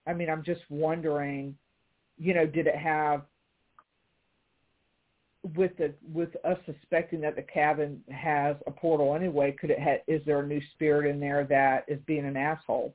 I 0.06 0.12
mean, 0.14 0.30
I'm 0.30 0.42
just 0.42 0.62
wondering, 0.70 1.54
you 2.18 2.32
know, 2.34 2.46
did 2.46 2.66
it 2.66 2.74
have 2.76 3.22
with 5.56 5.76
the 5.78 5.94
with 6.12 6.30
us 6.44 6.58
suspecting 6.66 7.20
that 7.22 7.36
the 7.36 7.42
cabin 7.42 8.02
has 8.10 8.56
a 8.66 8.70
portal 8.70 9.14
anyway, 9.14 9.54
could 9.58 9.70
it 9.70 9.78
ha- 9.80 10.02
is 10.06 10.20
there 10.26 10.40
a 10.40 10.46
new 10.46 10.60
spirit 10.74 11.08
in 11.08 11.18
there 11.20 11.44
that 11.44 11.84
is 11.88 11.98
being 12.06 12.26
an 12.26 12.36
asshole? 12.36 12.94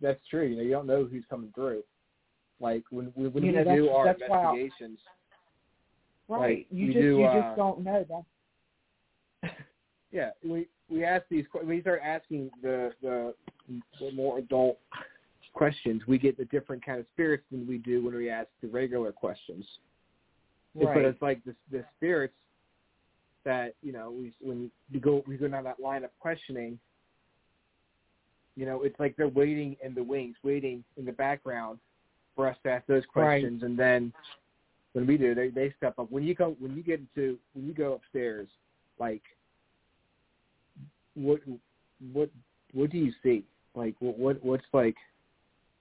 that's 0.00 0.20
true. 0.30 0.46
You 0.46 0.56
know, 0.56 0.62
you 0.62 0.70
don't 0.70 0.86
know 0.86 1.04
who's 1.04 1.24
coming 1.28 1.50
through. 1.54 1.82
Like 2.60 2.84
when 2.90 3.06
when, 3.16 3.32
when 3.32 3.44
You 3.44 3.50
we 3.52 3.56
know, 3.58 3.64
do 3.76 3.82
that's- 3.82 3.96
our 3.96 4.04
that's 4.06 4.22
investigations, 4.22 4.98
Right. 6.28 6.40
Right. 6.40 6.66
You 6.70 6.86
just 6.92 6.98
do, 6.98 7.18
you 7.18 7.24
uh, 7.24 7.42
just 7.48 7.56
don't 7.56 7.80
know 7.80 8.04
that. 8.08 8.22
Yeah, 10.12 10.30
we 10.44 10.68
we 10.90 11.04
ask 11.04 11.24
these 11.30 11.44
we 11.64 11.80
start 11.80 12.00
asking 12.04 12.50
the 12.62 12.92
the, 13.02 13.34
the 14.00 14.12
more 14.12 14.38
adult 14.38 14.78
questions. 15.52 16.02
We 16.06 16.18
get 16.18 16.36
the 16.36 16.44
different 16.46 16.84
kind 16.84 17.00
of 17.00 17.06
spirits 17.14 17.44
than 17.50 17.66
we 17.66 17.78
do 17.78 18.04
when 18.04 18.14
we 18.14 18.30
ask 18.30 18.48
the 18.62 18.68
regular 18.68 19.12
questions. 19.12 19.64
Right. 20.74 20.94
But 20.94 21.04
it's 21.04 21.22
like 21.22 21.44
the 21.44 21.54
the 21.70 21.84
spirits 21.96 22.34
that 23.44 23.74
you 23.82 23.92
know 23.92 24.10
we 24.10 24.32
when 24.40 24.70
you 24.90 25.00
go 25.00 25.22
we 25.26 25.36
go 25.36 25.48
down 25.48 25.64
that 25.64 25.80
line 25.80 26.04
of 26.04 26.10
questioning. 26.20 26.78
You 28.56 28.66
know, 28.66 28.82
it's 28.82 28.98
like 28.98 29.16
they're 29.16 29.28
waiting 29.28 29.76
in 29.84 29.94
the 29.94 30.02
wings, 30.02 30.36
waiting 30.42 30.82
in 30.96 31.04
the 31.04 31.12
background 31.12 31.78
for 32.34 32.48
us 32.48 32.56
to 32.64 32.70
ask 32.70 32.86
those 32.86 33.04
Right. 33.14 33.40
questions, 33.40 33.62
and 33.62 33.78
then 33.78 34.12
when 34.94 35.06
we 35.06 35.16
do, 35.16 35.34
they 35.34 35.48
they 35.48 35.72
step 35.76 35.98
up. 35.98 36.10
When 36.10 36.24
you 36.24 36.34
go 36.34 36.56
when 36.58 36.76
you 36.76 36.82
get 36.82 37.00
into 37.00 37.38
when 37.52 37.66
you 37.66 37.74
go 37.74 37.94
upstairs, 37.94 38.48
like 38.98 39.22
what 41.18 41.40
what 42.12 42.30
what 42.72 42.90
do 42.90 42.98
you 42.98 43.12
see? 43.22 43.44
Like 43.74 43.94
what 44.00 44.18
what 44.18 44.44
what's 44.44 44.64
like 44.72 44.96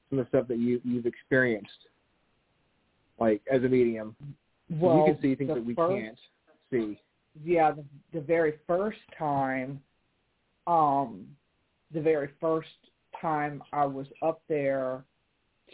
some 0.10 0.20
of 0.20 0.26
the 0.26 0.30
stuff 0.30 0.48
that 0.48 0.58
you 0.58 0.82
you've 0.84 1.06
experienced, 1.06 1.88
like 3.20 3.42
as 3.52 3.64
a 3.64 3.70
medium. 3.70 4.16
well, 4.70 4.98
you 4.98 5.14
can 5.14 5.22
see 5.22 5.36
things 5.36 5.50
that 5.50 5.66
we 5.66 5.76
first, 5.76 5.94
can't 5.94 6.20
see. 6.72 7.00
Yeah, 7.44 7.72
the, 7.72 7.84
the 8.14 8.22
very 8.22 8.56
first 8.66 9.00
time, 9.18 9.80
um, 10.66 11.26
the 11.94 12.02
very 12.02 12.30
first 12.42 12.68
time 13.22 13.62
I 13.74 13.86
was 13.86 14.08
up 14.22 14.42
there 14.48 15.04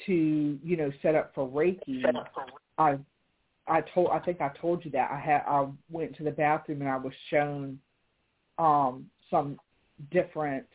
to 0.05 0.59
you 0.63 0.77
know 0.77 0.91
set 1.01 1.15
up 1.15 1.31
for 1.35 1.47
Reiki, 1.47 2.03
I 2.77 2.97
I 3.67 3.81
told 3.93 4.09
I 4.11 4.19
think 4.19 4.41
I 4.41 4.49
told 4.59 4.83
you 4.83 4.91
that 4.91 5.11
I 5.11 5.19
had 5.19 5.43
I 5.47 5.67
went 5.89 6.15
to 6.17 6.23
the 6.23 6.31
bathroom 6.31 6.81
and 6.81 6.89
I 6.89 6.97
was 6.97 7.13
shown 7.29 7.79
um 8.57 9.05
some 9.33 9.59
different 10.11 10.65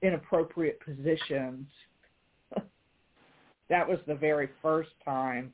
inappropriate 0.00 0.78
positions. 0.80 1.66
that 3.68 3.88
was 3.88 3.98
the 4.06 4.14
very 4.14 4.48
first 4.62 4.90
time. 5.04 5.52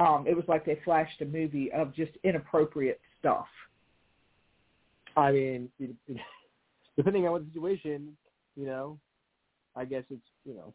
Um 0.00 0.26
it 0.26 0.34
was 0.34 0.44
like 0.48 0.66
they 0.66 0.78
flashed 0.84 1.20
a 1.20 1.24
movie 1.24 1.70
of 1.72 1.94
just 1.94 2.10
inappropriate 2.24 3.00
stuff. 3.20 3.46
I 5.16 5.30
mean, 5.30 5.68
depending 6.96 7.26
on 7.26 7.32
what 7.32 7.44
the 7.44 7.52
situation, 7.52 8.16
you 8.56 8.66
know, 8.66 8.98
I 9.76 9.84
guess 9.84 10.02
it's 10.10 10.26
you 10.44 10.54
know, 10.54 10.74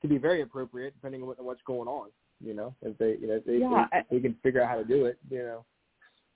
could 0.00 0.10
be 0.10 0.18
very 0.18 0.42
appropriate 0.42 0.94
depending 0.94 1.22
on 1.22 1.28
what, 1.28 1.42
what's 1.44 1.62
going 1.64 1.88
on. 1.88 2.08
You 2.44 2.54
know, 2.54 2.74
if 2.82 2.98
they 2.98 3.16
you 3.20 3.28
know 3.28 3.34
if 3.34 3.44
they, 3.44 3.58
Yeah, 3.58 3.86
they, 4.10 4.16
they 4.16 4.22
can 4.22 4.34
figure 4.42 4.62
out 4.62 4.68
how 4.68 4.76
to 4.78 4.84
do 4.84 5.06
it. 5.06 5.18
You 5.30 5.38
know. 5.38 5.64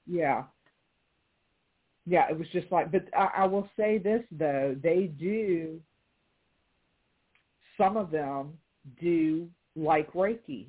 Yeah. 0.06 0.44
Yeah, 2.06 2.28
it 2.28 2.38
was 2.38 2.48
just 2.48 2.70
like, 2.72 2.90
but 2.90 3.04
I, 3.16 3.30
I 3.38 3.44
will 3.46 3.68
say 3.76 3.98
this 3.98 4.22
though, 4.32 4.76
they 4.82 5.06
do, 5.18 5.80
some 7.76 7.96
of 7.96 8.10
them 8.10 8.58
do 9.00 9.48
like 9.76 10.12
Reiki. 10.12 10.66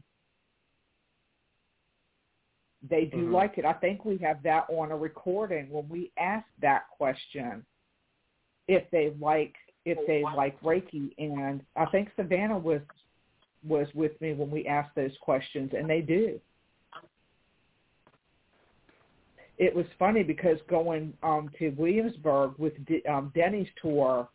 They 2.90 3.06
do 3.06 3.30
Mhm. 3.30 3.32
like 3.32 3.58
it. 3.58 3.66
I 3.66 3.74
think 3.74 4.06
we 4.06 4.18
have 4.18 4.44
that 4.44 4.66
on 4.70 4.92
a 4.92 4.98
recording 4.98 5.70
when 5.70 5.88
we 5.90 6.12
asked 6.18 6.60
that 6.60 6.90
question, 6.90 7.66
if 8.68 8.90
they 8.92 9.12
like 9.20 9.56
if 9.86 9.98
they 10.08 10.24
like 10.24 10.58
Reiki, 10.62 11.14
and 11.18 11.66
I 11.76 11.86
think 11.88 12.10
Savannah 12.16 12.58
was 12.58 12.82
was 13.66 13.94
with 13.94 14.20
me 14.22 14.34
when 14.34 14.50
we 14.52 14.66
asked 14.66 14.96
those 14.96 15.18
questions, 15.18 15.74
and 15.74 15.90
they 15.90 16.02
do 16.02 16.40
it 19.58 19.76
was 19.76 19.86
funny 20.00 20.24
because 20.24 20.58
going 20.70 21.14
um 21.24 21.50
to 21.60 21.70
Williamsburg 21.72 22.54
with 22.58 22.74
D- 22.86 23.04
um 23.10 23.32
Denny's 23.36 23.68
tour, 23.82 24.28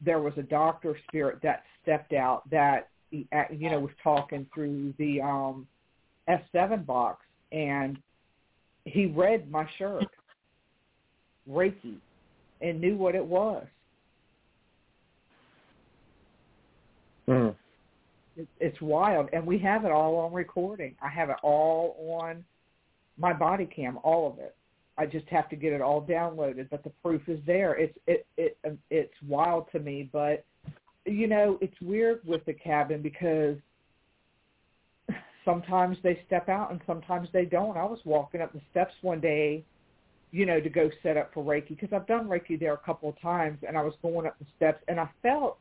there 0.00 0.20
was 0.20 0.32
a 0.36 0.42
doctor 0.42 0.96
spirit 1.08 1.40
that 1.42 1.64
stepped 1.82 2.12
out 2.12 2.48
that 2.50 2.88
uh, 3.32 3.44
you 3.50 3.70
know 3.70 3.80
was 3.80 3.92
talking 4.02 4.46
through 4.54 4.94
the 4.98 5.20
um 5.20 5.66
SB7 6.28 6.86
box 6.86 7.24
and 7.50 7.98
he 8.84 9.06
read 9.06 9.50
my 9.50 9.68
shirt 9.78 10.06
Reiki 11.50 11.96
and 12.60 12.80
knew 12.80 12.96
what 12.96 13.14
it 13.14 13.24
was. 13.24 13.66
Mm. 17.28 17.54
It, 18.36 18.48
it's 18.60 18.80
wild 18.80 19.28
and 19.32 19.44
we 19.44 19.58
have 19.58 19.84
it 19.84 19.90
all 19.90 20.16
on 20.18 20.32
recording. 20.32 20.94
I 21.02 21.08
have 21.08 21.30
it 21.30 21.36
all 21.42 21.96
on 22.20 22.44
my 23.22 23.32
body 23.32 23.64
cam, 23.64 23.98
all 24.02 24.30
of 24.30 24.38
it. 24.40 24.54
I 24.98 25.06
just 25.06 25.26
have 25.28 25.48
to 25.48 25.56
get 25.56 25.72
it 25.72 25.80
all 25.80 26.02
downloaded, 26.02 26.68
but 26.70 26.84
the 26.84 26.90
proof 27.02 27.22
is 27.28 27.38
there. 27.46 27.74
It's 27.74 27.96
it 28.06 28.26
it 28.36 28.58
it's 28.90 29.14
wild 29.26 29.68
to 29.72 29.78
me, 29.78 30.10
but 30.12 30.44
you 31.06 31.28
know, 31.28 31.56
it's 31.60 31.80
weird 31.80 32.20
with 32.26 32.44
the 32.44 32.52
cabin 32.52 33.00
because 33.00 33.56
sometimes 35.44 35.96
they 36.02 36.20
step 36.26 36.48
out 36.48 36.72
and 36.72 36.80
sometimes 36.86 37.28
they 37.32 37.44
don't. 37.44 37.76
I 37.76 37.84
was 37.84 38.00
walking 38.04 38.42
up 38.42 38.52
the 38.52 38.60
steps 38.70 38.92
one 39.02 39.20
day, 39.20 39.64
you 40.30 40.44
know, 40.44 40.60
to 40.60 40.68
go 40.68 40.90
set 41.02 41.16
up 41.16 41.32
for 41.32 41.42
Reiki 41.42 41.70
because 41.70 41.92
I've 41.92 42.06
done 42.06 42.28
Reiki 42.28 42.58
there 42.58 42.74
a 42.74 42.78
couple 42.78 43.08
of 43.08 43.20
times, 43.20 43.58
and 43.66 43.78
I 43.78 43.82
was 43.82 43.94
going 44.02 44.26
up 44.26 44.38
the 44.38 44.46
steps 44.56 44.82
and 44.88 45.00
I 45.00 45.08
felt 45.22 45.58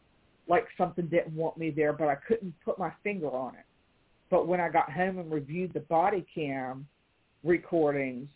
like 0.48 0.66
something 0.78 1.06
didn't 1.06 1.36
want 1.36 1.58
me 1.58 1.70
there, 1.70 1.94
but 1.94 2.08
I 2.08 2.16
couldn't 2.16 2.54
put 2.66 2.78
my 2.78 2.92
finger 3.04 3.32
on 3.32 3.54
it. 3.56 3.66
But 4.30 4.48
when 4.48 4.60
I 4.60 4.70
got 4.70 4.92
home 4.92 5.20
and 5.20 5.32
reviewed 5.32 5.74
the 5.74 5.82
body 5.82 6.26
cam 6.34 6.88
recordings, 7.44 8.28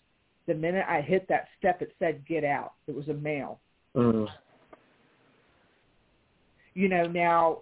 the 0.48 0.54
minute 0.54 0.86
I 0.88 1.02
hit 1.02 1.28
that 1.30 1.48
step, 1.58 1.82
it 1.82 1.94
said 2.00 2.26
"get 2.28 2.44
out." 2.44 2.74
It 2.88 2.96
was 2.96 3.08
a 3.10 3.14
male. 3.14 3.60
Mm. 3.96 4.28
You 6.74 6.90
know, 6.90 7.04
now 7.06 7.60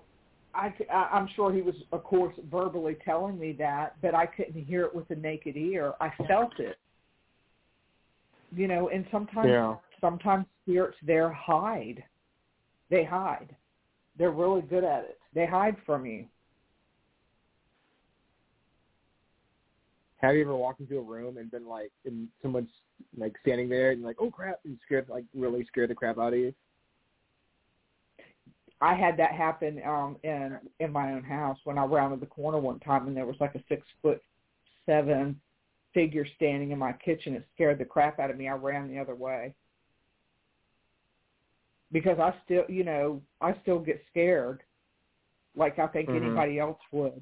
I, 0.56 0.74
I'm 0.91 1.28
sure 1.36 1.53
he 1.53 1.61
was, 1.61 1.76
of 1.91 2.03
course, 2.03 2.36
verbally 2.52 2.98
telling 3.03 3.40
me 3.40 3.53
that, 3.53 3.95
but 4.02 4.14
I 4.14 4.26
couldn't 4.26 4.65
hear 4.65 4.84
it 4.84 4.94
with 4.94 5.07
the 5.07 5.15
naked 5.15 5.56
ear. 5.56 5.94
I 5.99 6.10
felt 6.28 6.60
it. 6.60 6.78
You 8.56 8.68
know, 8.68 8.90
and 8.90 9.06
sometimes 9.11 9.49
Yeah. 9.49 9.76
sometimes 9.99 10.45
spirits 10.61 10.98
there 11.03 11.32
hide. 11.32 12.03
They 12.90 13.03
hide. 13.03 13.56
They're 14.18 14.32
really 14.32 14.61
good 14.61 14.84
at 14.84 15.06
it. 15.06 15.20
They 15.34 15.48
hide 15.48 15.76
from 15.86 16.06
you. 16.06 16.26
Have 20.24 20.36
you 20.36 20.41
ever 20.44 20.56
walked 20.56 20.80
into 20.80 20.98
a 20.98 21.02
room 21.02 21.38
and 21.38 21.52
been 21.52 21.68
like, 21.68 21.91
and 22.06 22.30
someone's 22.41 22.72
like 23.18 23.34
standing 23.41 23.68
there 23.68 23.91
and 23.91 24.02
like, 24.02 24.16
oh 24.20 24.32
crap, 24.32 24.60
and 24.64 24.80
scared, 24.86 25.10
like 25.10 25.26
really 25.36 25.66
scared 25.66 25.90
the 25.90 25.95
crap 25.95 26.18
out 26.18 26.32
of 26.32 26.40
you? 26.40 26.54
I 28.80 28.95
had 28.95 29.18
that 29.18 29.32
happen 29.34 29.82
um 29.86 30.16
in 30.24 30.58
in 30.80 30.94
my 30.94 31.12
own 31.12 31.24
house 31.24 31.58
when 31.66 31.78
I 31.78 31.84
rounded 31.84 32.22
the 32.22 32.26
corner 32.26 32.58
one 32.58 32.80
time 32.80 33.08
and 33.08 33.16
there 33.16 33.26
was 33.26 33.36
like 33.41 33.56
a 33.56 33.64
six 33.68 33.86
foot 34.02 34.22
seven 34.86 35.40
figure 35.94 36.26
standing 36.38 36.72
in 36.72 36.80
my 36.80 36.94
kitchen. 36.94 37.36
It 37.36 37.45
scared 37.54 37.78
the 37.78 37.86
crap 37.86 38.18
out 38.18 38.32
of 38.32 38.38
me. 38.38 38.48
I 38.48 38.54
ran 38.54 38.90
the 38.90 39.00
other 39.00 39.16
way. 39.16 39.54
Because 41.91 42.18
I 42.20 42.34
still 42.45 42.64
you 42.70 42.86
know, 42.86 43.22
I 43.41 43.56
still 43.62 43.80
get 43.80 44.02
scared 44.10 44.64
like 45.54 45.80
I 45.80 45.88
think 45.88 46.10
Mhm. 46.10 46.16
anybody 46.16 46.60
else 46.60 46.80
would. 46.94 47.22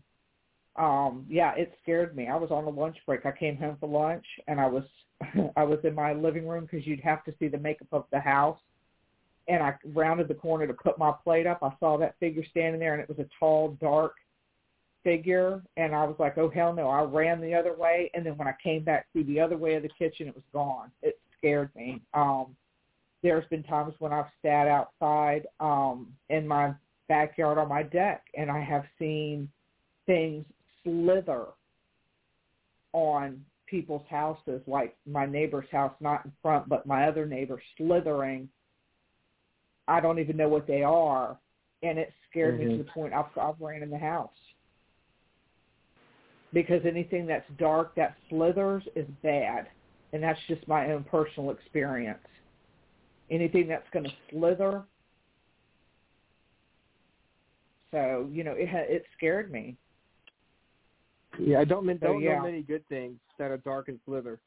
Um, 0.78 1.26
yeah, 1.30 1.54
it 1.56 1.74
scared 1.82 2.16
me. 2.16 2.28
I 2.28 2.36
was 2.36 2.52
on 2.52 2.64
a 2.64 2.70
lunch 2.70 2.98
break. 3.06 3.26
I 3.26 3.32
came 3.32 3.58
home 3.58 3.78
for 3.80 3.90
lunch 3.90 4.26
and 4.48 4.60
I 4.60 4.68
was 4.68 4.84
I 5.56 5.64
was 5.64 5.80
in 5.84 5.94
my 5.94 6.14
living 6.14 6.48
room 6.48 6.68
because 6.70 6.88
you'd 6.88 7.02
have 7.02 7.24
to 7.26 7.34
see 7.40 7.48
the 7.48 7.58
makeup 7.58 7.90
of 7.92 8.06
the 8.12 8.20
house 8.20 8.58
and 9.48 9.62
I 9.62 9.76
rounded 9.94 10.28
the 10.28 10.34
corner 10.34 10.68
to 10.68 10.74
put 10.74 10.98
my 10.98 11.12
plate 11.24 11.48
up. 11.48 11.60
I 11.62 11.72
saw 11.80 11.98
that 11.98 12.16
figure 12.20 12.44
standing 12.50 12.80
there, 12.80 12.94
and 12.94 13.02
it 13.02 13.10
was 13.10 13.20
a 13.20 13.28
tall, 13.40 13.78
dark 13.82 14.16
figure. 15.04 15.62
And 15.78 15.96
I 15.96 16.06
was 16.06 16.16
like, 16.20 16.38
"Oh 16.38 16.50
hell 16.50 16.74
no!" 16.74 16.88
I 16.88 17.02
ran 17.02 17.42
the 17.42 17.54
other 17.54 17.76
way, 17.76 18.12
and 18.14 18.26
then 18.26 18.38
when 18.38 18.48
I 18.48 18.56
came 18.64 18.84
back 18.84 19.08
through 19.12 19.26
the 19.26 19.40
other 19.40 19.58
way 19.58 19.76
of 19.76 19.84
the 19.84 19.90
kitchen, 19.90 20.28
it 20.28 20.36
was 20.36 20.44
gone. 20.54 20.92
It 21.02 21.20
scared 21.38 21.70
me. 21.76 22.02
Um, 22.14 22.56
there's 23.24 23.48
been 23.50 23.64
times 23.64 23.94
when 24.00 24.14
I've 24.14 24.32
sat 24.42 24.68
outside 24.68 25.48
um, 25.60 26.08
in 26.30 26.48
my 26.48 26.74
backyard 27.08 27.58
on 27.58 27.68
my 27.68 27.84
deck, 27.84 28.24
and 28.36 28.50
I 28.50 28.62
have 28.62 28.86
seen 28.98 29.50
things 30.06 30.46
slither 30.84 31.48
on 32.94 33.44
people's 33.68 34.06
houses, 34.10 34.62
like 34.68 34.96
my 35.06 35.26
neighbor's 35.26 35.70
house, 35.72 35.94
not 36.02 36.26
in 36.26 36.32
front, 36.42 36.68
but 36.68 36.86
my 36.86 37.08
other 37.08 37.26
neighbor 37.26 37.62
slithering 37.78 38.50
I 39.88 40.00
don't 40.00 40.20
even 40.20 40.38
know 40.38 40.48
what 40.48 40.68
they 40.68 40.84
are, 40.84 41.38
and 41.84 42.00
it 42.00 42.14
scared 42.30 42.58
me 42.58 42.66
Mhm. 42.66 42.78
to 42.78 42.84
the 42.84 42.92
point 42.92 43.14
I've, 43.14 43.38
I've 43.38 43.60
ran 43.60 43.84
in 43.84 43.90
the 43.90 43.98
house 43.98 44.54
because 46.54 46.86
anything 46.86 47.26
that's 47.26 47.50
dark 47.58 47.96
that 47.96 48.16
slithers 48.30 48.88
is 48.96 49.08
bad, 49.22 49.70
and 50.14 50.24
that's 50.24 50.40
just 50.48 50.66
my 50.68 50.92
own 50.92 51.04
personal 51.04 51.52
experience. 51.52 52.26
Anything 53.30 53.68
that's 53.68 53.90
going 53.92 54.06
to 54.06 54.14
slither, 54.30 54.86
so 57.92 58.30
you 58.32 58.44
know, 58.44 58.54
it 58.54 58.70
ha- 58.70 58.88
it 58.88 59.06
scared 59.14 59.52
me. 59.52 59.78
Yeah, 61.40 61.60
I 61.60 61.64
don't, 61.64 61.86
So, 61.86 61.94
don't 61.94 62.22
yeah. 62.22 62.38
know 62.38 62.44
many 62.44 62.62
good 62.62 62.88
things 62.88 63.18
that 63.38 63.52
are 63.52 63.58
dark 63.58 63.88
and 63.88 64.00
slither. 64.06 64.40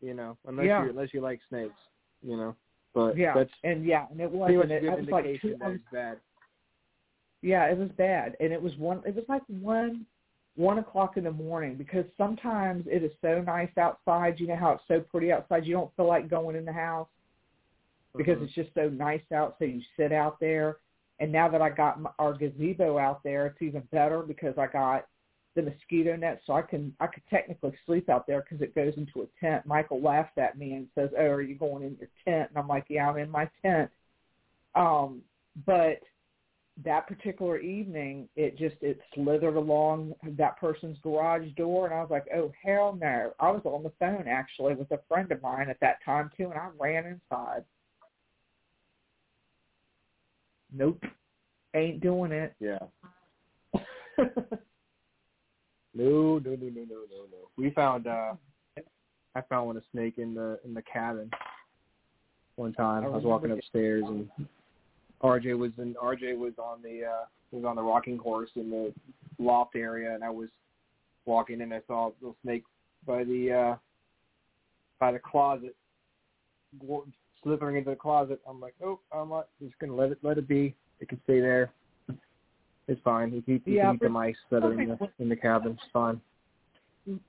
You 0.00 0.14
know, 0.14 0.36
unless 0.46 0.66
Yeah. 0.66 0.84
you 0.84 0.90
unless 0.90 1.12
you 1.12 1.20
like 1.20 1.40
snakes. 1.48 1.74
You 2.22 2.36
know, 2.36 2.56
but 2.94 3.16
yeah, 3.16 3.34
that's 3.34 3.50
and 3.64 3.84
yeah, 3.84 4.06
and 4.10 4.20
it 4.20 4.30
wasn't. 4.30 4.70
a 4.70 4.76
It, 4.76 4.82
was 4.84 5.08
like 5.10 5.40
two, 5.40 5.56
it's 5.60 5.84
bad. 5.92 6.18
Yeah, 7.42 7.64
it 7.66 7.78
was 7.78 7.90
bad, 7.92 8.36
and 8.40 8.52
it 8.52 8.60
was 8.60 8.76
one. 8.76 9.02
It 9.06 9.14
was 9.14 9.24
like 9.28 9.42
one, 9.48 10.04
one 10.56 10.78
o'clock 10.78 11.16
in 11.16 11.24
the 11.24 11.32
morning 11.32 11.76
because 11.76 12.04
sometimes 12.18 12.86
it 12.86 13.02
is 13.02 13.12
so 13.22 13.40
nice 13.40 13.70
outside. 13.78 14.38
You 14.38 14.48
know 14.48 14.56
how 14.56 14.72
it's 14.72 14.82
so 14.88 15.00
pretty 15.00 15.32
outside. 15.32 15.64
You 15.64 15.74
don't 15.74 15.94
feel 15.96 16.06
like 16.06 16.28
going 16.28 16.56
in 16.56 16.64
the 16.66 16.72
house 16.72 17.08
because 18.16 18.38
Mhm. 18.38 18.44
it's 18.44 18.54
just 18.54 18.74
so 18.74 18.88
nice 18.88 19.22
out. 19.32 19.56
So 19.58 19.64
you 19.64 19.82
sit 19.96 20.12
out 20.12 20.38
there. 20.40 20.78
And 21.20 21.30
now 21.30 21.48
that 21.48 21.60
I 21.60 21.68
got 21.68 22.00
my, 22.00 22.10
our 22.18 22.32
gazebo 22.32 22.96
out 22.98 23.22
there, 23.22 23.46
it's 23.46 23.60
even 23.60 23.82
better 23.92 24.22
because 24.22 24.56
I 24.56 24.66
got 24.66 25.06
the 25.56 25.62
mosquito 25.62 26.16
net, 26.16 26.40
so 26.46 26.52
I 26.52 26.62
can 26.62 26.94
I 27.00 27.06
could 27.06 27.24
technically 27.28 27.72
sleep 27.84 28.08
out 28.08 28.26
there 28.26 28.42
because 28.42 28.62
it 28.62 28.74
goes 28.74 28.94
into 28.96 29.22
a 29.22 29.40
tent. 29.40 29.66
Michael 29.66 30.00
laughs 30.00 30.32
at 30.36 30.56
me 30.56 30.74
and 30.74 30.86
says, 30.94 31.10
"Oh, 31.18 31.24
are 31.26 31.42
you 31.42 31.56
going 31.56 31.82
in 31.82 31.96
your 31.98 32.08
tent?" 32.24 32.50
And 32.50 32.58
I'm 32.58 32.68
like, 32.68 32.86
"Yeah, 32.88 33.08
I'm 33.08 33.18
in 33.18 33.30
my 33.30 33.50
tent." 33.62 33.90
Um, 34.74 35.22
but 35.66 36.00
that 36.84 37.06
particular 37.06 37.58
evening, 37.58 38.28
it 38.36 38.56
just 38.56 38.76
it 38.80 39.00
slithered 39.14 39.56
along 39.56 40.14
that 40.22 40.58
person's 40.58 40.98
garage 41.02 41.48
door, 41.56 41.86
and 41.86 41.94
I 41.94 42.00
was 42.00 42.10
like, 42.10 42.26
"Oh 42.34 42.52
hell 42.64 42.96
no!" 43.00 43.32
I 43.40 43.50
was 43.50 43.62
on 43.64 43.82
the 43.82 43.92
phone 43.98 44.28
actually 44.28 44.74
with 44.74 44.90
a 44.92 45.00
friend 45.08 45.30
of 45.32 45.42
mine 45.42 45.68
at 45.68 45.80
that 45.80 46.02
time 46.04 46.30
too, 46.36 46.44
and 46.44 46.54
I 46.54 46.68
ran 46.78 47.06
inside. 47.06 47.64
Nope, 50.72 51.02
ain't 51.74 52.00
doing 52.00 52.30
it. 52.30 52.54
Yeah. 52.60 52.78
No, 55.94 56.38
no, 56.38 56.50
no, 56.50 56.56
no, 56.56 56.56
no, 56.60 56.96
no, 57.10 57.26
no. 57.30 57.48
We 57.56 57.70
found 57.70 58.06
uh 58.06 58.34
I 59.34 59.40
found 59.42 59.68
one 59.68 59.76
a 59.76 59.82
snake 59.92 60.18
in 60.18 60.34
the 60.34 60.58
in 60.64 60.74
the 60.74 60.82
cabin 60.82 61.30
one 62.56 62.72
time. 62.72 63.04
I 63.04 63.06
I, 63.06 63.10
was 63.10 63.24
walking 63.24 63.50
upstairs 63.52 64.04
and 64.06 64.28
RJ 65.22 65.58
was 65.58 65.72
in 65.78 65.94
RJ 65.94 66.38
was 66.38 66.52
on 66.58 66.82
the 66.82 67.04
uh 67.04 67.24
was 67.50 67.64
on 67.64 67.76
the 67.76 67.82
rocking 67.82 68.18
horse 68.18 68.50
in 68.54 68.70
the 68.70 68.92
loft 69.38 69.76
area 69.76 70.14
and 70.14 70.22
I 70.22 70.30
was 70.30 70.48
walking 71.26 71.60
and 71.60 71.74
I 71.74 71.80
saw 71.86 72.08
a 72.08 72.12
little 72.20 72.36
snake 72.42 72.64
by 73.06 73.24
the 73.24 73.52
uh 73.52 73.76
by 74.98 75.12
the 75.12 75.18
closet 75.18 75.74
slithering 77.42 77.76
into 77.76 77.90
the 77.90 77.96
closet. 77.96 78.40
I'm 78.48 78.60
like, 78.60 78.74
Oh, 78.82 79.00
I'm 79.12 79.30
not 79.30 79.48
just 79.60 79.78
gonna 79.78 79.94
let 79.94 80.12
it 80.12 80.18
let 80.22 80.38
it 80.38 80.46
be. 80.46 80.74
It 81.00 81.08
can 81.08 81.20
stay 81.24 81.40
there. 81.40 81.72
It's 82.90 83.00
fine. 83.02 83.32
You 83.32 83.40
can, 83.40 83.54
you 83.64 83.76
Yeah, 83.76 83.86
can 83.86 83.94
eat 83.94 84.00
the 84.00 84.08
mice 84.08 84.36
that 84.50 84.64
are 84.64 84.72
in 84.72 84.88
the 84.88 85.10
in 85.20 85.28
the 85.28 85.36
cabin. 85.36 85.78
It's 85.80 85.92
fine. 85.92 86.20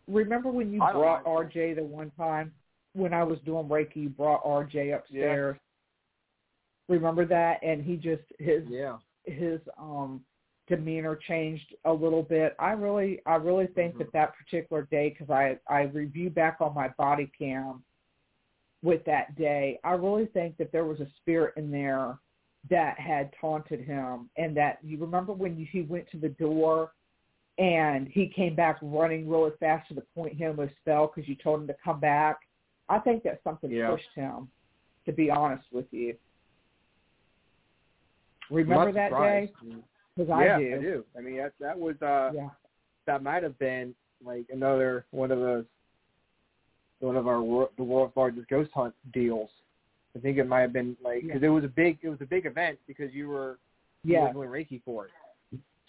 Remember 0.07 0.49
when 0.49 0.73
you 0.73 0.81
I 0.81 0.91
brought 0.91 1.23
mind. 1.23 1.51
RJ 1.53 1.75
the 1.75 1.83
one 1.83 2.11
time 2.17 2.51
when 2.93 3.13
I 3.13 3.23
was 3.23 3.37
doing 3.45 3.67
Reiki? 3.67 3.97
You 3.97 4.09
brought 4.09 4.43
RJ 4.43 4.97
upstairs. 4.97 5.57
Remember 6.89 7.25
that? 7.27 7.63
And 7.63 7.83
he 7.83 7.95
just 7.95 8.23
his 8.39 8.63
Yeah. 8.67 8.97
his 9.25 9.61
um 9.77 10.25
demeanor 10.67 11.15
changed 11.15 11.75
a 11.85 11.93
little 11.93 12.23
bit. 12.23 12.55
I 12.57 12.71
really 12.71 13.21
I 13.27 13.35
really 13.35 13.67
think 13.67 13.93
Mhm. 13.95 13.97
that 13.99 14.11
that 14.13 14.33
particular 14.35 14.87
day 14.89 15.09
because 15.09 15.29
I 15.29 15.59
I 15.67 15.83
review 15.83 16.31
back 16.31 16.59
on 16.59 16.73
my 16.73 16.87
body 16.97 17.27
cam 17.37 17.83
with 18.81 19.05
that 19.05 19.35
day. 19.35 19.79
I 19.83 19.91
really 19.93 20.25
think 20.25 20.57
that 20.57 20.71
there 20.71 20.85
was 20.85 20.99
a 21.01 21.07
spirit 21.17 21.53
in 21.55 21.69
there 21.69 22.17
that 22.69 22.99
had 22.99 23.31
taunted 23.39 23.81
him 23.81 24.29
and 24.37 24.55
that 24.55 24.79
you 24.83 24.97
remember 24.97 25.33
when 25.33 25.57
you, 25.57 25.65
he 25.69 25.81
went 25.81 26.09
to 26.11 26.17
the 26.17 26.29
door 26.29 26.91
and 27.57 28.07
he 28.07 28.27
came 28.27 28.55
back 28.55 28.77
running 28.81 29.27
really 29.27 29.51
fast 29.59 29.87
to 29.89 29.93
the 29.93 30.03
point 30.15 30.33
he 30.33 30.45
almost 30.45 30.73
fell 30.85 31.07
because 31.13 31.27
you 31.27 31.35
told 31.35 31.61
him 31.61 31.67
to 31.67 31.75
come 31.83 31.99
back. 31.99 32.39
I 32.87 32.99
think 32.99 33.23
that 33.23 33.41
something 33.43 33.71
Yeah. 33.71 33.89
pushed 33.89 34.13
him, 34.15 34.49
to 35.05 35.11
be 35.11 35.29
honest 35.29 35.65
with 35.71 35.85
you. 35.91 36.15
Remember 38.49 38.91
that 38.91 39.09
surprised. 39.09 39.53
day? 39.63 39.75
Because 40.15 40.29
yeah, 40.29 40.55
I 40.55 40.59
do. 40.59 40.75
I 40.75 40.81
do. 40.81 41.05
I 41.17 41.21
mean, 41.21 41.37
that 41.37 41.53
that 41.59 41.77
was 41.77 41.95
uh 42.01 42.31
Yeah. 42.33 42.49
that 43.05 43.23
might 43.23 43.43
have 43.43 43.57
been 43.59 43.95
like 44.23 44.45
another 44.49 45.05
one 45.11 45.31
of 45.31 45.39
those 45.39 45.65
one 46.99 47.15
of 47.15 47.27
our 47.27 47.69
the 47.77 47.83
world's 47.83 48.15
largest 48.15 48.47
ghost 48.49 48.71
hunt 48.73 48.93
deals. 49.13 49.49
I 50.15 50.19
think 50.19 50.37
it 50.37 50.47
might 50.47 50.61
have 50.61 50.73
been 50.73 50.97
like 51.03 51.21
because 51.23 51.41
it 51.43 51.47
was 51.49 51.63
a 51.63 51.69
big 51.69 51.99
it 52.01 52.09
was 52.09 52.21
a 52.21 52.25
big 52.25 52.45
event 52.45 52.77
because 52.87 53.13
you 53.13 53.29
were 53.29 53.59
you 54.03 54.13
Yeah. 54.15 54.27
were 54.27 54.33
doing 54.33 54.49
Reiki 54.49 54.81
for 54.83 55.05
it. 55.05 55.11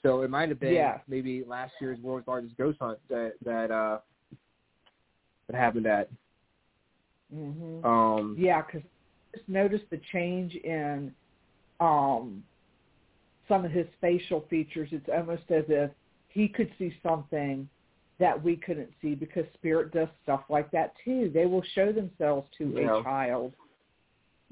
So 0.02 0.22
it 0.22 0.30
might 0.30 0.48
have 0.48 0.60
been 0.60 0.74
Yeah. 0.74 1.00
maybe 1.08 1.44
last 1.44 1.72
year's 1.80 1.98
world's 2.00 2.26
largest 2.26 2.56
ghost 2.56 2.78
hunt 2.80 2.98
that 3.08 3.34
that 3.44 3.70
uh 3.70 3.98
that 5.48 5.56
happened 5.56 5.86
at. 5.86 6.08
Mhm. 7.34 7.84
Um 7.84 8.36
Yeah, 8.38 8.62
because 8.62 8.82
just 9.34 9.48
noticed 9.48 9.88
the 9.90 9.98
change 10.12 10.54
in 10.56 11.14
um 11.80 12.44
some 13.48 13.64
of 13.64 13.72
his 13.72 13.86
facial 14.00 14.42
features. 14.42 14.88
It's 14.92 15.08
almost 15.08 15.50
as 15.50 15.64
if 15.68 15.90
he 16.28 16.48
could 16.48 16.72
see 16.78 16.94
something 17.02 17.68
that 18.18 18.40
we 18.40 18.56
couldn't 18.56 18.90
see 19.02 19.14
because 19.16 19.44
spirit 19.54 19.90
does 19.92 20.08
stuff 20.22 20.44
like 20.48 20.70
that 20.70 20.94
too. 21.04 21.28
They 21.30 21.46
will 21.46 21.62
show 21.74 21.92
themselves 21.92 22.48
to 22.58 22.68
Yeah. 22.70 23.00
a 23.00 23.02
child. 23.02 23.54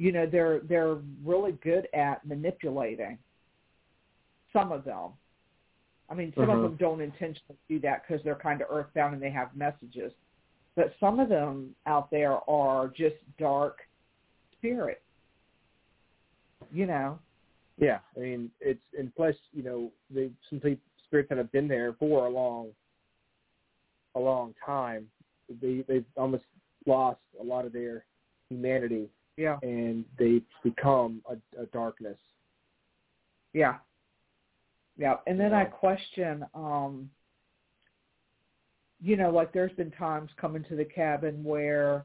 You 0.01 0.12
know, 0.12 0.24
they're 0.24 0.60
they're 0.60 0.97
really 1.22 1.52
good 1.62 1.86
at 1.93 2.27
manipulating. 2.27 3.18
Some 4.51 4.72
of 4.72 4.82
them. 4.82 5.10
I 6.09 6.14
mean, 6.14 6.32
some 6.35 6.47
Mhm. 6.47 6.55
of 6.56 6.62
them 6.62 6.77
don't 6.77 7.02
intentionally 7.02 7.59
do 7.68 7.78
that 7.81 8.02
because 8.02 8.24
they're 8.24 8.35
kind 8.35 8.62
of 8.62 8.68
earthbound 8.70 9.12
and 9.12 9.22
they 9.22 9.31
have 9.31 9.55
messages. 9.55 10.14
But 10.74 10.94
some 10.98 11.20
of 11.20 11.28
them 11.28 11.77
out 11.85 12.10
there 12.10 12.39
are 12.48 12.89
just 12.89 13.16
dark 13.36 13.86
spirits 14.52 15.02
You 16.72 16.86
know. 16.86 17.18
Yeah, 17.77 18.01
I 18.16 18.20
mean 18.20 18.51
it's 18.60 18.85
and 18.98 19.14
plus 19.14 19.36
you 19.52 19.62
know 19.62 19.93
they 20.09 20.31
some 20.48 20.60
pe- 20.60 20.78
spirits 21.05 21.28
that 21.28 21.36
have 21.39 21.52
been 21.52 21.68
there 21.68 21.93
for 21.94 22.27
a 22.27 22.31
long, 22.31 22.74
a 24.14 24.20
long 24.20 24.55
time. 24.64 25.10
They 25.60 25.82
they've 25.82 26.06
almost 26.16 26.44
lost 26.86 27.20
a 27.39 27.43
lot 27.43 27.66
of 27.66 27.72
their 27.72 28.06
humanity 28.48 29.10
Yeah. 29.40 29.56
and 29.62 30.04
they 30.18 30.42
become 30.62 31.22
a, 31.26 31.62
a 31.62 31.64
darkness. 31.72 32.18
Yeah. 33.54 33.76
Yeah. 34.98 35.16
And 35.26 35.40
then 35.40 35.54
I 35.54 35.64
question, 35.64 36.44
um, 36.54 37.08
you 39.00 39.16
know, 39.16 39.30
like 39.30 39.54
there's 39.54 39.72
been 39.72 39.92
times 39.92 40.30
coming 40.38 40.62
to 40.68 40.76
the 40.76 40.84
cabin 40.84 41.42
where 41.42 42.04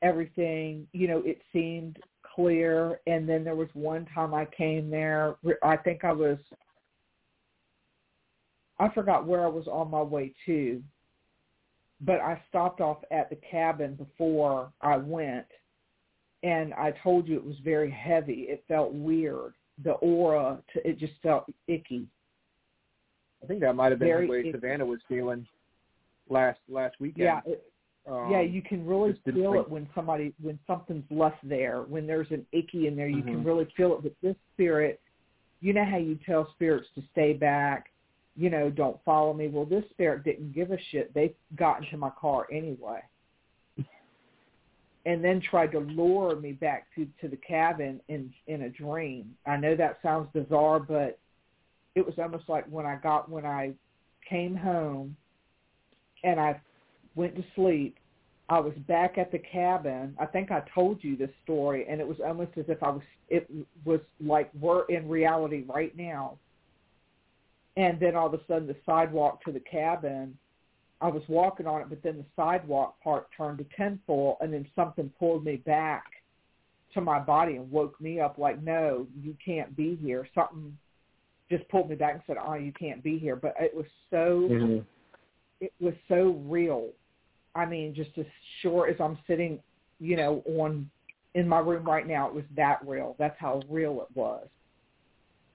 everything, 0.00 0.86
you 0.94 1.06
know, 1.06 1.22
it 1.26 1.42
seemed 1.52 1.98
clear. 2.34 3.00
And 3.06 3.28
then 3.28 3.44
there 3.44 3.56
was 3.56 3.68
one 3.74 4.06
time 4.14 4.32
I 4.32 4.46
came 4.46 4.88
there, 4.88 5.36
I 5.62 5.76
think 5.76 6.02
I 6.02 6.12
was, 6.12 6.38
I 8.78 8.88
forgot 8.94 9.26
where 9.26 9.44
I 9.44 9.48
was 9.48 9.66
on 9.68 9.90
my 9.90 10.00
way 10.00 10.32
to, 10.46 10.82
but 12.00 12.20
I 12.20 12.40
stopped 12.48 12.80
off 12.80 13.04
at 13.10 13.28
the 13.28 13.36
cabin 13.36 13.96
before 13.96 14.72
I 14.80 14.96
went. 14.96 15.44
And 16.42 16.72
I 16.74 16.92
told 17.02 17.28
you 17.28 17.36
it 17.36 17.44
was 17.44 17.58
very 17.62 17.90
heavy. 17.90 18.46
It 18.48 18.64
felt 18.66 18.92
weird. 18.92 19.52
The 19.82 19.92
aura, 19.92 20.62
to, 20.72 20.88
it 20.88 20.98
just 20.98 21.12
felt 21.22 21.44
icky. 21.68 22.06
I 23.42 23.46
think 23.46 23.60
that 23.60 23.74
might 23.74 23.90
have 23.92 23.98
been 23.98 24.08
Very 24.08 24.26
the 24.26 24.30
way 24.32 24.40
icky. 24.40 24.52
Savannah 24.52 24.86
was 24.86 25.00
feeling 25.08 25.46
last 26.28 26.58
last 26.68 26.96
weekend. 27.00 27.24
Yeah, 27.24 27.40
it, 27.46 27.64
Um, 28.06 28.30
yeah, 28.30 28.40
you 28.40 28.62
can 28.62 28.86
really 28.86 29.12
feel 29.24 29.52
think- 29.52 29.66
it 29.66 29.70
when 29.70 29.88
somebody 29.94 30.32
when 30.40 30.58
something's 30.66 31.10
left 31.10 31.46
there. 31.46 31.82
When 31.82 32.06
there's 32.06 32.30
an 32.30 32.46
icky 32.52 32.86
in 32.86 32.96
there, 32.96 33.08
you 33.08 33.22
can 33.22 33.42
Mhm. 33.42 33.44
really 33.44 33.66
feel 33.76 33.94
it. 33.96 34.02
But 34.02 34.12
this 34.22 34.36
spirit, 34.54 35.00
you 35.60 35.72
know 35.74 35.84
how 35.84 35.98
you 35.98 36.16
tell 36.16 36.50
spirits 36.52 36.88
to 36.94 37.02
stay 37.12 37.34
back, 37.34 37.90
you 38.36 38.48
know, 38.48 38.70
don't 38.70 39.02
follow 39.04 39.34
me. 39.34 39.48
Well, 39.48 39.66
this 39.66 39.88
spirit 39.90 40.24
didn't 40.24 40.52
give 40.52 40.70
a 40.70 40.78
shit. 40.78 41.12
They 41.12 41.34
got 41.56 41.82
into 41.84 41.96
my 41.98 42.10
car 42.10 42.46
anyway, 42.50 43.02
and 45.06 45.24
then 45.24 45.40
tried 45.40 45.72
to 45.72 45.80
lure 45.80 46.36
me 46.36 46.52
back 46.52 46.86
to 46.94 47.06
to 47.20 47.28
the 47.28 47.36
cabin 47.36 48.00
in 48.08 48.32
in 48.46 48.62
a 48.62 48.68
dream. 48.68 49.34
I 49.46 49.56
know 49.56 49.76
that 49.76 49.98
sounds 50.02 50.28
bizarre, 50.32 50.80
but 50.80 51.18
it 51.94 52.04
was 52.04 52.14
almost 52.18 52.48
like 52.48 52.64
when 52.66 52.86
I 52.86 52.96
got 52.96 53.30
when 53.30 53.46
I 53.46 53.72
came 54.28 54.54
home 54.54 55.16
and 56.22 56.38
I 56.38 56.60
went 57.14 57.34
to 57.36 57.44
sleep. 57.54 57.96
I 58.48 58.58
was 58.58 58.74
back 58.88 59.16
at 59.16 59.30
the 59.30 59.38
cabin. 59.38 60.16
I 60.18 60.26
think 60.26 60.50
I 60.50 60.62
told 60.74 61.04
you 61.04 61.16
this 61.16 61.30
story, 61.44 61.86
and 61.88 62.00
it 62.00 62.06
was 62.06 62.16
almost 62.24 62.50
as 62.58 62.64
if 62.68 62.82
I 62.82 62.90
was. 62.90 63.02
It 63.28 63.48
was 63.84 64.00
like 64.20 64.50
we're 64.60 64.84
in 64.86 65.08
reality 65.08 65.64
right 65.72 65.96
now. 65.96 66.36
And 67.76 68.00
then 68.00 68.16
all 68.16 68.26
of 68.26 68.34
a 68.34 68.40
sudden, 68.48 68.66
the 68.66 68.76
sidewalk 68.84 69.42
to 69.44 69.52
the 69.52 69.60
cabin, 69.60 70.36
I 71.00 71.08
was 71.08 71.22
walking 71.28 71.66
on 71.66 71.80
it, 71.80 71.88
but 71.88 72.02
then 72.02 72.18
the 72.18 72.24
sidewalk 72.36 73.00
part 73.02 73.28
turned 73.36 73.58
to 73.58 73.66
tinfoil, 73.76 74.36
and 74.40 74.52
then 74.52 74.66
something 74.74 75.10
pulled 75.18 75.44
me 75.44 75.56
back 75.56 76.04
to 76.94 77.00
my 77.00 77.18
body 77.18 77.56
and 77.56 77.70
woke 77.70 77.98
me 78.00 78.20
up. 78.20 78.36
Like, 78.36 78.62
no, 78.62 79.06
you 79.22 79.36
can't 79.42 79.74
be 79.76 79.96
here. 79.96 80.28
Something 80.34 80.76
just 81.50 81.68
pulled 81.68 81.88
me 81.88 81.96
back 81.96 82.14
and 82.14 82.22
said, 82.26 82.36
"Oh, 82.38 82.54
you 82.54 82.72
can't 82.72 83.02
be 83.02 83.18
here." 83.18 83.36
But 83.36 83.54
it 83.60 83.74
was 83.74 83.86
so 84.10 84.48
Mhm. 84.48 84.86
it 85.60 85.72
was 85.80 85.94
so 86.08 86.30
real. 86.46 86.90
I 87.54 87.66
mean, 87.66 87.92
just 87.92 88.16
as 88.16 88.26
sure 88.60 88.86
as 88.86 89.00
I'm 89.00 89.18
sitting, 89.26 89.62
you 89.98 90.16
know, 90.16 90.42
on 90.46 90.90
in 91.34 91.48
my 91.48 91.60
room 91.60 91.84
right 91.84 92.06
now, 92.06 92.28
it 92.28 92.34
was 92.34 92.46
that 92.56 92.86
real. 92.86 93.14
That's 93.18 93.38
how 93.38 93.62
real 93.68 94.00
it 94.02 94.16
was. 94.16 94.48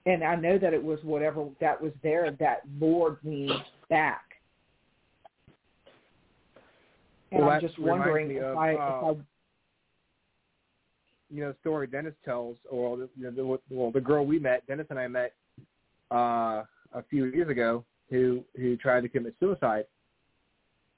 And 0.05 0.23
I 0.23 0.35
know 0.35 0.57
that 0.57 0.73
it 0.73 0.83
was 0.83 1.03
whatever 1.03 1.49
that 1.59 1.81
was 1.81 1.93
there 2.01 2.31
that 2.31 2.61
lured 2.79 3.23
me 3.23 3.51
back. 3.89 4.34
And 7.35 7.45
Well, 7.45 7.53
I'm 7.53 7.61
just 7.61 7.77
wondering 7.77 8.31
if 8.31 8.41
of, 8.43 8.57
I, 8.57 8.75
uh, 8.75 8.77
I 8.77 9.15
you 11.29 11.41
know, 11.41 11.51
the 11.51 11.57
story 11.59 11.85
Dennis 11.85 12.13
tells, 12.23 12.55
or 12.69 12.95
the, 12.95 13.09
you 13.17 13.25
know, 13.25 13.31
the, 13.31 13.75
well, 13.75 13.91
the 13.91 13.99
girl 13.99 14.25
we 14.25 14.39
met, 14.39 14.65
Dennis 14.67 14.87
and 14.89 14.97
I 14.97 15.07
met 15.07 15.33
uh, 16.11 16.63
a 16.93 17.03
few 17.09 17.25
years 17.25 17.49
ago, 17.49 17.83
who 18.09 18.43
who 18.55 18.77
tried 18.77 19.01
to 19.01 19.09
commit 19.09 19.35
suicide 19.39 19.85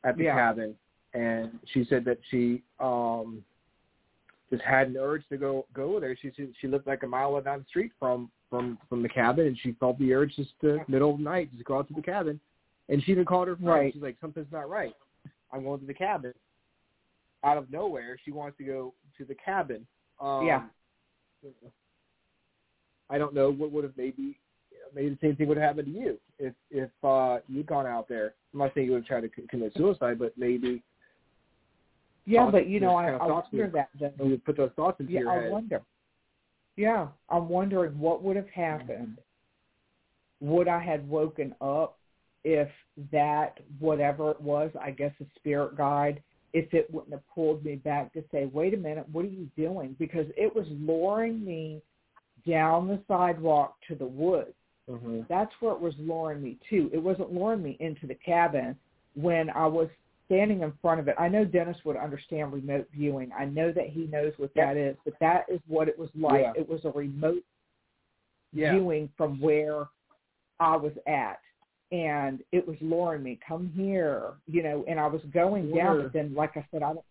at 0.03 0.17
the 0.17 0.25
Yeah. 0.25 0.35
cabin, 0.35 0.75
and 1.13 1.57
she 1.73 1.85
said 1.85 2.03
that 2.05 2.19
she 2.29 2.61
um 2.79 3.43
just 4.51 4.61
had 4.61 4.89
an 4.89 4.97
urge 4.97 5.23
to 5.29 5.37
go 5.37 5.65
go 5.73 5.99
there. 5.99 6.15
She 6.21 6.31
she 6.59 6.67
lived 6.67 6.85
like 6.85 7.03
a 7.03 7.07
mile 7.07 7.39
down 7.41 7.59
the 7.59 7.65
street 7.65 7.93
from 7.97 8.29
from 8.49 8.77
from 8.89 9.01
the 9.01 9.09
cabin, 9.09 9.47
and 9.47 9.57
she 9.57 9.71
felt 9.79 9.97
the 9.97 10.13
urge 10.13 10.35
just 10.35 10.51
to 10.61 10.79
middle 10.89 11.11
of 11.11 11.17
the 11.17 11.23
night 11.23 11.49
just 11.53 11.63
go 11.63 11.77
out 11.79 11.87
to 11.87 11.93
the 11.93 12.01
cabin, 12.01 12.39
and 12.89 13.01
she 13.03 13.13
even 13.13 13.23
called 13.25 13.47
her 13.47 13.55
friend. 13.55 13.69
Right. 13.69 13.93
She's 13.93 14.01
like, 14.01 14.17
something's 14.19 14.51
not 14.51 14.69
right. 14.69 14.93
I'm 15.51 15.63
going 15.63 15.79
to 15.79 15.85
the 15.85 15.93
cabin. 15.93 16.33
Out 17.43 17.57
of 17.57 17.71
nowhere, 17.71 18.17
she 18.23 18.31
wants 18.31 18.57
to 18.57 18.63
go 18.63 18.93
to 19.17 19.25
the 19.25 19.35
cabin. 19.35 19.85
Um, 20.19 20.45
Yeah. 20.45 20.63
I 23.09 23.17
don't 23.17 23.33
know 23.33 23.51
what 23.51 23.71
would 23.71 23.83
have 23.83 23.93
maybe 23.95 24.37
maybe 24.93 25.09
the 25.09 25.17
same 25.21 25.35
thing 25.35 25.47
would 25.47 25.57
have 25.57 25.67
happened 25.67 25.93
to 25.93 25.99
you 25.99 26.19
if 26.39 26.53
if 26.71 26.89
uh 27.03 27.39
you'd 27.47 27.67
gone 27.67 27.85
out 27.85 28.07
there. 28.09 28.33
I'm 28.53 28.59
not 28.59 28.71
saying 28.73 28.87
you 28.87 28.93
would 28.93 29.03
have 29.03 29.07
tried 29.07 29.21
to 29.21 29.47
commit 29.47 29.73
suicide, 29.75 30.19
but 30.19 30.33
maybe 30.37 30.83
yeah, 32.25 32.49
but 32.51 32.67
you 32.67 32.81
know, 32.81 32.95
I, 32.97 33.03
kind 33.03 33.15
of 33.15 33.21
I 33.21 33.27
thoughts 33.27 33.47
wonder 33.53 33.71
that 33.71 33.89
though. 34.17 34.25
you 34.25 34.31
would 34.31 34.43
put 34.45 34.57
those 34.57 34.71
thoughts 34.75 34.99
into 34.99 35.13
Yeah, 35.13 35.19
your 35.21 35.31
I 35.31 35.43
head. 35.43 35.51
wonder. 35.51 35.81
Yeah, 36.75 37.07
I'm 37.29 37.47
wondering 37.47 37.97
what 37.97 38.21
would 38.23 38.35
have 38.35 38.49
happened. 38.49 39.19
Would 40.41 40.67
I 40.67 40.79
had 40.83 41.07
woken 41.07 41.55
up 41.61 41.96
if 42.47 42.69
that 43.11 43.59
whatever 43.79 44.31
it 44.31 44.39
was, 44.39 44.71
I 44.81 44.91
guess 44.91 45.11
a 45.19 45.25
spirit 45.35 45.75
guide, 45.75 46.23
if 46.53 46.73
it 46.73 46.89
wouldn't 46.89 47.11
have 47.11 47.27
pulled 47.35 47.65
me 47.65 47.75
back 47.75 48.13
to 48.13 48.23
say, 48.31 48.45
"Wait 48.45 48.73
a 48.73 48.77
minute, 48.77 49.05
what 49.11 49.25
are 49.25 49.27
you 49.27 49.49
doing?" 49.57 49.97
Because 49.99 50.27
it 50.37 50.55
was 50.55 50.65
luring 50.69 51.43
me 51.43 51.81
down 52.47 52.87
the 52.87 53.03
sidewalk 53.05 53.75
to 53.89 53.95
the 53.95 54.05
woods. 54.05 54.53
hmm 54.87 55.23
That's 55.27 55.51
where 55.59 55.73
it 55.73 55.81
was 55.81 55.93
luring 55.97 56.41
me 56.41 56.57
to. 56.69 56.89
It 56.93 57.03
wasn't 57.03 57.33
luring 57.33 57.61
me 57.61 57.75
into 57.81 58.07
the 58.07 58.15
cabin 58.15 58.77
when 59.15 59.49
I 59.49 59.65
was 59.67 59.89
standing 60.27 60.61
in 60.61 60.71
front 60.81 61.01
of 61.01 61.09
it. 61.09 61.15
I 61.19 61.27
know 61.27 61.43
Dennis 61.43 61.83
would 61.83 61.97
understand 61.97 62.53
remote 62.53 62.87
viewing. 62.93 63.29
I 63.37 63.43
know 63.43 63.73
that 63.73 63.87
he 63.89 64.05
knows 64.05 64.31
what 64.37 64.53
that 64.55 64.77
is, 64.77 64.95
but 65.03 65.19
that 65.19 65.43
is 65.49 65.59
what 65.67 65.89
it 65.89 65.99
was 65.99 66.09
like. 66.15 66.43
Yeah. 66.43 66.53
It 66.55 66.69
was 66.69 66.85
a 66.85 66.91
remote 66.91 67.43
Yeah. 68.53 68.71
viewing 68.71 69.09
from 69.17 69.41
where 69.41 69.87
I 70.61 70.77
was 70.77 70.93
at. 71.05 71.39
And 71.91 72.43
it 72.51 72.67
was 72.67 72.75
luring 72.81 73.23
me, 73.23 73.39
come 73.47 73.71
here, 73.73 74.33
you 74.45 74.61
know, 74.61 74.83
and 74.89 74.99
I 74.99 75.07
was 75.07 75.21
going 75.33 75.73
down, 75.73 76.03
but 76.03 76.13
then 76.13 76.33
like 76.33 76.57
I 76.57 76.65
said, 76.71 76.83
I 76.83 76.93
don't 76.93 77.05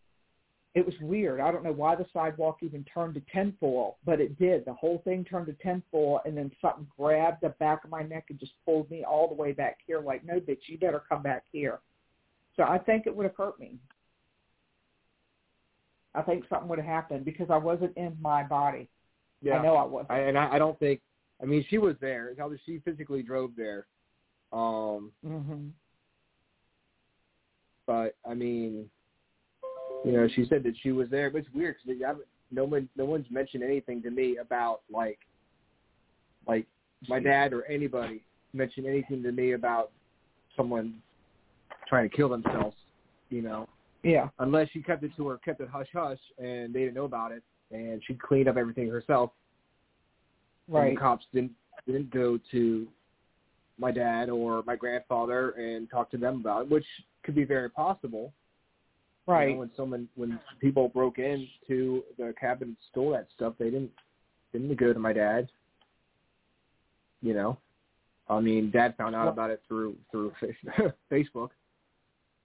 it 0.76 0.84
was 0.84 0.94
weird. 1.00 1.40
I 1.40 1.50
don't 1.50 1.64
know 1.64 1.72
why 1.72 1.96
the 1.96 2.04
sidewalk 2.12 2.58
even 2.60 2.84
turned 2.84 3.14
to 3.14 3.22
tinfoil, 3.32 3.96
but 4.04 4.20
it 4.20 4.38
did. 4.38 4.66
The 4.66 4.74
whole 4.74 5.00
thing 5.04 5.24
turned 5.24 5.46
to 5.46 5.54
tinfoil, 5.54 6.20
and 6.26 6.36
then 6.36 6.52
something 6.60 6.86
grabbed 6.98 7.38
the 7.40 7.48
back 7.58 7.82
of 7.82 7.88
my 7.88 8.02
neck 8.02 8.26
and 8.28 8.38
just 8.38 8.52
pulled 8.66 8.90
me 8.90 9.02
all 9.02 9.26
the 9.26 9.34
way 9.34 9.52
back 9.52 9.78
here. 9.86 10.00
Like, 10.00 10.22
no, 10.22 10.34
bitch, 10.34 10.58
you 10.66 10.76
better 10.76 11.02
come 11.08 11.22
back 11.22 11.44
here. 11.50 11.78
So 12.56 12.64
I 12.64 12.76
think 12.76 13.06
it 13.06 13.16
would 13.16 13.24
have 13.24 13.34
hurt 13.34 13.58
me. 13.58 13.78
I 16.14 16.20
think 16.20 16.44
something 16.50 16.68
would 16.68 16.78
have 16.78 16.86
happened 16.86 17.24
because 17.24 17.48
I 17.48 17.56
wasn't 17.56 17.96
in 17.96 18.14
my 18.20 18.42
body. 18.42 18.90
Yeah. 19.40 19.54
I 19.54 19.62
know 19.62 19.76
I 19.76 19.84
wasn't. 19.84 20.10
I, 20.10 20.18
and 20.20 20.36
I, 20.36 20.56
I 20.56 20.58
don't 20.58 20.78
think. 20.78 21.00
I 21.42 21.46
mean, 21.46 21.64
she 21.70 21.78
was 21.78 21.96
there. 22.02 22.34
How 22.38 22.50
she 22.66 22.82
physically 22.84 23.22
drove 23.22 23.52
there. 23.56 23.86
Um, 24.56 25.12
hmm 25.22 25.68
but 27.86 28.16
I 28.28 28.34
mean, 28.34 28.90
you 30.04 30.12
know, 30.12 30.26
she 30.34 30.44
said 30.48 30.64
that 30.64 30.74
she 30.82 30.90
was 30.90 31.08
there, 31.08 31.30
but 31.30 31.38
it's 31.38 31.48
weird 31.54 31.76
because 31.86 32.16
no 32.50 32.64
one, 32.64 32.88
no 32.96 33.04
one's 33.04 33.26
mentioned 33.30 33.62
anything 33.62 34.02
to 34.02 34.10
me 34.10 34.38
about 34.38 34.80
like, 34.92 35.20
like 36.48 36.66
my 37.08 37.20
dad 37.20 37.52
or 37.52 37.64
anybody 37.66 38.24
mentioned 38.52 38.86
anything 38.86 39.22
to 39.22 39.30
me 39.30 39.52
about 39.52 39.92
someone 40.56 41.00
trying 41.88 42.08
to 42.08 42.16
kill 42.16 42.28
themselves. 42.28 42.76
You 43.28 43.42
know, 43.42 43.68
Yeah. 44.02 44.30
unless 44.38 44.68
she 44.70 44.82
kept 44.82 45.04
it 45.04 45.12
to 45.16 45.28
her, 45.28 45.38
kept 45.38 45.60
it 45.60 45.68
hush 45.68 45.88
hush, 45.92 46.18
and 46.38 46.74
they 46.74 46.80
didn't 46.80 46.94
know 46.94 47.04
about 47.04 47.30
it, 47.30 47.42
and 47.70 48.02
she 48.06 48.14
cleaned 48.14 48.48
up 48.48 48.56
everything 48.56 48.88
herself. 48.88 49.30
And 50.66 50.74
Right. 50.74 50.94
the 50.94 51.00
cops 51.00 51.26
didn't 51.32 51.52
didn't 51.86 52.10
go 52.10 52.38
to 52.50 52.88
my 53.78 53.90
dad 53.90 54.30
or 54.30 54.62
my 54.66 54.76
grandfather 54.76 55.50
and 55.50 55.88
talk 55.90 56.10
to 56.10 56.16
them 56.16 56.40
about 56.40 56.62
it, 56.62 56.70
which 56.70 56.86
could 57.22 57.34
be 57.34 57.44
very 57.44 57.68
possible. 57.70 58.32
You 59.28 59.32
Right. 59.34 59.52
know, 59.54 59.58
when 59.60 59.70
someone 59.76 60.08
when 60.14 60.38
people 60.60 60.88
broke 60.88 61.18
into 61.18 62.04
the 62.16 62.32
cabin 62.40 62.68
and 62.68 62.76
stole 62.90 63.10
that 63.10 63.28
stuff, 63.34 63.54
they 63.58 63.70
didn't 63.70 63.92
didn't 64.52 64.74
go 64.76 64.92
to 64.92 64.98
my 64.98 65.12
dad. 65.12 65.48
You 67.22 67.34
know, 67.34 67.58
I 68.28 68.40
mean, 68.40 68.70
dad 68.70 68.96
found 68.96 69.14
out 69.16 69.24
Well- 69.24 69.32
about 69.32 69.50
it 69.50 69.62
through 69.66 69.96
through 70.10 70.32
Facebook, 71.10 71.50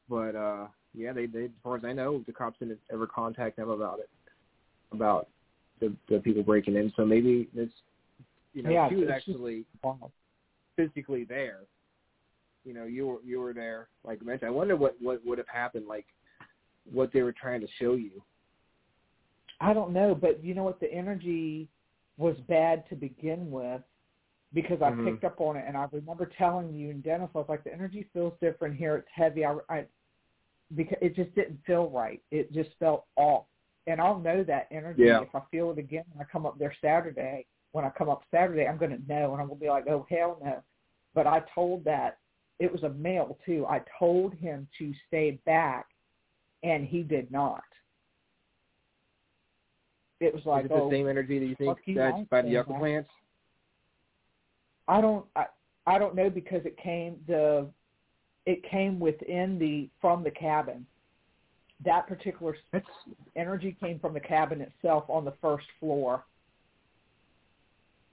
but 0.10 0.36
uh 0.36 0.68
yeah, 0.94 1.14
they 1.14 1.26
they 1.28 1.46
as 1.46 1.52
far 1.64 1.78
as 1.78 1.86
I 1.86 1.94
know, 1.94 2.20
the 2.26 2.34
cops 2.34 2.60
didn't 2.60 2.80
ever 2.92 3.06
contact 3.08 3.58
them 3.58 3.70
about 3.70 4.00
it, 4.00 4.10
about 4.92 5.28
the 5.80 5.96
the 6.10 6.20
people 6.20 6.44
breaking 6.44 6.76
in. 6.76 6.92
So 6.96 7.06
maybe 7.06 7.48
it's 7.56 7.74
you 8.54 8.64
know 8.64 8.70
Yeah, 8.72 8.90
she 8.90 8.96
was 8.96 9.08
just- 9.08 9.16
actually 9.30 9.66
Wow. 9.84 10.12
Physically 10.76 11.24
there. 11.24 11.62
You 12.64 12.74
know, 12.74 12.86
you 12.86 13.08
were 13.08 13.18
you 13.24 13.40
were 13.40 13.54
there, 13.54 13.88
like 14.04 14.20
I 14.22 14.26
mentioned. 14.26 14.50
I 14.50 14.52
wonder 14.52 14.76
what 14.76 14.96
what 15.02 15.26
would 15.26 15.38
have 15.38 15.48
happened, 15.48 15.88
like 15.88 16.06
what 16.92 17.12
they 17.14 17.22
were 17.24 17.34
trying 17.34 17.62
to 17.62 17.68
show 17.80 17.94
you. 17.94 18.24
I 19.60 19.74
don't 19.74 19.94
know, 19.94 20.16
but 20.16 20.44
you 20.44 20.54
know 20.54 20.64
what? 20.64 20.80
The 20.80 20.92
energy 20.92 21.70
was 22.18 22.36
bad 22.48 22.88
to 22.90 22.96
begin 22.96 23.50
with, 23.52 23.82
because 24.54 24.82
I 24.82 24.92
Mhm. 24.92 25.06
picked 25.06 25.24
up 25.24 25.40
on 25.40 25.56
it, 25.56 25.66
and 25.68 25.78
I 25.78 25.88
remember 25.92 26.26
telling 26.26 26.74
you 26.74 26.90
and 26.90 27.04
Dennis, 27.04 27.30
I 27.34 27.38
was 27.40 27.50
like, 27.50 27.64
the 27.64 27.74
energy 27.74 28.04
feels 28.14 28.34
different 28.42 28.76
here. 28.76 28.98
It's 28.98 29.10
heavy. 29.14 29.46
I, 29.46 29.58
I 29.70 29.86
because 30.76 30.98
it 31.02 31.16
just 31.16 31.34
didn't 31.36 31.60
feel 31.66 31.90
right. 31.90 32.22
It 32.32 32.52
just 32.54 32.70
felt 32.80 33.06
off, 33.16 33.46
and 33.88 34.00
I'll 34.00 34.20
know 34.20 34.44
that 34.44 34.68
energy 34.72 35.02
Yeah. 35.02 35.22
if 35.22 35.34
I 35.36 35.42
feel 35.52 35.72
it 35.72 35.78
again 35.78 36.06
when 36.14 36.26
I 36.26 36.30
come 36.32 36.46
up 36.46 36.58
there 36.58 36.74
Saturday. 36.82 37.46
When 37.72 37.86
I 37.86 37.90
come 37.90 38.10
up 38.10 38.24
Saturday, 38.32 38.68
I'm 38.68 38.78
going 38.78 38.92
to 38.92 39.14
know, 39.14 39.32
and 39.32 39.42
I'm 39.42 39.48
going 39.48 39.60
to 39.60 39.64
be 39.64 39.70
like, 39.70 39.88
oh 39.88 40.06
hell 40.10 40.38
no. 40.44 40.62
But 41.14 41.28
I 41.28 41.42
told 41.54 41.84
that 41.86 42.18
it 42.60 42.72
was 42.72 42.84
a 42.84 42.90
male 42.90 43.38
too. 43.46 43.66
I 43.68 43.82
told 43.98 44.34
him 44.34 44.68
to 44.78 44.94
stay 45.08 45.40
back, 45.46 45.88
and 46.64 46.86
he 46.86 47.02
did 47.02 47.32
not. 47.32 47.64
It 50.20 50.34
was 50.34 50.46
like, 50.46 50.66
Is 50.66 50.72
it 50.72 50.76
the 50.76 50.82
oh, 50.82 50.92
same 50.92 51.10
energy 51.10 51.40
that 51.40 51.46
you 51.46 51.56
think 51.56 51.78
you, 51.86 51.96
that's 51.96 52.18
by 52.30 52.44
the 52.44 52.50
yucca 52.50 52.74
plants? 52.74 53.10
I 54.88 55.02
don't 55.02 55.26
I, 55.36 55.46
I 55.88 55.98
don't 55.98 56.16
know 56.16 56.30
because 56.30 56.62
it 56.66 56.78
came 56.78 57.18
the 57.28 57.68
it 58.46 58.64
came 58.70 59.00
within 59.00 59.58
the 59.58 59.90
from 60.00 60.24
the 60.24 60.32
cabin. 60.32 60.86
That 61.84 62.08
particular 62.08 62.56
That's 62.72 62.86
energy 63.36 63.76
came 63.80 63.98
from 64.00 64.14
the 64.14 64.20
cabin 64.20 64.62
itself 64.62 65.06
on 65.08 65.26
the 65.26 65.34
first 65.42 65.66
floor, 65.80 66.26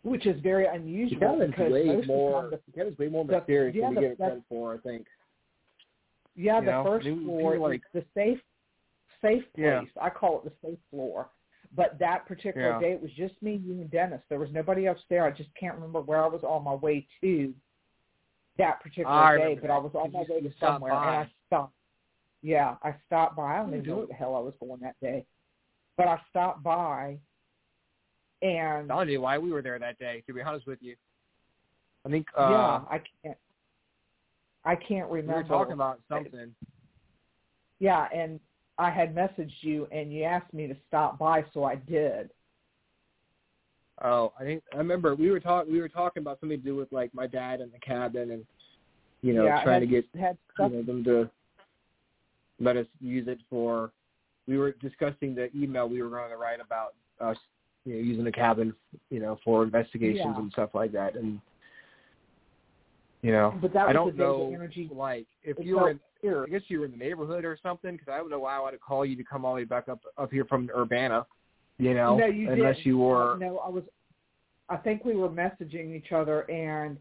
which 0.08 0.26
is 0.26 0.40
very 0.40 0.66
unusual 0.66 1.38
because 1.46 1.72
way 1.72 2.02
more. 2.06 2.50
the 2.50 2.60
The 2.74 2.94
way 2.98 3.08
more 3.08 3.24
the- 3.24 3.38
mysterious 3.38 3.74
yeah, 3.76 3.86
than 3.86 3.90
we 3.90 3.94
the- 3.96 4.00
give 4.02 4.12
it 4.12 4.16
credit 4.18 4.42
for. 4.48 4.74
I 4.74 4.78
think. 4.78 5.06
yeah 6.34 6.58
you 6.60 6.64
the 6.66 6.70
know, 6.72 6.84
first 6.84 7.04
they 7.04 7.14
floor 7.14 7.72
is 7.74 7.80
the 7.92 8.04
safe 8.14 8.40
safe 9.20 9.42
place. 9.54 9.64
Yeah. 9.64 9.82
I 10.00 10.10
call 10.10 10.38
it 10.38 10.44
the 10.44 10.52
safe 10.68 10.78
floor. 10.90 11.28
But 11.74 11.98
that 11.98 12.24
particular 12.26 12.70
Yeah. 12.70 12.80
day, 12.80 12.92
it 12.92 13.02
was 13.02 13.10
just 13.12 13.34
me, 13.42 13.56
you, 13.56 13.72
and 13.72 13.90
Dennis. 13.90 14.22
There 14.28 14.38
was 14.38 14.50
nobody 14.52 14.86
else 14.86 15.00
there. 15.10 15.24
I 15.24 15.30
just 15.30 15.52
can't 15.54 15.74
remember 15.74 16.00
where 16.00 16.22
I 16.22 16.26
was 16.28 16.42
on 16.44 16.64
my 16.64 16.74
way 16.74 17.06
to 17.20 17.52
that 18.56 18.80
particular 18.80 19.10
I 19.10 19.36
day, 19.36 19.54
but 19.56 19.62
that, 19.68 19.70
I 19.72 19.78
was 19.78 19.94
on 19.94 20.10
my 20.12 20.24
way 20.28 20.40
to 20.40 20.50
somewhere, 20.58 20.92
and. 20.92 21.00
I 21.10 21.30
stopped. 21.46 21.74
Yeah, 22.42 22.76
I 22.82 22.94
stopped 23.06 23.36
by. 23.36 23.54
I 23.54 23.56
don't 23.58 23.74
even 23.74 23.84
know 23.86 23.96
what 23.98 24.08
the 24.08 24.14
hell 24.14 24.34
I 24.36 24.40
was 24.40 24.54
going 24.60 24.80
that 24.80 24.98
day, 25.00 25.26
but 25.96 26.06
I 26.06 26.18
stopped 26.30 26.62
by, 26.62 27.18
and 28.42 28.90
I 28.92 28.96
don't 28.96 29.12
know 29.12 29.20
why 29.20 29.38
we 29.38 29.50
were 29.50 29.62
there 29.62 29.78
that 29.78 29.98
day. 29.98 30.22
To 30.26 30.32
be 30.32 30.42
honest 30.42 30.66
with 30.66 30.78
you, 30.80 30.96
I 32.06 32.10
think 32.10 32.26
uh, 32.38 32.48
yeah, 32.50 32.80
I 32.90 33.00
can't. 33.22 33.38
I 34.64 34.76
can't 34.76 35.10
remember. 35.10 35.38
we 35.38 35.42
were 35.42 35.48
talking 35.48 35.72
about 35.72 36.00
something. 36.08 36.54
Yeah, 37.78 38.06
and 38.14 38.40
I 38.76 38.90
had 38.90 39.14
messaged 39.14 39.62
you, 39.62 39.86
and 39.90 40.12
you 40.12 40.24
asked 40.24 40.52
me 40.52 40.66
to 40.66 40.76
stop 40.86 41.18
by, 41.18 41.44
so 41.54 41.64
I 41.64 41.76
did. 41.76 42.30
Oh, 44.02 44.32
I 44.38 44.44
think 44.44 44.62
I 44.72 44.76
remember 44.76 45.14
we 45.14 45.30
were 45.30 45.40
talking. 45.40 45.72
We 45.72 45.80
were 45.80 45.88
talking 45.88 46.22
about 46.22 46.38
something 46.40 46.58
to 46.58 46.64
do 46.64 46.76
with 46.76 46.92
like 46.92 47.12
my 47.12 47.26
dad 47.26 47.60
and 47.60 47.72
the 47.72 47.78
cabin, 47.80 48.30
and 48.30 48.46
you 49.22 49.32
know, 49.32 49.44
yeah, 49.44 49.62
trying 49.64 49.80
had, 49.80 49.80
to 49.80 49.86
get 49.86 50.04
had 50.20 50.38
you 50.58 50.68
know 50.68 50.82
them 50.82 51.02
to 51.04 51.30
let 52.60 52.76
us 52.76 52.86
use 53.00 53.26
it 53.26 53.38
for. 53.50 53.90
We 54.46 54.56
were 54.56 54.72
discussing 54.72 55.34
the 55.34 55.50
email 55.54 55.88
we 55.88 56.00
were 56.00 56.08
going 56.08 56.30
to 56.30 56.36
write 56.36 56.60
about 56.60 56.94
us, 57.20 57.36
you 57.84 57.94
know, 57.94 58.00
using 58.00 58.24
the 58.24 58.32
cabin, 58.32 58.74
you 59.10 59.20
know, 59.20 59.38
for 59.44 59.62
investigations 59.62 60.34
Yeah. 60.34 60.38
and 60.38 60.52
stuff 60.52 60.70
like 60.74 60.92
that, 60.92 61.14
and 61.16 61.40
you 63.22 63.32
know, 63.32 63.56
But 63.60 63.72
that 63.72 63.86
was 63.88 63.88
I 63.88 63.92
the 63.92 63.98
don't 63.98 64.16
know, 64.16 64.52
energy- 64.54 64.88
like 64.92 65.26
if 65.42 65.58
you 65.58 65.76
were, 65.76 65.90
in, 65.90 66.00
I 66.24 66.46
guess 66.48 66.62
you 66.68 66.80
were 66.80 66.84
in 66.84 66.92
the 66.92 66.96
neighborhood 66.96 67.44
or 67.44 67.56
something, 67.62 67.92
because 67.92 68.08
I 68.08 68.16
don't 68.18 68.30
know 68.30 68.38
why 68.38 68.56
I 68.56 68.60
would 68.60 68.80
call 68.80 69.04
you 69.04 69.16
to 69.16 69.24
come 69.24 69.44
all 69.44 69.54
the 69.54 69.62
way 69.62 69.64
back 69.64 69.88
up 69.88 70.00
up 70.16 70.30
here 70.30 70.44
from 70.44 70.70
Urbana, 70.76 71.26
you 71.78 71.94
know, 71.94 72.16
No, 72.16 72.26
you 72.26 72.50
unless 72.50 72.76
didn't. 72.76 72.86
you 72.86 72.98
were. 72.98 73.36
No, 73.38 73.58
I 73.58 73.68
was. 73.68 73.82
I 74.68 74.76
think 74.76 75.04
we 75.04 75.14
were 75.16 75.28
messaging 75.30 75.94
each 75.96 76.12
other, 76.12 76.42
and 76.50 76.98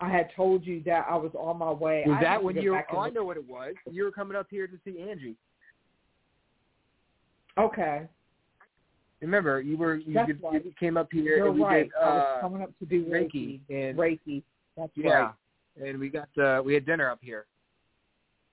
I 0.00 0.08
had 0.08 0.30
told 0.36 0.64
you 0.64 0.80
that 0.84 1.06
I 1.10 1.16
was 1.16 1.32
on 1.34 1.58
my 1.58 1.72
way. 1.72 2.04
Was 2.06 2.16
I 2.20 2.22
that 2.24 2.42
when 2.42 2.56
you? 2.56 2.70
Were, 2.72 2.84
oh, 2.92 2.98
I 3.00 3.10
know 3.10 3.24
what 3.24 3.36
it 3.36 3.46
was. 3.48 3.74
You 3.90 4.04
were 4.04 4.12
coming 4.12 4.36
up 4.36 4.46
here 4.48 4.66
to 4.68 4.78
see 4.84 5.00
Angie. 5.02 5.34
Okay, 7.58 8.06
Remember, 9.20 9.60
you 9.60 9.76
were 9.76 9.96
you, 9.96 10.24
did, 10.26 10.42
right. 10.42 10.64
you 10.64 10.72
came 10.78 10.96
up 10.96 11.08
here 11.10 11.36
you're 11.38 11.48
and 11.48 11.56
we 11.56 11.62
right. 11.62 11.84
did 11.84 11.92
I 12.00 12.14
was 12.14 12.36
uh, 12.36 12.40
coming 12.40 12.62
up 12.62 12.70
to 12.78 12.86
do 12.86 13.04
Reiki 13.06 13.60
Reiki. 13.68 13.88
and 13.88 13.98
Reiki. 13.98 14.42
That's 14.76 14.92
yeah, 14.94 15.32
right. 15.80 15.88
and 15.88 15.98
we 15.98 16.08
got 16.08 16.28
uh, 16.38 16.62
we 16.64 16.74
had 16.74 16.86
dinner 16.86 17.10
up 17.10 17.18
here. 17.20 17.46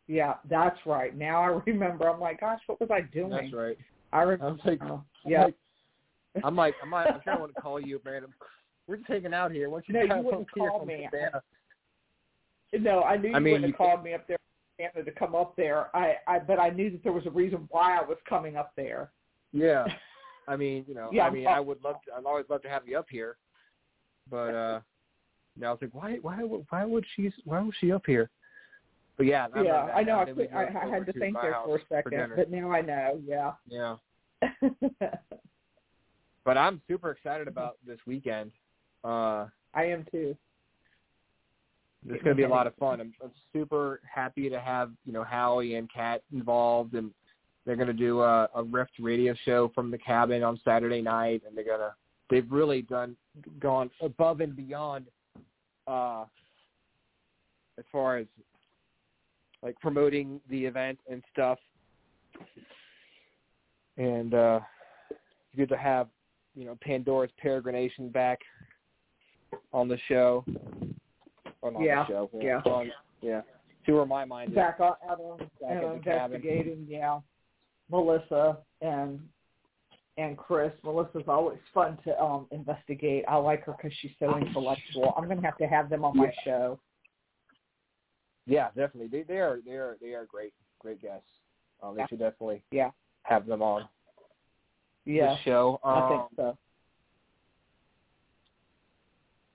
Yeah, 0.08 0.36
that's 0.50 0.80
right. 0.86 1.16
Now 1.16 1.42
I 1.42 1.48
remember. 1.66 2.10
I'm 2.10 2.20
like, 2.20 2.40
gosh, 2.40 2.60
what 2.68 2.80
was 2.80 2.90
I 2.92 3.02
doing? 3.02 3.30
That's 3.30 3.54
right. 3.54 3.78
I 4.12 4.22
remember. 4.22 4.60
like, 4.66 4.80
Oh, 4.82 5.04
yeah. 5.26 5.48
I'm 6.44 6.56
like, 6.56 6.76
I'm 6.84 6.92
like, 6.92 7.08
I'm 7.08 7.22
sure 7.24 7.34
I 7.34 7.40
want 7.40 7.56
to 7.56 7.62
call 7.62 7.80
you, 7.80 8.02
man. 8.04 8.24
We're 8.88 8.98
just 8.98 9.08
hanging 9.08 9.34
out 9.34 9.52
here. 9.52 9.70
Why 9.70 9.78
don't 9.78 9.88
you 9.88 10.08
No, 10.08 10.16
you 10.16 10.24
wouldn't 10.24 10.52
call 10.52 10.86
me. 10.86 11.08
No, 12.74 13.04
I 13.04 13.18
knew 13.18 13.30
you 13.30 13.36
I 13.36 13.40
mean, 13.40 13.54
wouldn't 13.54 13.72
have 13.72 13.78
called 13.78 14.04
me 14.04 14.14
up 14.14 14.28
there 14.28 14.38
to 14.78 15.12
come 15.12 15.36
up 15.36 15.56
there. 15.56 15.96
I, 15.96 16.16
I, 16.28 16.40
but 16.40 16.60
I 16.60 16.70
knew 16.70 16.92
that 16.92 17.04
there 17.04 17.14
was 17.14 17.26
a 17.26 17.30
reason 17.30 17.68
why 17.72 17.98
I 17.98 18.04
was 18.04 18.18
coming 18.28 18.58
up 18.58 18.74
there. 18.76 19.12
Yeah. 19.54 19.86
I 20.48 20.56
mean, 20.56 20.86
you 20.88 20.96
know, 20.96 21.10
Yeah, 21.12 21.26
I 21.26 21.30
mean, 21.30 21.48
I 21.48 21.60
would 21.60 21.84
love 21.84 21.98
to. 22.06 22.14
I'd 22.14 22.26
always 22.26 22.46
love 22.50 22.62
to 22.64 22.70
have 22.70 22.88
you 22.88 22.98
up 22.98 23.08
here, 23.10 23.38
but 24.30 24.54
uh, 24.54 24.80
now 25.58 25.70
I 25.70 25.72
was 25.72 25.80
like, 25.82 25.94
why, 25.94 26.18
why, 26.22 26.38
why 26.70 26.86
would 26.86 27.06
she, 27.16 27.32
why 27.46 27.62
was 27.62 27.74
she 27.80 27.92
up 27.92 28.04
here? 28.06 28.30
But 29.18 29.26
yeah, 29.28 29.48
I 29.54 29.64
yeah, 29.64 29.84
I 29.96 30.04
know. 30.04 30.18
I, 30.18 30.58
I, 30.58 30.86
I 30.86 30.90
had 30.90 31.06
to 31.06 31.14
think 31.14 31.38
there 31.42 31.56
for 31.64 31.78
a 31.78 31.82
second, 31.90 32.12
dinner. 32.12 32.36
but 32.36 32.52
now 32.52 32.72
I 32.72 32.82
know. 32.82 33.22
Yeah. 33.26 33.52
Yeah. 33.68 33.96
But 36.46 36.60
I'm 36.60 36.80
super 36.88 37.10
excited 37.10 37.48
about 37.48 37.78
this 37.86 37.98
weekend. 38.06 38.52
Uh, 39.04 39.48
I 39.74 39.86
am 39.86 40.06
too. 40.12 40.38
it's 42.08 42.24
going 42.24 42.36
to 42.36 42.40
be 42.40 42.44
a 42.44 42.48
lot 42.48 42.68
of 42.68 42.76
fun. 42.76 43.02
I'm, 43.02 43.14
I'm 43.22 43.32
super 43.52 44.00
happy 44.10 44.50
to 44.50 44.60
have 44.60 44.92
you 45.06 45.12
know 45.12 45.24
Howie 45.24 45.76
and 45.76 45.92
Kat 45.92 46.22
involved, 46.32 46.94
and 46.94 47.10
they're 47.66 47.76
going 47.76 47.88
to 47.88 47.94
do 47.94 48.22
a, 48.22 48.48
a 48.56 48.64
Rift 48.64 48.94
radio 49.00 49.34
show 49.44 49.72
from 49.74 49.92
the 49.92 49.98
cabin 49.98 50.44
on 50.44 50.60
Saturday 50.64 51.02
night, 51.02 51.42
and 51.48 51.58
they're 51.58 51.66
gonna 51.66 51.94
they've 52.30 52.50
really 52.52 52.82
done 52.84 53.16
gone 53.60 53.90
above 54.02 54.40
and 54.42 54.56
beyond 54.56 55.06
uh, 55.88 56.26
as 57.78 57.86
far 57.92 58.18
as 58.18 58.28
like 59.64 59.80
promoting 59.80 60.40
the 60.50 60.64
event 60.66 61.00
and 61.10 61.24
stuff. 61.34 61.58
And 63.98 64.34
uh, 64.34 64.60
it's 65.10 65.20
good 65.58 65.70
to 65.70 65.78
have 65.78 66.08
you 66.56 66.66
know 66.66 66.78
Pandora's 66.82 67.32
Peregrination 67.44 68.12
back 68.12 68.40
on 69.74 69.88
the 69.88 69.98
show. 70.08 70.46
Or 71.62 71.72
not 71.72 71.82
Yeah, 71.82 72.04
the 72.04 72.14
show. 72.14 72.30
yeah. 72.40 72.62
On, 72.66 72.92
yeah. 73.22 73.42
See 73.86 73.92
where 73.92 74.06
my 74.06 74.26
mind 74.26 74.52
is. 74.52 74.56
Back 74.56 74.78
out, 74.80 75.00
out 75.10 75.20
on 75.20 75.38
Back 75.38 75.84
uh, 75.84 75.94
at 75.96 75.98
the 75.98 76.40
cabin. 76.40 76.86
Yeah, 76.88 77.20
Melissa 77.90 78.58
and 78.82 79.20
and 80.18 80.38
Chris. 80.38 80.72
Melissa's 80.84 81.24
always 81.28 81.60
fun 81.74 81.98
to 82.06 82.20
um 82.22 82.48
investigate. 82.52 83.26
I 83.28 83.36
like 83.36 83.64
her 83.66 83.74
because 83.74 83.96
she's 84.00 84.12
so 84.20 84.38
intellectual. 84.38 85.14
I'm 85.18 85.28
gonna 85.28 85.42
have 85.42 85.58
to 85.58 85.68
have 85.68 85.90
them 85.90 86.04
on 86.06 86.18
my 86.18 86.32
show. 86.44 86.80
Yeah, 88.46 88.68
definitely. 88.70 89.08
They 89.08 89.24
they 89.24 89.40
are 89.40 89.60
they 89.66 89.74
are 89.74 89.98
they 90.02 90.14
are 90.14 90.26
great 90.26 90.54
great 90.80 91.02
guests. 91.02 91.30
Um, 91.82 91.96
they 91.96 92.02
Yeah. 92.02 92.08
should 92.08 92.20
definitely 92.20 92.64
Yeah. 92.72 92.92
have 93.24 93.46
them 93.46 93.62
on 93.62 93.88
Yeah, 95.06 95.34
the 95.34 95.38
show. 95.42 95.80
Um, 95.84 96.04
I 96.04 96.10
think 96.10 96.24
so. 96.36 96.58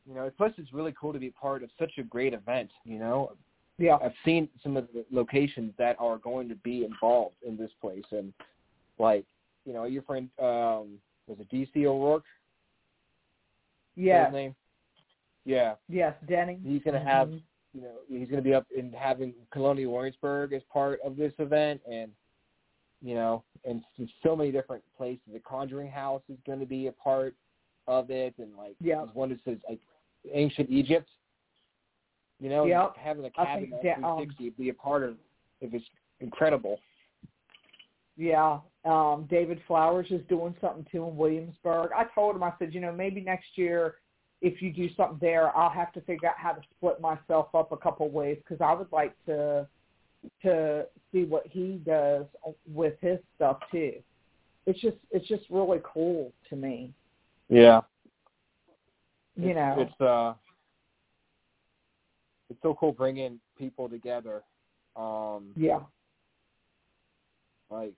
You 0.07 0.15
know, 0.15 0.31
plus 0.37 0.53
it's 0.59 0.73
really 0.73 0.93
cool 1.01 1.13
to 1.13 1.19
be 1.19 1.31
part 1.31 1.63
of 1.63 1.71
such 1.79 1.99
a 1.99 2.03
great 2.03 2.35
event. 2.35 2.71
You 2.85 2.99
know, 2.99 3.37
Yeah, 3.81 3.97
I've 4.05 4.13
seen 4.27 4.47
some 4.63 4.77
of 4.77 4.89
the 4.93 5.07
locations 5.11 5.73
that 5.79 5.97
are 5.99 6.19
going 6.19 6.51
to 6.51 6.55
be 6.57 6.85
involved 6.85 7.37
in 7.47 7.57
this 7.57 7.71
place, 7.81 8.05
and 8.13 8.33
like 8.99 9.25
you 9.65 9.73
know, 9.73 9.85
your 9.85 10.03
friend 10.03 10.29
um, 10.39 10.99
was 11.27 11.39
it 11.41 11.49
DC 11.51 11.87
O'Rourke? 11.87 12.25
That 13.97 14.27
his 14.27 14.35
name? 14.35 14.55
Yeah, 15.47 15.75
yes, 15.89 16.15
Denny. 16.29 16.59
he's 16.63 16.83
going 16.83 16.95
to 16.95 17.01
have 17.01 17.31
you 17.73 17.81
know 17.81 17.95
he's 18.07 18.29
going 18.29 18.43
to 18.43 18.49
be 18.49 18.53
up 18.53 18.67
in 18.77 18.93
having 18.93 19.33
Colonial 19.51 19.95
Williamsburg 19.95 20.53
as 20.53 20.63
part 20.71 21.01
of 21.03 21.17
this 21.17 21.33
event, 21.39 21.81
and 21.91 22.11
you 23.01 23.15
know, 23.15 23.43
and 23.65 23.83
so 24.23 24.37
many 24.37 24.53
different 24.53 24.85
places. 24.95 25.23
The 25.33 25.41
Conjuring 25.41 25.91
House 25.91 26.23
is 26.29 26.37
going 26.47 26.61
to 26.61 26.67
be 26.67 26.89
a 26.89 26.93
part 26.93 27.35
of 27.89 28.11
it, 28.11 28.35
and 28.37 28.55
like 28.59 28.77
Yeah. 28.79 29.07
one 29.15 29.31
that 29.31 29.39
says 29.47 29.57
like 29.67 29.81
ancient 30.31 30.69
Egypt. 30.69 31.09
You 32.41 32.49
know, 32.49 32.65
Yep. 32.65 32.97
having 32.97 33.25
a 33.25 33.31
I 33.37 33.45
cabin 33.45 33.71
think 33.71 33.75
at 33.75 33.83
that, 33.83 34.05
um, 34.05 34.17
360 34.17 34.51
be 34.51 34.69
a 34.71 34.75
part 34.75 35.03
of 35.03 35.17
it 35.61 35.75
is 35.75 35.83
incredible. 36.21 36.81
Yeah, 38.17 38.61
um, 38.85 39.27
David 39.31 39.63
Flowers 39.67 40.11
is 40.11 40.21
doing 40.29 40.55
something 40.61 40.85
too 40.91 41.07
in 41.07 41.17
Williamsburg. 41.17 41.91
I 41.95 42.05
told 42.15 42.37
him, 42.37 42.43
I 42.43 42.53
said, 42.59 42.75
you 42.75 42.81
know, 42.81 42.93
maybe 42.93 43.21
next 43.21 43.57
year, 43.57 43.97
if 44.43 44.63
you 44.63 44.73
do 44.73 44.89
something 44.95 45.19
there, 45.21 45.55
I'll 45.57 45.71
have 45.71 45.93
to 45.93 46.01
figure 46.03 46.29
out 46.29 46.37
how 46.39 46.53
to 46.53 46.63
split 46.77 47.01
myself 47.01 47.55
up 47.55 47.73
a 47.73 47.77
couple 47.77 48.09
ways 48.11 48.39
because 48.39 48.61
I 48.61 48.73
would 48.73 48.91
like 48.91 49.15
to 49.27 49.69
to 50.43 50.87
see 51.13 51.25
what 51.25 51.47
he 51.47 51.81
does 51.85 52.27
with 52.67 52.95
his 53.01 53.19
stuff 53.37 53.59
too. 53.71 53.95
It's 54.67 54.81
just 54.81 54.97
it's 55.11 55.27
just 55.29 55.45
really 55.51 55.81
cool 55.83 56.33
to 56.49 56.57
me, 56.57 56.93
Yeah, 57.49 57.81
you 59.35 59.51
it's, 59.51 59.57
know. 59.57 59.77
it's 59.79 60.01
uh, 60.01 60.35
it's 62.51 62.61
so 62.63 62.75
cool 62.75 62.93
bringing 62.93 63.41
people 63.57 63.89
together. 63.89 64.43
Um, 64.97 65.53
Yeah. 65.57 65.81
like 67.71 67.95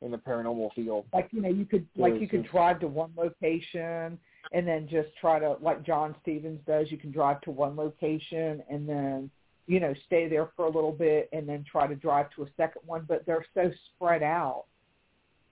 in 0.00 0.10
the 0.10 0.18
paranormal 0.18 0.72
field. 0.74 1.06
Like 1.12 1.28
you 1.32 1.40
know, 1.42 1.48
you 1.48 1.64
could 1.66 1.86
like 1.96 2.20
you 2.20 2.28
could 2.28 2.44
drive 2.44 2.80
to 2.80 2.88
one 2.88 3.12
location 3.16 4.18
and 4.52 4.66
then 4.66 4.88
just 4.88 5.08
try 5.20 5.38
to 5.38 5.52
like 5.60 5.82
John 5.84 6.14
Stevens 6.22 6.60
does. 6.66 6.90
You 6.90 6.98
can 6.98 7.10
drive 7.12 7.40
to 7.42 7.50
one 7.50 7.76
location 7.76 8.62
and 8.70 8.88
then 8.88 9.30
you 9.66 9.80
know 9.80 9.94
stay 10.06 10.28
there 10.28 10.50
for 10.56 10.66
a 10.66 10.70
little 10.70 10.92
bit 10.92 11.28
and 11.32 11.48
then 11.48 11.64
try 11.70 11.86
to 11.86 11.94
drive 11.94 12.30
to 12.36 12.42
a 12.44 12.46
second 12.56 12.82
one. 12.86 13.04
But 13.06 13.24
they're 13.26 13.44
so 13.54 13.70
spread 13.94 14.22
out. 14.22 14.64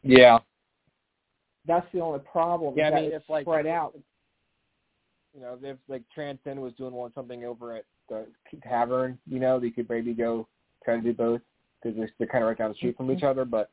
Yeah. 0.03 0.39
That's 1.67 1.87
the 1.93 2.01
only 2.01 2.21
problem. 2.21 2.75
Yeah, 2.77 2.89
I 2.91 2.95
mean, 2.95 3.05
it's 3.05 3.17
it's 3.17 3.29
like- 3.31 3.45
spread 3.45 3.67
out. 3.67 3.95
You 5.35 5.41
know, 5.41 5.59
if 5.63 5.77
like 5.89 6.03
Transcend 6.15 6.61
was 6.61 6.73
doing 6.75 6.93
one 6.93 7.13
something 7.15 7.45
over 7.45 7.75
at 7.77 7.85
the 8.09 8.27
tavern, 8.63 9.19
you 9.27 9.41
know, 9.41 9.59
they 9.59 9.71
could 9.71 9.89
maybe 9.89 10.15
go 10.15 10.47
try 10.85 10.97
to 10.97 11.03
do 11.03 11.13
both 11.13 11.41
because 11.83 11.97
they're, 11.97 12.11
they're 12.19 12.29
kind 12.29 12.45
of 12.45 12.49
right 12.49 12.59
down 12.59 12.71
the 12.71 12.77
street 12.77 12.97
from 12.97 13.11
each 13.11 13.25
other. 13.25 13.45
But 13.45 13.71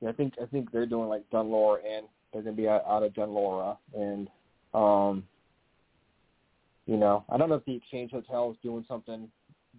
yeah, 0.00 0.08
I 0.08 0.12
think 0.12 0.34
I 0.42 0.46
think 0.46 0.72
they're 0.72 0.86
doing 0.86 1.08
like 1.08 1.22
Dunlore 1.30 1.78
and 1.86 2.06
they're 2.32 2.42
gonna 2.42 2.56
be 2.56 2.68
out, 2.68 2.84
out 2.86 3.04
of 3.04 3.12
Dunlora 3.12 3.76
and 3.94 4.28
um, 4.74 5.22
you 6.86 6.96
know, 6.96 7.24
I 7.30 7.36
don't 7.36 7.48
know 7.48 7.54
if 7.54 7.64
the 7.64 7.76
Exchange 7.76 8.10
Hotel 8.10 8.50
is 8.50 8.56
doing 8.62 8.84
something 8.88 9.28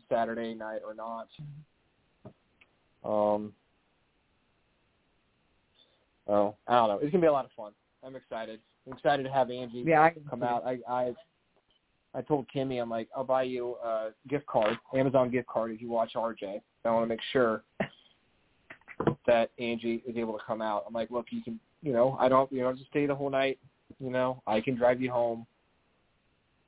Saturday 0.10 0.53
night 0.53 0.82
or 0.86 0.94
not. 0.94 1.27
Um, 3.03 3.53
oh, 6.27 6.56
I 6.68 6.76
don't 6.76 6.88
know. 6.88 6.99
It's 7.02 7.11
gonna 7.11 7.22
be 7.22 7.27
a 7.27 7.32
lot 7.34 7.45
of 7.45 7.52
fun. 7.52 7.73
I'm 8.03 8.15
excited. 8.15 8.60
I'm 8.86 8.94
excited 8.94 9.24
to 9.24 9.32
have 9.32 9.49
Angie 9.49 9.84
Yeah, 9.86 10.02
I 10.02 10.14
come 10.30 10.44
out. 10.44 10.64
I 10.66 10.80
I 10.90 11.14
I 12.14 12.22
told 12.22 12.45
Kimmy 12.53 12.82
I'm 12.82 12.90
like 12.90 13.10
I'll 13.16 13.24
buy 13.24 13.44
you 13.44 13.76
a 13.84 14.10
gift 14.28 14.45
card, 14.48 14.78
Amazon 14.94 15.30
gift 15.30 15.48
card 15.48 15.72
if 15.72 15.82
you 15.82 15.90
watch 15.90 16.14
RJ. 16.16 16.62
I 16.84 16.91
want 16.91 17.03
to 17.03 17.07
make 17.07 17.22
sure 17.32 17.64
that 19.28 19.49
Angie 19.60 20.03
is 20.07 20.16
able 20.18 20.38
to 20.38 20.44
come 20.45 20.62
out. 20.62 20.84
I'm 20.88 20.94
like, 20.94 21.10
look, 21.10 21.26
you 21.32 21.41
can, 21.41 21.60
you 21.82 21.94
know, 21.94 22.16
I 22.20 22.30
don't, 22.30 22.52
you 22.52 22.62
know, 22.62 22.74
just 22.74 22.90
stay 22.90 23.06
the 23.06 23.16
whole 23.16 23.30
night. 23.30 23.60
You 23.99 24.12
know, 24.12 24.41
I 24.45 24.62
can 24.62 24.76
drive 24.76 25.02
you 25.02 25.12
home 25.12 25.45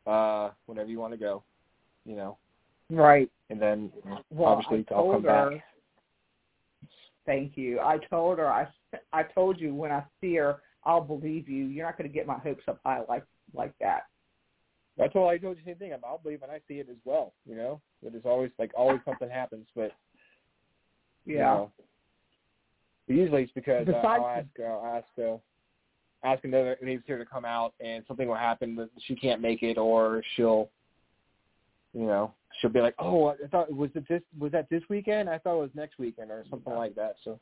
uh 0.06 0.52
whenever 0.65 0.89
you 0.89 0.99
want 0.99 1.14
to 1.14 1.18
go. 1.18 1.44
You 2.06 2.15
know, 2.15 2.38
Right. 2.89 3.30
and 3.49 3.61
then 3.61 3.91
Well, 4.31 4.49
obviously 4.49 4.85
I 4.89 4.94
I'll 4.94 5.11
come 5.11 5.23
her. 5.23 5.52
back. 5.52 5.64
Thank 7.26 7.57
you. 7.57 7.80
I 7.81 7.98
told 8.10 8.39
her. 8.39 8.48
I 8.48 8.68
I 9.14 9.23
told 9.23 9.60
you 9.60 9.76
when 9.76 9.91
I 9.91 10.03
see 10.22 10.35
her, 10.35 10.61
I'll 10.83 11.01
believe 11.01 11.49
you. 11.49 11.65
You're 11.65 11.85
not 11.85 11.97
going 11.97 12.09
to 12.09 12.13
get 12.13 12.27
my 12.27 12.37
hopes 12.37 12.63
up 12.67 12.79
high 12.85 13.01
like 13.09 13.23
like 13.53 13.73
that. 13.79 14.03
That's 14.97 15.15
all 15.15 15.29
I 15.29 15.37
told 15.37 15.57
you 15.57 15.63
the 15.63 15.71
same 15.71 15.77
thing. 15.77 15.93
I'm, 15.93 15.99
I'll 16.03 16.17
believe 16.17 16.41
when 16.41 16.49
I 16.49 16.59
see 16.67 16.75
it 16.75 16.87
as 16.89 16.97
well. 17.05 17.33
You 17.47 17.55
know, 17.55 17.81
it 18.03 18.15
is 18.15 18.23
always 18.25 18.51
like 18.57 18.71
always 18.75 18.99
something 19.05 19.29
happens, 19.29 19.67
but 19.75 19.91
Yeah. 21.25 21.33
You 21.33 21.39
know. 21.39 21.71
Usually 23.09 23.43
it's 23.43 23.51
because 23.53 23.87
uh, 23.87 23.93
I'll 23.93 24.27
ask, 24.27 24.47
uh, 24.59 24.63
I'll 24.63 24.97
ask, 24.97 25.07
uh, 25.17 26.27
ask 26.27 26.43
another 26.43 26.77
here 26.81 27.17
to 27.17 27.25
come 27.25 27.45
out, 27.45 27.73
and 27.79 28.03
something 28.05 28.27
will 28.27 28.35
happen 28.35 28.75
that 28.75 28.89
she 29.05 29.15
can't 29.15 29.39
make 29.39 29.63
it, 29.63 29.77
or 29.77 30.21
she'll, 30.35 30.69
you 31.93 32.05
know, 32.05 32.33
she'll 32.59 32.69
be 32.69 32.81
like, 32.81 32.95
"Oh, 32.99 33.27
I 33.27 33.47
thought 33.49 33.71
was 33.71 33.91
it 33.95 34.05
this 34.09 34.21
was 34.37 34.51
that 34.51 34.69
this 34.69 34.83
weekend? 34.89 35.29
I 35.29 35.37
thought 35.37 35.57
it 35.57 35.61
was 35.61 35.69
next 35.73 35.99
weekend, 35.99 36.31
or 36.31 36.43
something 36.49 36.73
like 36.73 36.95
that." 36.95 37.15
So 37.23 37.39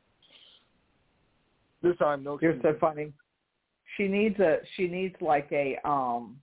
this 1.81 1.97
time, 1.97 2.23
no. 2.23 2.37
You're 2.39 2.61
so 2.61 2.75
funny. 2.79 3.11
She 3.97 4.07
needs 4.07 4.39
a 4.39 4.57
she 4.76 4.88
needs 4.88 5.15
like 5.22 5.47
a 5.51 5.77
um 5.88 6.38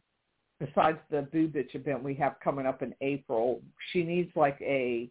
besides 0.58 0.98
the 1.10 1.22
Boo 1.32 1.48
Bitch 1.48 1.74
event 1.74 2.02
we 2.02 2.14
have 2.14 2.36
coming 2.42 2.66
up 2.66 2.82
in 2.82 2.94
April, 3.00 3.60
she 3.92 4.02
needs 4.04 4.30
like 4.36 4.58
a 4.60 5.10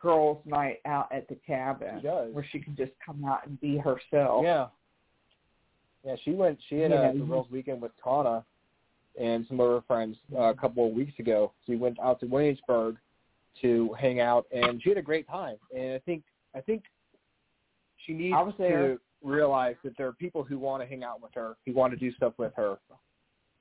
girls' 0.00 0.38
night 0.44 0.78
out 0.86 1.10
at 1.12 1.28
the 1.28 1.36
cabin 1.46 1.96
She 2.00 2.06
does. 2.06 2.32
where 2.34 2.46
she 2.50 2.58
can 2.60 2.76
just 2.76 2.92
come 3.04 3.24
out 3.24 3.46
and 3.46 3.60
be 3.60 3.76
herself. 3.78 4.44
Yeah. 4.44 4.66
Yeah, 6.04 6.14
she 6.24 6.30
went. 6.32 6.58
She 6.68 6.78
had 6.78 6.90
Yeah, 6.92 7.10
a 7.10 7.14
girls' 7.14 7.50
weekend 7.50 7.82
with 7.82 7.92
Tana 8.02 8.44
and 9.20 9.44
some 9.48 9.58
of 9.60 9.68
her 9.68 9.80
friends 9.86 10.16
uh, 10.36 10.42
a 10.42 10.54
couple 10.54 10.86
of 10.86 10.92
weeks 10.92 11.18
ago. 11.18 11.52
She 11.66 11.74
went 11.74 11.98
out 11.98 12.20
to 12.20 12.26
Williamsburg 12.26 12.96
to 13.62 13.92
hang 13.98 14.20
out, 14.20 14.46
and 14.52 14.80
she 14.82 14.90
had 14.90 14.98
a 14.98 15.02
great 15.02 15.26
time. 15.26 15.56
And 15.76 15.94
I 15.94 15.98
think 15.98 16.22
I 16.54 16.60
think 16.60 16.84
she 18.06 18.12
needs 18.14 18.34
I 18.36 18.42
was 18.42 18.54
there. 18.58 18.94
to 18.94 19.00
realize 19.22 19.76
that 19.84 19.96
there 19.96 20.06
are 20.06 20.12
people 20.12 20.42
who 20.44 20.58
want 20.58 20.82
to 20.82 20.88
hang 20.88 21.02
out 21.04 21.20
with 21.22 21.32
her, 21.34 21.56
who 21.66 21.72
want 21.72 21.92
to 21.92 21.98
do 21.98 22.12
stuff 22.12 22.34
with 22.38 22.52
her. 22.54 22.78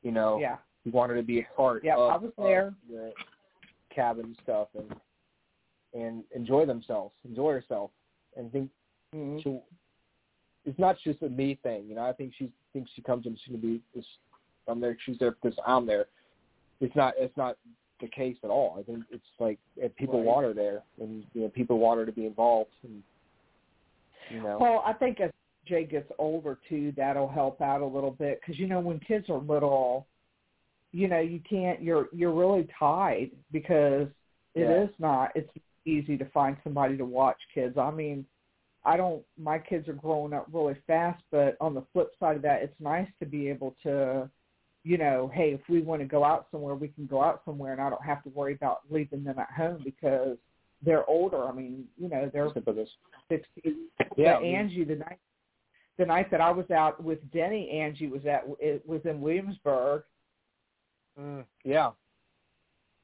You 0.04 0.12
know, 0.12 0.38
Yeah. 0.40 0.58
who 0.84 0.92
want 0.92 1.10
her 1.10 1.16
to 1.18 1.24
be 1.24 1.40
a 1.42 1.48
part 1.56 1.84
Yeah, 1.84 1.96
of, 1.98 2.12
I 2.12 2.18
was 2.18 2.32
there. 2.38 2.74
the 2.90 3.14
cabin 3.90 4.36
stuff 4.44 4.70
and 4.76 5.00
and 5.94 6.24
enjoy 6.36 6.66
themselves, 6.66 7.16
enjoy 7.24 7.54
herself, 7.54 7.92
and 8.36 8.52
think 8.52 8.70
Mhm. 9.14 9.42
she 9.42 9.62
it's 10.66 10.78
not 10.78 10.98
just 11.00 11.22
a 11.24 11.30
me 11.30 11.56
thing, 11.56 11.88
you 11.88 11.96
know. 11.96 12.04
I 12.06 12.12
think 12.14 12.34
she 12.34 12.52
thinks 12.74 12.92
she 12.92 13.02
comes 13.02 13.26
and 13.26 13.40
she's 13.40 13.48
gonna 13.48 13.60
be 13.60 13.82
this 13.96 14.06
I'm 14.68 14.80
there 14.82 14.98
she's 15.00 15.18
there 15.18 15.32
because 15.32 15.58
I'm 15.66 15.86
there. 15.86 16.08
It's 16.82 16.96
not 16.96 17.16
it's 17.18 17.36
not 17.38 17.58
the 18.00 18.08
case 18.10 18.38
at 18.44 18.50
all. 18.52 18.78
I 18.78 18.84
think 18.84 19.06
it's 19.10 19.26
like 19.40 19.58
if 19.78 19.96
people 19.96 20.20
Right. 20.20 20.28
want 20.28 20.46
her 20.46 20.54
there 20.54 20.84
and 21.00 21.26
you 21.34 21.42
know, 21.44 21.50
people 21.50 21.80
want 21.80 22.00
her 22.00 22.06
to 22.06 22.12
be 22.12 22.26
involved 22.28 22.72
and 22.84 23.02
you 24.30 24.42
know. 24.42 24.58
Well, 24.60 24.84
I 24.86 24.94
think 24.94 25.20
Jay 25.68 25.84
gets 25.86 26.12
older 26.18 26.58
too, 26.70 26.94
that'll 26.96 27.28
help 27.28 27.62
out 27.62 27.82
a 27.82 27.86
little 27.86 28.12
bit 28.12 28.40
because 28.42 28.60
you 28.60 28.68
know 28.68 28.80
when 28.80 29.00
kids 29.00 29.30
are 29.30 29.38
little, 29.40 30.08
you 30.92 31.08
know 31.08 31.20
you 31.20 31.40
can't. 31.50 31.82
You're 31.82 32.08
you're 32.12 32.34
really 32.34 32.68
tied 32.80 33.32
because 33.52 34.08
it 34.56 34.62
is 34.62 34.90
Yeah. 34.90 34.96
not. 35.00 35.32
It's 35.36 35.52
easy 35.86 36.18
to 36.18 36.26
find 36.26 36.58
somebody 36.64 36.98
to 36.98 37.06
watch 37.06 37.38
kids. 37.54 37.78
I 37.78 37.92
mean, 37.92 38.26
I 38.86 38.98
don't. 38.98 39.24
My 39.38 39.60
kids 39.60 39.88
are 39.88 39.94
growing 39.94 40.34
up 40.34 40.48
really 40.52 40.76
fast, 40.88 41.22
but 41.32 41.58
on 41.60 41.74
the 41.74 41.84
flip 41.94 42.14
side 42.20 42.36
of 42.38 42.42
that, 42.44 42.62
it's 42.64 42.80
nice 42.80 43.10
to 43.20 43.26
be 43.26 43.50
able 43.50 43.76
to. 43.84 44.30
You 44.84 44.98
know, 44.98 45.30
hey, 45.34 45.52
if 45.52 45.60
we 45.68 45.82
want 45.82 46.02
to 46.02 46.08
go 46.08 46.24
out 46.24 46.48
somewhere, 46.50 46.74
we 46.76 46.88
can 46.88 47.08
go 47.08 47.22
out 47.22 47.42
somewhere, 47.44 47.74
and 47.74 47.82
I 47.82 47.90
don't 47.90 48.06
have 48.06 48.24
to 48.24 48.30
worry 48.30 48.54
about 48.54 48.82
leaving 48.90 49.22
them 49.22 49.38
at 49.38 49.52
home 49.52 49.82
because 49.84 50.38
they're 50.82 51.06
older. 51.10 51.44
I 51.46 51.52
mean, 51.52 51.86
you 51.98 52.08
know, 52.08 52.30
they're 52.32 52.50
sixteen. 53.30 53.88
Yeah, 54.16 54.36
But 54.40 54.46
Angie, 54.46 54.86
the 54.86 54.96
night 54.96 55.20
the 55.98 56.06
night 56.06 56.30
that 56.32 56.42
I 56.42 56.52
was 56.52 56.70
out 56.72 57.04
with 57.04 57.20
Denny, 57.32 57.70
Angie 57.70 58.08
was 58.08 58.26
at 58.26 58.44
it 58.60 58.88
was 58.88 59.02
in 59.06 59.22
Williamsburg. 59.22 60.04
mm, 61.20 61.44
yeah, 61.64 61.92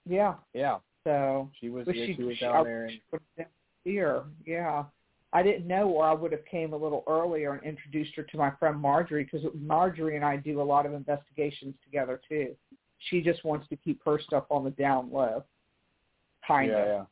Yeah, 0.06 0.36
yeah. 0.53 0.78
so 1.03 1.49
She 1.60 1.70
was 1.70 1.88
yeah, 1.88 2.06
she, 2.06 2.15
she 2.15 2.24
was 2.24 2.38
down 2.40 2.56
I 2.56 2.64
there 2.64 2.86
and 2.86 3.48
here. 3.84 4.24
Yeah, 4.45 4.84
I 5.34 5.41
didn't 5.41 5.68
know, 5.68 5.90
or 5.90 6.06
I 6.06 6.14
would 6.14 6.32
have 6.32 6.45
came 6.45 6.74
a 6.74 6.78
little 6.78 7.03
earlier 7.07 7.53
and 7.53 7.64
introduced 7.64 8.15
her 8.15 8.24
to 8.24 8.38
my 8.38 8.52
friend 8.60 8.80
Marjorie 8.80 9.24
because 9.24 9.45
Marjorie 9.60 10.15
and 10.15 10.24
I 10.24 10.38
do 10.38 10.61
a 10.61 10.64
lot 10.64 10.86
of 10.86 10.94
investigations 10.94 11.74
together 11.84 12.22
too. 12.30 12.56
She 13.10 13.22
just 13.22 13.44
wants 13.44 13.68
to 13.70 13.76
keep 13.76 13.99
her 14.06 14.20
stuff 14.20 14.45
on 14.49 14.64
the 14.64 14.72
down 14.72 15.11
low, 15.11 15.44
kind 16.48 16.70
yeah, 16.72 17.02
of. 17.02 17.07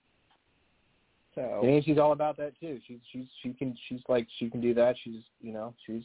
So 1.36 1.62
And 1.64 1.84
she's 1.84 1.98
all 1.98 2.12
about 2.12 2.36
that 2.38 2.60
too. 2.60 2.80
She's 2.88 3.00
she's 3.12 3.26
she 3.42 3.54
can 3.54 3.76
she's 3.88 4.02
like 4.10 4.28
she 4.38 4.50
can 4.50 4.60
do 4.62 4.74
that. 4.74 4.96
She's 5.04 5.22
you 5.42 5.54
know 5.54 5.74
she's 5.86 6.04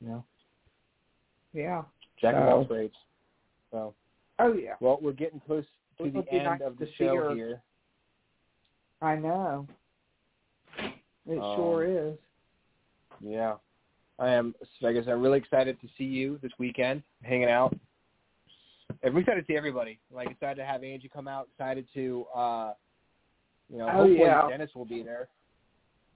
you 0.00 0.08
know 0.08 0.24
yeah. 1.52 1.82
jack 2.20 2.34
of 2.34 2.42
all 2.48 2.64
So- 2.64 2.68
trades. 2.74 2.94
So 3.70 3.94
Oh 4.38 4.54
yeah, 4.54 4.72
well, 4.80 4.98
we're 5.02 5.12
getting 5.12 5.38
close 5.40 5.64
to 5.98 6.04
It 6.06 6.12
the 6.14 6.32
end 6.32 6.44
nice 6.44 6.60
of 6.64 6.78
the 6.78 6.88
show 6.96 7.14
her. 7.16 7.34
here. 7.34 7.60
I 9.02 9.16
know. 9.16 9.66
It 10.78 11.38
Um, 11.38 11.56
sure 11.56 11.84
is. 11.84 12.18
Yeah, 13.20 13.56
I 14.18 14.30
am. 14.30 14.54
Like 14.80 14.96
I 14.96 15.00
said, 15.00 15.08
I'm 15.12 15.20
really 15.20 15.38
excited 15.38 15.78
to 15.82 15.88
see 15.98 16.04
you 16.04 16.38
this 16.42 16.52
weekend, 16.58 17.02
hanging 17.22 17.50
out. 17.50 17.76
We're 19.04 19.18
excited 19.20 19.42
to 19.42 19.46
see 19.46 19.56
everybody. 19.56 19.98
Like 20.10 20.30
excited 20.30 20.56
to 20.56 20.64
have 20.64 20.82
Angie 20.82 21.08
come 21.08 21.28
out. 21.28 21.48
Excited 21.52 21.86
to, 21.94 22.24
uh 22.34 22.72
you 23.70 23.78
know, 23.78 23.86
Oh, 23.88 23.92
hopefully 23.92 24.18
yeah. 24.18 24.48
Dennis 24.48 24.70
will 24.74 24.84
be 24.84 25.02
there. 25.02 25.28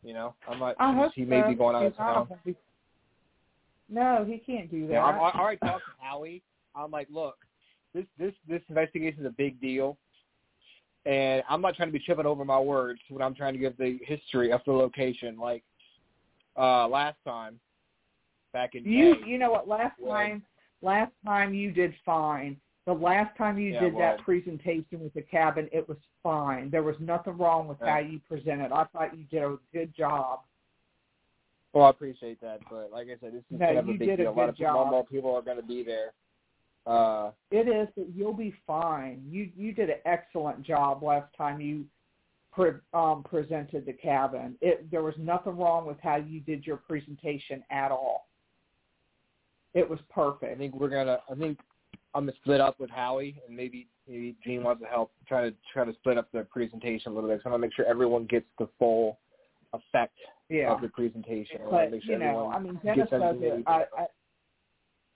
You 0.02 0.12
know, 0.12 0.34
I'm 0.48 0.58
not. 0.58 0.76
I 0.78 1.08
he 1.14 1.24
may 1.24 1.42
be 1.48 1.54
going 1.54 1.74
out 1.76 1.86
of 1.86 1.96
town. 1.96 2.28
be- 2.44 2.54
No, 3.88 4.24
he 4.28 4.38
can't 4.38 4.70
do 4.70 4.86
that. 4.88 4.92
Yeah, 4.94 5.02
I'm, 5.02 5.14
I 5.14 5.38
already 5.38 5.58
talked 5.58 5.84
to 5.86 5.92
Howie. 5.98 6.42
I'm 6.76 6.90
like, 6.90 7.08
look, 7.10 7.36
this 7.94 8.04
this 8.18 8.34
this 8.46 8.60
investigation 8.68 9.20
is 9.20 9.26
a 9.26 9.30
big 9.30 9.58
deal, 9.60 9.96
and 11.06 11.42
I'm 11.48 11.62
not 11.62 11.76
trying 11.76 11.88
to 11.88 11.92
be 11.92 12.04
tripping 12.04 12.26
over 12.26 12.44
my 12.44 12.58
words 12.58 13.00
when 13.08 13.22
I'm 13.22 13.34
trying 13.34 13.54
to 13.54 13.58
give 13.58 13.78
the 13.78 13.98
history 14.04 14.52
of 14.52 14.60
the 14.66 14.72
location. 14.72 15.38
Like 15.38 15.62
uh 16.58 16.86
last 16.86 17.16
time, 17.24 17.58
back 18.52 18.74
in 18.74 18.84
you 18.84 19.16
May. 19.20 19.26
you 19.26 19.38
know 19.38 19.52
what? 19.52 19.66
Last 19.66 19.94
time, 20.06 20.42
last 20.82 21.12
time 21.24 21.54
you 21.54 21.70
did 21.70 21.94
fine. 22.04 22.58
The 22.86 22.92
last 22.92 23.36
time 23.38 23.58
you 23.58 23.72
Yeah, 23.72 23.80
did 23.80 23.96
that 23.98 24.18
presentation 24.20 25.00
with 25.00 25.14
the 25.14 25.22
cabin, 25.22 25.68
it 25.72 25.88
was 25.88 25.96
fine. 26.22 26.68
There 26.70 26.82
was 26.82 26.96
nothing 27.00 27.38
wrong 27.38 27.66
with 27.66 27.78
how 27.80 27.98
you 27.98 28.20
presented. 28.28 28.72
I 28.72 28.84
thought 28.84 29.16
you 29.16 29.24
did 29.24 29.42
a 29.42 29.58
good 29.72 29.94
job. 29.94 30.40
Well, 31.72 31.86
I 31.86 31.90
appreciate 31.90 32.40
that, 32.42 32.60
but 32.70 32.92
like 32.92 33.06
I 33.08 33.16
said, 33.20 33.32
this 33.32 33.42
is 33.50 33.58
No, 33.58 33.66
kind 33.66 33.78
of 33.78 33.88
a 33.88 33.92
big 33.92 34.00
did 34.00 34.20
a 34.20 34.24
deal. 34.24 34.32
a 34.32 34.34
lot 34.34 34.48
of 34.50 34.56
people, 34.56 34.72
job. 34.74 34.90
more 34.90 35.04
people 35.06 35.34
are 35.34 35.42
going 35.42 35.56
to 35.56 35.62
be 35.66 35.82
there. 35.82 36.12
Uh, 36.86 37.30
It 37.50 37.66
is, 37.68 37.88
but 37.96 38.10
you'll 38.14 38.34
be 38.34 38.54
fine. 38.66 39.24
You 39.28 39.50
you 39.56 39.72
did 39.72 39.88
an 39.88 40.00
excellent 40.04 40.62
job 40.62 41.02
last 41.02 41.34
time 41.34 41.60
you 41.62 41.86
pre- 42.52 42.72
um, 42.92 43.22
presented 43.24 43.86
the 43.86 43.94
cabin. 43.94 44.56
It 44.60 44.90
there 44.90 45.02
was 45.02 45.14
nothing 45.16 45.56
wrong 45.56 45.86
with 45.86 45.98
how 46.00 46.16
you 46.16 46.40
did 46.40 46.66
your 46.66 46.76
presentation 46.76 47.64
at 47.70 47.90
all. 47.90 48.28
It 49.72 49.88
was 49.88 49.98
perfect. 50.10 50.52
I 50.52 50.56
think 50.56 50.74
we're 50.74 50.90
gonna. 50.90 51.20
I 51.28 51.34
think 51.34 51.58
I'm 52.14 52.22
gonna 52.26 52.36
split 52.36 52.60
up 52.60 52.78
with 52.78 52.90
Howie, 52.90 53.40
and 53.46 53.56
maybe 53.56 53.88
maybe 54.06 54.36
Gene 54.44 54.62
wants 54.62 54.82
to 54.82 54.88
help 54.88 55.12
try 55.26 55.48
to 55.48 55.54
try 55.72 55.84
to 55.84 55.92
split 55.94 56.16
up 56.18 56.30
the 56.32 56.42
presentation 56.44 57.12
a 57.12 57.14
little 57.14 57.28
bit. 57.28 57.40
So 57.42 57.48
I 57.48 57.52
want 57.52 57.62
to 57.62 57.66
make 57.66 57.74
sure 57.74 57.84
everyone 57.86 58.26
gets 58.26 58.46
the 58.58 58.68
full 58.78 59.18
effect 59.72 60.16
Yeah, 60.48 60.72
of 60.72 60.80
the 60.80 60.88
presentation. 60.88 61.60
I 61.66 61.70
but 61.70 61.90
sure 62.04 62.14
you 62.14 62.18
know, 62.18 62.50
I 62.54 62.58
mean, 62.60 62.80
Dennis 62.84 63.08
does 63.10 63.36
it. 63.40 63.64
I. 63.66 63.84
I, 63.98 64.06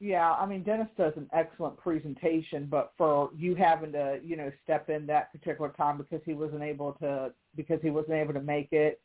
yeah, 0.01 0.33
I 0.33 0.47
mean, 0.47 0.63
Dennis 0.63 0.87
does 0.97 1.13
an 1.17 1.29
excellent 1.33 1.77
presentation, 1.77 2.69
but 2.71 2.93
for 2.97 3.31
you 3.37 3.57
having 3.57 3.91
to, 3.93 4.21
you 4.23 4.37
know, 4.37 4.53
step 4.63 4.89
in 4.89 5.07
that 5.07 5.33
particular 5.33 5.71
time 5.71 5.99
because 5.99 6.21
he 6.25 6.35
wasn't 6.35 6.63
able 6.63 6.93
to 6.95 7.33
because 7.57 7.81
he 7.83 7.91
wasn't 7.91 8.15
able 8.15 8.33
to 8.35 8.41
make 8.41 8.73
it, 8.73 9.01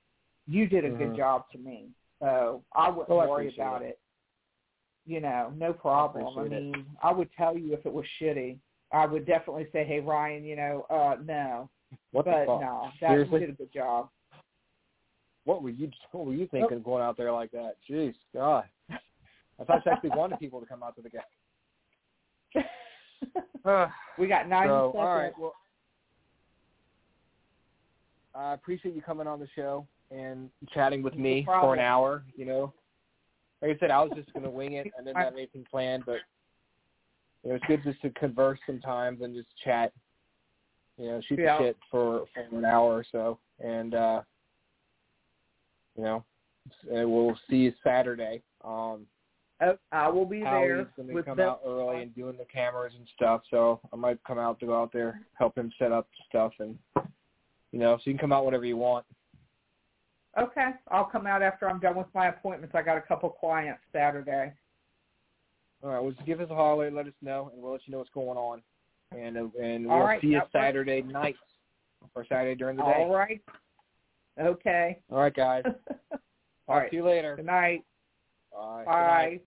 you 0.46 0.68
did 0.68 0.86
a 0.86 0.90
good 0.90 1.14
Mhm. 1.14 1.18
job 1.18 1.50
to 1.52 1.58
me. 1.58 1.90
So 2.20 2.64
I 2.74 2.90
wouldn't 2.90 3.10
I 3.10 3.28
worry 3.28 3.48
appreciate 3.48 3.60
about 3.64 3.82
it. 3.82 4.00
It. 5.06 5.12
You 5.12 5.22
know, 5.22 5.54
no 5.56 5.74
problem. 5.74 6.38
I, 6.38 6.44
it. 6.44 6.52
mean, 6.52 6.86
I 7.02 7.12
would 7.12 7.30
tell 7.38 7.58
you 7.58 7.74
if 7.74 7.86
it 7.86 7.94
was 7.94 8.06
shitty. 8.22 8.58
I 8.92 9.06
would 9.06 9.26
definitely 9.26 9.68
say, 9.72 9.86
"Hey, 9.86 10.00
Ryan, 10.00 10.44
you 10.44 10.56
know, 10.56 10.86
uh 10.90 11.16
no." 11.24 11.70
What 12.12 12.26
but 12.26 12.32
the 12.32 12.46
fuck? 12.46 12.62
no, 12.62 12.90
that 13.02 13.10
Seriously? 13.10 13.40
did 13.42 13.50
a 13.50 13.54
good 13.54 13.74
job. 13.74 14.10
What 15.46 15.62
were 15.62 15.70
you 15.70 15.90
What 16.12 16.26
were 16.26 16.34
you 16.34 16.48
thinking 16.48 16.82
going 16.82 17.04
out 17.04 17.18
there 17.18 17.32
like 17.32 17.52
that? 17.52 17.76
Jeez, 17.90 18.14
God. 18.34 18.66
I 19.60 19.64
thought 19.66 19.86
you 19.86 19.92
actually 19.92 20.10
wanted 20.12 20.40
people 20.40 20.60
to 20.60 20.66
come 20.66 20.82
out 20.84 20.96
to 20.96 21.02
the 21.02 21.10
game. 21.10 21.22
we 24.18 24.28
got 24.28 24.50
90 24.50 24.68
so, 24.68 24.92
seconds. 24.94 25.08
all 25.08 25.16
right. 25.16 25.32
Well, 25.40 25.54
I 28.36 28.54
appreciate 28.54 28.96
you 28.96 29.02
coming 29.02 29.28
on 29.28 29.40
the 29.40 29.48
show 29.56 29.88
and 30.12 30.50
chatting 30.74 31.04
with 31.04 31.14
No 31.14 31.22
me 31.22 31.44
for 31.46 31.74
an 31.74 31.80
hour. 31.80 32.24
You 32.36 32.46
know, 32.46 32.74
like 33.64 33.78
I 33.78 33.80
said, 33.80 33.92
I 33.92 34.02
was 34.02 34.12
just 34.16 34.32
going 34.34 34.44
to 34.44 34.50
wing 34.50 34.74
it. 34.74 34.92
I 35.00 35.04
didn't 35.04 35.16
have 35.16 35.34
anything 35.34 35.66
planned, 35.72 36.04
but 36.06 36.20
you 37.44 37.50
know, 37.50 37.56
it's 37.56 37.66
good 37.66 37.82
just 37.84 38.02
to 38.02 38.10
converse 38.12 38.60
sometimes 38.66 39.22
and 39.22 39.34
just 39.34 39.48
chat. 39.64 39.94
You 40.98 41.08
know, 41.08 41.22
shoot 41.22 41.40
Yeah. 41.40 41.58
the 41.58 41.64
shit 41.64 41.78
for 41.90 42.26
for 42.34 42.42
an 42.56 42.66
hour 42.66 42.94
or 42.94 43.06
so, 43.10 43.40
and 43.60 43.96
uh, 43.96 44.22
you 45.96 46.04
know, 46.04 46.24
and 46.92 47.12
we'll 47.12 47.40
see 47.50 47.58
you 47.58 47.74
Saturday. 47.84 48.44
Um, 48.64 49.08
I 49.94 50.10
will 50.10 50.26
be 50.26 50.42
there 50.42 50.76
Howie's 50.76 50.88
going 50.98 51.16
to 51.16 51.24
come 51.24 51.38
the, 51.38 51.48
out 51.48 51.62
early 51.66 52.02
and 52.02 52.14
doing 52.14 52.36
the 52.38 52.46
cameras 52.46 52.94
and 52.98 53.08
stuff, 53.16 53.44
so 53.50 53.80
I 53.94 53.96
might 53.96 54.22
come 54.26 54.38
out 54.38 54.60
to 54.60 54.66
go 54.66 54.80
out 54.80 54.92
there, 54.92 55.22
help 55.40 55.58
him 55.58 55.72
set 55.80 55.94
up 55.94 56.10
stuff, 56.28 56.52
and 56.60 56.78
you 57.72 57.80
know, 57.80 57.96
so 57.98 58.02
you 58.06 58.14
can 58.14 58.20
come 58.20 58.34
out 58.34 58.46
whenever 58.46 58.66
you 58.66 58.76
want. 58.76 59.06
Okay, 60.40 60.70
I'll 60.90 61.06
come 61.06 61.28
out 61.28 61.44
after 61.44 61.70
I'm 61.70 61.80
done 61.80 61.96
with 61.96 62.08
my 62.16 62.28
appointments. 62.28 62.76
I 62.76 62.82
got 62.82 62.98
a 62.98 63.02
couple 63.02 63.30
clients 63.30 63.82
Saturday. 63.92 64.52
All 65.84 65.92
right, 65.92 66.00
well, 66.00 66.12
just 66.12 66.26
give 66.26 66.40
us 66.42 66.50
a 66.50 66.56
holler, 66.56 66.90
let 66.90 67.08
us 67.08 67.14
know, 67.22 67.52
and 67.54 67.62
we'll 67.62 67.74
let 67.74 67.82
you 67.86 67.92
know 67.92 68.00
what's 68.00 68.10
going 68.12 68.38
on, 68.38 68.62
and 69.12 69.38
uh, 69.38 69.62
and 69.62 69.86
we'll 69.86 70.00
right, 70.00 70.22
see 70.22 70.28
you 70.28 70.34
that 70.34 70.44
works. 70.44 70.54
Saturday 70.54 71.02
night 71.02 71.36
or 72.16 72.26
Saturday 72.28 72.56
during 72.56 72.78
the 72.78 72.84
day. 72.84 72.90
All 72.90 73.14
right. 73.14 73.42
Okay. 74.42 75.00
All 75.12 75.20
right, 75.20 75.36
guys. 75.36 75.64
All 75.66 75.74
Talk 76.68 76.82
right. 76.82 76.90
to 76.90 76.96
you 76.96 77.06
later. 77.06 77.36
Good 77.36 77.46
night. 77.46 77.84
All 78.52 78.78
right. 78.78 78.86
Good 78.86 78.92
night. 78.92 79.32
Bye. 79.32 79.42